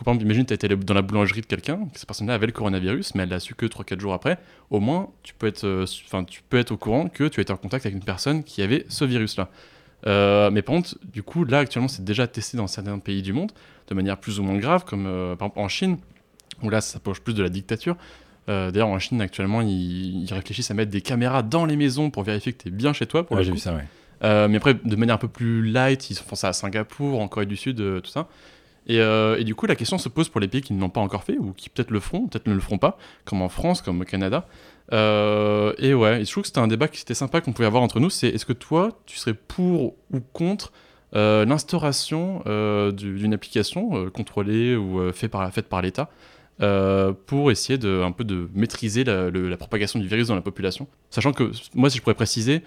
Par 0.04 0.14
exemple, 0.14 0.26
imagine 0.26 0.46
tu 0.46 0.54
as 0.54 0.56
été 0.56 0.68
dans 0.68 0.94
la 0.94 1.02
boulangerie 1.02 1.42
de 1.42 1.46
quelqu'un, 1.46 1.78
que 1.92 2.00
cette 2.00 2.08
personne-là 2.08 2.34
avait 2.34 2.48
le 2.48 2.52
coronavirus, 2.52 3.16
mais 3.16 3.24
elle 3.24 3.30
l'a 3.30 3.40
su 3.40 3.56
que 3.56 3.66
3-4 3.66 4.00
jours 4.00 4.14
après. 4.14 4.38
Au 4.70 4.80
moins, 4.80 5.10
tu 5.24 5.34
peux, 5.34 5.48
être, 5.48 5.66
euh, 5.66 5.86
enfin, 6.06 6.24
tu 6.24 6.42
peux 6.48 6.58
être 6.58 6.72
au 6.72 6.78
courant 6.78 7.08
que 7.08 7.28
tu 7.28 7.40
as 7.40 7.44
été 7.44 7.52
en 7.52 7.58
contact 7.58 7.86
avec 7.86 7.96
une 7.96 8.04
personne 8.04 8.44
qui 8.44 8.62
avait 8.62 8.86
ce 8.90 9.06
virus-là. 9.06 9.50
Euh, 10.08 10.50
mais 10.52 10.62
par 10.62 10.76
contre, 10.76 10.98
du 11.04 11.24
coup, 11.24 11.46
là, 11.46 11.60
actuellement, 11.60 11.88
c'est 11.88 12.04
déjà 12.04 12.28
testé 12.28 12.58
dans 12.58 12.68
certains 12.68 13.00
pays 13.00 13.22
du 13.22 13.34
monde, 13.34 13.52
de 13.88 13.96
manière 13.96 14.18
plus 14.18 14.40
ou 14.40 14.44
moins 14.44 14.58
grave, 14.58 14.86
comme 14.86 15.06
euh, 15.06 15.36
par 15.36 15.48
exemple 15.48 15.60
en 15.60 15.68
Chine, 15.68 15.98
où 16.64 16.70
là, 16.70 16.82
ça 16.82 16.94
s'approche 16.94 17.22
plus 17.22 17.34
de 17.34 17.44
la 17.44 17.50
dictature. 17.50 17.96
Euh, 18.48 18.72
D'ailleurs, 18.72 18.88
en 18.88 19.00
Chine, 19.00 19.22
actuellement, 19.22 19.62
ils, 19.62 20.24
ils 20.24 20.34
réfléchissent 20.34 20.72
à 20.72 20.74
mettre 20.74 20.92
des 20.92 21.02
caméras 21.02 21.44
dans 21.44 21.66
les 21.66 21.76
maisons 21.76 22.10
pour 22.10 22.24
vérifier 22.24 22.54
que 22.54 22.64
tu 22.64 22.68
es 22.70 22.72
bien 22.72 22.94
chez 22.94 23.06
toi. 23.06 23.26
Pour 23.26 23.38
Ouais, 23.38 23.44
j'ai 23.44 23.52
vu 23.52 23.58
ça, 23.58 23.76
ouais. 23.76 24.48
Mais 24.48 24.58
après, 24.58 24.74
de 24.74 24.96
manière 24.96 25.16
un 25.16 25.20
peu 25.20 25.28
plus 25.28 25.64
light, 25.64 26.10
ils 26.10 26.18
font 26.18 26.36
ça 26.36 26.50
à 26.50 26.54
Singapour, 26.54 27.22
en 27.22 27.28
Corée 27.28 27.46
du 27.46 27.56
Sud, 27.56 27.78
tout 27.78 28.10
ça. 28.10 28.28
Et, 28.90 29.00
euh, 29.00 29.38
et 29.40 29.44
du 29.44 29.56
coup, 29.56 29.68
la 29.68 29.76
question 29.76 29.98
se 29.98 30.10
pose 30.10 30.28
pour 30.30 30.42
les 30.42 30.48
pays 30.48 30.62
qui 30.62 30.74
ne 30.74 30.82
l'ont 30.82 30.90
pas 30.90 31.00
encore 31.00 31.24
fait, 31.24 31.38
ou 31.38 31.54
qui 31.54 31.70
peut-être 31.70 31.92
le 31.92 32.00
feront, 32.00 32.28
peut-être 32.28 32.48
ne 32.48 32.54
le 32.56 32.60
feront 32.60 32.80
pas, 32.80 32.98
comme 33.24 33.42
en 33.42 33.48
France, 33.50 33.82
comme 33.82 34.02
au 34.02 34.04
Canada. 34.04 34.48
Euh, 34.92 35.74
et 35.78 35.94
ouais, 35.94 36.26
je 36.26 36.32
trouve 36.32 36.42
que 36.42 36.48
c'était 36.48 36.60
un 36.60 36.68
débat 36.68 36.88
qui 36.88 37.00
était 37.02 37.14
sympa 37.14 37.40
qu'on 37.40 37.54
pouvait 37.54 37.68
avoir 37.68 37.84
entre 37.84 38.00
nous, 38.00 38.10
c'est 38.10 38.30
est-ce 38.30 38.46
que 38.46 38.54
toi, 38.54 38.90
tu 39.06 39.18
serais 39.18 39.36
pour 39.36 39.94
ou 40.12 40.20
contre 40.34 40.74
euh, 41.16 41.46
l'instauration 41.46 42.44
euh, 42.48 42.92
du- 42.92 43.16
d'une 43.20 43.34
application 43.34 44.10
contrôlée 44.10 44.76
ou 44.76 45.12
faite 45.14 45.32
par 45.32 45.82
l'État 45.84 46.10
pour 47.28 47.52
essayer 47.52 47.78
de, 47.78 48.02
un 48.04 48.12
peu 48.12 48.24
de 48.24 48.50
maîtriser 48.54 49.04
la, 49.04 49.30
la 49.30 49.58
propagation 49.58 50.00
du 50.00 50.08
virus 50.08 50.28
dans 50.28 50.36
la 50.36 50.42
population? 50.42 50.88
Sachant 51.12 51.32
que, 51.32 51.52
moi, 51.76 51.90
si 51.90 51.98
je 51.98 52.02
pourrais 52.02 52.16
préciser, 52.16 52.64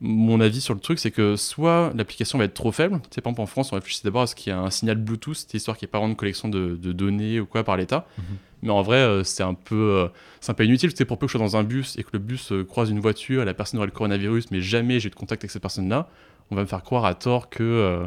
mon 0.00 0.40
avis 0.40 0.60
sur 0.60 0.74
le 0.74 0.80
truc, 0.80 0.98
c'est 0.98 1.10
que 1.10 1.36
soit 1.36 1.92
l'application 1.94 2.38
va 2.38 2.44
être 2.44 2.54
trop 2.54 2.72
faible, 2.72 3.00
tu 3.04 3.14
sais, 3.14 3.20
par 3.22 3.30
exemple 3.30 3.42
en 3.42 3.46
France, 3.46 3.72
on 3.72 3.76
réfléchit 3.76 4.02
d'abord 4.04 4.22
à 4.22 4.26
ce 4.26 4.34
qu'il 4.34 4.50
y 4.50 4.52
a 4.52 4.58
un 4.58 4.70
signal 4.70 4.96
Bluetooth, 4.96 5.36
c'est 5.36 5.54
histoire 5.54 5.76
qu'il 5.76 5.86
n'y 5.86 5.90
ait 5.90 6.00
pas 6.00 6.06
de 6.06 6.14
collection 6.14 6.48
de, 6.48 6.76
de 6.76 6.92
données 6.92 7.40
ou 7.40 7.46
quoi 7.46 7.64
par 7.64 7.76
l'État. 7.76 8.06
Mais 8.62 8.70
en 8.70 8.82
vrai, 8.82 8.98
euh, 8.98 9.24
c'est 9.24 9.42
un 9.42 9.54
peu, 9.54 9.74
euh, 9.74 10.08
c'est 10.40 10.50
un 10.50 10.54
peu 10.54 10.64
inutile. 10.64 10.90
C'est 10.94 11.04
pour 11.04 11.18
peu 11.18 11.26
que 11.26 11.32
je 11.32 11.38
sois 11.38 11.46
dans 11.46 11.56
un 11.56 11.62
bus 11.62 11.96
et 11.98 12.02
que 12.02 12.10
le 12.14 12.18
bus 12.18 12.52
euh, 12.52 12.64
croise 12.64 12.90
une 12.90 13.00
voiture, 13.00 13.44
la 13.44 13.54
personne 13.54 13.78
aurait 13.78 13.86
le 13.86 13.92
coronavirus, 13.92 14.50
mais 14.50 14.60
jamais 14.60 14.98
j'ai 14.98 15.08
eu 15.08 15.10
de 15.10 15.14
contact 15.14 15.42
avec 15.42 15.50
cette 15.50 15.62
personne-là. 15.62 16.08
On 16.50 16.56
va 16.56 16.62
me 16.62 16.66
faire 16.66 16.82
croire 16.82 17.04
à 17.04 17.14
tort 17.14 17.48
que 17.48 18.06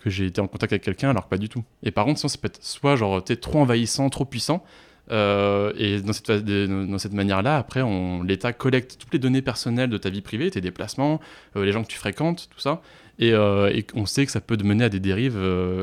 que 0.00 0.10
j'ai 0.10 0.26
été 0.26 0.40
en 0.40 0.46
contact 0.46 0.72
avec 0.72 0.82
quelqu'un, 0.82 1.10
alors 1.10 1.24
que 1.24 1.30
pas 1.30 1.38
du 1.38 1.48
tout. 1.48 1.64
Et 1.82 1.90
par 1.90 2.04
contre, 2.04 2.18
sinon, 2.18 2.28
ça 2.28 2.38
peut 2.38 2.48
être 2.48 2.62
soit 2.62 2.96
genre 2.96 3.24
t'es 3.24 3.36
trop 3.36 3.60
envahissant, 3.60 4.10
trop 4.10 4.24
puissant. 4.24 4.62
Euh, 5.10 5.72
et 5.76 6.00
dans 6.00 6.12
cette, 6.12 6.44
dans 6.44 6.98
manière-là, 7.14 7.58
après, 7.58 7.82
l'État 8.22 8.52
collecte 8.52 8.96
toutes 8.98 9.12
les 9.12 9.18
données 9.18 9.42
personnelles 9.42 9.90
de 9.90 9.98
ta 9.98 10.08
vie 10.10 10.22
privée, 10.22 10.50
tes 10.50 10.60
déplacements, 10.60 11.20
euh, 11.56 11.64
les 11.64 11.72
gens 11.72 11.82
que 11.82 11.88
tu 11.88 11.98
fréquentes, 11.98 12.48
tout 12.50 12.60
ça. 12.60 12.80
Et, 13.18 13.32
euh, 13.32 13.70
et 13.72 13.86
on 13.94 14.06
sait 14.06 14.24
que 14.26 14.32
ça 14.32 14.40
peut 14.40 14.56
te 14.56 14.64
mener 14.64 14.84
à 14.84 14.88
des 14.88 15.00
dérives 15.00 15.38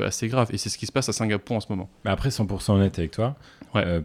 assez 0.06 0.28
graves. 0.28 0.50
Et 0.52 0.58
c'est 0.58 0.70
ce 0.70 0.78
qui 0.78 0.86
se 0.86 0.92
passe 0.92 1.08
à 1.10 1.14
Singapour 1.14 1.56
en 1.56 1.60
ce 1.60 1.68
moment. 1.70 1.90
Mais 2.04 2.12
après, 2.12 2.30
100% 2.30 2.74
honnête 2.74 2.98
avec 3.00 3.12
toi, 3.12 3.36
Ouais. 3.74 4.02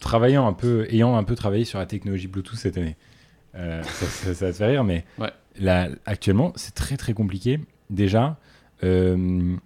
travaillant 0.00 0.46
un 0.46 0.52
peu, 0.52 0.86
ayant 0.90 1.16
un 1.16 1.24
peu 1.24 1.34
travaillé 1.34 1.64
sur 1.64 1.78
la 1.78 1.86
technologie 1.86 2.28
Bluetooth 2.28 2.56
cette 2.56 2.76
année, 2.78 2.96
ça, 3.54 3.82
ça- 3.82 4.34
ça 4.34 4.46
va 4.46 4.52
te 4.52 4.56
faire 4.58 4.68
rire, 4.68 4.84
mais 4.84 5.04
Ouais. 5.18 5.30
là, 5.58 5.88
actuellement, 6.06 6.52
c'est 6.56 6.74
très 6.74 6.96
très 6.96 7.14
compliqué 7.14 7.58
déjà 7.90 8.36
euh, 8.84 9.56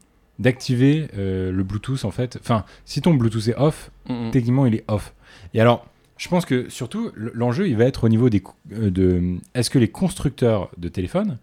d'activer 0.42 1.08
euh, 1.16 1.50
le 1.52 1.62
Bluetooth 1.62 2.04
en 2.04 2.10
fait. 2.10 2.36
Enfin, 2.40 2.64
si 2.84 3.00
ton 3.00 3.14
Bluetooth 3.14 3.48
est 3.48 3.56
off, 3.56 3.90
Mm, 4.08 4.26
mm. 4.26 4.30
techniquement 4.32 4.66
il 4.66 4.74
est 4.74 4.84
off. 4.88 5.14
Et 5.54 5.60
alors, 5.60 5.86
je 6.18 6.28
pense 6.28 6.44
que 6.44 6.68
surtout 6.68 7.10
l'enjeu 7.16 7.68
il 7.68 7.76
va 7.76 7.84
être 7.84 8.04
au 8.04 8.08
niveau 8.08 8.28
des 8.28 8.42
euh, 8.72 8.90
de 8.90 9.36
est-ce 9.54 9.70
que 9.70 9.78
les 9.78 9.88
constructeurs 9.88 10.70
de 10.76 10.88
téléphones 10.88 11.38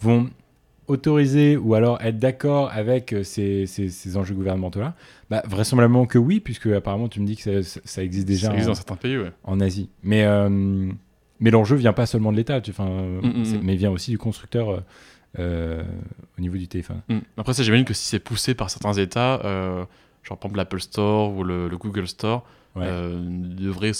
vont 0.00 0.28
autoriser 0.88 1.56
ou 1.56 1.74
alors 1.74 2.00
être 2.02 2.18
d'accord 2.18 2.70
avec 2.72 3.12
euh, 3.12 3.22
ces, 3.22 3.66
ces- 3.66 3.88
ces 3.88 4.16
enjeux 4.16 4.34
gouvernementaux 4.34 4.80
là 4.80 4.94
bah, 5.30 5.42
vraisemblablement 5.48 6.06
que 6.06 6.18
oui 6.18 6.40
puisque 6.40 6.66
apparemment 6.66 7.08
tu 7.08 7.20
me 7.20 7.26
dis 7.26 7.36
que 7.36 7.62
ça, 7.62 8.02
existe 8.02 8.26
déjà 8.26 8.48
ça 8.48 8.52
existe 8.52 8.68
en, 8.68 8.72
dans 8.72 8.74
certains 8.74 8.96
pays, 8.96 9.16
ouais. 9.16 9.30
en 9.44 9.60
Asie 9.60 9.88
mais 10.02 10.24
euh, 10.24 10.48
mais 11.40 11.50
l'enjeu 11.50 11.76
vient 11.76 11.92
pas 11.92 12.06
seulement 12.06 12.32
de 12.32 12.36
l'État 12.36 12.60
enfin 12.68 12.86
mm, 13.22 13.26
mm. 13.26 13.60
mais 13.62 13.76
vient 13.76 13.90
aussi 13.92 14.10
du 14.10 14.18
constructeur 14.18 14.82
euh, 15.38 15.82
au 16.38 16.40
niveau 16.40 16.56
du 16.56 16.68
téléphone 16.68 17.02
Mm. 17.08 17.18
Après, 17.38 17.54
ça, 17.54 17.62
j'imagine 17.62 17.84
que 17.86 17.94
si 17.94 18.04
c'est 18.06 18.18
poussé 18.20 18.54
par 18.54 18.70
certains 18.70 18.92
États, 18.94 19.40
euh, 19.44 19.84
genre 20.22 20.38
par 20.38 20.48
exemple 20.50 20.56
l'Apple 20.58 20.80
Store 20.80 21.32
ou 21.34 21.42
le, 21.44 21.68
le 21.68 21.76
Google 21.76 22.06
Store, 22.08 22.44
Ouais. 22.74 22.86
euh, 22.86 23.20
devrait 23.22 23.92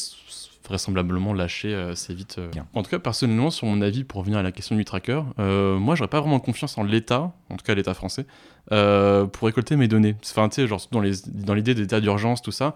vraisemblablement 0.65 1.35
lâcher 1.35 1.75
euh, 1.75 1.93
assez 1.93 2.15
vite. 2.15 2.41
En 2.75 2.83
tout 2.83 2.91
cas, 2.91 2.99
personnellement, 2.99 3.51
sur 3.51 3.67
mon 3.67 3.83
avis, 3.83 4.05
pour 4.05 4.21
revenir 4.21 4.39
à 4.39 4.43
la 4.43 4.53
question 4.53 4.77
du 4.77 4.85
tracker, 4.85 5.23
euh, 5.39 5.77
moi, 5.79 5.95
j'aurais 5.95 6.09
pas 6.09 6.21
vraiment 6.21 6.41
confiance 6.41 6.79
en 6.79 6.85
l'État, 6.85 7.33
en 7.51 7.57
tout 7.57 7.65
cas 7.65 7.75
l'État 7.75 7.93
français, 7.95 8.25
euh, 8.71 9.27
pour 9.27 9.47
récolter 9.47 9.77
mes 9.77 9.89
données. 9.89 10.15
Enfin, 10.25 10.49
tu 10.49 10.57
sais, 10.57 10.67
genre 10.67 10.81
dans 10.91 11.01
les- 11.01 11.21
dans 11.27 11.53
l'idée 11.55 11.75
d'état 11.75 12.01
d'urgence, 12.01 12.41
tout 12.43 12.53
ça, 12.53 12.75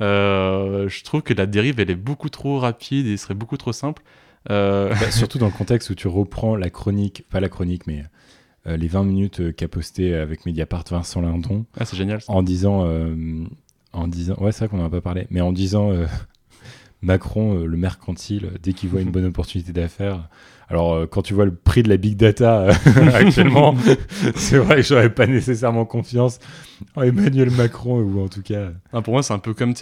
euh, 0.00 0.88
je 0.88 1.04
trouve 1.04 1.22
que 1.22 1.34
la 1.34 1.46
dérive, 1.46 1.80
elle 1.80 1.90
est 1.90 1.94
beaucoup 1.94 2.28
trop 2.28 2.58
rapide 2.58 3.06
et 3.06 3.16
serait 3.16 3.34
beaucoup 3.34 3.56
trop 3.56 3.72
simple. 3.72 4.02
Euh, 4.50 4.88
Bah, 4.90 5.10
surtout 5.10 5.38
dans 5.38 5.46
le 5.46 5.52
contexte 5.52 5.90
où 5.90 5.94
tu 5.94 6.08
reprends 6.08 6.56
la 6.56 6.70
chronique 6.70 7.24
pas 7.30 7.40
la 7.40 7.48
chronique 7.48 7.86
mais 7.86 8.04
euh, 8.66 8.76
les 8.76 8.88
20 8.88 9.04
minutes 9.04 9.40
euh, 9.40 9.52
qu'a 9.52 9.68
posté 9.68 10.14
avec 10.14 10.46
Mediapart 10.46 10.84
Vincent 10.90 11.20
Lindon 11.20 11.66
ah, 11.78 11.84
c'est 11.84 11.96
génial. 11.96 12.20
ça. 12.20 12.32
en 12.32 12.42
disant 12.42 12.86
en 13.92 14.08
disant 14.08 14.36
ouais 14.38 14.52
c'est 14.52 14.66
vrai 14.66 14.68
qu'on 14.68 14.82
en 14.82 14.86
a 14.86 14.90
pas 14.90 15.00
parlé 15.00 15.26
mais 15.30 15.40
en 15.40 15.52
disant 15.52 15.90
Macron 17.06 17.58
euh, 17.58 17.66
le 17.66 17.76
mercantile 17.76 18.50
dès 18.62 18.72
qu'il 18.72 18.90
voit 18.90 19.00
une 19.00 19.10
bonne 19.10 19.24
opportunité 19.24 19.72
d'affaires. 19.72 20.28
Alors 20.68 20.94
euh, 20.94 21.06
quand 21.06 21.22
tu 21.22 21.32
vois 21.32 21.44
le 21.44 21.54
prix 21.54 21.82
de 21.82 21.88
la 21.88 21.96
big 21.96 22.16
data 22.16 22.62
euh, 22.62 22.72
actuellement 23.14 23.74
c'est 24.34 24.58
vrai 24.58 24.76
que 24.76 24.82
j'aurais 24.82 25.14
pas 25.14 25.26
nécessairement 25.26 25.84
confiance 25.84 26.40
en 26.96 27.02
Emmanuel 27.02 27.50
Macron 27.50 28.00
ou 28.00 28.20
en 28.20 28.28
tout 28.28 28.42
cas 28.42 28.70
Ah, 28.92 29.00
pour 29.00 29.12
moi, 29.12 29.22
c'est 29.22 29.32
un 29.32 29.38
peu 29.38 29.54
comme 29.54 29.74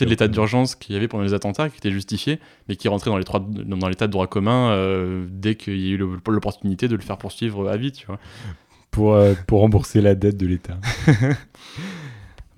l'état 0.00 0.28
d'urgence 0.28 0.74
qu'il 0.74 0.94
y 0.94 0.98
avait 0.98 1.08
pendant 1.08 1.24
les 1.24 1.34
attentats, 1.34 1.68
qui 1.68 1.78
était 1.78 1.90
justifié, 1.90 2.38
mais 2.68 2.76
qui 2.76 2.88
rentrait 2.88 3.10
dans 3.10 3.88
l'état 3.88 4.06
de 4.06 4.12
droit 4.12 4.26
commun 4.26 4.70
euh, 4.70 5.26
dès 5.30 5.56
qu'il 5.56 5.78
y 5.78 5.90
a 5.90 5.94
eu 5.94 5.96
l'opportunité 5.96 6.88
de 6.88 6.96
le 6.96 7.02
faire 7.02 7.18
poursuivre 7.18 7.68
à 7.68 7.76
vie, 7.76 7.92
tu 7.92 8.06
vois. 8.06 8.18
pour 8.90 9.14
euh, 9.14 9.34
pour 9.46 9.60
rembourser 9.60 10.00
la 10.00 10.14
dette 10.14 10.36
de 10.36 10.46
l'État. 10.46 10.78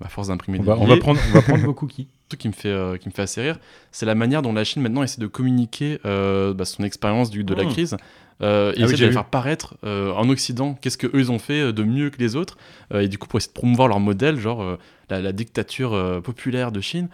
À 0.03 0.09
force 0.09 0.29
d'imprimer 0.29 0.59
on 0.65 0.67
on 0.67 0.87
va 0.87 0.97
prendre 0.97 1.19
on 1.29 1.33
va 1.33 1.43
prendre 1.43 1.63
vos 1.63 1.75
cookies 1.75 2.07
truc 2.31 2.39
qui 2.39 2.47
me 2.47 2.53
fait 2.53 2.69
euh, 2.69 2.97
qui 2.97 3.07
me 3.09 3.13
fait 3.13 3.21
assez 3.21 3.41
rire, 3.41 3.59
c'est 3.91 4.05
la 4.05 4.15
manière 4.15 4.41
dont 4.41 4.53
la 4.53 4.63
Chine 4.63 4.81
maintenant 4.81 5.03
essaie 5.03 5.21
de 5.21 5.27
communiquer 5.27 5.99
euh, 6.05 6.53
bah, 6.53 6.65
son 6.65 6.83
expérience 6.83 7.29
du- 7.29 7.43
de 7.43 7.53
la 7.53 7.63
Mm. 7.65 7.69
crise. 7.69 7.97
Euh, 8.41 8.71
et 8.75 8.81
Ah 8.81 8.85
essaie 8.85 8.97
de 8.97 9.05
la 9.05 9.11
faire 9.11 9.25
paraître 9.25 9.75
euh, 9.83 10.11
en 10.13 10.27
Occident. 10.29 10.73
Qu'est-ce 10.81 10.97
que 10.97 11.05
eux 11.07 11.19
ils 11.19 11.31
ont 11.31 11.37
fait 11.37 11.61
euh, 11.61 11.71
de 11.71 11.83
mieux 11.83 12.09
que 12.09 12.17
les 12.17 12.35
autres 12.35 12.57
Et 12.99 13.07
du 13.07 13.17
coup, 13.19 13.27
pour 13.27 13.37
essayer 13.37 13.49
de 13.53 13.59
promouvoir 13.59 13.87
leur 13.87 13.99
modèle, 13.99 14.39
genre 14.39 14.77
la, 15.11 15.21
la 15.21 15.31
dictature 15.31 16.21
populaire 16.23 16.71
de 16.71 16.81
Chine, 16.81 17.09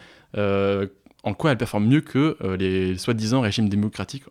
en 1.24 1.34
quoi 1.34 1.52
elle 1.52 1.58
performe 1.58 1.86
mieux 1.88 2.02
que 2.02 2.38
les 2.58 2.98
soi-disant 2.98 3.42
régimes 3.42 3.68
démocratiques 3.70 4.24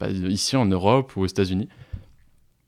bah, 0.00 0.08
ici 0.10 0.56
en 0.56 0.64
Europe 0.66 1.14
ou 1.16 1.20
aux 1.22 1.26
États-Unis. 1.26 1.68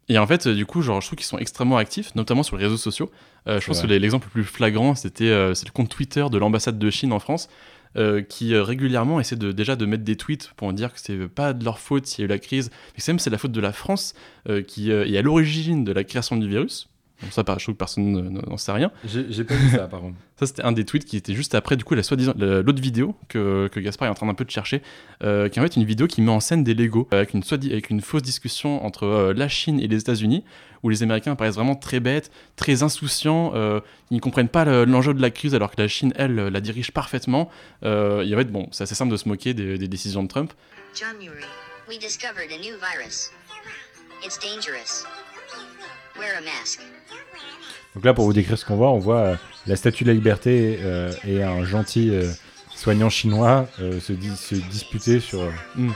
Et 0.08 0.18
en 0.18 0.26
fait, 0.26 0.46
euh, 0.46 0.54
du 0.54 0.66
coup, 0.66 0.82
genre, 0.82 1.00
je 1.00 1.06
trouve 1.06 1.16
qu'ils 1.16 1.26
sont 1.26 1.38
extrêmement 1.38 1.76
actifs, 1.76 2.14
notamment 2.14 2.42
sur 2.42 2.56
les 2.56 2.64
réseaux 2.64 2.76
sociaux. 2.76 3.10
Euh, 3.48 3.60
je 3.60 3.66
pense 3.66 3.80
que 3.80 3.86
vrai. 3.86 3.98
l'exemple 3.98 4.26
le 4.26 4.42
plus 4.42 4.44
flagrant, 4.44 4.94
c'était 4.94 5.30
euh, 5.30 5.54
c'est 5.54 5.66
le 5.66 5.72
compte 5.72 5.88
Twitter 5.88 6.26
de 6.30 6.38
l'ambassade 6.38 6.78
de 6.78 6.90
Chine 6.90 7.12
en 7.12 7.18
France, 7.18 7.48
euh, 7.96 8.22
qui 8.22 8.54
régulièrement 8.56 9.20
essaie 9.20 9.36
de, 9.36 9.52
déjà 9.52 9.76
de 9.76 9.86
mettre 9.86 10.04
des 10.04 10.16
tweets 10.16 10.52
pour 10.56 10.72
dire 10.72 10.92
que 10.92 11.00
c'est 11.00 11.28
pas 11.28 11.52
de 11.52 11.64
leur 11.64 11.78
faute 11.78 12.06
s'il 12.06 12.22
y 12.22 12.24
a 12.24 12.26
eu 12.26 12.28
la 12.28 12.38
crise, 12.38 12.70
mais 12.94 13.02
que 13.02 13.10
même 13.10 13.18
c'est 13.18 13.30
la 13.30 13.38
faute 13.38 13.52
de 13.52 13.60
la 13.60 13.72
France 13.72 14.14
qui 14.66 14.90
est 14.90 15.16
à 15.16 15.22
l'origine 15.22 15.84
de 15.84 15.92
la 15.92 16.04
création 16.04 16.36
du 16.36 16.48
virus. 16.48 16.88
Bon, 17.24 17.30
ça, 17.30 17.42
je 17.46 17.62
trouve 17.64 17.74
que 17.74 17.78
personne 17.78 18.12
ne- 18.12 18.40
n'en 18.48 18.56
sait 18.56 18.72
rien. 18.72 18.90
j'ai 19.04 19.44
pas 19.44 19.54
vu 19.54 19.70
ça 19.70 19.86
par 19.88 20.00
contre 20.00 20.16
Ça, 20.36 20.46
c'était 20.46 20.62
un 20.64 20.72
des 20.72 20.84
tweets 20.84 21.04
qui 21.04 21.16
était 21.16 21.32
juste 21.32 21.54
après, 21.54 21.76
du 21.76 21.84
coup, 21.84 21.94
la 21.94 22.02
soi-disant 22.02 22.34
l'autre 22.36 22.82
vidéo 22.82 23.14
que, 23.28 23.68
que 23.68 23.78
Gaspard 23.78 24.08
est 24.08 24.10
en 24.10 24.14
train 24.14 24.26
d'un 24.26 24.34
peu 24.34 24.44
de 24.44 24.50
chercher, 24.50 24.82
euh, 25.22 25.48
qui 25.48 25.58
est 25.60 25.62
en 25.62 25.64
fait 25.64 25.76
une 25.76 25.84
vidéo 25.84 26.08
qui 26.08 26.22
met 26.22 26.32
en 26.32 26.40
scène 26.40 26.64
des 26.64 26.74
Lego 26.74 27.06
avec 27.12 27.34
une, 27.34 27.42
avec 27.52 27.88
une 27.90 28.00
fausse 28.00 28.22
discussion 28.22 28.84
entre 28.84 29.04
euh, 29.04 29.32
la 29.32 29.48
Chine 29.48 29.78
et 29.78 29.86
les 29.86 29.96
États-Unis, 30.00 30.42
où 30.82 30.88
les 30.88 31.04
Américains 31.04 31.36
paraissent 31.36 31.54
vraiment 31.54 31.76
très 31.76 32.00
bêtes, 32.00 32.32
très 32.56 32.82
insouciants, 32.82 33.52
euh, 33.54 33.78
ils 34.10 34.16
ne 34.16 34.20
comprennent 34.20 34.48
pas 34.48 34.64
le- 34.64 34.84
l'enjeu 34.84 35.14
de 35.14 35.22
la 35.22 35.30
crise 35.30 35.54
alors 35.54 35.70
que 35.70 35.80
la 35.80 35.86
Chine, 35.86 36.12
elle, 36.16 36.34
la 36.34 36.60
dirige 36.60 36.90
parfaitement. 36.90 37.48
Euh, 37.84 38.22
et 38.26 38.34
en 38.34 38.38
fait, 38.38 38.50
bon, 38.50 38.66
c'est 38.72 38.82
assez 38.82 38.96
simple 38.96 39.12
de 39.12 39.16
se 39.16 39.28
moquer 39.28 39.54
des, 39.54 39.78
des 39.78 39.86
décisions 39.88 40.24
de 40.24 40.28
Trump. 40.28 40.52
January, 40.96 41.44
we 41.88 41.96
discovered 41.96 42.50
a 42.50 42.58
new 42.58 42.74
virus. 42.78 43.30
It's 44.24 44.38
dangerous. 44.40 45.04
Wear 46.18 46.36
a 46.38 46.40
mask. 46.40 46.80
Donc 47.94 48.04
là, 48.04 48.14
pour 48.14 48.24
vous 48.24 48.32
décrire 48.32 48.58
ce 48.58 48.64
qu'on 48.64 48.76
voit, 48.76 48.90
on 48.90 48.98
voit 48.98 49.18
euh, 49.20 49.36
la 49.66 49.76
statue 49.76 50.04
de 50.04 50.08
la 50.08 50.14
liberté 50.14 50.78
euh, 50.80 51.12
et 51.26 51.42
un 51.42 51.64
gentil 51.64 52.10
euh, 52.10 52.28
soignant 52.74 53.08
chinois 53.10 53.68
euh, 53.80 54.00
se, 54.00 54.12
dis- 54.12 54.36
se 54.36 54.54
disputer 54.54 55.20
sur. 55.20 55.40
lockdown. 55.76 55.92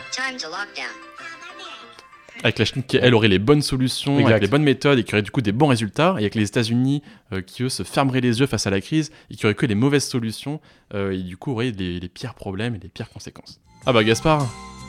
Avec 2.44 2.61
la 2.61 2.64
Chine 2.64 2.85
qui, 2.85 2.96
elle, 2.98 3.14
aurait 3.16 3.26
les 3.26 3.40
bonnes 3.40 3.62
solutions, 3.62 4.14
Exact. 4.20 4.31
avec 4.31 4.42
les 4.42 4.48
bonnes 4.48 4.62
méthodes 4.62 4.96
et 5.00 5.02
qui 5.02 5.12
aurait 5.12 5.22
du 5.22 5.33
coup 5.33 5.40
des 5.40 5.50
bons 5.50 5.66
résultats, 5.66 6.14
et 6.18 6.20
avec 6.22 6.37
les 6.37 6.44
États-Unis 6.46 7.02
euh, 7.33 7.40
qui, 7.42 7.64
eux, 7.64 7.68
se 7.68 7.83
fermeraient 7.83 8.20
les 8.20 8.38
yeux 8.38 8.46
face 8.46 8.64
à 8.68 8.70
la 8.70 8.81
crise 8.81 9.11
et 9.31 9.35
qui 9.35 9.44
auraient 9.46 9.57
que 9.57 9.66
les 9.66 9.74
mauvaises 9.74 10.07
solutions, 10.07 10.61
euh, 10.94 11.11
et 11.11 11.18
du 11.22 11.37
coup 11.37 11.50
auraient 11.50 11.72
les, 11.72 11.98
les 11.98 12.09
pires 12.09 12.35
problèmes 12.35 12.76
et 12.76 12.78
les 12.78 12.88
pires 12.88 13.11
conséquences. 13.11 13.61
Ah 13.87 13.92
bah 13.92 14.04
Gaspard, 14.04 14.46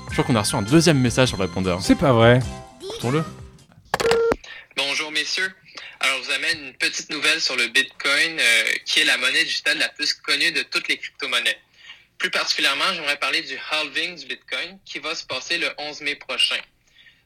je 0.09 0.13
crois 0.13 0.25
qu'on 0.25 0.35
a 0.35 0.41
reçu 0.41 0.55
un 0.57 0.61
deuxième 0.61 0.99
message 0.99 1.29
sur 1.29 1.37
le 1.37 1.45
répondeur. 1.45 1.81
C'est 1.81 1.95
pas 1.97 2.13
vrai. 2.13 2.39
Écoutons-le. 2.83 3.23
Messieurs. 5.19 5.53
Alors 5.99 6.17
je 6.19 6.27
vous 6.27 6.31
amène 6.31 6.67
une 6.67 6.73
petite 6.75 7.09
nouvelle 7.09 7.41
sur 7.41 7.57
le 7.57 7.67
Bitcoin, 7.67 8.39
euh, 8.39 8.73
qui 8.85 9.01
est 9.01 9.03
la 9.03 9.17
monnaie 9.17 9.43
digitale 9.43 9.77
la 9.77 9.89
plus 9.89 10.13
connue 10.13 10.53
de 10.53 10.61
toutes 10.61 10.87
les 10.87 10.97
crypto-monnaies. 10.97 11.59
Plus 12.17 12.31
particulièrement, 12.31 12.93
j'aimerais 12.93 13.19
parler 13.19 13.41
du 13.41 13.59
halving 13.69 14.17
du 14.17 14.27
Bitcoin 14.27 14.79
qui 14.85 14.99
va 14.99 15.15
se 15.15 15.25
passer 15.25 15.57
le 15.57 15.69
11 15.77 15.99
mai 16.01 16.15
prochain. 16.15 16.61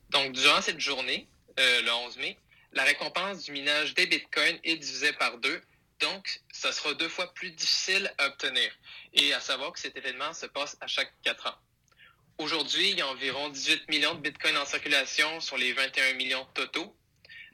Donc 0.10 0.32
durant 0.32 0.60
cette 0.63 0.79
journée, 0.79 1.27
euh, 1.60 1.82
le 1.84 1.91
11 1.91 2.17
mai, 2.17 2.36
la 2.71 2.84
récompense 2.84 3.43
du 3.43 3.51
minage 3.51 3.93
des 3.93 4.08
Bitcoins 4.08 4.58
est 4.63 4.77
divisée 4.77 5.13
par 5.13 5.38
deux. 5.38 5.62
Donc, 5.99 6.41
ça 6.51 6.71
sera 6.71 6.95
deux 6.95 7.10
fois 7.10 7.32
plus 7.36 7.51
difficile 7.51 8.12
à 8.17 8.25
obtenir. 8.25 8.71
Et 9.13 9.34
à 9.34 9.39
savoir 9.39 9.71
que 9.71 9.79
cet 9.79 9.95
événement 9.95 10.34
se 10.34 10.47
passe 10.47 10.75
à 10.82 10.88
chaque 10.88 11.13
quatre 11.23 11.45
ans. 11.45 11.56
Aujourd'hui, 12.39 12.89
il 12.89 12.97
y 12.97 13.01
a 13.01 13.08
environ 13.08 13.49
18 13.49 13.88
millions 13.89 14.15
de 14.15 14.21
bitcoins 14.21 14.58
en 14.58 14.65
circulation 14.65 15.39
sur 15.39 15.58
les 15.58 15.73
21 15.73 16.13
millions 16.13 16.47
totaux. 16.56 16.95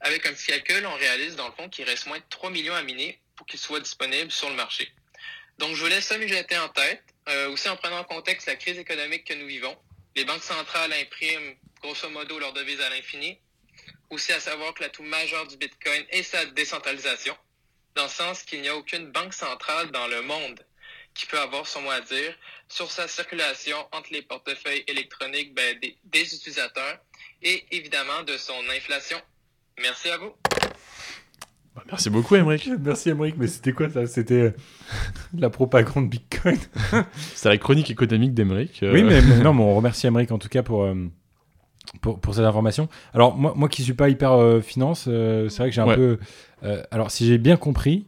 Avec 0.02 0.26
un 0.26 0.34
petit 0.34 0.48
calcul, 0.48 0.86
on 0.86 0.96
réalise 0.96 1.36
dans 1.36 1.48
le 1.48 1.54
fond 1.54 1.70
qu'il 1.70 1.86
reste 1.86 2.08
moins 2.08 2.20
de 2.20 2.24
3 2.30 2.50
millions 2.52 2.74
à 2.74 2.84
miner 2.84 3.20
pour 3.36 3.46
qu'ils 3.46 3.60
soient 3.60 3.80
disponibles 3.80 4.32
sur 4.32 4.50
le 4.50 4.56
marché. 4.56 4.92
Donc, 5.58 5.76
je 5.76 5.82
vous 5.82 5.90
laisse 5.90 6.06
ça 6.06 6.18
mijoter 6.18 6.58
en 6.58 6.70
tête, 6.70 7.04
euh, 7.28 7.50
aussi 7.50 7.68
en 7.68 7.76
prenant 7.76 8.00
en 8.00 8.04
contexte 8.06 8.48
la 8.48 8.56
crise 8.56 8.78
économique 8.78 9.26
que 9.26 9.34
nous 9.34 9.48
vivons. 9.48 9.78
Les 10.16 10.24
banques 10.24 10.44
centrales 10.44 10.94
impriment 10.94 11.56
grosso 11.82 12.10
modo 12.10 12.40
leur 12.40 12.54
devise 12.54 12.80
à 12.82 12.90
l'infini. 12.90 13.38
Aussi 14.10 14.32
à 14.32 14.40
savoir 14.40 14.74
que 14.74 14.84
l'atout 14.84 15.04
majeur 15.04 15.46
du 15.48 15.58
Bitcoin 15.58 16.04
est 16.10 16.24
sa 16.24 16.46
décentralisation, 16.46 17.38
dans 17.96 18.04
le 18.04 18.10
sens 18.10 18.44
qu'il 18.44 18.62
n'y 18.62 18.70
a 18.70 18.76
aucune 18.76 19.12
banque 19.12 19.34
centrale 19.34 19.92
dans 19.92 20.08
le 20.08 20.22
monde 20.22 20.66
qui 21.14 21.26
peut 21.26 21.40
avoir 21.40 21.68
son 21.68 21.82
mot 21.82 21.92
à 21.92 22.02
dire 22.02 22.36
sur 22.68 22.90
sa 22.90 23.08
circulation 23.08 23.78
entre 23.92 24.14
les 24.14 24.22
portefeuilles 24.22 24.84
électroniques 24.88 25.54
ben, 25.54 25.80
des 26.04 26.36
utilisateurs 26.36 27.00
et 27.42 27.66
évidemment 27.72 28.24
de 28.24 28.38
son 28.38 28.68
inflation. 28.70 29.22
Merci 29.82 30.10
à 30.10 30.18
vous. 30.18 30.32
Bah, 31.76 31.84
merci 31.90 32.10
beaucoup, 32.10 32.36
Emmerich. 32.36 32.70
Merci, 32.84 33.10
Emmerich, 33.10 33.36
mais 33.38 33.48
c'était 33.48 33.72
quoi 33.74 33.90
ça? 33.90 34.06
C'était 34.08 34.34
euh, 34.42 34.52
la 35.38 35.50
propagande 35.50 36.10
Bitcoin? 36.10 36.58
C'est 37.36 37.50
la 37.50 37.58
chronique 37.58 37.90
économique 37.92 38.34
d'Emmerich. 38.34 38.82
euh. 38.84 38.94
Oui, 38.94 39.04
mais, 39.04 39.22
mais 39.22 39.38
non, 39.44 39.54
mais 39.54 39.64
on 39.64 39.76
remercie 39.76 40.08
Emmerich 40.08 40.32
en 40.32 40.40
tout 40.40 40.50
cas 40.50 40.64
pour, 40.64 40.84
euh, 40.84 40.96
pour, 42.02 42.20
pour 42.20 42.34
cette 42.36 42.46
information. 42.46 42.90
Alors, 43.14 43.36
moi, 43.38 43.54
moi 43.56 43.70
qui 43.70 43.84
suis 43.84 43.94
pas 43.94 44.10
hyper 44.10 44.32
euh, 44.34 44.62
finance, 44.62 45.06
euh, 45.08 45.48
c'est 45.50 45.60
vrai 45.64 45.70
que 45.70 45.76
j'ai 45.76 45.82
un 45.82 45.88
Ouais. 45.88 45.96
peu. 45.96 46.20
euh, 46.64 46.84
alors, 46.92 47.12
si 47.12 47.26
j'ai 47.28 47.38
bien 47.38 47.56
compris, 47.56 48.08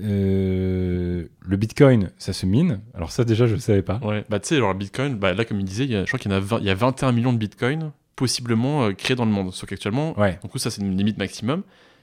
euh, 0.00 1.26
le 1.40 1.56
Bitcoin, 1.56 2.10
ça 2.18 2.32
se 2.32 2.46
mine. 2.46 2.80
Alors 2.94 3.10
ça 3.10 3.24
déjà, 3.24 3.46
je 3.46 3.54
ne 3.54 3.60
savais 3.60 3.82
pas. 3.82 3.98
Ouais, 4.04 4.24
bah 4.28 4.38
tu 4.38 4.48
sais, 4.48 4.58
genre 4.58 4.72
le 4.72 4.78
Bitcoin, 4.78 5.16
bah, 5.16 5.32
là 5.34 5.44
comme 5.44 5.58
il 5.58 5.64
disait, 5.64 5.84
il 5.84 5.90
y 5.90 5.96
a- 5.96 6.02
je 6.02 6.06
crois 6.06 6.20
qu'il 6.20 6.30
y, 6.30 6.34
en 6.34 6.36
a 6.36 6.40
20 6.40 6.58
il 6.60 6.66
y 6.66 6.70
a 6.70 6.74
21 6.74 7.10
millions 7.12 7.32
de 7.32 7.38
Bitcoins 7.38 7.90
possiblement 8.18 8.84
euh, 8.86 8.92
créés 8.92 9.16
dans 9.16 9.24
le 9.24 9.30
monde. 9.30 9.52
Sauf 9.54 9.68
qu'actuellement, 9.68 10.18
Ouais. 10.18 10.38
du 10.42 10.48
coup 10.50 10.58
ça 10.58 10.70
c'est 10.70 10.82
une 10.82 10.96
limite 10.96 11.16
maximum. 11.18 11.62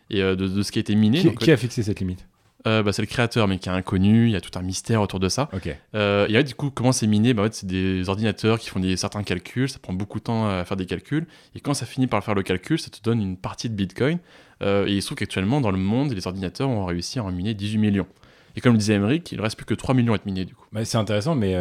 Et 0.10 0.21
euh, 0.21 0.36
de, 0.36 0.47
de 0.47 0.62
ce 0.63 0.71
qui 0.71 0.80
a 0.80 0.82
été 0.82 0.95
miné, 0.95 1.19
Qui, 1.19 1.25
donc, 1.28 1.39
qui 1.39 1.51
a 1.51 1.58
fixé 1.58 1.82
cette 1.84 1.99
limite? 1.99 2.25
euh, 2.67 2.82
bah, 2.84 2.93
c'est 2.93 3.01
le 3.01 3.08
créateur, 3.08 3.47
mais 3.47 3.58
qui 3.60 3.69
est 3.69 3.71
inconnu, 3.71 4.25
il 4.28 4.32
y 4.32 4.36
a 4.36 4.41
tout 4.41 4.58
un 4.58 4.62
mystère 4.62 5.01
autour 5.01 5.19
de 5.19 5.30
ça. 5.30 5.49
Ok. 5.54 5.69
Euh, 5.95 6.28
et 6.30 6.34
ouais, 6.34 6.43
du 6.43 6.56
coup, 6.56 6.69
comment 6.71 6.91
c'est 6.91 7.06
miné? 7.08 7.34
Bah, 7.34 7.41
en 7.41 7.45
fait, 7.45 7.53
C'est 7.55 7.68
des 7.68 8.07
ordinateurs 8.09 8.57
qui 8.59 8.70
font 8.70 8.80
des, 8.80 8.97
certains 8.97 9.22
calculs, 9.24 9.68
ça 9.70 9.78
prend 9.80 9.93
beaucoup 9.93 10.20
de 10.20 10.24
temps 10.24 10.47
à 10.47 10.63
faire 10.66 10.78
des 10.78 10.86
calculs, 10.88 11.26
et 11.55 11.59
quand 11.59 11.74
ça 11.76 11.86
finit 11.88 12.07
par 12.07 12.24
faire 12.24 12.34
le 12.36 12.43
calcul, 12.43 12.80
ça 12.80 12.89
te 12.89 13.01
donne 13.03 13.22
une 13.22 13.36
partie 13.38 13.70
de 13.70 13.76
Bitcoin. 13.76 14.18
Euh, 14.63 14.86
et 14.88 14.93
il 14.93 15.01
se 15.01 15.07
trouve 15.07 15.18
qu'actuellement, 15.18 15.59
dans 15.61 15.72
le 15.72 15.78
monde, 15.78 16.11
les 16.13 16.26
ordinateurs 16.28 16.70
ont 16.70 16.86
réussi 16.86 17.18
à 17.20 17.24
en 17.24 17.32
miner 17.32 17.53
18 17.55 17.78
millions. 17.80 18.07
Et 18.55 18.61
comme 18.61 18.74
le 18.74 18.78
disait 18.80 18.93
Emmerich, 18.93 19.32
il 19.32 19.38
ne 19.38 19.43
reste 19.43 19.57
plus 19.57 19.66
que 19.66 19.74
3 19.76 19.93
millions 19.95 20.13
à 20.13 20.16
être 20.16 20.26
minés, 20.26 20.45
du 20.45 20.53
coup. 20.55 20.66
Bah, 20.72 20.86
c'est 20.86 20.97
intéressant, 20.97 21.36
mais 21.36 21.51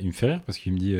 il 0.00 0.06
me 0.06 0.12
fait 0.12 0.26
rire 0.26 0.40
parce 0.46 0.56
qu'il 0.58 0.72
me 0.74 0.78
dit. 0.78 0.94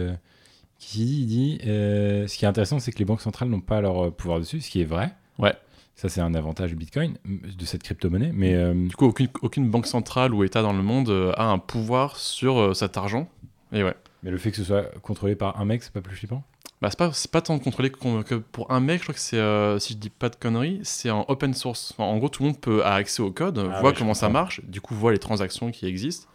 Qu'il 0.79 1.07
dit, 1.07 1.21
il 1.21 1.27
dit 1.27 1.59
euh, 1.67 2.27
ce 2.27 2.37
qui 2.37 2.45
est 2.45 2.49
intéressant, 2.49 2.79
c'est 2.79 2.93
que 2.93 2.99
les 2.99 3.05
banques 3.05 3.21
centrales 3.21 3.49
n'ont 3.49 3.61
pas 3.61 3.81
leur 3.81 4.07
euh, 4.07 4.11
pouvoir 4.11 4.39
dessus, 4.39 4.61
ce 4.61 4.71
qui 4.71 4.81
est 4.81 4.85
vrai. 4.85 5.15
Ouais. 5.39 5.55
Ça, 5.97 6.09
c'est 6.09 6.21
un 6.21 6.35
avantage 6.35 6.71
du 6.71 6.77
Bitcoin, 6.77 7.15
de 7.25 7.65
cette 7.65 7.83
crypto-monnaie. 7.83 8.33
Mais 8.35 8.55
euh, 8.55 8.75
Du 8.75 8.97
coup, 8.97 9.07
aucune, 9.07 9.29
aucune 9.43 9.71
banque 9.71 9.87
centrale 9.87 10.35
ou 10.35 10.43
État 10.43 10.63
dans 10.63 10.73
le 10.73 10.83
monde 10.83 11.33
a 11.37 11.45
un 11.45 11.59
pouvoir 11.59 12.17
sur 12.17 12.75
cet 12.75 12.97
argent. 12.97 13.29
Et 13.73 13.85
ouais. 13.85 13.95
Mais 14.25 14.31
le 14.31 14.39
fait 14.39 14.51
que 14.51 14.57
ce 14.57 14.65
soit 14.65 14.91
contrôlé 15.03 15.37
par 15.37 15.61
un 15.61 15.65
mec, 15.65 15.83
c'est 15.83 15.93
pas 15.93 16.01
plus 16.01 16.17
flippant? 16.17 16.43
Bah, 16.85 16.91
c'est 16.91 16.99
pas, 16.99 17.13
c'est 17.13 17.31
pas 17.31 17.41
tant 17.41 17.59
contrôlé 17.59 17.91
que 17.91 18.35
pour 18.35 18.71
un 18.71 18.81
mec, 18.81 18.99
je 18.99 19.05
crois 19.05 19.15
que 19.15 19.21
c'est, 19.21 19.39
euh, 19.39 19.79
si 19.79 19.95
je 19.95 19.99
dis 19.99 20.11
pas 20.11 20.29
de 20.29 20.37
conneries, 20.37 20.81
c'est 20.83 21.11
en 21.11 21.25
open 21.29 21.55
source. 21.55 21.93
Enfin, 21.93 22.05
en 22.05 22.19
gros, 22.19 22.29
tout 22.29 22.43
le 22.43 22.49
monde 22.49 22.61
peut 22.61 22.85
a 22.85 22.95
accès 22.95 23.23
au 23.23 23.31
code, 23.31 23.59
Ah 23.59 23.81
voit 23.81 23.91
ouais, 23.91 23.97
comment 23.97 24.15
ça 24.15 24.29
marche, 24.29 24.61
du 24.65 24.81
coup, 24.81 24.95
voit 24.95 25.13
les 25.13 25.19
transactions 25.19 25.71
qui 25.71 25.87
existent. 25.87 26.27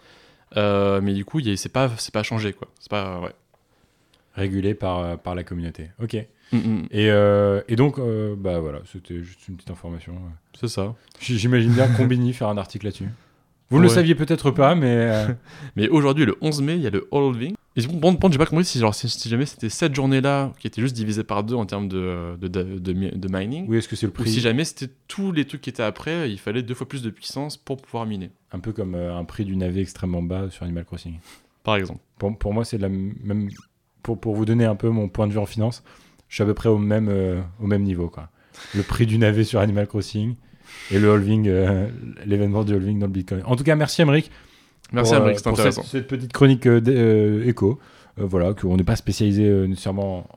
Euh, 0.58 1.02
mais 1.02 1.14
du 1.14 1.26
coup, 1.26 1.40
c'est 1.56 1.70
pas, 1.70 1.92
c'est 1.98 2.14
pas 2.14 2.24
changé, 2.24 2.54
quoi. 2.54 2.68
C'est 2.80 2.90
pas, 2.90 3.20
ouais. 3.20 3.34
Régulé 4.40 4.74
par, 4.74 5.00
euh, 5.00 5.16
par 5.18 5.36
la 5.36 5.44
communauté. 5.44 5.90
Ok. 6.02 6.16
Mm, 6.52 6.58
mm. 6.58 6.88
Et, 6.92 7.12
euh, 7.12 7.62
et 7.68 7.76
donc, 7.76 8.00
euh, 8.00 8.36
bah 8.38 8.60
voilà, 8.60 8.80
c'était 8.92 9.22
juste 9.24 9.48
une 9.48 9.56
petite 9.56 9.70
information. 9.72 10.16
C'est 10.60 10.68
ça. 10.70 10.96
J'imagine 11.20 11.72
bien 11.74 11.88
Combini 11.90 12.34
faire 12.34 12.48
un 12.48 12.58
article 12.58 12.86
là-dessus. 12.86 13.10
Vous 13.72 13.78
ne 13.78 13.84
le 13.84 13.90
saviez 13.90 14.16
peut-être 14.16 14.50
pas, 14.50 14.74
mais. 14.74 14.88
euh, 14.96 15.28
Mais 15.76 15.88
aujourd'hui, 15.90 16.26
le 16.26 16.36
11 16.42 16.62
mai, 16.64 16.76
il 16.76 16.82
y 16.82 16.88
a 16.88 16.90
le 16.90 17.08
Halving. 17.12 17.54
Et 17.76 17.82
bon, 17.86 18.14
bon, 18.14 18.32
j'ai 18.32 18.40
pas 18.40 18.48
compris 18.48 18.66
si, 18.66 18.80
genre, 18.80 18.96
si, 18.96 19.08
si 19.08 19.30
jamais 19.30 19.46
c'était 19.46 19.70
cette 19.70 19.94
journée-là 19.94 20.52
qui 20.60 20.66
était 20.66 20.82
juste 20.82 20.96
divisée 20.96 21.24
par 21.24 21.44
deux 21.44 21.54
en 21.54 21.68
termes 21.68 21.88
de, 21.88 22.36
de, 22.42 22.48
de, 22.48 22.80
de 22.80 22.94
mi- 22.94 23.12
de 23.12 23.28
mining. 23.32 23.66
Oui, 23.70 23.78
est-ce 23.78 23.88
que 23.88 23.96
c'est 23.96 24.08
le 24.08 24.12
Ou 24.12 24.16
prix 24.16 24.30
si 24.32 24.40
jamais 24.42 24.66
c'était 24.66 24.92
tous 25.08 25.32
les 25.32 25.46
trucs 25.46 25.62
qui 25.62 25.70
étaient 25.70 25.84
après, 25.84 26.32
il 26.32 26.40
fallait 26.40 26.64
deux 26.64 26.74
fois 26.74 26.88
plus 26.90 27.04
de 27.04 27.12
puissance 27.12 27.58
pour 27.58 27.78
pouvoir 27.80 28.08
miner, 28.08 28.32
Un 28.52 28.60
peu 28.60 28.72
comme 28.74 28.96
un 28.96 29.24
prix 29.24 29.46
du 29.46 29.56
navet 29.56 29.82
extrêmement 29.82 30.24
bas 30.24 30.50
sur 30.50 30.64
Animal 30.64 30.84
Crossing. 30.86 31.20
par 31.64 31.76
exemple. 31.76 32.00
Pour, 32.18 32.36
pour 32.38 32.54
moi, 32.56 32.66
c'est 32.66 32.80
la 32.80 32.90
même. 32.90 33.50
Pour, 34.04 34.20
pour 34.20 34.36
vous 34.36 34.46
donner 34.46 34.66
un 34.66 34.76
peu 34.76 34.90
mon 34.90 35.10
point 35.10 35.28
de 35.28 35.34
vue 35.34 35.40
en 35.40 35.46
finance, 35.46 35.84
je 36.30 36.36
suis 36.36 36.44
à 36.44 36.46
peu 36.46 36.54
près 36.54 36.70
au 36.70 36.78
même, 36.78 37.10
euh, 37.10 37.42
au 37.60 37.68
même 37.68 37.84
niveau. 37.84 38.08
Quoi. 38.08 38.30
Le 38.76 38.84
prix 38.84 39.06
du 39.06 39.18
navet 39.18 39.44
sur 39.44 39.60
Animal 39.60 39.88
Crossing 39.88 40.36
et 40.92 41.00
le 41.00 41.12
halving, 41.12 41.48
euh, 41.48 41.90
l'événement 42.26 42.64
du 42.64 42.74
halving 42.76 43.00
dans 43.00 43.08
le 43.08 43.12
Bitcoin. 43.12 43.42
En 43.46 43.56
tout 43.56 43.64
cas, 43.64 43.76
merci 43.76 44.02
Emmerich. 44.02 44.32
Merci, 44.92 45.14
pour, 45.14 45.24
euh, 45.24 45.34
cette- 45.34 45.48
intéressant. 45.48 45.84
Cette, 45.84 46.08
petite 46.08 46.32
chronique 46.34 46.66
éco. 46.66 47.80
Voilà, 48.18 48.54
qu'on 48.54 48.76
n'est 48.76 48.84
pas 48.84 48.98
spécialisé 48.98 49.50
nécessairement 49.68 50.28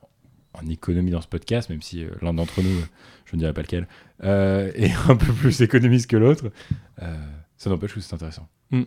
en 0.54 0.68
économie 0.68 1.10
dans 1.10 1.20
ce 1.20 1.26
podcast, 1.26 1.68
même 1.68 1.82
si 1.82 2.04
l'un 2.20 2.32
d'entre 2.32 2.62
nous, 2.62 2.80
je 3.24 3.34
ne 3.34 3.40
dirais 3.40 3.52
pas 3.52 3.62
lequel, 3.62 3.88
est 4.22 4.92
un 5.08 5.16
peu 5.16 5.32
plus 5.32 5.60
économiste 5.62 6.08
que 6.08 6.16
l'autre. 6.16 6.52
Ça 7.56 7.70
n'empêche 7.70 7.94
que 7.94 8.00
c'est 8.00 8.14
intéressant. 8.14 8.48
Mm. 8.70 8.82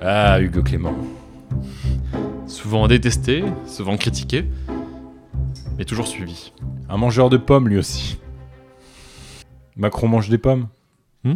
Ah, 0.00 0.40
Hugo 0.40 0.62
Clément. 0.62 0.94
Souvent 2.54 2.86
détesté, 2.86 3.42
souvent 3.66 3.96
critiqué, 3.96 4.44
mais 5.76 5.84
toujours 5.84 6.06
suivi. 6.06 6.52
Un 6.88 6.96
mangeur 6.96 7.28
de 7.28 7.36
pommes, 7.36 7.68
lui 7.68 7.78
aussi. 7.78 8.20
Macron 9.74 10.06
mange 10.06 10.28
des 10.28 10.38
pommes. 10.38 10.68
Hmm 11.24 11.34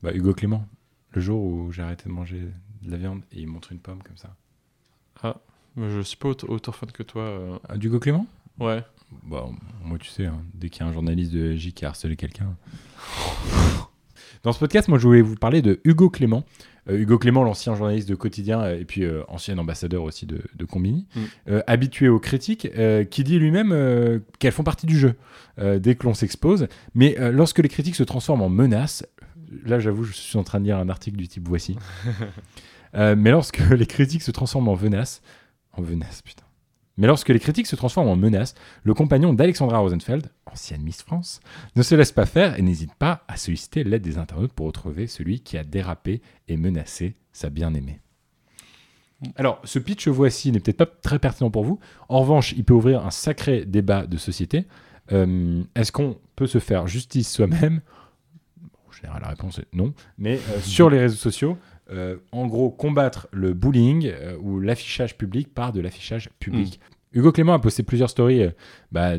bah, 0.00 0.12
Hugo 0.14 0.32
Clément. 0.32 0.64
Le 1.10 1.20
jour 1.20 1.42
où 1.42 1.72
j'ai 1.72 1.82
arrêté 1.82 2.04
de 2.08 2.12
manger 2.14 2.40
de 2.82 2.90
la 2.92 2.98
viande 2.98 3.22
et 3.32 3.40
il 3.40 3.48
montre 3.48 3.72
une 3.72 3.80
pomme 3.80 4.00
comme 4.04 4.16
ça. 4.16 4.36
Ah, 5.24 5.38
mais 5.74 5.90
je 5.90 6.00
suis 6.02 6.16
pas 6.16 6.28
autant, 6.28 6.46
autant 6.50 6.70
fan 6.70 6.92
que 6.92 7.02
toi. 7.02 7.22
euh. 7.22 7.58
Ah, 7.68 7.76
d'Hugo 7.76 7.98
Clément? 7.98 8.26
Ouais. 8.60 8.84
Bah, 9.24 9.46
moi, 9.82 9.98
tu 9.98 10.08
sais, 10.08 10.26
hein, 10.26 10.40
dès 10.54 10.68
qu'il 10.70 10.82
y 10.82 10.84
a 10.84 10.88
un 10.88 10.92
journaliste 10.92 11.32
de 11.32 11.54
J 11.56 11.72
qui 11.72 11.84
a 11.84 11.88
harcelé 11.88 12.14
quelqu'un. 12.14 12.54
Dans 14.44 14.52
ce 14.52 14.60
podcast, 14.60 14.86
moi, 14.86 14.98
je 14.98 15.06
voulais 15.08 15.20
vous 15.22 15.34
parler 15.34 15.62
de 15.62 15.80
Hugo 15.82 16.10
Clément. 16.10 16.44
Euh, 16.88 16.98
Hugo 16.98 17.18
Clément, 17.18 17.44
l'ancien 17.44 17.74
journaliste 17.74 18.08
de 18.08 18.14
Quotidien 18.14 18.60
euh, 18.60 18.80
et 18.80 18.84
puis 18.84 19.04
euh, 19.04 19.22
ancien 19.28 19.56
ambassadeur 19.58 20.02
aussi 20.02 20.26
de, 20.26 20.42
de 20.54 20.64
Combini, 20.64 21.06
Mm. 21.14 21.60
habitué 21.66 22.08
aux 22.08 22.18
critiques, 22.18 22.68
qui 23.10 23.24
dit 23.24 23.38
lui-même 23.38 24.20
qu'elles 24.38 24.52
font 24.52 24.62
partie 24.62 24.86
du 24.86 24.98
jeu 24.98 25.14
dès 25.58 25.94
que 25.94 26.04
l'on 26.04 26.14
s'expose. 26.14 26.68
Mais 26.94 27.16
lorsque 27.32 27.58
les 27.58 27.68
critiques 27.68 27.94
se 27.94 28.02
transforment 28.02 28.42
en 28.42 28.48
menaces, 28.48 29.04
là, 29.64 29.78
j'avoue, 29.78 30.04
je 30.04 30.12
suis 30.12 30.38
en 30.38 30.44
train 30.44 30.60
de 30.60 30.64
lire 30.64 30.78
un 30.78 30.88
article 30.88 31.16
du 31.16 31.28
type 31.28 31.46
Voici. 31.46 31.76
Mais 32.94 33.30
lorsque 33.30 33.58
les 33.70 33.86
critiques 33.86 34.22
se 34.22 34.30
transforment 34.30 34.68
en 34.68 34.76
menaces, 34.76 35.22
en 35.72 35.82
menaces, 35.82 36.22
putain. 36.22 36.41
Mais 36.98 37.06
lorsque 37.06 37.30
les 37.30 37.38
critiques 37.40 37.66
se 37.66 37.76
transforment 37.76 38.08
en 38.08 38.16
menaces, 38.16 38.54
le 38.82 38.94
compagnon 38.94 39.32
d'Alexandra 39.32 39.78
Rosenfeld, 39.78 40.28
ancienne 40.46 40.82
Miss 40.82 41.02
France, 41.02 41.40
ne 41.74 41.82
se 41.82 41.94
laisse 41.94 42.12
pas 42.12 42.26
faire 42.26 42.58
et 42.58 42.62
n'hésite 42.62 42.94
pas 42.94 43.24
à 43.28 43.36
solliciter 43.36 43.82
l'aide 43.84 44.02
des 44.02 44.18
internautes 44.18 44.52
pour 44.52 44.66
retrouver 44.66 45.06
celui 45.06 45.40
qui 45.40 45.56
a 45.56 45.64
dérapé 45.64 46.20
et 46.48 46.56
menacé 46.56 47.16
sa 47.32 47.48
bien-aimée. 47.48 48.00
Alors, 49.36 49.60
ce 49.64 49.78
pitch 49.78 50.08
voici 50.08 50.50
n'est 50.52 50.60
peut-être 50.60 50.78
pas 50.78 50.86
très 50.86 51.18
pertinent 51.18 51.50
pour 51.50 51.64
vous. 51.64 51.78
En 52.08 52.20
revanche, 52.20 52.52
il 52.52 52.64
peut 52.64 52.74
ouvrir 52.74 53.06
un 53.06 53.10
sacré 53.10 53.64
débat 53.64 54.06
de 54.06 54.16
société. 54.16 54.66
Euh, 55.12 55.62
Est-ce 55.74 55.92
qu'on 55.92 56.18
peut 56.36 56.46
se 56.46 56.58
faire 56.58 56.86
justice 56.88 57.30
soi-même? 57.32 57.80
En 58.88 58.92
général, 58.92 59.22
la 59.22 59.28
réponse 59.28 59.58
est 59.58 59.68
non. 59.72 59.94
Mais 60.18 60.36
euh, 60.36 60.60
sur 60.60 60.90
les 60.90 60.98
réseaux 60.98 61.16
sociaux, 61.16 61.56
euh, 61.92 62.16
en 62.32 62.46
gros, 62.46 62.70
combattre 62.70 63.28
le 63.32 63.52
bullying 63.54 64.06
euh, 64.12 64.36
ou 64.40 64.58
l'affichage 64.60 65.16
public 65.16 65.52
par 65.54 65.72
de 65.72 65.80
l'affichage 65.80 66.30
public. 66.38 66.80
Hugo 67.12 67.30
Clément 67.32 67.52
a 67.52 67.58
posté 67.58 67.82
plusieurs 67.82 68.08
stories 68.10 68.42
euh, 68.42 68.50
bah, 68.90 69.18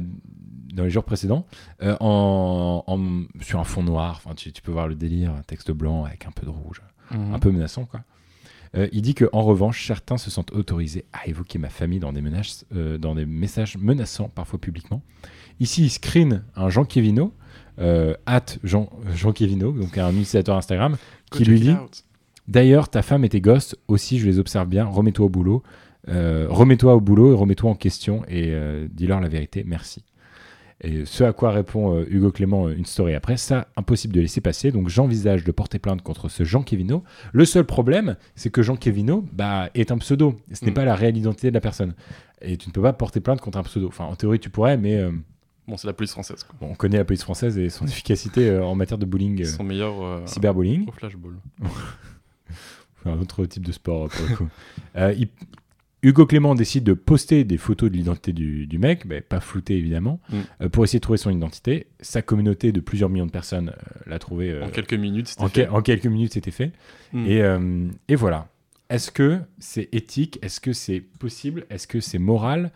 dans 0.73 0.83
les 0.83 0.89
jours 0.89 1.03
précédents 1.03 1.45
en, 1.99 2.83
en- 2.87 3.41
sur 3.41 3.59
un 3.59 3.63
fond 3.63 3.83
noir. 3.83 4.15
Enfin, 4.23 4.35
tu, 4.35 4.51
tu 4.51 4.61
peux 4.61 4.71
voir 4.71 4.87
le 4.87 4.95
délire, 4.95 5.31
un 5.31 5.43
texte 5.43 5.71
blanc 5.71 6.05
avec 6.05 6.25
un 6.25 6.31
peu 6.31 6.45
de 6.45 6.51
rouge, 6.51 6.81
Mhm. 7.11 7.33
un 7.35 7.39
peu 7.39 7.51
menaçant, 7.51 7.85
quoi. 7.85 8.01
Euh, 8.75 8.87
il 8.91 9.03
dit 9.03 9.13
que 9.13 9.29
en 9.33 9.43
revanche, 9.43 9.85
certains 9.85 10.17
se 10.17 10.31
sentent 10.31 10.51
autorisés 10.51 11.05
à 11.13 11.27
évoquer 11.27 11.59
ma 11.59 11.69
famille 11.69 11.99
dans 11.99 12.11
des, 12.11 12.21
menaces, 12.21 12.65
euh, 12.75 12.97
dans 12.97 13.13
des 13.13 13.25
messages 13.27 13.77
menaçants, 13.77 14.29
parfois 14.29 14.59
publiquement. 14.59 15.03
Ici, 15.59 15.83
il 15.83 15.89
screen 15.91 16.43
un 16.55 16.69
Jean 16.71 16.83
Kevino, 16.85 17.33
euh, 17.77 18.15
at 18.25 18.45
Jean, 18.63 18.89
Jean 19.13 19.31
Kevino, 19.31 19.71
donc 19.73 19.95
un 19.99 20.09
utilisateur 20.09 20.57
Instagram, 20.57 20.97
qui 21.31 21.45
lui 21.45 21.57
it 21.57 21.61
dit 21.63 21.71
out. 21.73 22.03
D'ailleurs, 22.47 22.89
ta 22.89 23.01
femme 23.01 23.23
et 23.23 23.29
tes 23.29 23.41
gosses 23.41 23.75
aussi, 23.87 24.19
je 24.19 24.25
les 24.25 24.39
observe 24.39 24.67
bien. 24.67 24.85
Remets-toi 24.85 25.25
au 25.25 25.29
boulot. 25.29 25.63
Euh, 26.09 26.47
remets-toi 26.49 26.93
au 26.95 26.99
boulot 26.99 27.31
et 27.31 27.35
remets-toi 27.35 27.69
en 27.71 27.75
question 27.75 28.23
et 28.27 28.49
euh, 28.51 28.87
dis-leur 28.91 29.21
la 29.21 29.29
vérité. 29.29 29.63
Merci. 29.65 30.03
Et 30.81 31.05
ce 31.05 31.23
à 31.23 31.31
quoi 31.31 31.51
répond 31.51 31.95
euh, 31.95 32.05
Hugo 32.09 32.29
Clément 32.31 32.67
une 32.67 32.83
story 32.85 33.15
après, 33.15 33.37
ça, 33.37 33.69
impossible 33.77 34.13
de 34.13 34.19
laisser 34.19 34.41
passer. 34.41 34.71
Donc 34.71 34.89
j'envisage 34.89 35.45
de 35.45 35.51
porter 35.53 35.79
plainte 35.79 36.01
contre 36.01 36.27
ce 36.27 36.43
Jean 36.43 36.61
Kevino. 36.61 37.05
Le 37.31 37.45
seul 37.45 37.63
problème, 37.63 38.17
c'est 38.35 38.49
que 38.49 38.61
Jean 38.61 38.75
Kevino 38.75 39.23
bah, 39.31 39.69
est 39.75 39.91
un 39.91 39.97
pseudo. 39.99 40.35
Ce 40.51 40.65
n'est 40.65 40.71
Mm. 40.71 40.73
pas 40.73 40.83
la 40.83 40.95
réelle 40.95 41.15
identité 41.15 41.47
de 41.49 41.53
la 41.53 41.61
personne. 41.61 41.93
Et 42.41 42.57
tu 42.57 42.67
ne 42.67 42.73
peux 42.73 42.81
pas 42.81 42.91
porter 42.91 43.21
plainte 43.21 43.39
contre 43.39 43.57
un 43.59 43.63
pseudo. 43.63 43.87
Enfin, 43.87 44.03
en 44.03 44.15
théorie, 44.15 44.39
tu 44.39 44.49
pourrais, 44.49 44.75
mais 44.75 45.01
Bon, 45.65 45.77
c'est 45.77 45.87
la 45.87 45.93
police 45.93 46.11
française. 46.11 46.43
Quoi. 46.43 46.55
bon, 46.59 46.67
on 46.73 46.75
connaît 46.75 46.97
la 46.97 47.05
police 47.05 47.23
française 47.23 47.57
et 47.57 47.69
son 47.69 47.85
efficacité 47.85 48.53
en 48.59 48.75
matière 48.75 48.97
de 48.97 49.05
bullying. 49.05 49.45
Son 49.45 49.63
meilleur 49.63 50.27
cyberbullying. 50.27 50.89
au 50.89 50.91
flashball. 50.91 51.35
un 53.05 53.19
autre 53.19 53.45
type 53.45 53.65
de 53.65 53.71
sport 53.71 54.09
pour 54.09 54.27
le 54.29 54.35
coup. 54.35 54.47
Euh, 54.95 55.13
il- 55.17 55.29
Hugo 56.05 56.25
Clément 56.25 56.53
décide 56.53 56.83
de 56.83 56.91
poster 56.93 57.45
des 57.45 57.57
photos 57.57 57.89
de 57.89 57.95
l'identité 57.95 58.33
du, 58.33 58.67
du 58.67 58.77
mec, 58.77 59.05
mais 59.05 59.21
pas 59.21 59.39
floutées 59.39 59.77
évidemment, 59.77 60.19
Mm. 60.29 60.35
euh, 60.61 60.69
pour 60.69 60.83
essayer 60.83 60.99
de 60.99 61.01
trouver 61.03 61.17
son 61.17 61.29
identité. 61.31 61.87
Sa 62.01 62.21
communauté 62.21 62.71
de 62.73 62.81
plusieurs 62.81 63.09
millions 63.09 63.25
de 63.25 63.31
personnes 63.31 63.69
euh, 63.69 63.99
l'a 64.05 64.19
trouvé. 64.19 64.61
En 64.61 64.69
quelques 64.69 64.93
minutes, 64.93 65.29
c'était 65.29 65.41
en, 65.41 65.47
fait. 65.47 65.67
en 65.69 65.81
quelques 65.81 66.05
minutes, 66.07 66.33
c'était 66.33 66.51
fait. 66.51 66.73
Mm. 67.13 67.25
Et, 67.25 68.13
et 68.13 68.15
voilà. 68.15 68.47
Est-ce 68.89 69.11
que 69.11 69.39
c'est 69.59 69.87
éthique? 69.93 70.37
Est-ce 70.41 70.59
que 70.59 70.73
c'est 70.73 70.99
possible? 70.99 71.65
Est-ce 71.69 71.87
que 71.87 71.99
c'est 72.01 72.19
moral? 72.19 72.71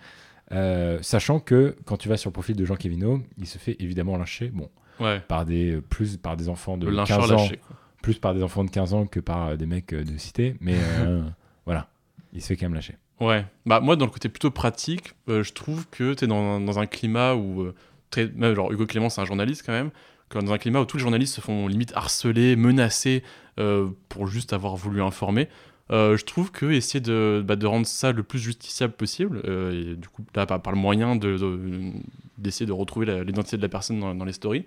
Sachant 1.01 1.39
que 1.39 1.75
quand 1.85 1.97
tu 1.97 2.07
vas 2.09 2.17
sur 2.17 2.29
le 2.29 2.33
profil 2.33 2.55
de 2.55 2.65
Jean 2.65 2.75
Kevino, 2.77 3.21
il 3.37 3.45
se 3.45 3.57
fait 3.57 3.75
évidemment 3.79 4.17
lyncher. 4.17 4.49
Bon, 4.49 4.69
Ouais. 4.99 5.21
par 5.27 5.45
des 5.45 5.79
plus 5.89 6.17
par 6.17 6.37
des 6.37 6.49
enfants 6.49 6.77
de 6.77 6.87
Le 6.87 6.93
lyncheur 6.93 7.19
15 7.19 7.31
ans, 7.33 7.35
lâché. 7.35 7.59
Plus 8.07 8.19
par 8.19 8.33
des 8.33 8.41
enfants 8.41 8.63
de 8.63 8.69
15 8.69 8.93
ans 8.93 9.05
que 9.05 9.19
par 9.19 9.47
euh, 9.47 9.55
des 9.57 9.65
mecs 9.65 9.91
euh, 9.93 10.03
de 10.03 10.17
cité, 10.17 10.55
mais 10.61 10.75
euh, 10.99 11.21
voilà, 11.65 11.89
il 12.33 12.41
se 12.41 12.47
fait 12.47 12.55
quand 12.55 12.65
même 12.67 12.73
lâcher. 12.73 12.95
Ouais. 13.19 13.45
Bah, 13.65 13.79
moi, 13.81 13.95
dans 13.95 14.05
le 14.05 14.11
côté 14.11 14.29
plutôt 14.29 14.51
pratique, 14.51 15.13
je 15.27 15.51
trouve 15.53 15.87
que 15.89 16.13
tu 16.13 16.23
es 16.25 16.27
dans, 16.27 16.59
dans 16.61 16.79
un 16.79 16.85
climat 16.85 17.35
où. 17.35 17.71
très, 18.11 18.27
même, 18.35 18.53
genre, 18.55 18.71
Hugo 18.71 18.85
Clément, 18.85 19.09
c'est 19.09 19.19
un 19.21 19.25
journaliste 19.25 19.63
quand 19.65 19.73
même. 19.73 19.89
quand 20.29 20.41
dans 20.43 20.53
un 20.53 20.57
climat 20.57 20.79
où 20.81 20.85
tous 20.85 20.97
les 20.97 21.03
journalistes 21.03 21.35
se 21.35 21.41
font 21.41 21.67
limite 21.67 21.91
harceler, 21.95 22.55
menacer 22.55 23.23
euh, 23.59 23.89
pour 24.07 24.27
juste 24.27 24.53
avoir 24.53 24.75
voulu 24.75 25.01
informer. 25.01 25.49
Euh, 25.89 26.15
je 26.17 26.25
trouve 26.25 26.51
que 26.51 26.65
essayer 26.67 26.99
de, 26.99 27.43
bah, 27.45 27.55
de 27.55 27.65
rendre 27.65 27.87
ça 27.87 28.11
le 28.11 28.21
plus 28.21 28.39
justiciable 28.39 28.93
possible, 28.93 29.41
euh, 29.45 29.93
et 29.93 29.95
du 29.95 30.07
coup, 30.09 30.23
là, 30.35 30.45
par, 30.45 30.61
par 30.61 30.71
le 30.73 30.79
moyen 30.79 31.15
de- 31.15 31.37
de- 31.37 31.91
d'essayer 32.37 32.65
de, 32.67 32.71
retrouver 32.73 33.23
l'identité 33.23 33.57
de 33.57 33.61
la 33.63 33.69
personne 33.69 33.99
dans, 33.99 34.13
dans 34.13 34.25
les 34.25 34.33
stories, 34.33 34.65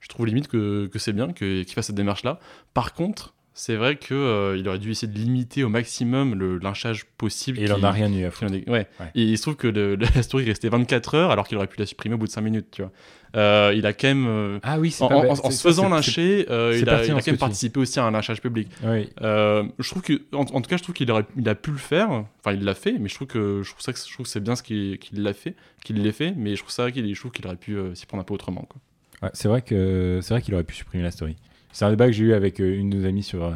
je 0.00 0.08
trouve 0.08 0.26
limite 0.26 0.48
que, 0.48 0.86
que 0.86 0.98
c'est 0.98 1.12
bien 1.12 1.32
qu'il 1.32 1.64
fasse 1.66 1.86
cette 1.86 1.96
démarche-là. 1.96 2.40
Par 2.74 2.92
contre, 2.94 3.34
c'est 3.52 3.76
vrai 3.76 3.96
qu'il 3.96 4.16
aurait 4.16 4.78
dû 4.78 4.90
essayer 4.92 5.12
de 5.12 5.18
limiter 5.18 5.64
au 5.64 5.68
maximum 5.68 6.34
le 6.34 6.56
lynchage 6.58 7.04
possible. 7.18 7.58
Et 7.58 7.64
il 7.64 7.72
en 7.72 7.82
a 7.82 7.90
rien 7.90 8.10
eu 8.10 8.24
à 8.24 8.30
foutre. 8.30 8.52
est- 8.54 8.68
ouais. 8.70 8.86
Ouais. 9.00 9.10
Et 9.14 9.22
il 9.24 9.36
se 9.36 9.42
trouve 9.42 9.56
que 9.56 9.66
le- 9.66 9.96
la 10.14 10.22
story 10.22 10.44
restait 10.46 10.68
24 10.68 11.14
heures 11.16 11.30
alors 11.30 11.46
qu'il 11.46 11.58
aurait 11.58 11.66
pu 11.66 11.78
la 11.78 11.84
supprimer 11.84 12.14
au 12.14 12.18
bout 12.18 12.26
de 12.26 12.30
5 12.32 12.40
minutes, 12.40 12.68
tu 12.70 12.82
vois. 12.82 12.92
Euh, 13.36 13.72
il 13.76 13.84
a 13.86 13.92
quand 13.92 14.08
même. 14.08 14.26
euh, 14.26 14.58
Ah 14.62 14.78
oui, 14.80 14.90
c'est 14.90 15.04
en, 15.04 15.08
pas 15.08 15.16
en- 15.28 15.50
se 15.50 15.60
faisant 15.62 15.88
lyncher, 15.88 16.46
euh, 16.48 16.72
il, 16.74 16.78
a, 16.78 16.80
il 16.82 16.88
a 16.88 16.92
pertinent, 16.96 17.16
quand 17.18 17.26
même 17.26 17.34
tu 17.36 17.38
participé 17.40 17.80
aussi 17.80 18.00
à 18.00 18.04
un 18.04 18.10
lynchage 18.12 18.40
public. 18.40 18.68
Oui. 18.84 19.08
Euh, 19.20 19.64
je 19.78 19.88
trouve 19.90 20.02
que, 20.02 20.22
en, 20.32 20.40
en 20.40 20.60
tout 20.62 20.70
cas, 20.70 20.76
je 20.78 20.82
trouve 20.82 20.94
qu'il 20.94 21.12
il 21.36 21.48
a 21.48 21.54
pu 21.54 21.70
le 21.72 21.76
faire. 21.78 22.10
Enfin, 22.10 22.52
il 22.54 22.64
l'a 22.64 22.74
fait, 22.74 22.96
mais 22.98 23.08
je 23.08 23.14
trouve 23.14 23.28
que 23.28 23.62
je 23.62 23.70
trouve 23.70 23.82
ça, 23.82 23.92
que- 23.92 23.98
je 23.98 24.12
trouve 24.12 24.24
que 24.26 24.30
c'est 24.32 24.40
bien 24.42 24.56
ce 24.56 24.62
qu'il 24.62 24.98
qu'il 24.98 25.22
l'a 25.22 25.32
fait, 25.34 25.54
qu'il 25.84 26.02
l'ait 26.02 26.12
fait. 26.12 26.32
Mais 26.36 26.56
je 26.56 26.60
trouve 26.62 26.72
ça, 26.72 26.90
qu'il, 26.90 27.12
je 27.14 27.20
trouve 27.20 27.30
qu'il 27.32 27.46
aurait 27.46 27.56
pu 27.56 27.76
euh, 27.76 27.94
s'y 27.94 28.06
prendre 28.06 28.22
un 28.22 28.24
peu 28.24 28.34
autrement. 28.34 28.62
Quoi. 28.62 28.80
Ouais, 29.22 29.30
c'est 29.34 29.48
vrai 29.48 29.62
que 29.62 30.20
c'est 30.22 30.34
vrai 30.34 30.42
qu'il 30.42 30.54
aurait 30.54 30.64
pu 30.64 30.74
supprimer 30.74 31.02
la 31.04 31.10
story. 31.10 31.36
C'est 31.72 31.84
un 31.84 31.90
débat 31.90 32.06
que 32.06 32.12
j'ai 32.12 32.24
eu 32.24 32.32
avec 32.32 32.60
euh, 32.60 32.78
une 32.78 32.90
de 32.90 32.96
nos 32.98 33.06
amies 33.06 33.22
sur 33.22 33.44
euh, 33.44 33.54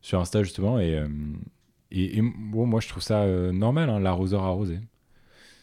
sur 0.00 0.20
Insta 0.20 0.42
justement 0.42 0.78
et 0.80 0.96
euh, 0.98 1.06
et, 1.90 2.18
et 2.18 2.22
bon 2.22 2.66
moi 2.66 2.80
je 2.80 2.88
trouve 2.88 3.02
ça 3.02 3.26
normal 3.52 3.90
hein, 3.90 4.00
l'arroseur 4.00 4.42
arrosé. 4.42 4.80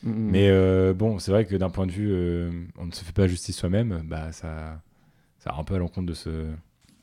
Mm, 0.03 0.09
mm. 0.11 0.29
Mais 0.31 0.49
euh, 0.49 0.93
bon 0.93 1.19
c'est 1.19 1.31
vrai 1.31 1.45
que 1.45 1.55
d'un 1.55 1.69
point 1.69 1.87
de 1.87 1.91
vue 1.91 2.09
euh, 2.11 2.51
on 2.77 2.85
ne 2.85 2.91
se 2.91 3.03
fait 3.03 3.13
pas 3.13 3.27
justice 3.27 3.57
soi-même 3.57 4.01
bah 4.05 4.31
ça 4.31 4.81
ça 5.39 5.53
un 5.57 5.63
peu 5.63 5.75
à 5.75 5.77
l'encontre 5.79 6.07
de 6.07 6.13
ce 6.13 6.47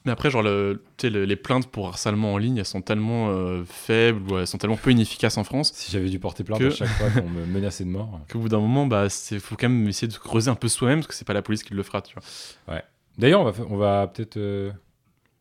Mais 0.07 0.13
après, 0.13 0.31
genre, 0.31 0.43
le, 0.43 0.83
le- 1.03 1.25
les 1.25 1.37
plaintes 1.37 1.67
pour 1.67 1.89
harcèlement 1.89 2.33
en 2.33 2.39
ligne, 2.39 2.57
elles 2.59 2.65
sont 2.65 2.81
tellement 2.81 3.29
euh, 3.31 3.65
faibles 3.67 4.33
ou 4.33 4.39
elles 4.39 4.47
sont 4.47 4.57
tellement 4.57 4.77
peu 4.77 4.91
inefficaces 4.93 5.37
en 5.37 5.45
France. 5.45 5.73
Si 5.75 5.91
j'avais 5.93 6.09
dû 6.09 6.19
porter 6.19 6.45
plainte 6.45 6.61
que- 6.61 6.67
à 6.69 6.71
chaque 6.71 6.89
fois 6.89 7.11
qu'on 7.11 7.29
me 7.29 7.45
menaçait 7.45 7.85
de 7.85 7.91
mort. 7.91 8.21
Qu'au 8.31 8.39
bout 8.39 8.49
d'un 8.49 8.61
moment, 8.61 8.87
bah, 8.87 9.09
c'est 9.11 9.39
faut 9.41 9.57
quand 9.57 9.69
même 9.69 9.89
essayer 9.89 10.09
de 10.09 10.17
creuser 10.17 10.49
un 10.51 10.55
peu 10.55 10.69
soi-même 10.69 11.01
parce 11.01 11.09
que 11.09 11.15
c'est 11.15 11.27
pas 11.27 11.35
la 11.35 11.43
police 11.43 11.63
qui 11.63 11.75
le 11.75 11.83
fera, 11.83 12.01
tu 12.03 12.15
vois. 12.15 12.75
Ouais. 12.75 12.83
D'ailleurs 13.19 13.41
on 13.41 13.45
va 13.51 13.53
on 13.71 13.77
va 13.77 14.07
peut-être 14.07 14.37
euh, 14.37 14.71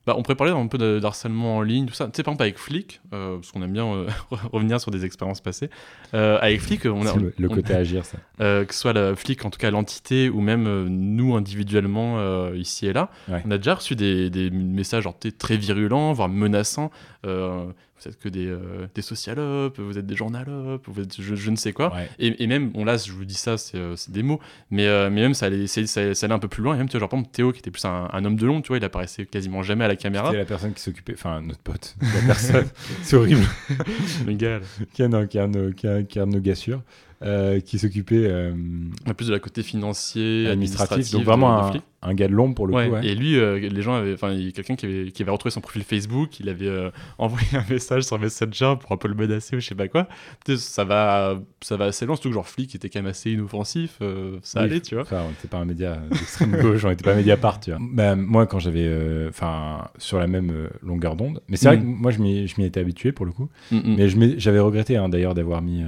Bah, 0.06 0.14
on 0.18 0.22
pourrait 0.22 0.36
parler 0.36 0.54
un 0.54 0.68
peu 0.68 0.78
de, 0.78 1.00
d'harcèlement 1.00 1.58
en 1.58 1.62
ligne, 1.62 1.88
tout 1.88 1.94
ça. 1.96 2.06
Tu 2.06 2.12
sais, 2.18 2.24
par 2.24 2.34
exemple, 2.34 2.44
avec 2.44 2.58
Flick, 2.60 3.02
euh, 3.14 3.38
parce 3.38 3.52
qu'on 3.52 3.62
aime 3.64 3.74
bien 3.74 3.86
euh, 3.88 4.08
revenir 4.52 4.80
sur 4.80 4.92
des 4.92 5.04
expériences 5.04 5.42
passées. 5.42 5.70
Euh, 6.14 6.38
avec 6.42 6.62
Flick, 6.62 6.86
on 6.86 7.06
a. 7.08 7.16
Le- 7.16 7.34
le 7.38 7.52
on- 7.52 7.56
côté 7.56 7.74
agir, 7.76 8.06
ça. 8.06 8.18
Que 8.38 8.66
ce 8.74 8.80
soit 8.80 8.94
la 8.94 9.16
Flick, 9.16 9.44
en 9.46 9.50
tout 9.50 9.58
cas 9.60 9.72
l'entité, 9.72 10.30
ou 10.30 10.42
même 10.42 10.88
nous 10.88 11.36
individuellement, 11.36 12.52
ici 12.54 12.86
et 12.88 12.94
là, 12.94 13.10
Ouais. 13.30 13.42
on 13.46 13.52
a 13.52 13.58
déjà 13.58 13.76
reçu 13.76 13.96
des, 13.96 14.30
des 14.30 14.50
messages 14.52 15.04
genre, 15.04 15.18
très 15.40 15.58
virulents, 15.58 16.14
voire 16.14 16.30
menaçants. 16.30 16.92
Vous 18.02 18.10
êtes 18.10 18.20
que 18.20 18.28
des, 18.28 18.48
euh, 18.48 18.88
des 18.94 19.02
socialopes, 19.02 19.80
vous 19.80 19.98
êtes 19.98 20.06
des 20.06 20.16
journalopes, 20.18 20.86
vous 20.88 21.02
êtes 21.02 21.20
je, 21.22 21.34
je 21.36 21.50
ne 21.50 21.56
sais 21.56 21.72
quoi. 21.72 21.94
Ouais. 21.96 22.10
Et, 22.20 22.44
et 22.44 22.48
même, 22.48 22.70
bon 22.72 22.84
là, 22.84 22.98
je 22.98 23.12
vous 23.14 23.24
dis 23.24 23.34
ça, 23.36 23.58
c'est 23.58 23.78
euh, 23.78 23.96
des 24.10 24.22
mots, 24.22 24.42
mais, 24.70 24.86
euh, 24.86 25.10
mais 25.10 25.22
même 25.22 25.34
ça 25.34 25.46
allait, 25.46 25.66
ça, 25.68 25.86
ça 25.88 26.26
allait 26.26 26.34
un 26.34 26.40
peu 26.40 26.50
plus 26.50 26.62
loin. 26.62 26.76
Et 26.76 26.78
même, 26.78 26.88
tu 26.90 26.94
vois, 26.94 27.00
genre, 27.00 27.10
par 27.10 27.20
exemple, 27.20 27.34
Théo, 27.34 27.52
qui 27.54 27.60
était 27.60 27.72
plus 27.72 27.86
un, 27.86 28.10
un 28.12 28.26
homme 28.26 28.36
de 28.36 28.46
l'ombre, 28.46 28.64
tu 28.64 28.68
vois, 28.68 28.78
il 28.78 28.84
apparaissait 28.84 29.26
quasiment 29.26 29.64
jamais 29.64 29.86
à 29.86 29.88
la 29.88 29.96
caméra. 29.96 30.28
C'était 30.28 30.40
la 30.40 30.46
personne 30.46 30.74
qui 30.74 30.82
s'occupait, 30.82 31.14
enfin 31.14 31.42
notre 31.42 31.62
pote, 31.62 31.96
la 32.02 32.22
personne, 32.28 32.68
c'est 33.02 33.16
horrible. 33.16 33.46
Le 34.28 34.34
gars, 34.34 34.60
qui 34.94 35.02
a, 35.04 35.08
non, 35.08 35.26
qui 35.26 35.40
a, 35.40 35.44
un- 35.46 35.72
qui 35.72 35.88
a- 35.88 36.04
qui 36.04 36.20
a 36.20 36.24
un 36.24 36.28
de 36.28 36.34
nos 36.34 36.40
gars 36.42 36.56
sûrs, 36.56 36.82
euh, 37.24 37.60
qui 37.60 37.80
s'occupait 37.80 38.26
euh, 38.28 38.54
En 39.08 39.14
plus 39.14 39.28
de 39.28 39.34
la 39.34 39.40
côté 39.40 39.64
financier, 39.64 40.48
administratif, 40.48 40.92
administratif, 40.94 41.12
donc 41.14 41.24
vraiment 41.26 41.72
un, 42.02 42.14
gars 42.14 42.28
de 42.28 42.34
l'ombre 42.34 42.54
pour 42.54 42.68
le 42.68 42.74
Ouais, 42.76 42.88
coup. 42.88 42.94
ouais. 42.96 43.08
Et 43.08 43.16
lui, 43.16 43.36
euh, 43.38 43.58
les 43.58 43.82
gens 43.82 43.96
avaient, 43.96 44.14
enfin, 44.14 44.36
quelqu'un 44.54 44.76
qui 44.76 44.86
avait, 44.86 45.12
qui 45.12 45.24
avait 45.24 45.32
retrouvé 45.32 45.52
son 45.52 45.62
profil 45.62 45.84
Facebook, 45.84 46.40
il 46.40 46.50
avait 46.50 46.68
euh, 46.68 46.92
envoyé 47.18 47.48
un 47.54 47.66
message 47.70 48.04
sur 48.04 48.20
Messenger 48.20 48.76
pour 48.80 48.92
un 48.92 48.98
peu 48.98 49.08
le 49.08 49.16
menacer 49.16 49.56
ou 49.56 49.60
je 49.60 49.66
sais 49.68 49.76
pas 49.76 49.88
quoi. 49.88 50.08
Ça 50.58 50.84
va, 50.84 51.40
ça 51.62 51.78
va 51.78 51.86
assez 51.86 52.06
loin, 52.06 52.16
surtout 52.16 52.30
que 52.30 52.36
genre 52.36 52.48
Flick 52.48 52.76
était 52.76 52.90
quand 52.90 53.00
même 53.00 53.10
assez 53.10 53.32
inoffensif, 53.32 53.98
euh, 54.02 54.38
ça 54.44 54.60
Oui, 54.60 54.66
allait, 54.66 54.82
tu 54.82 54.94
vois. 54.96 55.04
Enfin, 55.04 55.22
on 55.26 55.30
n'était 55.30 55.48
pas 55.48 55.58
un 55.58 55.66
média 55.66 55.98
d'extrême 56.12 56.52
gauche, 56.62 56.84
on 56.86 56.90
n'était 56.90 57.04
pas 57.04 57.14
un 57.14 57.18
média 57.18 57.38
part, 57.38 57.60
tu 57.60 57.72
vois. 57.72 57.80
Bah, 57.82 58.16
moi, 58.16 58.46
quand 58.46 58.60
j'avais, 58.60 58.86
euh, 58.88 59.30
enfin, 59.30 59.88
sur 59.98 60.20
la 60.20 60.28
même 60.28 60.52
euh, 60.52 60.68
longueur 60.84 61.16
d'onde, 61.16 61.42
mais 61.48 61.58
c'est 61.58 61.68
vrai 61.70 61.78
Mm. 61.78 61.82
que 61.82 61.86
moi, 62.02 62.12
je 62.12 62.20
m'y, 62.22 62.66
étais 62.66 62.80
habitué 62.80 63.12
pour 63.14 63.26
le 63.26 63.32
coup. 63.32 63.50
Mm, 63.72 63.78
mm. 63.78 63.96
Mais 63.98 64.38
j'avais 64.40 64.60
regretté 64.60 64.96
hein, 64.98 65.10
d'ailleurs 65.10 65.34
d'avoir 65.34 65.62
mis 65.64 65.82
euh, 65.82 65.88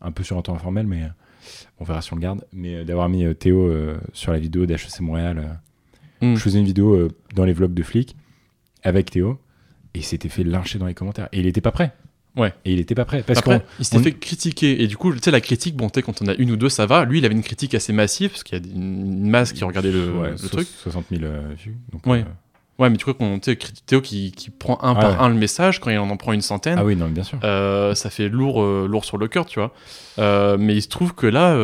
un 0.00 0.10
peu 0.12 0.22
sur 0.24 0.36
un 0.38 0.42
temps 0.42 0.54
informel, 0.54 0.86
mais 0.86 1.02
euh, 1.04 1.08
on 1.80 1.84
verra 1.84 2.02
si 2.02 2.12
on 2.12 2.16
le 2.16 2.22
garde, 2.22 2.44
mais 2.52 2.76
euh, 2.76 2.84
d'avoir 2.84 3.08
mis 3.08 3.24
euh, 3.24 3.34
Théo 3.34 3.72
sur 4.12 4.32
la 4.32 4.38
vidéo 4.38 4.66
d'HEC 4.66 5.00
Montréal. 5.00 5.58
euh. 6.22 6.26
Mm. 6.32 6.34
Je 6.36 6.40
faisais 6.40 6.58
une 6.58 6.64
vidéo 6.64 7.08
dans 7.34 7.44
les 7.44 7.52
vlogs 7.52 7.74
de 7.74 7.82
flics 7.82 8.16
avec 8.82 9.10
Théo, 9.10 9.38
et 9.94 9.98
il 10.00 10.04
s'était 10.04 10.28
fait 10.28 10.44
lyncher 10.44 10.78
dans 10.78 10.86
les 10.86 10.94
commentaires. 10.94 11.28
Et 11.32 11.40
il 11.40 11.46
était 11.46 11.60
pas 11.60 11.72
prêt. 11.72 11.92
Ouais. 12.36 12.52
Et 12.64 12.72
il 12.72 12.78
était 12.78 12.94
pas 12.94 13.04
prêt. 13.04 13.22
Parce 13.26 13.40
Après, 13.40 13.64
il 13.80 13.84
s'était 13.84 13.96
on- 13.98 14.02
fait 14.02 14.12
critiquer. 14.12 14.82
Et 14.82 14.86
du 14.86 14.96
coup, 14.96 15.12
tu 15.12 15.18
sais, 15.20 15.30
la 15.32 15.40
critique, 15.40 15.74
bon, 15.76 15.88
tu 15.90 16.02
quand 16.02 16.22
on 16.22 16.26
a 16.28 16.34
une 16.34 16.50
ou 16.52 16.56
deux, 16.56 16.68
ça 16.68 16.86
va. 16.86 17.04
Lui, 17.04 17.18
il 17.18 17.24
avait 17.24 17.34
une 17.34 17.42
critique 17.42 17.74
assez 17.74 17.92
massive, 17.92 18.30
parce 18.30 18.44
qu'il 18.44 18.58
y 18.58 18.60
a 18.60 18.72
une 18.74 19.28
masse 19.28 19.52
qui 19.52 19.64
regardait 19.64 19.90
le, 19.90 20.12
Ouais, 20.12 20.30
le 20.32 20.36
so- 20.36 20.48
truc. 20.48 20.68
60 20.68 21.06
000 21.10 21.24
euh, 21.24 21.52
vues. 21.56 21.76
Donc, 21.92 22.06
Ouais. 22.06 22.20
euh, 22.20 22.24
Ouais, 22.78 22.90
mais 22.90 22.96
tu 22.96 23.02
crois 23.04 23.14
qu'on, 23.14 23.40
Théo 23.40 24.00
qui, 24.00 24.30
qui 24.30 24.50
prend 24.50 24.78
un 24.82 24.94
par 24.94 25.10
ouais. 25.10 25.16
un 25.18 25.28
le 25.28 25.34
message, 25.34 25.80
quand 25.80 25.90
il 25.90 25.98
en 25.98 26.16
prend 26.16 26.32
une 26.32 26.42
centaine. 26.42 26.76
Ah 26.78 26.84
oui, 26.84 26.94
non, 26.94 27.08
bien 27.08 27.24
sûr. 27.24 27.38
Euh, 27.42 27.94
ça 27.96 28.08
fait 28.08 28.28
lourd, 28.28 28.62
euh, 28.62 28.86
lourd 28.88 29.04
sur 29.04 29.18
le 29.18 29.26
cœur, 29.26 29.46
tu 29.46 29.58
vois. 29.58 29.72
Euh, 30.18 30.56
mais 30.60 30.76
il 30.76 30.82
se 30.82 30.88
trouve 30.88 31.12
que 31.14 31.26
là, 31.26 31.58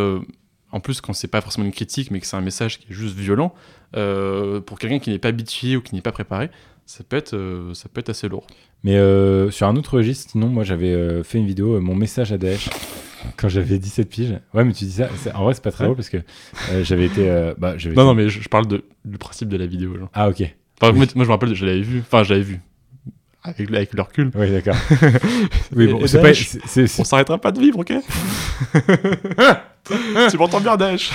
en 0.72 0.80
plus, 0.80 1.00
quand 1.00 1.12
c'est 1.12 1.28
pas 1.28 1.40
forcément 1.40 1.64
une 1.66 1.72
critique, 1.72 2.10
mais 2.10 2.18
que 2.18 2.26
c'est 2.26 2.36
un 2.36 2.40
message 2.40 2.80
qui 2.80 2.86
est 2.90 2.94
juste 2.94 3.16
violent, 3.16 3.54
pour 3.92 4.78
quelqu'un 4.78 4.98
qui 4.98 5.10
n'est 5.10 5.18
pas 5.20 5.28
habitué 5.28 5.76
ou 5.76 5.82
qui 5.82 5.94
n'est 5.94 6.00
pas 6.02 6.12
préparé, 6.12 6.50
ça 6.86 7.04
peut 7.04 7.16
être, 7.16 7.70
ça 7.74 7.88
peut 7.88 8.00
être 8.00 8.10
assez 8.10 8.28
lourd. 8.28 8.46
Mais 8.82 8.96
sur 9.52 9.68
un 9.68 9.76
autre 9.76 9.96
registre, 9.98 10.32
sinon, 10.32 10.48
moi 10.48 10.64
j'avais 10.64 11.22
fait 11.22 11.38
une 11.38 11.46
vidéo, 11.46 11.80
mon 11.80 11.94
message 11.94 12.32
à 12.32 12.38
Daesh, 12.38 12.68
quand 13.36 13.48
j'avais 13.48 13.78
17 13.78 14.08
piges. 14.08 14.34
Ouais, 14.52 14.64
mais 14.64 14.72
tu 14.72 14.84
dis 14.84 14.90
ça, 14.92 15.08
en 15.34 15.44
vrai, 15.44 15.54
c'est 15.54 15.62
pas 15.62 15.70
très 15.70 15.84
Ouais. 15.84 15.88
drôle 15.88 15.96
parce 15.96 16.08
que 16.10 16.16
euh, 16.72 16.82
j'avais 16.82 17.06
été. 17.06 17.30
euh, 17.30 17.54
bah, 17.56 17.72
Non, 17.74 17.78
été- 17.78 17.94
non, 17.94 18.14
mais 18.14 18.28
je, 18.28 18.40
je 18.40 18.48
parle 18.48 18.66
de, 18.66 18.84
du 19.04 19.16
principe 19.16 19.48
de 19.48 19.56
la 19.56 19.66
vidéo. 19.66 19.96
Genre. 19.96 20.08
Ah, 20.12 20.28
ok. 20.28 20.42
Enfin, 20.80 20.92
Oui. 20.92 20.98
moi, 20.98 21.06
moi, 21.14 21.24
je 21.24 21.28
me 21.28 21.32
rappelle, 21.32 21.54
je 21.54 21.66
l'avais 21.66 21.82
vu. 21.82 22.00
Enfin, 22.00 22.22
je 22.22 22.32
l'avais 22.32 22.44
vu. 22.44 22.60
Avec, 23.42 23.70
avec 23.70 23.92
le 23.92 24.02
recul. 24.02 24.30
Oui, 24.34 24.50
d'accord. 24.50 24.76
oui, 25.76 25.86
bon, 25.88 26.06
c'est 26.06 26.20
pas. 26.20 26.30
On 26.98 27.04
s'arrêtera 27.04 27.38
pas 27.38 27.52
de 27.52 27.60
vivre, 27.60 27.80
ok 27.80 27.92
Tu 30.30 30.38
m'entends 30.38 30.60
bien, 30.60 30.76
Daesh 30.76 31.10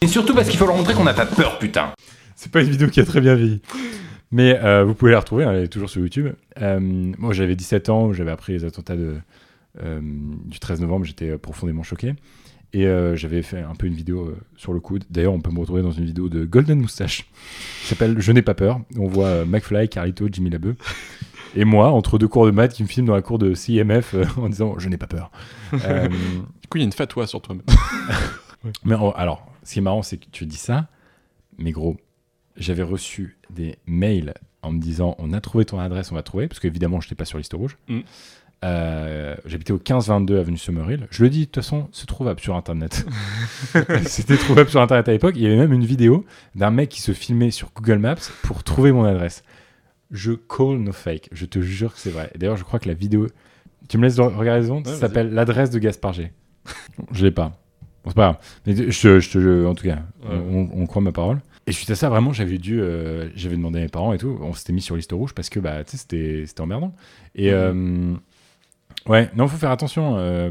Et 0.00 0.06
surtout 0.06 0.34
parce 0.34 0.48
qu'il 0.48 0.58
faut 0.58 0.66
leur 0.66 0.76
montrer 0.76 0.94
qu'on 0.94 1.04
n'a 1.04 1.12
pas 1.12 1.26
peur, 1.26 1.58
putain. 1.58 1.92
C'est 2.36 2.50
pas 2.50 2.62
une 2.62 2.70
vidéo 2.70 2.88
qui 2.88 3.00
a 3.00 3.04
très 3.04 3.20
bien 3.20 3.34
vieilli. 3.34 3.60
Mais 4.32 4.58
euh, 4.62 4.84
vous 4.84 4.94
pouvez 4.94 5.12
la 5.12 5.18
retrouver, 5.20 5.44
elle 5.44 5.64
est 5.64 5.68
toujours 5.68 5.90
sur 5.90 6.00
YouTube. 6.00 6.28
Euh, 6.62 6.78
moi, 6.80 7.34
j'avais 7.34 7.54
17 7.56 7.90
ans, 7.90 8.12
j'avais 8.14 8.30
appris 8.30 8.54
les 8.54 8.64
attentats 8.64 8.96
de, 8.96 9.16
euh, 9.82 10.00
du 10.46 10.58
13 10.58 10.80
novembre, 10.80 11.04
j'étais 11.04 11.36
profondément 11.36 11.82
choqué. 11.82 12.14
Et 12.72 12.86
euh, 12.86 13.16
j'avais 13.16 13.42
fait 13.42 13.60
un 13.60 13.74
peu 13.74 13.86
une 13.86 13.94
vidéo 13.94 14.26
euh, 14.28 14.38
sur 14.56 14.72
le 14.72 14.78
coude. 14.80 15.04
D'ailleurs, 15.10 15.32
on 15.32 15.40
peut 15.40 15.50
me 15.50 15.58
retrouver 15.58 15.82
dans 15.82 15.90
une 15.90 16.04
vidéo 16.04 16.28
de 16.28 16.44
Golden 16.44 16.80
Moustache 16.80 17.24
qui 17.82 17.86
s'appelle 17.88 18.20
Je 18.20 18.30
n'ai 18.32 18.42
pas 18.42 18.54
peur. 18.54 18.80
On 18.96 19.06
voit 19.08 19.26
euh, 19.26 19.44
McFly, 19.44 19.88
Carlito, 19.88 20.28
Jimmy 20.30 20.50
Labeu. 20.50 20.76
Et 21.56 21.64
moi, 21.64 21.90
entre 21.90 22.16
deux 22.16 22.28
cours 22.28 22.46
de 22.46 22.52
maths, 22.52 22.74
qui 22.74 22.84
me 22.84 22.88
filme 22.88 23.06
dans 23.06 23.14
la 23.14 23.22
cour 23.22 23.38
de 23.38 23.54
CIMF 23.54 24.14
euh, 24.14 24.24
en 24.36 24.48
disant 24.48 24.78
Je 24.78 24.88
n'ai 24.88 24.96
pas 24.98 25.08
peur. 25.08 25.30
Du 25.72 26.68
coup, 26.68 26.78
il 26.78 26.82
y 26.82 26.84
a 26.84 26.86
une 26.86 26.92
fatwa 26.92 27.26
sur 27.26 27.42
toi-même. 27.42 27.64
mais 28.84 28.94
en- 28.94 29.10
alors, 29.10 29.50
ce 29.64 29.72
qui 29.72 29.78
est 29.80 29.82
marrant, 29.82 30.02
c'est 30.02 30.18
que 30.18 30.26
tu 30.30 30.46
dis 30.46 30.56
ça, 30.56 30.86
mais 31.58 31.72
gros, 31.72 31.96
j'avais 32.56 32.84
reçu 32.84 33.36
des 33.50 33.76
mails 33.86 34.34
en 34.62 34.70
me 34.70 34.78
disant 34.78 35.16
on 35.18 35.32
a 35.32 35.40
trouvé 35.40 35.64
ton 35.64 35.80
adresse, 35.80 36.12
on 36.12 36.14
va 36.14 36.22
trouver, 36.22 36.46
parce 36.46 36.60
qu'évidemment, 36.60 37.00
je 37.00 37.06
n'étais 37.06 37.16
pas 37.16 37.24
sur 37.24 37.38
liste 37.38 37.54
rouge. 37.54 37.76
Mm. 37.88 38.00
Euh, 38.64 39.36
J'habitais 39.46 39.72
au 39.72 39.76
1522 39.76 40.38
avenue 40.38 40.58
Summerhill. 40.58 41.06
Je 41.10 41.22
le 41.22 41.30
dis, 41.30 41.40
de 41.40 41.44
toute 41.46 41.56
façon, 41.56 41.88
c'est 41.92 42.06
trouvable 42.06 42.40
sur 42.40 42.56
internet. 42.56 43.06
C'était 44.06 44.36
trouvable 44.36 44.68
sur 44.70 44.80
internet 44.80 45.08
à 45.08 45.12
l'époque. 45.12 45.34
Il 45.36 45.42
y 45.42 45.46
avait 45.46 45.56
même 45.56 45.72
une 45.72 45.84
vidéo 45.84 46.24
d'un 46.54 46.70
mec 46.70 46.88
qui 46.90 47.00
se 47.00 47.12
filmait 47.12 47.50
sur 47.50 47.70
Google 47.74 47.98
Maps 47.98 48.16
pour 48.42 48.62
trouver 48.62 48.92
mon 48.92 49.04
adresse. 49.04 49.42
Je 50.10 50.32
call 50.32 50.78
no 50.78 50.92
fake. 50.92 51.28
Je 51.32 51.46
te 51.46 51.60
jure 51.60 51.94
que 51.94 52.00
c'est 52.00 52.10
vrai. 52.10 52.30
D'ailleurs, 52.36 52.56
je 52.56 52.64
crois 52.64 52.78
que 52.80 52.88
la 52.88 52.94
vidéo. 52.94 53.28
Tu 53.88 53.96
me 53.98 54.02
laisses 54.02 54.18
regarder 54.20 54.62
les 54.64 54.70
ondes 54.70 54.86
Ça 54.86 54.94
s'appelle 54.96 55.32
l'adresse 55.32 55.70
de 55.70 55.78
Gaspard 55.78 56.12
G. 56.12 56.32
je 57.12 57.24
l'ai 57.24 57.30
pas. 57.30 57.56
Bon, 58.04 58.10
c'est 58.10 58.14
pas 58.16 58.22
grave. 58.32 58.36
Mais 58.66 58.76
je, 58.76 59.00
te- 59.00 59.20
je 59.20 59.30
te- 59.30 59.40
je- 59.40 59.66
en 59.66 59.74
tout 59.74 59.84
cas, 59.84 59.98
Ouais. 60.22 60.36
on, 60.50 60.68
on 60.74 60.86
croit 60.86 61.02
ma 61.02 61.12
parole. 61.12 61.38
Et 61.66 61.72
suite 61.72 61.90
à 61.90 61.94
ça, 61.94 62.08
vraiment, 62.08 62.32
j'avais 62.32 62.58
dû, 62.58 62.80
euh, 62.80 63.28
j'avais 63.36 63.56
demandé 63.56 63.78
à 63.78 63.82
mes 63.82 63.88
parents 63.88 64.12
et 64.12 64.18
tout. 64.18 64.38
On 64.42 64.52
s'était 64.52 64.72
mis 64.72 64.80
sur 64.80 64.96
liste 64.96 65.12
rouge 65.12 65.32
parce 65.34 65.48
que 65.50 65.60
bah, 65.60 65.84
tu 65.84 65.92
sais, 65.92 65.96
c'était, 65.98 66.44
c'était 66.46 66.60
emmerdant. 66.60 66.94
Et 67.34 67.52
euh, 67.52 68.14
ouais, 69.06 69.30
non, 69.36 69.46
faut 69.48 69.56
faire 69.58 69.70
attention. 69.70 70.16
euh, 70.18 70.50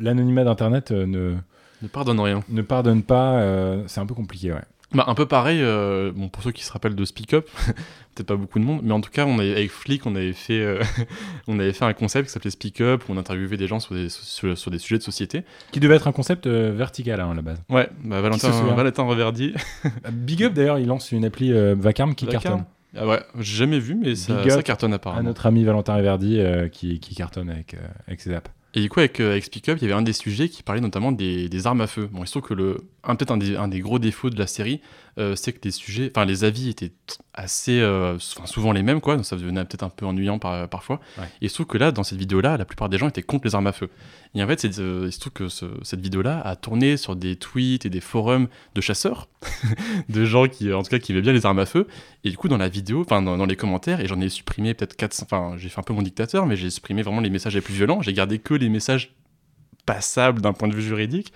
l'anonymat 0.00 0.44
d'internet 0.44 0.90
euh, 0.90 1.06
ne 1.06 1.34
Ne 1.82 1.88
pardonne 1.88 2.20
rien. 2.20 2.42
ne 2.48 2.62
pardonne 2.62 3.02
pas. 3.02 3.40
euh, 3.40 3.82
c'est 3.86 4.00
un 4.00 4.06
peu 4.06 4.14
compliqué, 4.14 4.52
ouais. 4.52 4.62
Bah, 4.92 5.04
un 5.08 5.14
peu 5.16 5.26
pareil, 5.26 5.58
euh, 5.60 6.12
bon, 6.14 6.28
pour 6.28 6.44
ceux 6.44 6.52
qui 6.52 6.62
se 6.64 6.70
rappellent 6.70 6.94
de 6.94 7.04
Speak 7.04 7.34
Up, 7.34 7.48
peut-être 8.14 8.28
pas 8.28 8.36
beaucoup 8.36 8.60
de 8.60 8.64
monde, 8.64 8.80
mais 8.84 8.92
en 8.92 9.00
tout 9.00 9.10
cas, 9.10 9.26
on 9.26 9.40
avait, 9.40 9.50
avec 9.50 9.70
Flick, 9.72 10.06
on 10.06 10.14
avait, 10.14 10.32
fait, 10.32 10.60
euh, 10.60 10.80
on 11.48 11.58
avait 11.58 11.72
fait 11.72 11.84
un 11.84 11.92
concept 11.94 12.28
qui 12.28 12.32
s'appelait 12.32 12.50
Speak 12.52 12.80
Up, 12.80 13.02
où 13.08 13.12
on 13.12 13.16
interviewait 13.16 13.56
des 13.56 13.66
gens 13.66 13.80
sur 13.80 13.96
des, 13.96 14.08
sur, 14.08 14.56
sur 14.56 14.70
des 14.70 14.78
sujets 14.78 14.98
de 14.98 15.02
société. 15.02 15.42
Qui 15.72 15.80
devait 15.80 15.96
être 15.96 16.06
un 16.06 16.12
concept 16.12 16.46
euh, 16.46 16.72
vertical 16.76 17.20
hein, 17.20 17.28
à 17.32 17.34
la 17.34 17.42
base. 17.42 17.60
Ouais, 17.70 17.88
bah, 18.04 18.20
Valentin, 18.20 18.52
souvient 18.52 18.74
Valentin 18.76 19.02
Reverdy. 19.02 19.54
Big 20.12 20.44
Up 20.44 20.52
d'ailleurs, 20.52 20.78
il 20.78 20.86
lance 20.86 21.10
une 21.10 21.24
appli 21.24 21.52
euh, 21.52 21.74
Vacarme 21.76 22.14
qui 22.14 22.26
Vacarme. 22.26 22.42
cartonne. 22.42 22.64
Ah 22.96 23.06
ouais, 23.06 23.20
j'ai 23.38 23.56
jamais 23.56 23.78
vu, 23.78 23.94
mais 23.94 24.14
ça, 24.14 24.48
ça 24.48 24.62
cartonne 24.62 24.92
À 24.92 24.96
apparemment. 24.96 25.24
notre 25.28 25.46
ami 25.46 25.64
Valentin 25.64 25.96
Reverdy 25.96 26.38
euh, 26.40 26.68
qui, 26.68 27.00
qui 27.00 27.14
cartonne 27.14 27.50
avec, 27.50 27.74
euh, 27.74 27.78
avec 28.06 28.20
ses 28.20 28.32
apps. 28.32 28.50
Et 28.74 28.80
du 28.80 28.88
coup, 28.88 29.00
avec, 29.00 29.20
euh, 29.20 29.32
avec 29.32 29.44
Speak 29.44 29.68
Up, 29.68 29.78
il 29.80 29.82
y 29.82 29.84
avait 29.86 29.98
un 29.98 30.02
des 30.02 30.12
sujets 30.12 30.48
qui 30.48 30.62
parlait 30.62 30.80
notamment 30.80 31.12
des, 31.12 31.48
des 31.48 31.66
armes 31.66 31.80
à 31.80 31.86
feu. 31.86 32.08
Bon, 32.12 32.22
il 32.22 32.26
se 32.26 32.32
trouve 32.32 32.42
que 32.48 32.54
le, 32.54 32.78
un, 33.06 33.16
peut-être 33.16 33.30
un 33.30 33.36
des, 33.36 33.56
un 33.56 33.68
des 33.68 33.80
gros 33.80 33.98
défauts 33.98 34.30
de 34.30 34.38
la 34.38 34.46
série, 34.46 34.80
euh, 35.18 35.36
c'est 35.36 35.52
que 35.52 35.60
les 35.64 35.70
sujets, 35.70 36.10
enfin 36.14 36.24
les 36.24 36.42
avis 36.44 36.68
étaient 36.68 36.92
assez, 37.34 37.80
euh, 37.80 38.18
souvent 38.18 38.72
les 38.72 38.82
mêmes, 38.82 39.00
quoi. 39.00 39.16
Donc 39.16 39.24
ça 39.24 39.36
devenait 39.36 39.64
peut-être 39.64 39.82
un 39.84 39.88
peu 39.88 40.06
ennuyant 40.06 40.38
par- 40.38 40.68
parfois. 40.68 41.00
Ouais. 41.18 41.24
Et 41.40 41.46
il 41.46 41.48
se 41.50 41.54
trouve 41.54 41.66
que 41.66 41.78
là, 41.78 41.92
dans 41.92 42.02
cette 42.02 42.18
vidéo-là, 42.18 42.56
la 42.56 42.64
plupart 42.64 42.88
des 42.88 42.98
gens 42.98 43.08
étaient 43.08 43.22
contre 43.22 43.46
les 43.46 43.54
armes 43.54 43.66
à 43.66 43.72
feu. 43.72 43.90
Et 44.34 44.42
en 44.42 44.46
fait, 44.48 44.64
euh, 44.78 45.04
il 45.06 45.12
se 45.12 45.20
trouve 45.20 45.32
que 45.32 45.48
ce- 45.48 45.66
cette 45.82 46.00
vidéo-là 46.00 46.40
a 46.40 46.56
tourné 46.56 46.96
sur 46.96 47.14
des 47.16 47.36
tweets 47.36 47.86
et 47.86 47.90
des 47.90 48.00
forums 48.00 48.48
de 48.74 48.80
chasseurs, 48.80 49.28
de 50.08 50.24
gens 50.24 50.48
qui, 50.48 50.72
en 50.72 50.82
tout 50.82 50.90
cas, 50.90 50.98
qui 50.98 51.12
aimaient 51.12 51.22
bien 51.22 51.32
les 51.32 51.46
armes 51.46 51.58
à 51.60 51.66
feu. 51.66 51.86
Et 52.24 52.30
du 52.30 52.36
coup, 52.36 52.48
dans 52.48 52.56
la 52.58 52.68
vidéo, 52.68 53.02
enfin 53.02 53.22
dans, 53.22 53.36
dans 53.36 53.46
les 53.46 53.56
commentaires, 53.56 54.00
et 54.00 54.06
j'en 54.06 54.20
ai 54.20 54.28
supprimé 54.28 54.74
peut-être 54.74 54.96
400, 54.96 55.24
enfin 55.26 55.54
j'ai 55.58 55.68
fait 55.68 55.78
un 55.80 55.84
peu 55.84 55.92
mon 55.94 56.02
dictateur, 56.02 56.46
mais 56.46 56.56
j'ai 56.56 56.70
supprimé 56.70 57.02
vraiment 57.02 57.20
les 57.20 57.30
messages 57.30 57.54
les 57.54 57.60
plus 57.60 57.74
violents. 57.74 58.02
J'ai 58.02 58.12
gardé 58.12 58.38
que 58.38 58.54
les 58.54 58.68
messages 58.68 59.14
passables 59.86 60.40
d'un 60.40 60.52
point 60.52 60.68
de 60.68 60.74
vue 60.74 60.82
juridique. 60.82 61.32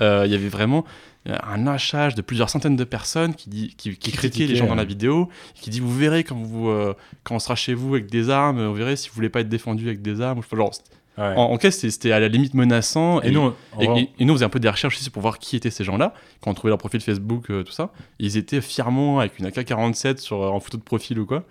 Il 0.00 0.04
y 0.04 0.34
avait 0.34 0.48
vraiment 0.48 0.84
un 1.26 1.66
hachage 1.66 2.14
de 2.14 2.22
plusieurs 2.22 2.50
centaines 2.50 2.76
de 2.76 2.84
personnes 2.84 3.34
qui, 3.34 3.48
dit, 3.50 3.74
qui, 3.76 3.96
qui 3.96 4.10
critiquaient 4.12 4.46
les 4.46 4.56
gens 4.56 4.66
dans 4.66 4.74
la 4.74 4.84
vidéo, 4.84 5.28
qui 5.54 5.70
dit 5.70 5.80
vous 5.80 5.94
verrez 5.96 6.24
quand, 6.24 6.36
vous, 6.36 6.68
euh, 6.68 6.94
quand 7.22 7.36
on 7.36 7.38
sera 7.38 7.54
chez 7.54 7.74
vous 7.74 7.94
avec 7.94 8.10
des 8.10 8.28
armes, 8.30 8.66
vous 8.66 8.74
verrez 8.74 8.96
si 8.96 9.08
vous 9.08 9.14
voulez 9.14 9.28
pas 9.28 9.40
être 9.40 9.48
défendu 9.48 9.86
avec 9.86 10.02
des 10.02 10.20
armes. 10.20 10.40
Genre, 10.52 10.72
Ouais. 11.18 11.24
en, 11.36 11.42
en 11.42 11.58
cas, 11.58 11.70
c'était 11.70 12.10
à 12.10 12.18
la 12.20 12.28
limite 12.28 12.54
menaçant. 12.54 13.20
Et 13.20 13.30
nous, 13.32 13.40
on- 13.40 13.54
et, 13.82 13.86
on- 13.86 13.96
et- 13.98 14.08
et 14.18 14.24
nous, 14.24 14.32
on 14.32 14.36
faisait 14.36 14.46
un 14.46 14.48
peu 14.48 14.60
des 14.60 14.70
recherches 14.70 14.96
aussi 14.96 15.10
pour 15.10 15.20
voir 15.20 15.38
qui 15.38 15.56
étaient 15.56 15.68
ces 15.70 15.84
gens-là. 15.84 16.14
Quand 16.40 16.50
on 16.50 16.54
trouvait 16.54 16.70
leur 16.70 16.78
profil 16.78 17.02
Facebook, 17.02 17.50
euh, 17.50 17.62
tout 17.64 17.72
ça, 17.72 17.90
ils 18.18 18.38
étaient 18.38 18.62
fièrement 18.62 19.20
avec 19.20 19.38
une 19.38 19.44
AK-47 19.44 20.16
sur, 20.20 20.42
euh, 20.42 20.48
en 20.48 20.58
photo 20.58 20.78
de 20.78 20.82
profil 20.82 21.18
ou 21.18 21.26
quoi. 21.26 21.44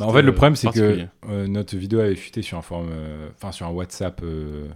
Bah, 0.00 0.06
en 0.06 0.12
fait, 0.14 0.22
le 0.22 0.30
euh, 0.30 0.32
problème, 0.32 0.56
c'est 0.56 0.70
que 0.70 1.04
euh, 1.28 1.46
notre 1.46 1.76
vidéo 1.76 2.00
avait 2.00 2.14
fuité 2.16 2.40
sur 2.40 2.56
un 2.56 2.62
euh, 2.72 3.28
enfin 3.36 3.52
sur 3.52 3.66
un 3.66 3.70
WhatsApp, 3.70 4.18
euh, 4.24 4.66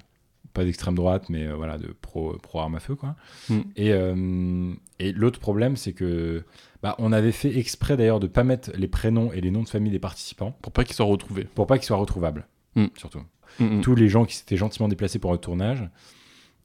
pas 0.56 0.64
d'extrême 0.64 0.94
droite, 0.94 1.28
mais 1.28 1.46
euh, 1.46 1.54
voilà, 1.54 1.78
de 1.78 1.94
pro, 2.00 2.36
pro 2.42 2.60
arme 2.60 2.74
à 2.74 2.80
feu, 2.80 2.94
quoi. 2.94 3.14
Mm. 3.48 3.60
Et, 3.76 3.92
euh, 3.92 4.72
et 4.98 5.12
l'autre 5.12 5.38
problème, 5.38 5.76
c'est 5.76 5.92
que 5.92 6.44
bah, 6.82 6.94
on 6.98 7.12
avait 7.12 7.32
fait 7.32 7.56
exprès 7.58 7.96
d'ailleurs 7.96 8.20
de 8.20 8.26
pas 8.26 8.42
mettre 8.44 8.70
les 8.74 8.88
prénoms 8.88 9.32
et 9.32 9.40
les 9.40 9.50
noms 9.50 9.62
de 9.62 9.68
famille 9.68 9.92
des 9.92 9.98
participants 9.98 10.56
Pour 10.62 10.72
pas 10.72 10.84
qu'ils 10.84 10.96
soient 10.96 11.06
retrouvés. 11.06 11.44
pour 11.44 11.66
pas 11.66 11.78
qu'ils 11.78 11.86
soient 11.86 11.96
retrouvables, 11.98 12.46
Mm. 12.74 12.86
surtout. 12.96 13.20
Mm, 13.60 13.64
mm. 13.78 13.80
Tous 13.82 13.94
les 13.94 14.08
gens 14.08 14.24
qui 14.24 14.34
s'étaient 14.36 14.56
gentiment 14.56 14.88
déplacés 14.88 15.18
pour 15.18 15.32
le 15.32 15.38
tournage. 15.38 15.88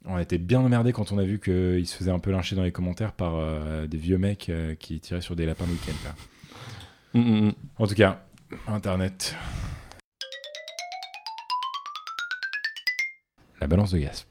On 0.05 0.15
a 0.15 0.21
été 0.21 0.37
bien 0.39 0.61
emmerdés 0.61 0.93
quand 0.93 1.11
on 1.11 1.17
a 1.19 1.23
vu 1.23 1.39
qu'ils 1.39 1.85
se 1.87 1.95
faisaient 1.95 2.11
un 2.11 2.19
peu 2.19 2.31
lyncher 2.31 2.55
dans 2.55 2.63
les 2.63 2.71
commentaires 2.71 3.11
par 3.13 3.33
euh, 3.35 3.85
des 3.87 3.97
vieux 3.97 4.17
mecs 4.17 4.49
euh, 4.49 4.73
qui 4.75 4.99
tiraient 4.99 5.21
sur 5.21 5.35
des 5.35 5.45
lapins 5.45 5.65
le 5.67 5.73
week-end. 5.73 5.93
là. 6.05 6.15
Mm, 7.13 7.19
mm, 7.23 7.47
mm. 7.47 7.53
En 7.77 7.87
tout 7.87 7.93
cas, 7.95 8.23
Internet. 8.67 9.35
La 13.61 13.67
balance 13.67 13.91
de 13.91 13.99
gaz. 13.99 14.25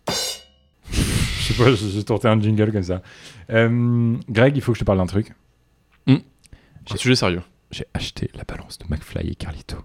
Je 0.92 1.52
sais 1.52 1.54
pas, 1.54 1.72
j'ai 1.72 2.04
tenté 2.04 2.28
un 2.28 2.40
jingle 2.40 2.72
comme 2.72 2.82
ça. 2.82 3.00
Euh, 3.50 4.16
Greg, 4.28 4.56
il 4.56 4.60
faut 4.60 4.72
que 4.72 4.78
je 4.78 4.80
te 4.80 4.84
parle 4.84 4.98
d'un 4.98 5.06
truc. 5.06 5.32
Un 6.08 6.96
sujet 6.96 7.14
sérieux. 7.14 7.42
J'ai 7.70 7.84
acheté 7.94 8.30
la 8.34 8.42
balance 8.42 8.76
de 8.78 8.84
McFly 8.88 9.30
et 9.30 9.34
Carlito. 9.36 9.76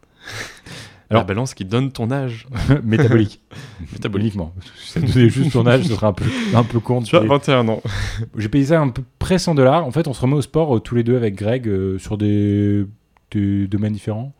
la 1.11 1.17
Alors- 1.17 1.25
balance 1.25 1.53
qui 1.53 1.63
donne 1.65 1.91
ton 1.91 2.09
âge. 2.09 2.47
Métabolique. 2.83 3.41
Métaboliquement. 3.93 4.53
Si 4.81 4.91
ça 4.93 4.99
donnait 5.01 5.29
juste 5.29 5.51
ton 5.51 5.67
âge, 5.67 5.83
ce 5.83 5.93
serait 5.93 6.07
un 6.07 6.13
peu, 6.13 6.25
un 6.55 6.63
peu 6.63 6.79
con. 6.79 7.03
Tu 7.03 7.15
as 7.15 7.19
payer. 7.19 7.29
21 7.29 7.67
ans. 7.67 7.83
J'ai 8.37 8.49
payé 8.49 8.65
ça 8.65 8.81
à 8.81 8.87
peu 8.89 9.03
près 9.19 9.37
100 9.37 9.53
dollars. 9.53 9.85
En 9.85 9.91
fait, 9.91 10.07
on 10.07 10.13
se 10.13 10.21
remet 10.21 10.33
au 10.35 10.41
sport 10.41 10.77
euh, 10.77 10.79
tous 10.79 10.95
les 10.95 11.03
deux 11.03 11.15
avec 11.17 11.35
Greg 11.35 11.67
euh, 11.67 11.99
sur 11.99 12.17
des, 12.17 12.85
des 13.31 13.67
domaines 13.67 13.93
différents. 13.93 14.33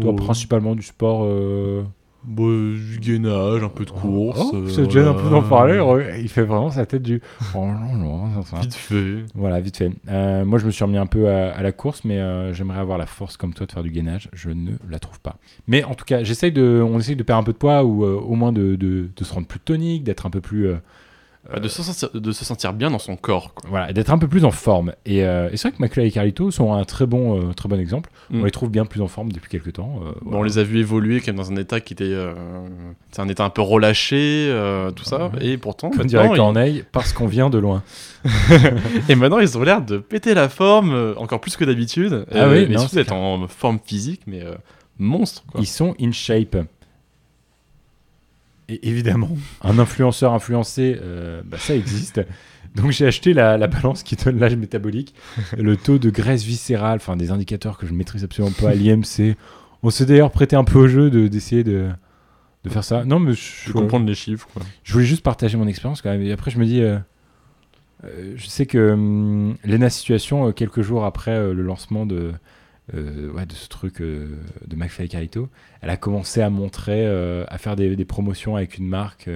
Toi, 0.00 0.16
principalement 0.16 0.74
du 0.74 0.82
sport. 0.82 1.28
Bah, 2.22 2.42
du 2.42 2.98
gainage, 3.00 3.62
un 3.62 3.68
peu 3.70 3.84
de 3.86 3.90
course. 3.90 4.50
Oh, 4.52 4.68
ça 4.68 4.84
te 4.84 4.90
gêne 4.90 5.06
un 5.06 5.14
peu 5.14 5.30
d'en 5.30 5.42
parler. 5.42 5.80
Il 6.20 6.28
fait 6.28 6.42
vraiment 6.42 6.70
sa 6.70 6.84
tête 6.84 7.02
du. 7.02 7.22
Oh 7.54 7.58
non, 7.66 7.94
non, 7.94 8.42
ça, 8.42 8.56
ça. 8.56 8.60
Vite 8.60 8.74
fait. 8.74 9.24
Voilà, 9.34 9.58
vite 9.60 9.78
fait. 9.78 9.90
Euh, 10.08 10.44
moi, 10.44 10.58
je 10.58 10.66
me 10.66 10.70
suis 10.70 10.84
remis 10.84 10.98
un 10.98 11.06
peu 11.06 11.30
à, 11.30 11.52
à 11.52 11.62
la 11.62 11.72
course, 11.72 12.04
mais 12.04 12.18
euh, 12.18 12.52
j'aimerais 12.52 12.78
avoir 12.78 12.98
la 12.98 13.06
force 13.06 13.36
comme 13.38 13.54
toi 13.54 13.66
de 13.66 13.72
faire 13.72 13.82
du 13.82 13.90
gainage. 13.90 14.28
Je 14.34 14.50
ne 14.50 14.72
la 14.90 14.98
trouve 14.98 15.18
pas. 15.20 15.36
Mais 15.66 15.82
en 15.84 15.94
tout 15.94 16.04
cas, 16.04 16.22
j'essaye 16.22 16.52
de, 16.52 16.84
on 16.86 16.98
essaye 16.98 17.16
de 17.16 17.22
perdre 17.22 17.40
un 17.40 17.44
peu 17.44 17.52
de 17.52 17.58
poids 17.58 17.84
ou 17.84 18.04
euh, 18.04 18.14
au 18.20 18.34
moins 18.34 18.52
de, 18.52 18.76
de- 18.76 19.08
de 19.16 19.24
se 19.24 19.32
rendre 19.32 19.46
plus 19.46 19.60
tonique, 19.60 20.04
d'être 20.04 20.26
un 20.26 20.30
peu 20.30 20.40
plus. 20.42 20.68
Euh, 21.54 21.58
de, 21.58 21.68
se 21.68 21.82
sentir, 21.82 22.10
de 22.12 22.32
se 22.32 22.44
sentir 22.44 22.72
bien 22.74 22.90
dans 22.90 22.98
son 22.98 23.16
corps. 23.16 23.54
Quoi. 23.54 23.70
voilà, 23.70 23.92
d'être 23.94 24.10
un 24.12 24.18
peu 24.18 24.28
plus 24.28 24.44
en 24.44 24.50
forme. 24.50 24.92
Et, 25.06 25.24
euh, 25.24 25.48
et 25.50 25.56
c'est 25.56 25.68
vrai 25.68 25.76
que 25.76 25.82
McFly 25.82 26.06
et 26.06 26.10
Carlito 26.10 26.50
sont 26.50 26.72
un 26.74 26.84
très 26.84 27.06
bon, 27.06 27.40
euh, 27.40 27.52
très 27.54 27.68
bon 27.68 27.80
exemple. 27.80 28.10
Mm. 28.28 28.40
On 28.40 28.44
les 28.44 28.50
trouve 28.50 28.70
bien 28.70 28.84
plus 28.84 29.00
en 29.00 29.08
forme 29.08 29.32
depuis 29.32 29.48
quelques 29.48 29.72
temps. 29.72 30.00
euh, 30.04 30.12
Bon, 30.22 30.38
on 30.40 30.42
les 30.42 30.58
a 30.58 30.62
vus 30.62 30.80
évoluer 30.80 31.20
quand 31.20 31.28
même 31.28 31.36
dans 31.36 31.50
un 31.50 31.56
état 31.56 31.80
qui 31.80 31.94
était, 31.94 32.14
c'est 33.10 33.22
un 33.22 33.28
état 33.28 33.44
un 33.44 33.50
peu 33.50 33.62
relâché, 33.62 34.54
tout 34.94 35.04
ça, 35.04 35.28
Ouais. 35.34 35.46
et 35.46 35.56
pourtant, 35.56 35.88
Comme 35.90 36.00
maintenant, 36.02 36.32
ils- 36.32 36.36
Corneille, 36.36 36.84
parce 36.92 37.12
qu'on 37.12 37.26
vient 37.26 37.48
de 37.50 37.58
loin. 37.58 37.82
et 39.08 39.14
maintenant 39.14 39.38
ils 39.38 39.56
ont 39.56 39.62
l'air 39.62 39.80
de 39.82 39.96
péter 39.98 40.34
la 40.34 40.48
forme 40.50 41.14
encore 41.16 41.40
plus 41.40 41.56
que 41.56 41.64
d'habitude. 41.64 42.26
Ah 42.32 42.48
oui, 42.48 42.66
mais 42.68 42.74
non, 42.74 42.80
surtout 42.82 42.96
d'être 42.96 43.12
en 43.12 43.48
forme 43.48 43.78
physique, 43.84 44.22
mais 44.26 44.42
monstre. 44.98 45.42
Quoi. 45.50 45.60
Ils 45.62 45.66
sont 45.66 45.94
in 46.00 46.12
shape. 46.12 46.56
Et 48.70 48.88
évidemment, 48.88 49.30
un 49.62 49.78
influenceur 49.78 50.32
influencé, 50.32 50.96
euh, 51.02 51.42
bah, 51.44 51.58
ça 51.58 51.74
existe. 51.74 52.20
Donc 52.76 52.92
j'ai 52.92 53.06
acheté 53.06 53.32
la, 53.34 53.58
la 53.58 53.66
balance 53.66 54.04
qui 54.04 54.14
donne 54.14 54.38
l'âge 54.38 54.54
métabolique, 54.54 55.14
le 55.58 55.76
taux 55.76 55.98
de 55.98 56.08
graisse 56.08 56.44
viscérale, 56.44 56.98
enfin 57.00 57.16
des 57.16 57.32
indicateurs 57.32 57.76
que 57.78 57.86
je 57.86 57.92
maîtrise 57.92 58.22
absolument 58.22 58.54
pas 58.60 58.70
à 58.70 58.74
l'IMC. 58.74 59.34
On 59.82 59.90
s'est 59.90 60.06
d'ailleurs 60.06 60.30
prêté 60.30 60.54
un 60.54 60.62
peu 60.62 60.78
au 60.78 60.86
jeu 60.86 61.10
de- 61.10 61.26
d'essayer 61.26 61.64
de, 61.64 61.88
de 62.62 62.70
faire 62.70 62.84
ça. 62.84 63.04
Non, 63.04 63.18
mais 63.18 63.32
je, 63.32 63.72
comprendre 63.72 64.06
les 64.06 64.14
chiffres. 64.14 64.46
Quoi. 64.54 64.62
je 64.84 64.92
voulais 64.92 65.04
juste 65.04 65.22
partager 65.24 65.56
mon 65.56 65.66
expérience 65.66 66.00
quand 66.00 66.10
même. 66.10 66.22
Et 66.22 66.30
après, 66.30 66.52
je 66.52 66.58
me 66.60 66.64
dis, 66.64 66.80
euh, 66.80 66.98
euh, 68.04 68.34
je 68.36 68.46
sais 68.46 68.66
que 68.66 68.92
hum, 68.92 69.56
Lena 69.64 69.90
Situation, 69.90 70.52
quelques 70.52 70.82
jours 70.82 71.04
après 71.04 71.52
le 71.52 71.62
lancement 71.62 72.06
de, 72.06 72.30
euh, 72.94 73.30
ouais, 73.32 73.46
de 73.46 73.52
ce 73.52 73.68
truc 73.68 74.00
euh, 74.00 74.28
de 74.66 74.76
McFly 74.76 75.06
et 75.06 75.08
Carlito, 75.08 75.48
elle 75.80 75.90
a 75.90 75.96
commencé 75.96 76.40
à 76.40 76.50
montrer, 76.50 77.06
euh, 77.06 77.44
à 77.48 77.58
faire 77.58 77.76
des, 77.76 77.94
des 77.96 78.04
promotions 78.04 78.56
avec 78.56 78.78
une 78.78 78.86
marque 78.86 79.28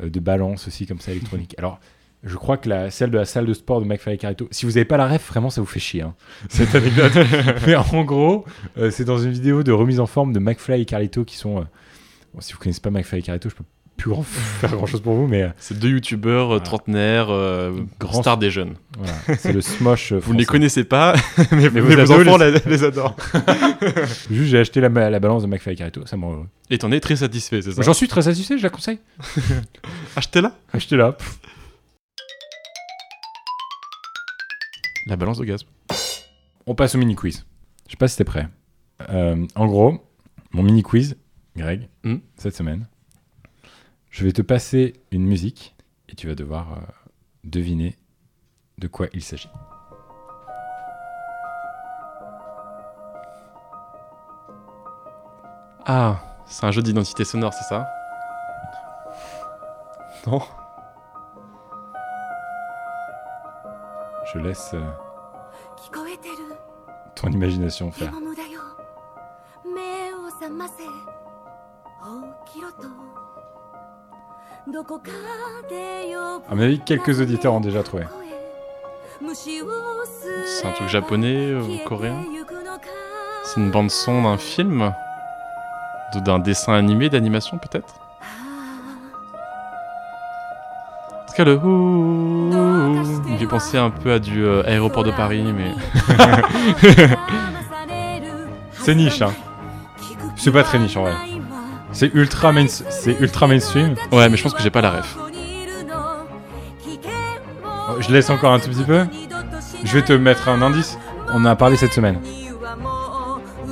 de 0.00 0.20
balance 0.20 0.68
aussi, 0.68 0.86
comme 0.86 1.00
ça, 1.00 1.12
électronique. 1.12 1.54
Alors, 1.58 1.80
je 2.24 2.36
crois 2.36 2.56
que 2.56 2.68
la, 2.68 2.90
celle 2.90 3.10
de 3.10 3.18
la 3.18 3.24
salle 3.24 3.46
de 3.46 3.54
sport 3.54 3.80
de 3.80 3.86
McFly 3.86 4.14
et 4.14 4.18
Carlito, 4.18 4.48
si 4.50 4.66
vous 4.66 4.72
n'avez 4.72 4.84
pas 4.84 4.96
la 4.96 5.06
ref, 5.06 5.28
vraiment, 5.28 5.50
ça 5.50 5.60
vous 5.60 5.66
fait 5.66 5.80
chier, 5.80 6.02
hein, 6.02 6.14
cette 6.48 6.74
anecdote. 6.74 7.12
Mais 7.66 7.76
en 7.76 8.04
gros, 8.04 8.44
c'est 8.90 9.04
dans 9.04 9.18
une 9.18 9.32
vidéo 9.32 9.62
de 9.62 9.72
remise 9.72 10.00
en 10.00 10.06
forme 10.06 10.32
de 10.32 10.38
McFly 10.38 10.82
et 10.82 10.84
Carlito 10.84 11.24
qui 11.24 11.36
sont. 11.36 11.66
bon, 12.34 12.40
si 12.40 12.52
vous 12.52 12.58
connaissez 12.58 12.80
pas 12.80 12.90
McFly 12.90 13.20
et 13.20 13.22
Carlito, 13.22 13.48
je 13.48 13.54
peux 13.54 13.64
plus 13.98 14.10
grand- 14.10 14.22
faire 14.60 14.70
grand 14.74 14.86
chose 14.86 15.02
pour 15.02 15.14
vous, 15.14 15.26
mais. 15.26 15.42
euh, 15.42 15.48
C'est 15.58 15.78
deux 15.78 15.90
youtubeurs 15.90 16.44
euh, 16.44 16.46
Voilà. 16.46 16.60
trentenaires, 16.64 17.26
euh, 17.30 17.72
Grand- 18.00 18.22
stars 18.22 18.38
des 18.38 18.50
jeunes. 18.50 18.76
Voilà, 18.96 19.12
c'est 19.38 19.52
le 19.52 19.60
smosh. 19.60 20.12
Vous 20.14 20.32
ne 20.32 20.38
les 20.38 20.46
connaissez 20.46 20.84
pas, 20.84 21.14
mais, 21.52 21.68
Mais 21.70 21.80
vos 21.80 21.88
vos, 22.06 22.12
enfants 22.12 22.38
les- 22.38 22.52
la- 22.52 22.58
les 22.64 22.84
adorent. 22.84 23.16
Juste, 24.30 24.50
j'ai 24.50 24.58
acheté 24.58 24.80
la, 24.80 24.88
la 24.88 25.20
balance 25.20 25.42
de 25.42 25.48
McFly 25.48 25.72
et 25.74 25.76
Carlito, 25.76 26.06
ça 26.06 26.16
m'a. 26.16 26.28
Et 26.70 26.78
t'en 26.78 26.90
es 26.92 27.00
très 27.00 27.16
satisfait, 27.16 27.60
c'est 27.60 27.72
ça 27.72 27.82
J'en 27.82 27.92
suis 27.94 28.08
très 28.08 28.22
satisfait, 28.22 28.56
je 28.56 28.62
la 28.62 28.70
conseille. 28.70 28.98
Achetez-la 30.16 30.52
Achetez-la. 30.72 31.16
La 35.06 35.16
balance 35.16 35.38
de 35.38 35.44
gaz. 35.44 35.64
On 36.66 36.74
passe 36.74 36.94
au 36.94 36.98
mini 36.98 37.14
quiz. 37.14 37.44
Je 37.86 37.92
sais 37.92 37.96
pas 37.96 38.08
si 38.08 38.16
t'es 38.16 38.24
prêt. 38.24 38.48
Euh, 39.10 39.46
en 39.54 39.66
gros, 39.66 39.98
mon 40.52 40.62
mini 40.62 40.82
quiz, 40.82 41.16
Greg, 41.56 41.88
Hmm. 42.04 42.16
cette 42.36 42.54
semaine, 42.54 42.86
je 44.18 44.24
vais 44.24 44.32
te 44.32 44.42
passer 44.42 44.94
une 45.12 45.24
musique 45.24 45.76
et 46.08 46.16
tu 46.16 46.26
vas 46.26 46.34
devoir 46.34 46.72
euh, 46.72 46.80
deviner 47.44 47.96
de 48.78 48.88
quoi 48.88 49.06
il 49.12 49.22
s'agit. 49.22 49.48
Ah, 55.86 56.20
c'est 56.46 56.66
un 56.66 56.72
jeu 56.72 56.82
d'identité 56.82 57.22
sonore, 57.22 57.54
c'est 57.54 57.62
ça? 57.62 57.88
Non? 60.26 60.42
Je 64.34 64.40
laisse 64.40 64.72
euh, 64.74 64.90
ton 67.14 67.30
imagination 67.30 67.92
faire. 67.92 68.12
À 76.50 76.54
mon 76.54 76.62
avis, 76.62 76.80
quelques 76.80 77.20
auditeurs 77.20 77.52
ont 77.52 77.60
déjà 77.60 77.82
trouvé. 77.82 78.04
C'est 80.46 80.66
un 80.66 80.72
truc 80.72 80.88
japonais 80.88 81.52
ou 81.54 81.78
coréen 81.86 82.24
C'est 83.44 83.60
une 83.60 83.70
bande 83.70 83.90
son 83.90 84.22
d'un 84.22 84.38
film 84.38 84.94
D'un 86.24 86.38
dessin 86.38 86.72
animé, 86.72 87.10
d'animation 87.10 87.58
peut-être 87.58 87.94
En 91.22 91.26
tout 91.26 91.34
cas, 91.36 91.44
le 91.44 91.56
ouh 91.56 92.50
un 93.74 93.90
peu 93.90 94.12
à 94.12 94.18
du 94.18 94.44
euh, 94.44 94.62
aéroport 94.66 95.04
de 95.04 95.10
Paris, 95.10 95.44
mais. 95.52 95.74
C'est 98.72 98.94
niche, 98.94 99.22
hein. 99.22 99.32
C'est 100.36 100.52
pas 100.52 100.62
très 100.62 100.78
niche 100.78 100.96
en 100.96 101.02
vrai. 101.02 101.27
C'est 101.92 102.12
ultra, 102.14 102.52
main... 102.52 102.66
c'est 102.68 103.16
ultra 103.20 103.46
mainstream. 103.46 103.94
Ouais, 104.12 104.28
mais 104.28 104.36
je 104.36 104.42
pense 104.42 104.54
que 104.54 104.62
j'ai 104.62 104.70
pas 104.70 104.80
la 104.80 104.90
ref. 104.90 105.16
Oh, 107.66 108.00
Je 108.00 108.12
laisse 108.12 108.30
encore 108.30 108.52
un 108.52 108.60
tout 108.60 108.68
petit 108.70 108.84
peu. 108.84 109.06
Je 109.84 109.92
vais 109.92 110.02
te 110.02 110.12
mettre 110.12 110.48
un 110.48 110.60
indice. 110.62 110.98
On 111.32 111.42
en 111.42 111.46
a 111.46 111.56
parlé 111.56 111.76
cette 111.76 111.92
semaine. 111.92 112.20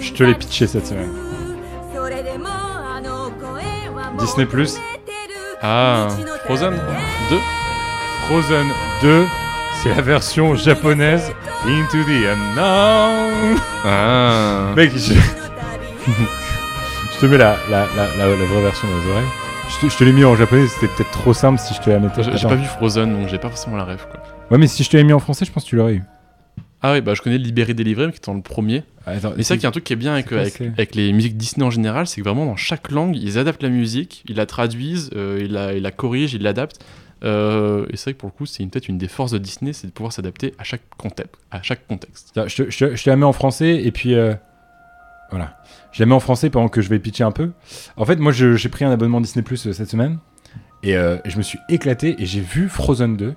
Je 0.01 0.13
te 0.13 0.23
l'ai 0.25 0.35
pitché 0.35 0.67
cette 0.67 0.87
semaine. 0.87 1.11
Disney 4.19 4.47
Plus. 4.47 4.77
Ah, 5.63 6.09
Frozen 6.45 6.75
2 7.31 7.39
Frozen 8.27 8.67
2, 9.03 9.27
c'est 9.83 9.89
la 9.89 10.03
version 10.03 10.55
japonaise 10.55 11.33
Into 11.65 12.05
the 12.05 12.27
Unknown. 12.27 13.59
Ah. 13.85 14.73
Mec, 14.77 14.93
je... 14.97 15.15
je 17.17 17.21
te 17.21 17.27
mets 17.27 17.39
la, 17.39 17.57
la, 17.71 17.87
la, 17.97 18.07
la, 18.17 18.27
la 18.29 18.45
vraie 18.45 18.63
version 18.63 18.89
dans 18.89 18.99
les 19.05 19.11
oreilles. 19.11 19.29
Je 19.69 19.87
te, 19.87 19.93
je 19.93 19.97
te 19.99 20.05
l'ai 20.05 20.13
mis 20.13 20.25
en 20.25 20.37
japonais, 20.37 20.67
c'était 20.69 20.87
peut-être 20.89 21.11
trop 21.11 21.33
simple 21.35 21.59
si 21.59 21.75
je 21.75 21.81
te 21.81 21.91
la 21.91 21.99
mettais. 21.99 22.23
J'ai 22.23 22.47
pas 22.49 22.55
vu 22.55 22.65
Frozen, 22.67 23.13
donc 23.13 23.29
j'ai 23.29 23.39
pas 23.39 23.49
forcément 23.49 23.77
la 23.77 23.85
ref 23.85 24.07
quoi. 24.11 24.23
Ouais, 24.51 24.59
mais 24.59 24.67
si 24.69 24.85
je 24.85 24.91
te 24.91 24.97
l'ai 24.97 25.03
mis 25.05 25.13
en 25.13 25.19
français, 25.19 25.45
je 25.45 25.51
pense 25.53 25.65
que 25.65 25.69
tu 25.71 25.77
l'aurais 25.77 25.95
eu. 25.95 26.03
Ah 26.83 26.93
oui, 26.93 27.01
bah 27.01 27.15
je 27.15 27.23
connais 27.23 27.39
Libéré 27.39 27.75
délivré, 27.75 28.05
qui 28.13 28.19
est 28.19 28.27
dans 28.27 28.35
le 28.35 28.43
premier. 28.43 28.85
Attends, 29.07 29.31
mais 29.31 29.43
c'est 29.43 29.55
ça 29.55 29.57
qui 29.57 29.65
est 29.65 29.69
un 29.69 29.73
truc 29.73 29.83
qui 29.85 29.93
est 29.93 29.97
bien 29.97 30.13
avec, 30.13 30.27
c'est 30.27 30.29
quoi, 30.35 30.41
avec, 30.41 30.53
c'est 30.57 30.67
avec 30.69 30.95
les 30.95 31.13
musiques 31.13 31.37
Disney 31.37 31.67
en 31.67 31.71
général, 31.71 32.07
c'est 32.07 32.21
que 32.21 32.29
vraiment 32.29 32.47
dans 32.47 32.57
chaque 32.57 32.91
langue, 32.93 33.17
ils 33.17 33.39
adaptent 33.39 33.63
la 33.63 33.71
musique, 33.71 34.23
ils 34.29 34.37
la 34.37 34.47
traduisent, 34.47 35.11
euh, 35.17 35.41
ils, 35.43 35.51
la, 35.53 35.73
ils 35.75 35.83
la 35.83 35.91
corrigent, 35.91 36.35
ils 36.35 36.43
l'adaptent. 36.43 36.79
Euh, 37.25 37.87
et 37.91 37.97
c'est 37.97 38.05
vrai 38.11 38.13
que 38.15 38.19
pour 38.21 38.29
le 38.29 38.37
coup, 38.37 38.47
c'est 38.47 38.65
peut-être 38.67 38.89
une 38.89 38.99
des 38.99 39.09
forces 39.09 39.33
de 39.33 39.39
Disney, 39.39 39.73
c'est 39.73 39.87
de 39.89 39.93
pouvoir 39.93 40.13
s'adapter 40.13 40.55
à 40.59 40.65
chaque 40.65 40.83
contexte. 40.99 41.35
À 41.51 41.63
chaque 41.63 41.87
contexte. 41.89 42.31
Tiens, 42.35 42.47
Je 42.47 42.63
te, 42.65 42.71
je 42.71 42.79
te- 42.87 42.95
je 42.95 43.03
te 43.03 43.11
la 43.11 43.17
mets 43.17 43.25
en 43.25 43.33
français 43.33 43.83
et 43.83 43.91
puis 43.91 44.15
euh, 44.15 44.35
voilà. 45.31 45.57
Je 45.93 46.03
la 46.03 46.07
mets 46.07 46.15
en 46.15 46.21
français 46.21 46.51
pendant 46.51 46.69
que 46.69 46.83
je 46.83 46.89
vais 46.89 46.99
pitcher 46.99 47.25
un 47.25 47.33
peu. 47.33 47.53
En 47.97 48.05
fait, 48.05 48.17
moi, 48.17 48.33
j'ai 48.33 48.69
pris 48.69 48.85
un 48.85 48.91
abonnement 48.91 49.21
Disney 49.21 49.43
Plus 49.43 49.67
euh, 49.67 49.73
cette 49.73 49.91
semaine 49.91 50.19
et 50.83 50.97
euh, 50.97 51.17
je 51.25 51.37
me 51.39 51.43
suis 51.43 51.59
éclaté 51.69 52.17
et 52.19 52.27
j'ai 52.27 52.41
vu 52.41 52.69
Frozen 52.69 53.17
2 53.17 53.35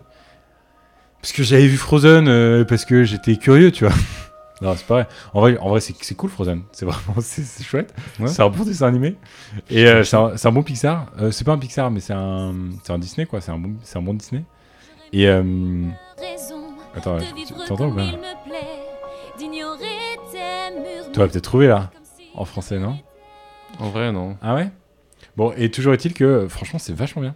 parce 1.22 1.34
que 1.34 1.44
j'avais 1.44 1.68
vu 1.68 1.78
Frozen 1.78 2.28
euh, 2.28 2.64
parce 2.66 2.86
que 2.86 3.04
j'étais 3.04 3.36
curieux, 3.36 3.72
tu 3.72 3.86
vois. 3.86 3.94
non, 4.62 4.74
c'est 4.76 4.86
pas 4.86 4.94
vrai. 4.96 5.08
En 5.34 5.42
vrai, 5.42 5.58
en 5.58 5.70
vrai, 5.70 5.80
c'est 5.82 5.94
c'est 6.02 6.16
cool 6.16 6.30
Frozen. 6.30 6.64
C'est 6.72 6.86
vraiment 6.86 7.16
c'est 7.22 7.64
chouette. 7.64 7.94
Ouais. 8.20 8.28
C'est 8.28 8.42
un 8.42 8.50
bon 8.50 8.64
dessin 8.64 8.88
animé 8.88 9.16
et 9.70 9.86
euh, 9.88 10.04
c'est 10.04 10.16
un, 10.16 10.52
bon 10.52 10.64
Pixar. 10.64 11.08
Euh, 11.20 11.32
c'est 11.32 11.44
pas 11.44 11.54
un 11.54 11.58
Pixar, 11.58 11.92
mais 11.92 12.00
c'est 12.00 12.14
un 12.14 12.54
c'est 12.84 12.94
un 12.94 13.00
Disney 13.00 13.26
quoi. 13.26 13.42
C'est 13.42 13.52
un 13.52 13.58
bon 13.60 13.76
c'est 13.84 13.98
un 13.98 14.02
bon 14.02 14.14
Disney. 14.14 14.44
Et 15.12 15.28
euh, 15.28 15.44
attends, 16.96 17.18
tu- 17.18 17.54
t'entends 17.68 17.90
ou 17.90 17.96
pas 17.96 18.04
Tu 21.20 21.24
vas 21.26 21.28
peut-être 21.28 21.44
trouver 21.44 21.68
là, 21.68 21.92
en 22.34 22.46
français, 22.46 22.80
non? 22.80 22.98
En 23.78 23.90
vrai, 23.90 24.14
non. 24.14 24.38
Ah 24.42 24.56
ouais? 24.56 24.70
Bon, 25.36 25.52
et 25.58 25.70
toujours 25.70 25.94
est-il 25.94 26.14
que, 26.14 26.48
franchement, 26.48 26.80
c'est 26.80 26.96
vachement 26.96 27.22
bien. 27.22 27.36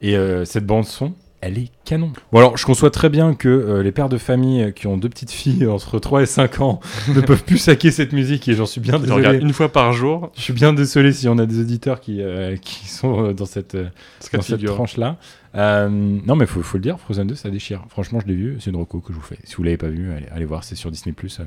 Et 0.00 0.16
euh, 0.16 0.46
cette 0.46 0.64
bande-son, 0.64 1.12
elle 1.42 1.58
est 1.58 1.70
canon. 1.84 2.14
Bon, 2.32 2.38
alors, 2.38 2.56
je 2.56 2.64
conçois 2.64 2.90
très 2.90 3.10
bien 3.10 3.34
que 3.34 3.50
euh, 3.50 3.82
les 3.82 3.92
pères 3.92 4.08
de 4.08 4.16
famille 4.16 4.62
euh, 4.62 4.70
qui 4.70 4.86
ont 4.86 4.96
deux 4.96 5.10
petites 5.10 5.32
filles 5.32 5.66
entre 5.66 5.98
3 5.98 6.22
et 6.22 6.26
5 6.26 6.62
ans 6.62 6.80
ne 7.14 7.20
peuvent 7.20 7.44
plus 7.44 7.58
saquer 7.58 7.90
cette 7.90 8.14
musique, 8.14 8.48
et 8.48 8.54
j'en 8.54 8.64
suis 8.64 8.80
bien 8.80 8.98
désolé. 8.98 9.38
une 9.38 9.52
fois 9.52 9.70
par 9.70 9.92
jour. 9.92 10.32
Je 10.34 10.40
suis 10.40 10.54
bien 10.54 10.72
désolé 10.72 11.12
si 11.12 11.28
on 11.28 11.36
a 11.36 11.44
des 11.44 11.60
auditeurs 11.60 12.00
qui, 12.00 12.22
euh, 12.22 12.56
qui 12.56 12.88
sont 12.88 13.32
dans 13.32 13.44
cette, 13.44 13.76
dans 13.76 14.40
cette 14.40 14.64
tranche-là. 14.64 15.18
Non, 15.54 16.36
mais 16.36 16.46
faut, 16.46 16.62
faut 16.62 16.78
le 16.78 16.82
dire, 16.82 16.98
Frozen 16.98 17.26
2, 17.26 17.34
ça 17.34 17.50
déchire. 17.50 17.84
Franchement, 17.90 18.20
je 18.20 18.28
l'ai 18.28 18.34
vu, 18.34 18.56
c'est 18.60 18.70
une 18.70 18.76
reco 18.76 19.00
que 19.00 19.12
je 19.12 19.18
vous 19.18 19.24
fais. 19.26 19.36
Si 19.44 19.56
vous 19.56 19.62
l'avez 19.62 19.76
pas 19.76 19.88
vu, 19.88 20.10
allez, 20.10 20.26
allez 20.32 20.46
voir, 20.46 20.64
c'est 20.64 20.74
sur 20.74 20.90
Disney 20.90 21.12
Plus 21.12 21.42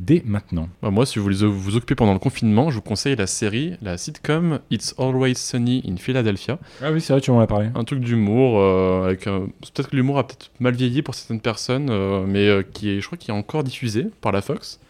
dès 0.00 0.22
maintenant. 0.24 0.68
Bah, 0.82 0.90
moi, 0.90 1.06
si 1.06 1.18
vous 1.18 1.24
voulez 1.24 1.46
vous 1.46 1.76
occuper 1.76 1.94
pendant 1.94 2.12
le 2.12 2.18
confinement, 2.18 2.70
je 2.70 2.76
vous 2.76 2.82
conseille 2.82 3.14
la 3.16 3.26
série, 3.26 3.74
la 3.82 3.98
sitcom 3.98 4.60
It's 4.70 4.94
Always 4.98 5.34
Sunny 5.36 5.82
in 5.86 5.96
Philadelphia. 5.96 6.58
Ah 6.82 6.90
oui, 6.90 7.00
c'est 7.00 7.12
vrai, 7.12 7.20
tu 7.20 7.30
m'en 7.30 7.40
as 7.40 7.46
parlé. 7.46 7.68
Un 7.74 7.84
truc 7.84 8.00
d'humour, 8.00 8.58
euh, 8.58 9.04
avec 9.04 9.24
peut-être 9.24 9.90
que 9.90 9.96
l'humour 9.96 10.18
a 10.18 10.26
peut-être 10.26 10.50
mal 10.58 10.74
vieilli 10.74 11.02
pour 11.02 11.14
certaines 11.14 11.40
personnes, 11.40 11.88
euh, 11.90 12.24
mais 12.26 12.48
euh, 12.48 12.62
qui 12.62 12.90
est, 12.90 13.00
je 13.00 13.06
crois 13.06 13.18
qu'il 13.18 13.30
est 13.30 13.36
encore 13.36 13.62
diffusé 13.62 14.06
par 14.20 14.32
la 14.32 14.42
Fox. 14.42 14.80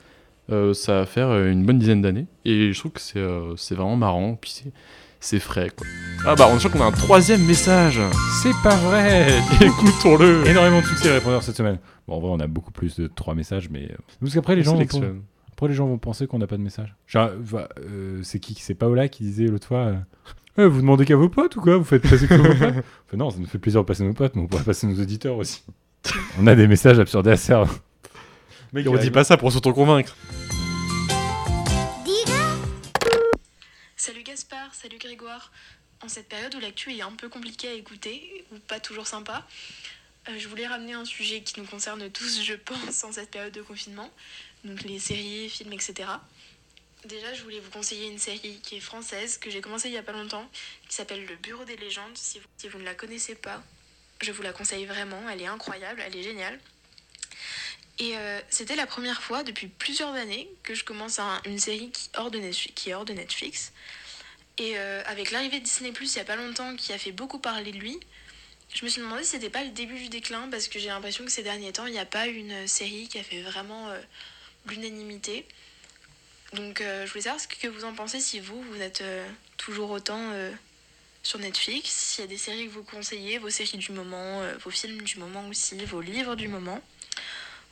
Ça 0.72 0.94
va 0.94 1.06
faire 1.06 1.32
une 1.46 1.64
bonne 1.64 1.78
dizaine 1.78 2.02
d'années, 2.02 2.26
et 2.44 2.72
je 2.72 2.78
trouve 2.80 2.90
que 2.90 3.00
c'est 3.00 3.24
c'est 3.56 3.76
vraiment 3.76 3.94
marrant, 3.94 4.36
puis 4.40 4.64
c'est- 5.20 5.38
frais 5.38 5.70
quoi. 5.76 5.86
Ah 6.26 6.34
bah 6.34 6.48
on 6.52 6.58
sent 6.58 6.68
qu'on 6.70 6.82
a 6.82 6.86
un 6.86 6.92
troisième 6.92 7.42
message. 7.44 8.00
C'est 8.42 8.52
pas 8.62 8.76
vrai 8.76 9.28
Écoutons-le. 9.60 10.46
Énormément 10.46 10.80
de 10.80 10.86
succès 10.86 11.08
les 11.08 11.14
répondeurs 11.14 11.42
cette 11.42 11.56
semaine. 11.56 11.78
Bon, 12.06 12.16
en 12.16 12.20
vrai, 12.20 12.30
on 12.32 12.40
a 12.40 12.46
beaucoup 12.46 12.72
plus 12.72 12.96
de 12.96 13.06
trois 13.06 13.34
messages, 13.34 13.70
mais. 13.70 13.84
euh, 13.90 13.96
Parce 14.20 14.34
qu'après, 14.34 14.56
les 14.56 14.62
On 14.68 14.76
gens. 14.76 14.84
Vont, 14.98 15.16
après, 15.52 15.68
les 15.68 15.74
gens 15.74 15.86
vont 15.86 15.98
penser 15.98 16.26
qu'on 16.26 16.38
n'a 16.38 16.46
pas 16.46 16.56
de 16.56 16.62
message. 16.62 16.94
Euh, 17.16 18.20
c'est 18.22 18.38
qui 18.40 18.54
C'est 18.58 18.74
Paola 18.74 19.08
qui 19.08 19.22
disait 19.22 19.46
l'autre 19.46 19.66
fois. 19.68 19.78
euh, 19.78 19.96
Eh, 20.58 20.66
vous 20.66 20.80
demandez 20.80 21.04
qu'à 21.06 21.16
vos 21.16 21.28
potes 21.28 21.56
ou 21.56 21.60
quoi? 21.60 21.76
Vous 21.78 21.84
faites 21.84 22.02
passer 22.02 22.26
que 22.26 22.34
vos 22.34 22.54
potes? 22.54 22.84
Non, 23.16 23.30
ça 23.30 23.38
nous 23.38 23.46
fait 23.46 23.58
plaisir 23.58 23.80
de 23.82 23.86
passer 23.86 24.04
nos 24.04 24.12
potes, 24.12 24.34
mais 24.36 24.42
on 24.42 24.46
pourrait 24.46 24.64
passer 24.64 24.86
nos 24.86 25.00
auditeurs 25.00 25.36
aussi. 25.36 25.62
on 26.38 26.46
a 26.46 26.54
des 26.54 26.66
messages 26.66 26.98
absurdes 26.98 27.28
à 27.28 27.36
faire. 27.36 27.64
Mec, 28.72 28.86
on 28.88 28.96
dit 28.96 29.10
pas 29.10 29.24
ça 29.24 29.36
pour 29.36 29.50
s'auto-convaincre. 29.52 30.14
Salut 34.72 34.98
Grégoire. 34.98 35.53
En 36.03 36.09
cette 36.09 36.28
période 36.28 36.55
où 36.55 36.61
l'actu 36.61 36.92
est 36.96 37.03
un 37.03 37.12
peu 37.12 37.28
compliquée 37.28 37.68
à 37.68 37.72
écouter, 37.72 38.44
ou 38.53 38.59
pas 38.59 38.80
toujours 38.80 39.07
sympa, 39.07 39.46
euh, 40.28 40.38
je 40.38 40.48
voulais 40.48 40.66
ramener 40.66 40.94
un 40.94 41.05
sujet 41.05 41.42
qui 41.42 41.61
nous 41.61 41.66
concerne 41.66 42.11
tous, 42.11 42.42
je 42.42 42.55
pense, 42.55 43.05
en 43.05 43.12
cette 43.12 43.30
période 43.30 43.53
de 43.53 43.62
confinement, 43.62 44.11
donc 44.64 44.82
les 44.82 44.98
séries, 44.98 45.48
films, 45.51 45.72
etc. 45.72 46.09
Déjà, 47.05 47.32
je 47.34 47.42
voulais 47.42 47.61
vous 47.61 47.70
conseiller 47.70 48.09
une 48.09 48.18
série 48.18 48.59
qui 48.62 48.76
est 48.76 48.80
française, 48.80 49.38
que 49.38 49.51
j'ai 49.51 49.61
commencé 49.61 49.88
il 49.88 49.94
y 49.94 49.98
a 49.98 50.03
pas 50.03 50.12
longtemps, 50.12 50.48
qui 50.88 50.96
s'appelle 50.96 51.24
Le 51.26 51.36
Bureau 51.36 51.64
des 51.64 51.76
légendes. 51.76 52.16
Si 52.16 52.40
vous, 52.68 52.78
ne 52.78 52.84
la 52.84 52.94
connaissez 52.94 53.34
pas, 53.34 53.62
je 54.22 54.32
vous 54.32 54.42
la 54.42 54.53
conseille 54.53 54.86
vraiment, 54.86 55.28
elle 55.28 55.42
est 55.42 55.46
incroyable, 55.46 56.03
elle 56.05 56.16
est 56.16 56.22
géniale. 56.22 56.59
Et 57.98 58.16
euh, 58.16 58.40
c'était 58.48 58.76
la 58.76 58.86
première 58.86 59.22
fois 59.22 59.42
depuis 59.42 59.68
plusieurs 59.68 60.14
années 60.14 60.51
que 60.62 60.74
je 60.74 60.84
commence 60.84 61.18
un- 61.18 61.40
une 61.44 61.59
série 61.59 61.90
qui, 61.90 62.09
qui 62.74 62.90
est 62.90 62.94
hors 62.94 63.05
de 63.05 63.12
Netflix. 63.12 63.72
Et 64.61 64.74
euh, 64.76 65.02
avec 65.06 65.32
l'arrivée 65.32 65.58
de 65.58 65.64
Disney 65.64 65.90
Plus 65.90 66.14
il 66.14 66.18
y 66.18 66.20
a 66.20 66.24
pas 66.24 66.36
longtemps, 66.36 66.76
qui 66.76 66.92
a 66.92 66.98
fait 66.98 67.12
beaucoup 67.12 67.38
parler 67.38 67.72
de 67.72 67.78
lui, 67.78 67.98
je 68.74 68.84
me 68.84 68.90
suis 68.90 69.00
demandé 69.00 69.24
si 69.24 69.30
c'était 69.30 69.50
pas 69.50 69.64
le 69.64 69.70
début 69.70 69.98
du 69.98 70.08
déclin, 70.08 70.48
parce 70.50 70.68
que 70.68 70.78
j'ai 70.78 70.88
l'impression 70.88 71.24
que 71.24 71.30
ces 71.30 71.42
derniers 71.42 71.72
temps, 71.72 71.86
il 71.86 71.92
n'y 71.92 71.98
a 71.98 72.04
pas 72.04 72.26
une 72.26 72.68
série 72.68 73.08
qui 73.08 73.18
a 73.18 73.22
fait 73.22 73.40
vraiment 73.40 73.88
euh, 73.88 73.98
l'unanimité. 74.68 75.46
Donc 76.52 76.80
euh, 76.80 77.06
je 77.06 77.11
voulais 77.11 77.22
savoir 77.22 77.40
ce 77.40 77.48
que 77.48 77.68
vous 77.68 77.84
en 77.84 77.94
pensez, 77.94 78.20
si 78.20 78.38
vous, 78.38 78.61
vous 78.62 78.80
êtes 78.80 79.00
euh, 79.00 79.26
toujours 79.56 79.90
autant 79.90 80.20
euh, 80.32 80.50
sur 81.22 81.38
Netflix, 81.38 81.90
s'il 81.90 82.24
y 82.24 82.24
a 82.24 82.28
des 82.28 82.36
séries 82.36 82.66
que 82.66 82.72
vous 82.72 82.82
conseillez, 82.82 83.38
vos 83.38 83.50
séries 83.50 83.78
du 83.78 83.92
moment, 83.92 84.42
euh, 84.42 84.54
vos 84.62 84.70
films 84.70 85.02
du 85.02 85.18
moment 85.18 85.46
aussi, 85.48 85.76
vos 85.84 86.00
livres 86.00 86.36
du 86.36 86.48
moment. 86.48 86.80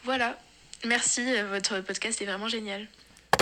Voilà. 0.04 0.38
Merci, 0.84 1.22
votre 1.50 1.80
podcast 1.80 2.22
est 2.22 2.24
vraiment 2.24 2.48
génial. 2.48 2.86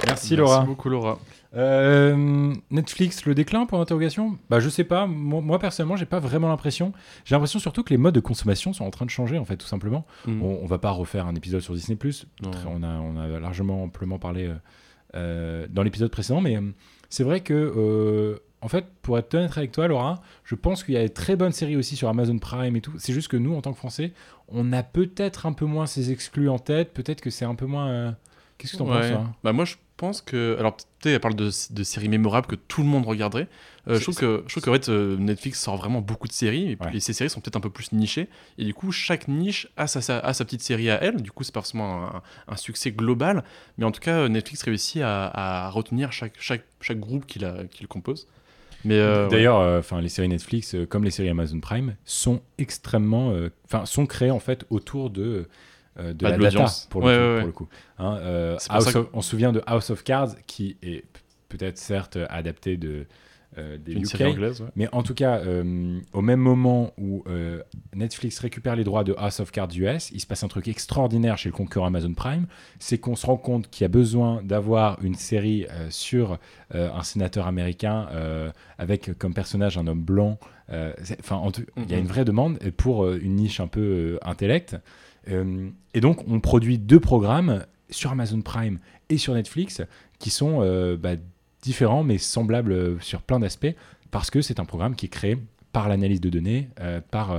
Merci, 0.06 0.36
Laura. 0.36 0.58
Merci 0.58 0.66
beaucoup 0.68 0.88
Laura. 0.88 1.20
Euh, 1.56 2.52
Netflix, 2.70 3.24
le 3.24 3.34
déclin 3.34 3.64
pour 3.66 3.80
interrogation 3.80 4.38
Bah 4.50 4.60
je 4.60 4.68
sais 4.68 4.84
pas. 4.84 5.06
Moi, 5.06 5.40
moi, 5.40 5.58
personnellement, 5.58 5.96
j'ai 5.96 6.04
pas 6.06 6.20
vraiment 6.20 6.48
l'impression. 6.48 6.92
J'ai 7.24 7.34
l'impression 7.34 7.58
surtout 7.58 7.82
que 7.82 7.90
les 7.90 7.96
modes 7.96 8.14
de 8.14 8.20
consommation 8.20 8.72
sont 8.72 8.84
en 8.84 8.90
train 8.90 9.06
de 9.06 9.10
changer 9.10 9.38
en 9.38 9.44
fait, 9.44 9.56
tout 9.56 9.66
simplement. 9.66 10.04
Mhm. 10.26 10.42
On, 10.42 10.58
on 10.62 10.66
va 10.66 10.78
pas 10.78 10.90
refaire 10.90 11.26
un 11.26 11.34
épisode 11.34 11.60
sur 11.62 11.74
Disney. 11.74 11.98
On 12.66 12.82
a, 12.82 12.88
on 12.98 13.16
a 13.16 13.40
largement 13.40 13.84
amplement 13.84 14.18
parlé 14.18 14.46
euh, 14.46 14.54
euh, 15.14 15.66
dans 15.70 15.82
l'épisode 15.82 16.10
précédent, 16.10 16.40
mais 16.40 16.58
c'est 17.08 17.24
vrai 17.24 17.40
que 17.40 17.54
euh, 17.54 18.38
en 18.60 18.68
fait, 18.68 18.84
pour 19.00 19.16
être 19.18 19.34
honnête 19.34 19.56
avec 19.56 19.72
toi, 19.72 19.86
Laura, 19.88 20.20
je 20.44 20.54
pense 20.54 20.84
qu'il 20.84 20.94
y 20.94 20.98
a 20.98 21.02
des 21.02 21.08
très 21.10 21.36
bonnes 21.36 21.52
séries 21.52 21.76
aussi 21.76 21.96
sur 21.96 22.08
Amazon 22.08 22.38
Prime 22.38 22.76
et 22.76 22.80
tout. 22.80 22.92
C'est 22.98 23.12
juste 23.12 23.28
que 23.28 23.36
nous, 23.36 23.54
en 23.54 23.62
tant 23.62 23.72
que 23.72 23.78
Français, 23.78 24.12
on 24.48 24.72
a 24.72 24.82
peut-être 24.82 25.46
un 25.46 25.52
peu 25.52 25.64
moins 25.64 25.86
ces 25.86 26.10
exclus 26.10 26.48
en 26.50 26.58
tête. 26.58 26.92
Peut-être 26.92 27.20
que 27.20 27.30
c'est 27.30 27.44
un 27.44 27.54
peu 27.54 27.66
moins. 27.66 28.14
Qu'est-ce 28.58 28.72
que 28.72 28.78
t'en 28.78 28.86
penses 28.86 29.04
Ouais. 29.04 29.12
toi? 29.12 29.26
Bah 29.44 29.52
moi 29.52 29.64
je 29.64 29.74
pense 29.96 30.20
que 30.22 30.56
alors 30.58 30.76
peut-être 30.76 31.14
elle 31.14 31.20
parle 31.20 31.34
de, 31.36 31.50
de 31.70 31.82
séries 31.84 32.08
mémorables 32.08 32.46
que 32.46 32.54
tout 32.56 32.82
le 32.82 32.88
monde 32.88 33.06
regarderait. 33.06 33.48
Euh, 33.88 33.96
je 33.98 34.02
trouve 34.02 34.16
que 34.16 34.42
je 34.46 34.52
trouve 34.52 34.62
qu'en 34.64 34.72
fait 34.72 34.88
euh, 34.88 35.16
Netflix 35.16 35.60
sort 35.60 35.76
vraiment 35.76 36.00
beaucoup 36.00 36.26
de 36.28 36.32
séries 36.32 36.72
et, 36.72 36.76
puis- 36.76 36.88
Ouais. 36.90 36.96
et 36.96 37.00
ces 37.00 37.12
séries 37.12 37.30
sont 37.30 37.40
peut-être 37.40 37.56
un 37.56 37.60
peu 37.60 37.70
plus 37.70 37.92
nichées 37.92 38.28
et 38.58 38.64
du 38.64 38.74
coup 38.74 38.90
chaque 38.92 39.28
niche 39.28 39.68
a 39.76 39.86
sa, 39.86 40.00
sa- 40.00 40.18
a 40.18 40.32
sa 40.34 40.44
petite 40.44 40.62
série 40.62 40.90
à 40.90 41.02
elle. 41.02 41.22
Du 41.22 41.30
coup 41.30 41.44
c'est 41.44 41.54
pas 41.54 41.60
forcément 41.60 42.04
un, 42.16 42.22
un 42.48 42.56
succès 42.56 42.90
global, 42.90 43.44
mais 43.78 43.84
en 43.84 43.92
tout 43.92 44.00
cas 44.00 44.28
Netflix 44.28 44.62
réussit 44.64 45.02
à, 45.02 45.26
à 45.66 45.70
retenir 45.70 46.12
chaque 46.12 46.34
chaque 46.38 46.64
chaque 46.80 46.98
groupe 47.00 47.26
qui 47.26 47.38
la 47.38 47.64
qui 47.70 47.82
le 47.82 47.88
compose. 47.88 48.26
Mais 48.84 48.98
euh, 48.98 49.28
D'ailleurs, 49.28 49.78
enfin, 49.78 50.00
les 50.00 50.08
séries 50.08 50.28
Netflix, 50.28 50.74
euh, 50.74 50.86
comme 50.86 51.02
les 51.02 51.10
séries 51.10 51.30
Amazon 51.30 51.58
Prime, 51.58 51.96
sont 52.04 52.40
extrêmement, 52.58 53.32
enfin, 53.64 53.84
sont 53.86 54.06
créées 54.06 54.30
en 54.30 54.38
fait 54.38 54.64
autour 54.70 55.10
de 55.10 55.48
euh, 55.98 56.12
de 56.12 56.18
Pas 56.24 56.30
la 56.30 56.36
de 56.38 56.42
data 56.42 56.66
pour, 56.90 57.00
le 57.02 57.06
Ouais, 57.06 57.12
coup- 57.14 57.18
ouais, 57.20 57.28
pour 57.28 57.38
ouais. 57.40 57.46
le 57.46 57.52
coup. 57.52 57.68
Hein, 57.98 58.16
euh, 58.20 58.56
que- 58.58 58.98
of- 58.98 59.08
on 59.12 59.20
se 59.22 59.30
souvient 59.30 59.52
de 59.52 59.62
House 59.66 59.90
of 59.90 60.04
Cards 60.04 60.36
qui 60.46 60.76
est 60.82 61.04
peut-être 61.48 61.78
certes 61.78 62.18
adapté 62.28 62.76
de 62.76 63.06
euh, 63.58 63.78
des 63.78 63.92
UK, 63.94 64.06
série 64.06 64.24
anglaise, 64.32 64.60
ouais. 64.60 64.66
mais 64.76 64.88
en 64.92 65.02
tout 65.02 65.14
cas 65.14 65.38
euh, 65.38 65.98
au 66.12 66.20
même 66.20 66.40
moment 66.40 66.92
où 66.98 67.22
euh, 67.26 67.62
Netflix 67.94 68.38
récupère 68.40 68.76
les 68.76 68.84
droits 68.84 69.02
de 69.04 69.14
House 69.16 69.40
of 69.40 69.50
Cards 69.50 69.70
US, 69.76 70.10
il 70.10 70.20
se 70.20 70.26
passe 70.26 70.42
un 70.42 70.48
truc 70.48 70.68
extraordinaire 70.68 71.38
chez 71.38 71.48
le 71.48 71.54
concurrent 71.54 71.86
Amazon 71.86 72.12
Prime, 72.12 72.46
c'est 72.80 72.98
qu'on 72.98 73.16
se 73.16 73.24
rend 73.24 73.38
compte 73.38 73.70
qu'il 73.70 73.84
y 73.84 73.86
a 73.86 73.88
besoin 73.88 74.42
d'avoir 74.42 75.02
une 75.02 75.14
série 75.14 75.64
euh, 75.70 75.86
sur 75.88 76.38
euh, 76.74 76.90
un 76.92 77.02
sénateur 77.02 77.46
américain 77.46 78.08
euh, 78.12 78.50
avec 78.78 79.16
comme 79.16 79.32
personnage 79.32 79.78
un 79.78 79.86
homme 79.86 80.02
blanc. 80.02 80.38
Euh, 80.70 80.92
Enfin, 81.20 81.40
il 81.78 81.90
y 81.90 81.94
a 81.94 81.96
Mhm. 81.96 82.02
une 82.02 82.08
vraie 82.08 82.24
demande 82.26 82.58
pour 82.76 83.04
euh, 83.04 83.18
une 83.22 83.36
niche 83.36 83.60
un 83.60 83.68
peu 83.68 83.80
euh, 83.80 84.18
intellect. 84.28 84.76
Euh, 85.30 85.68
et 85.94 86.00
donc, 86.00 86.24
on 86.28 86.40
produit 86.40 86.78
deux 86.78 87.00
programmes 87.00 87.64
sur 87.90 88.10
Amazon 88.12 88.40
Prime 88.42 88.78
et 89.10 89.18
sur 89.18 89.34
Netflix 89.34 89.82
qui 90.18 90.30
sont 90.30 90.58
euh, 90.60 90.96
bah, 90.96 91.10
différents 91.62 92.02
mais 92.04 92.18
semblables 92.18 92.72
euh, 92.72 92.98
sur 93.00 93.22
plein 93.22 93.40
d'aspects 93.40 93.74
parce 94.10 94.30
que 94.30 94.40
c'est 94.40 94.60
un 94.60 94.64
programme 94.64 94.94
qui 94.96 95.06
est 95.06 95.10
créé 95.10 95.36
par 95.72 95.88
l'analyse 95.88 96.20
de 96.22 96.30
données, 96.30 96.68
par, 97.10 97.32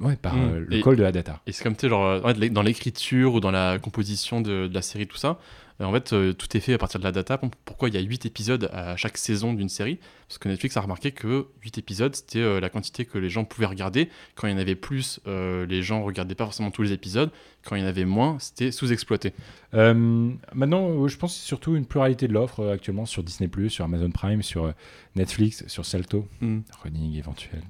ouais, 0.00 0.16
par 0.16 0.34
Mm. 0.34 0.40
euh, 0.40 0.64
le 0.66 0.76
Et- 0.78 0.82
call 0.82 0.96
de 0.96 1.02
la 1.02 1.12
data. 1.12 1.40
Et 1.46 1.52
c'est 1.52 1.62
comme, 1.62 1.74
tu 1.74 1.80
sais, 1.82 1.88
genre, 1.88 2.04
euh, 2.26 2.48
dans 2.50 2.62
l'écriture 2.62 3.34
ou 3.34 3.40
dans 3.40 3.50
la 3.50 3.78
composition 3.78 4.40
de, 4.40 4.66
de 4.66 4.72
la 4.74 4.80
série, 4.82 5.06
tout 5.06 5.18
ça, 5.18 5.38
en 5.84 5.92
fait, 5.92 6.12
euh, 6.12 6.32
tout 6.32 6.54
est 6.56 6.60
fait 6.60 6.74
à 6.74 6.78
partir 6.78 7.00
de 7.00 7.04
la 7.04 7.12
data. 7.12 7.40
Pourquoi 7.64 7.88
il 7.88 7.94
y 7.94 7.98
a 7.98 8.00
8 8.00 8.26
épisodes 8.26 8.68
à 8.72 8.96
chaque 8.96 9.16
saison 9.16 9.54
d'une 9.54 9.68
série? 9.68 9.98
Parce 10.28 10.38
que 10.38 10.48
Netflix 10.48 10.76
a 10.76 10.80
remarqué 10.80 11.10
que 11.10 11.46
8 11.62 11.78
épisodes, 11.78 12.14
c'était 12.14 12.38
euh, 12.38 12.60
la 12.60 12.68
quantité 12.68 13.04
que 13.04 13.18
les 13.18 13.30
gens 13.30 13.44
pouvaient 13.44 13.66
regarder. 13.66 14.08
Quand 14.34 14.46
il 14.46 14.52
y 14.52 14.54
en 14.54 14.58
avait 14.58 14.74
plus, 14.74 15.20
euh, 15.26 15.66
les 15.66 15.82
gens 15.82 16.04
regardaient 16.04 16.34
pas 16.34 16.44
forcément 16.44 16.70
tous 16.70 16.82
les 16.82 16.92
épisodes. 16.92 17.30
Quand 17.64 17.76
il 17.76 17.82
y 17.82 17.84
en 17.84 17.88
avait 17.88 18.04
moins, 18.04 18.38
c'était 18.38 18.70
sous-exploité. 18.70 19.32
Euh, 19.74 20.30
maintenant, 20.52 21.08
je 21.08 21.16
pense 21.16 21.34
surtout 21.34 21.76
une 21.76 21.86
pluralité 21.86 22.28
de 22.28 22.32
l'offre 22.32 22.68
actuellement 22.68 23.06
sur 23.06 23.22
Disney+, 23.22 23.50
sur 23.68 23.84
Amazon 23.84 24.10
Prime, 24.10 24.42
sur 24.42 24.72
Netflix, 25.16 25.64
sur 25.66 25.84
Salto. 25.84 26.28
Mm. 26.40 26.60
Running 26.84 27.16
éventuel. 27.16 27.62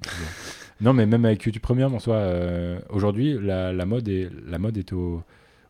non, 0.81 0.93
mais 0.93 1.05
même 1.05 1.25
avec 1.25 1.43
YouTube 1.43 1.61
Premium, 1.61 1.93
en 1.93 1.99
soi, 1.99 2.15
euh, 2.15 2.79
aujourd'hui, 2.89 3.37
la, 3.41 3.73
la 3.73 3.85
mode 3.85 4.07
est, 4.07 4.29
la 4.47 4.59
mode 4.59 4.77
est 4.77 4.93
au, 4.93 5.23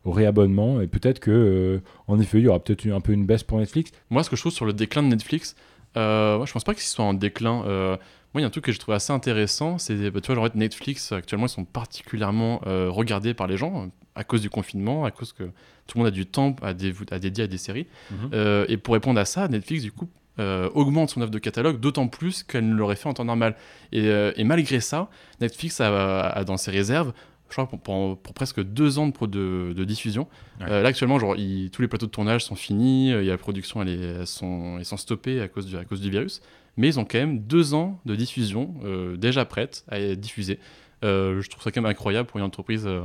au 0.04 0.10
réabonnement 0.10 0.80
et 0.80 0.86
peut-être 0.86 1.20
que, 1.20 1.30
euh, 1.30 1.82
en 2.08 2.18
effet, 2.18 2.38
il 2.38 2.44
y 2.44 2.48
aura 2.48 2.60
peut-être 2.60 2.86
un 2.86 3.00
peu 3.00 3.12
une 3.12 3.26
baisse 3.26 3.42
pour 3.42 3.58
Netflix. 3.58 3.92
Moi, 4.10 4.22
ce 4.24 4.30
que 4.30 4.36
je 4.36 4.42
trouve 4.42 4.52
sur 4.52 4.64
le 4.64 4.72
déclin 4.72 5.02
de 5.02 5.08
Netflix, 5.08 5.54
euh, 5.96 6.38
moi, 6.38 6.46
je 6.46 6.52
pense 6.52 6.64
pas 6.64 6.74
qu'il 6.74 6.82
soit 6.82 7.04
en 7.04 7.14
déclin. 7.14 7.64
Euh, 7.66 7.96
moi, 8.34 8.40
il 8.40 8.40
y 8.40 8.44
a 8.44 8.46
un 8.46 8.50
truc 8.50 8.64
que 8.64 8.72
je 8.72 8.78
trouve 8.78 8.94
assez 8.94 9.12
intéressant, 9.12 9.78
c'est, 9.78 10.10
bah, 10.10 10.20
tu 10.20 10.32
vois, 10.32 10.34
genre, 10.34 10.56
Netflix, 10.56 11.12
actuellement, 11.12 11.46
ils 11.46 11.50
sont 11.50 11.64
particulièrement 11.64 12.62
euh, 12.66 12.88
regardés 12.90 13.34
par 13.34 13.46
les 13.46 13.56
gens 13.56 13.90
à 14.14 14.24
cause 14.24 14.40
du 14.40 14.50
confinement, 14.50 15.04
à 15.04 15.10
cause 15.10 15.32
que 15.32 15.44
tout 15.86 15.98
le 15.98 16.00
monde 16.00 16.08
a 16.08 16.10
du 16.10 16.26
temps 16.26 16.56
à, 16.62 16.74
dédier 16.74 17.44
à 17.44 17.46
des 17.46 17.58
séries. 17.58 17.86
Mhm. 18.10 18.66
Et 18.68 18.76
pour 18.76 18.94
répondre 18.94 19.20
à 19.20 19.24
ça, 19.24 19.48
Netflix, 19.48 19.82
du 19.82 19.92
coup, 19.92 20.08
euh, 20.38 20.70
augmente 20.72 21.10
son 21.10 21.20
offre 21.20 21.30
de 21.30 21.38
catalogue, 21.38 21.78
d'autant 21.78 22.08
plus 22.08 22.42
qu'elle 22.42 22.66
ne 22.66 22.74
l'aurait 22.74 22.96
fait 22.96 23.06
en 23.06 23.12
temps 23.12 23.24
normal. 23.26 23.54
Et, 23.92 24.06
euh, 24.06 24.32
et 24.36 24.44
malgré 24.44 24.80
ça, 24.80 25.10
Netflix 25.42 25.78
a, 25.82 26.30
a 26.30 26.44
dans 26.44 26.56
ses 26.56 26.70
réserves, 26.70 27.12
je 27.52 27.56
crois, 27.56 27.68
pour, 27.68 27.78
pour- 27.80 28.18
pour 28.18 28.34
presque 28.34 28.62
deux 28.62 28.98
ans 28.98 29.06
de, 29.06 29.12
pro- 29.12 29.26
de, 29.26 29.72
de 29.76 29.84
diffusion. 29.84 30.26
Ouais. 30.60 30.66
Euh, 30.70 30.82
là, 30.82 30.88
actuellement, 30.88 31.18
genre, 31.18 31.36
il- 31.36 31.70
tous 31.70 31.82
les 31.82 31.88
plateaux 31.88 32.06
de 32.06 32.10
tournage 32.10 32.44
sont 32.44 32.54
finis, 32.56 33.12
euh, 33.12 33.22
il 33.22 33.26
y 33.26 33.28
a 33.28 33.32
la 33.34 33.38
production, 33.38 33.82
elle 33.82 33.88
est, 33.88 33.98
elles 34.20 34.26
sont, 34.26 34.76
elles 34.78 34.84
sont 34.84 34.96
stoppées 34.96 35.40
à 35.40 35.48
cause, 35.48 35.66
du, 35.66 35.76
à 35.76 35.84
cause 35.84 36.00
du 36.00 36.10
virus. 36.10 36.40
Mais 36.78 36.88
ils 36.88 36.98
ont 36.98 37.04
quand 37.04 37.18
même 37.18 37.40
deux 37.40 37.74
ans 37.74 38.00
de 38.06 38.16
diffusion 38.16 38.74
euh, 38.84 39.16
déjà 39.18 39.44
prêtes 39.44 39.84
à 39.88 40.00
être 40.00 40.18
diffusées. 40.20 40.58
Euh, 41.04 41.42
je 41.42 41.50
trouve 41.50 41.62
ça 41.62 41.70
quand 41.70 41.82
même 41.82 41.90
incroyable 41.90 42.26
pour 42.28 42.38
une 42.38 42.44
entreprise 42.46 42.84
euh, 42.86 43.02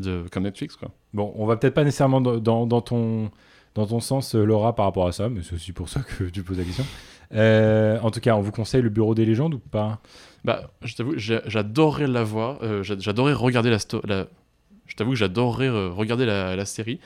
de, 0.00 0.24
comme 0.32 0.44
Netflix. 0.44 0.74
Quoi. 0.76 0.90
Bon, 1.12 1.32
on 1.36 1.44
va 1.46 1.56
peut-être 1.56 1.74
pas 1.74 1.84
nécessairement 1.84 2.20
dans, 2.22 2.38
dans- 2.38 2.66
dans 2.66 2.80
ton, 2.80 3.30
dans 3.74 3.86
ton 3.86 4.00
sens, 4.00 4.34
euh, 4.34 4.44
Laura, 4.44 4.74
par 4.74 4.86
rapport 4.86 5.06
à 5.06 5.12
ça, 5.12 5.28
mais 5.28 5.42
c'est 5.42 5.54
aussi 5.56 5.72
pour 5.72 5.88
ça 5.90 6.00
que 6.00 6.24
tu 6.24 6.42
poses 6.42 6.56
la 6.58 6.64
question. 6.64 6.86
Euh, 7.34 7.98
en 8.00 8.10
tout 8.10 8.20
cas, 8.20 8.34
on 8.36 8.40
vous 8.40 8.52
conseille 8.52 8.82
le 8.82 8.90
Bureau 8.90 9.14
des 9.14 9.24
légendes 9.24 9.54
ou 9.54 9.58
pas? 9.58 10.00
Bah, 10.44 10.70
je 10.82 10.94
t'avoue, 10.94 11.14
j'adorerais 11.16 12.06
la 12.06 12.22
voir, 12.22 12.58
euh, 12.62 12.82
j'a- 12.82 12.98
j'adorerais 12.98 13.32
regarder 13.32 13.70
la, 13.70 13.78
je 13.78 14.94
t'avoue 14.96 15.10
que 15.12 15.16
j'adorerais 15.16 15.68
euh, 15.68 15.88
regarder 15.90 16.26
la, 16.26 16.54
la 16.54 16.64
série, 16.66 17.00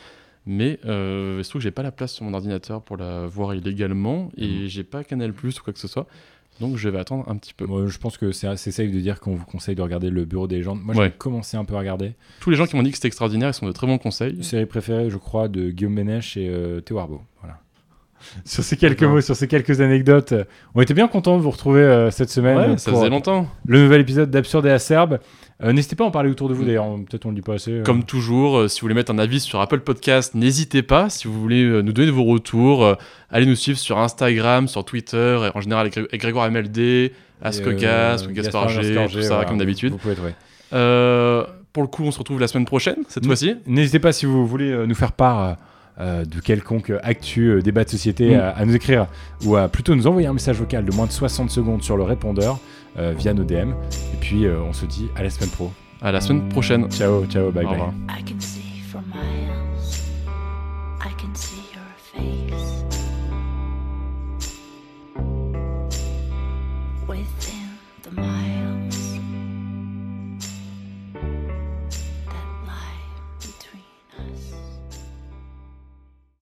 mais 0.44 0.78
euh, 0.86 1.36
il 1.38 1.44
se 1.44 1.50
trouve 1.50 1.60
que 1.60 1.64
j'ai 1.64 1.70
pas 1.70 1.82
la 1.84 1.92
place 1.92 2.12
sur 2.14 2.24
mon 2.24 2.34
ordinateur 2.34 2.82
pour 2.82 2.96
la 2.96 3.26
voir 3.26 3.54
illégalement 3.54 4.30
et 4.36 4.66
j'ai 4.68 4.82
pas 4.84 5.04
Canal 5.04 5.32
Plus 5.32 5.60
ou 5.60 5.62
quoi 5.62 5.72
que 5.72 5.78
ce 5.78 5.86
soit, 5.86 6.06
donc 6.60 6.76
je 6.76 6.88
vais 6.88 6.98
attendre 6.98 7.28
un 7.28 7.36
petit 7.36 7.54
peu. 7.54 7.66
Moi, 7.66 7.86
je 7.86 7.98
pense 7.98 8.18
que 8.18 8.32
c'est 8.32 8.48
assez 8.48 8.72
safe 8.72 8.90
de 8.90 8.98
dire 8.98 9.20
qu'on 9.20 9.36
vous 9.36 9.44
conseille 9.46 9.76
de 9.76 9.82
regarder 9.82 10.10
le 10.10 10.24
Bureau 10.24 10.48
des 10.48 10.56
légendes. 10.56 10.80
Moi, 10.82 10.96
Ouais. 10.96 11.04
j'ai 11.06 11.10
commencé 11.12 11.56
un 11.56 11.64
peu 11.64 11.76
à 11.76 11.78
regarder. 11.78 12.14
Tous 12.40 12.50
les 12.50 12.56
gens 12.56 12.66
qui 12.66 12.74
m'ont 12.74 12.82
dit 12.82 12.90
que 12.90 12.96
c'était 12.96 13.06
extraordinaire, 13.08 13.50
ils 13.50 13.54
sont 13.54 13.66
de 13.66 13.72
très 13.72 13.86
bons 13.86 13.98
conseils. 13.98 14.42
Série 14.42 14.66
préférée, 14.66 15.10
je 15.10 15.16
crois, 15.16 15.46
de 15.46 15.70
Guillaume 15.70 15.92
Ménèche 15.94 16.36
et 16.36 16.48
euh, 16.48 16.80
Théo 16.80 16.98
Arbo. 16.98 17.20
Voilà. 17.40 17.60
sur 18.44 18.62
ces 18.64 18.76
quelques 18.76 19.02
mots, 19.02 19.20
sur 19.20 19.36
ces 19.36 19.46
quelques 19.48 19.80
anecdotes, 19.80 20.32
euh, 20.32 20.44
on 20.74 20.80
était 20.82 20.94
bien 20.94 21.08
contents 21.08 21.36
de 21.36 21.42
vous 21.42 21.50
retrouver 21.50 21.80
euh, 21.82 22.10
cette 22.10 22.30
semaine. 22.30 22.56
Ouais, 22.72 22.78
ça 22.78 22.90
faisait 22.92 23.08
longtemps. 23.10 23.46
Le 23.66 23.82
nouvel 23.82 24.00
épisode 24.00 24.30
d'Absurde 24.30 24.66
et 24.66 24.70
Acerbe. 24.70 25.18
Euh, 25.62 25.72
N'hésitez 25.72 25.96
pas 25.96 26.04
à 26.04 26.06
en 26.06 26.10
parler 26.12 26.30
autour 26.30 26.48
de 26.48 26.54
vous 26.54 26.64
d'ailleurs, 26.64 26.86
peut-être 27.10 27.26
on 27.26 27.30
le 27.30 27.34
dit 27.34 27.42
pas 27.42 27.54
assez. 27.54 27.72
euh. 27.72 27.82
Comme 27.82 28.04
toujours, 28.04 28.58
euh, 28.58 28.68
si 28.68 28.80
vous 28.80 28.84
voulez 28.84 28.94
mettre 28.94 29.10
un 29.10 29.18
avis 29.18 29.40
sur 29.40 29.60
Apple 29.60 29.80
Podcast, 29.80 30.34
n'hésitez 30.36 30.82
pas. 30.82 31.10
Si 31.10 31.26
vous 31.26 31.40
voulez 31.40 31.64
nous 31.82 31.92
donner 31.92 32.12
vos 32.12 32.22
retours, 32.24 32.94
allez 33.30 33.44
nous 33.46 33.56
suivre 33.56 33.76
sur 33.78 33.98
Instagram, 33.98 34.68
sur 34.68 34.84
Twitter, 34.84 35.40
et 35.52 35.56
en 35.56 35.60
général 35.60 35.86
avec 35.86 35.94
Gré- 35.98 36.18
Grégoire 36.18 36.48
MLD, 36.50 37.12
Ascogas, 37.42 38.24
ou 38.28 38.32
Gaspard 38.32 38.68
G, 38.68 38.94
tout 39.10 39.20
ça, 39.22 39.28
voilà, 39.28 39.44
comme 39.46 39.58
d'habitude. 39.58 39.90
vous 39.92 39.98
pouvez 39.98 40.14
trouver. 40.14 40.32
Pour 41.72 41.82
le 41.82 41.88
coup, 41.88 42.02
on 42.04 42.10
se 42.10 42.18
retrouve 42.18 42.40
la 42.40 42.48
semaine 42.48 42.64
prochaine, 42.64 42.96
cette 43.08 43.26
fois-ci. 43.26 43.56
N'hésitez 43.66 43.98
pas 43.98 44.12
si 44.12 44.26
vous 44.26 44.46
voulez 44.46 44.86
nous 44.86 44.94
faire 44.94 45.12
part 45.12 45.56
euh, 46.00 46.24
de 46.24 46.40
quelconque 46.40 46.92
actu, 47.02 47.48
euh, 47.50 47.62
débat 47.62 47.84
de 47.84 47.90
société, 47.90 48.36
Mm. 48.36 48.40
à, 48.40 48.48
à 48.50 48.64
nous 48.64 48.74
écrire 48.74 49.06
ou 49.44 49.56
à 49.56 49.68
plutôt 49.68 49.94
nous 49.94 50.06
envoyer 50.06 50.28
un 50.28 50.32
message 50.32 50.56
vocal 50.58 50.84
de 50.84 50.92
moins 50.94 51.06
de 51.06 51.12
60 51.12 51.50
secondes 51.50 51.82
sur 51.82 51.96
le 51.96 52.02
répondeur 52.04 52.58
euh, 52.98 53.14
via 53.16 53.34
nos 53.34 53.44
DM. 53.44 53.70
Et 54.14 54.16
puis 54.20 54.46
euh, 54.46 54.60
on 54.62 54.72
se 54.72 54.86
dit 54.86 55.08
à 55.16 55.22
la 55.22 55.30
semaine 55.30 55.50
pro. 55.50 55.70
À 56.00 56.12
la 56.12 56.20
semaine 56.20 56.48
prochaine. 56.48 56.88
Ciao, 56.90 57.24
ciao, 57.26 57.50
bye 57.50 57.64
Au 57.64 57.68
bye. 57.68 57.78
revoir. 57.78 57.92
I 58.08 58.22
can 58.22 58.38
see 58.40 58.80
from 58.90 59.02
miles. 59.12 60.02
I 61.00 61.10
can 61.20 61.34
see 61.34 61.56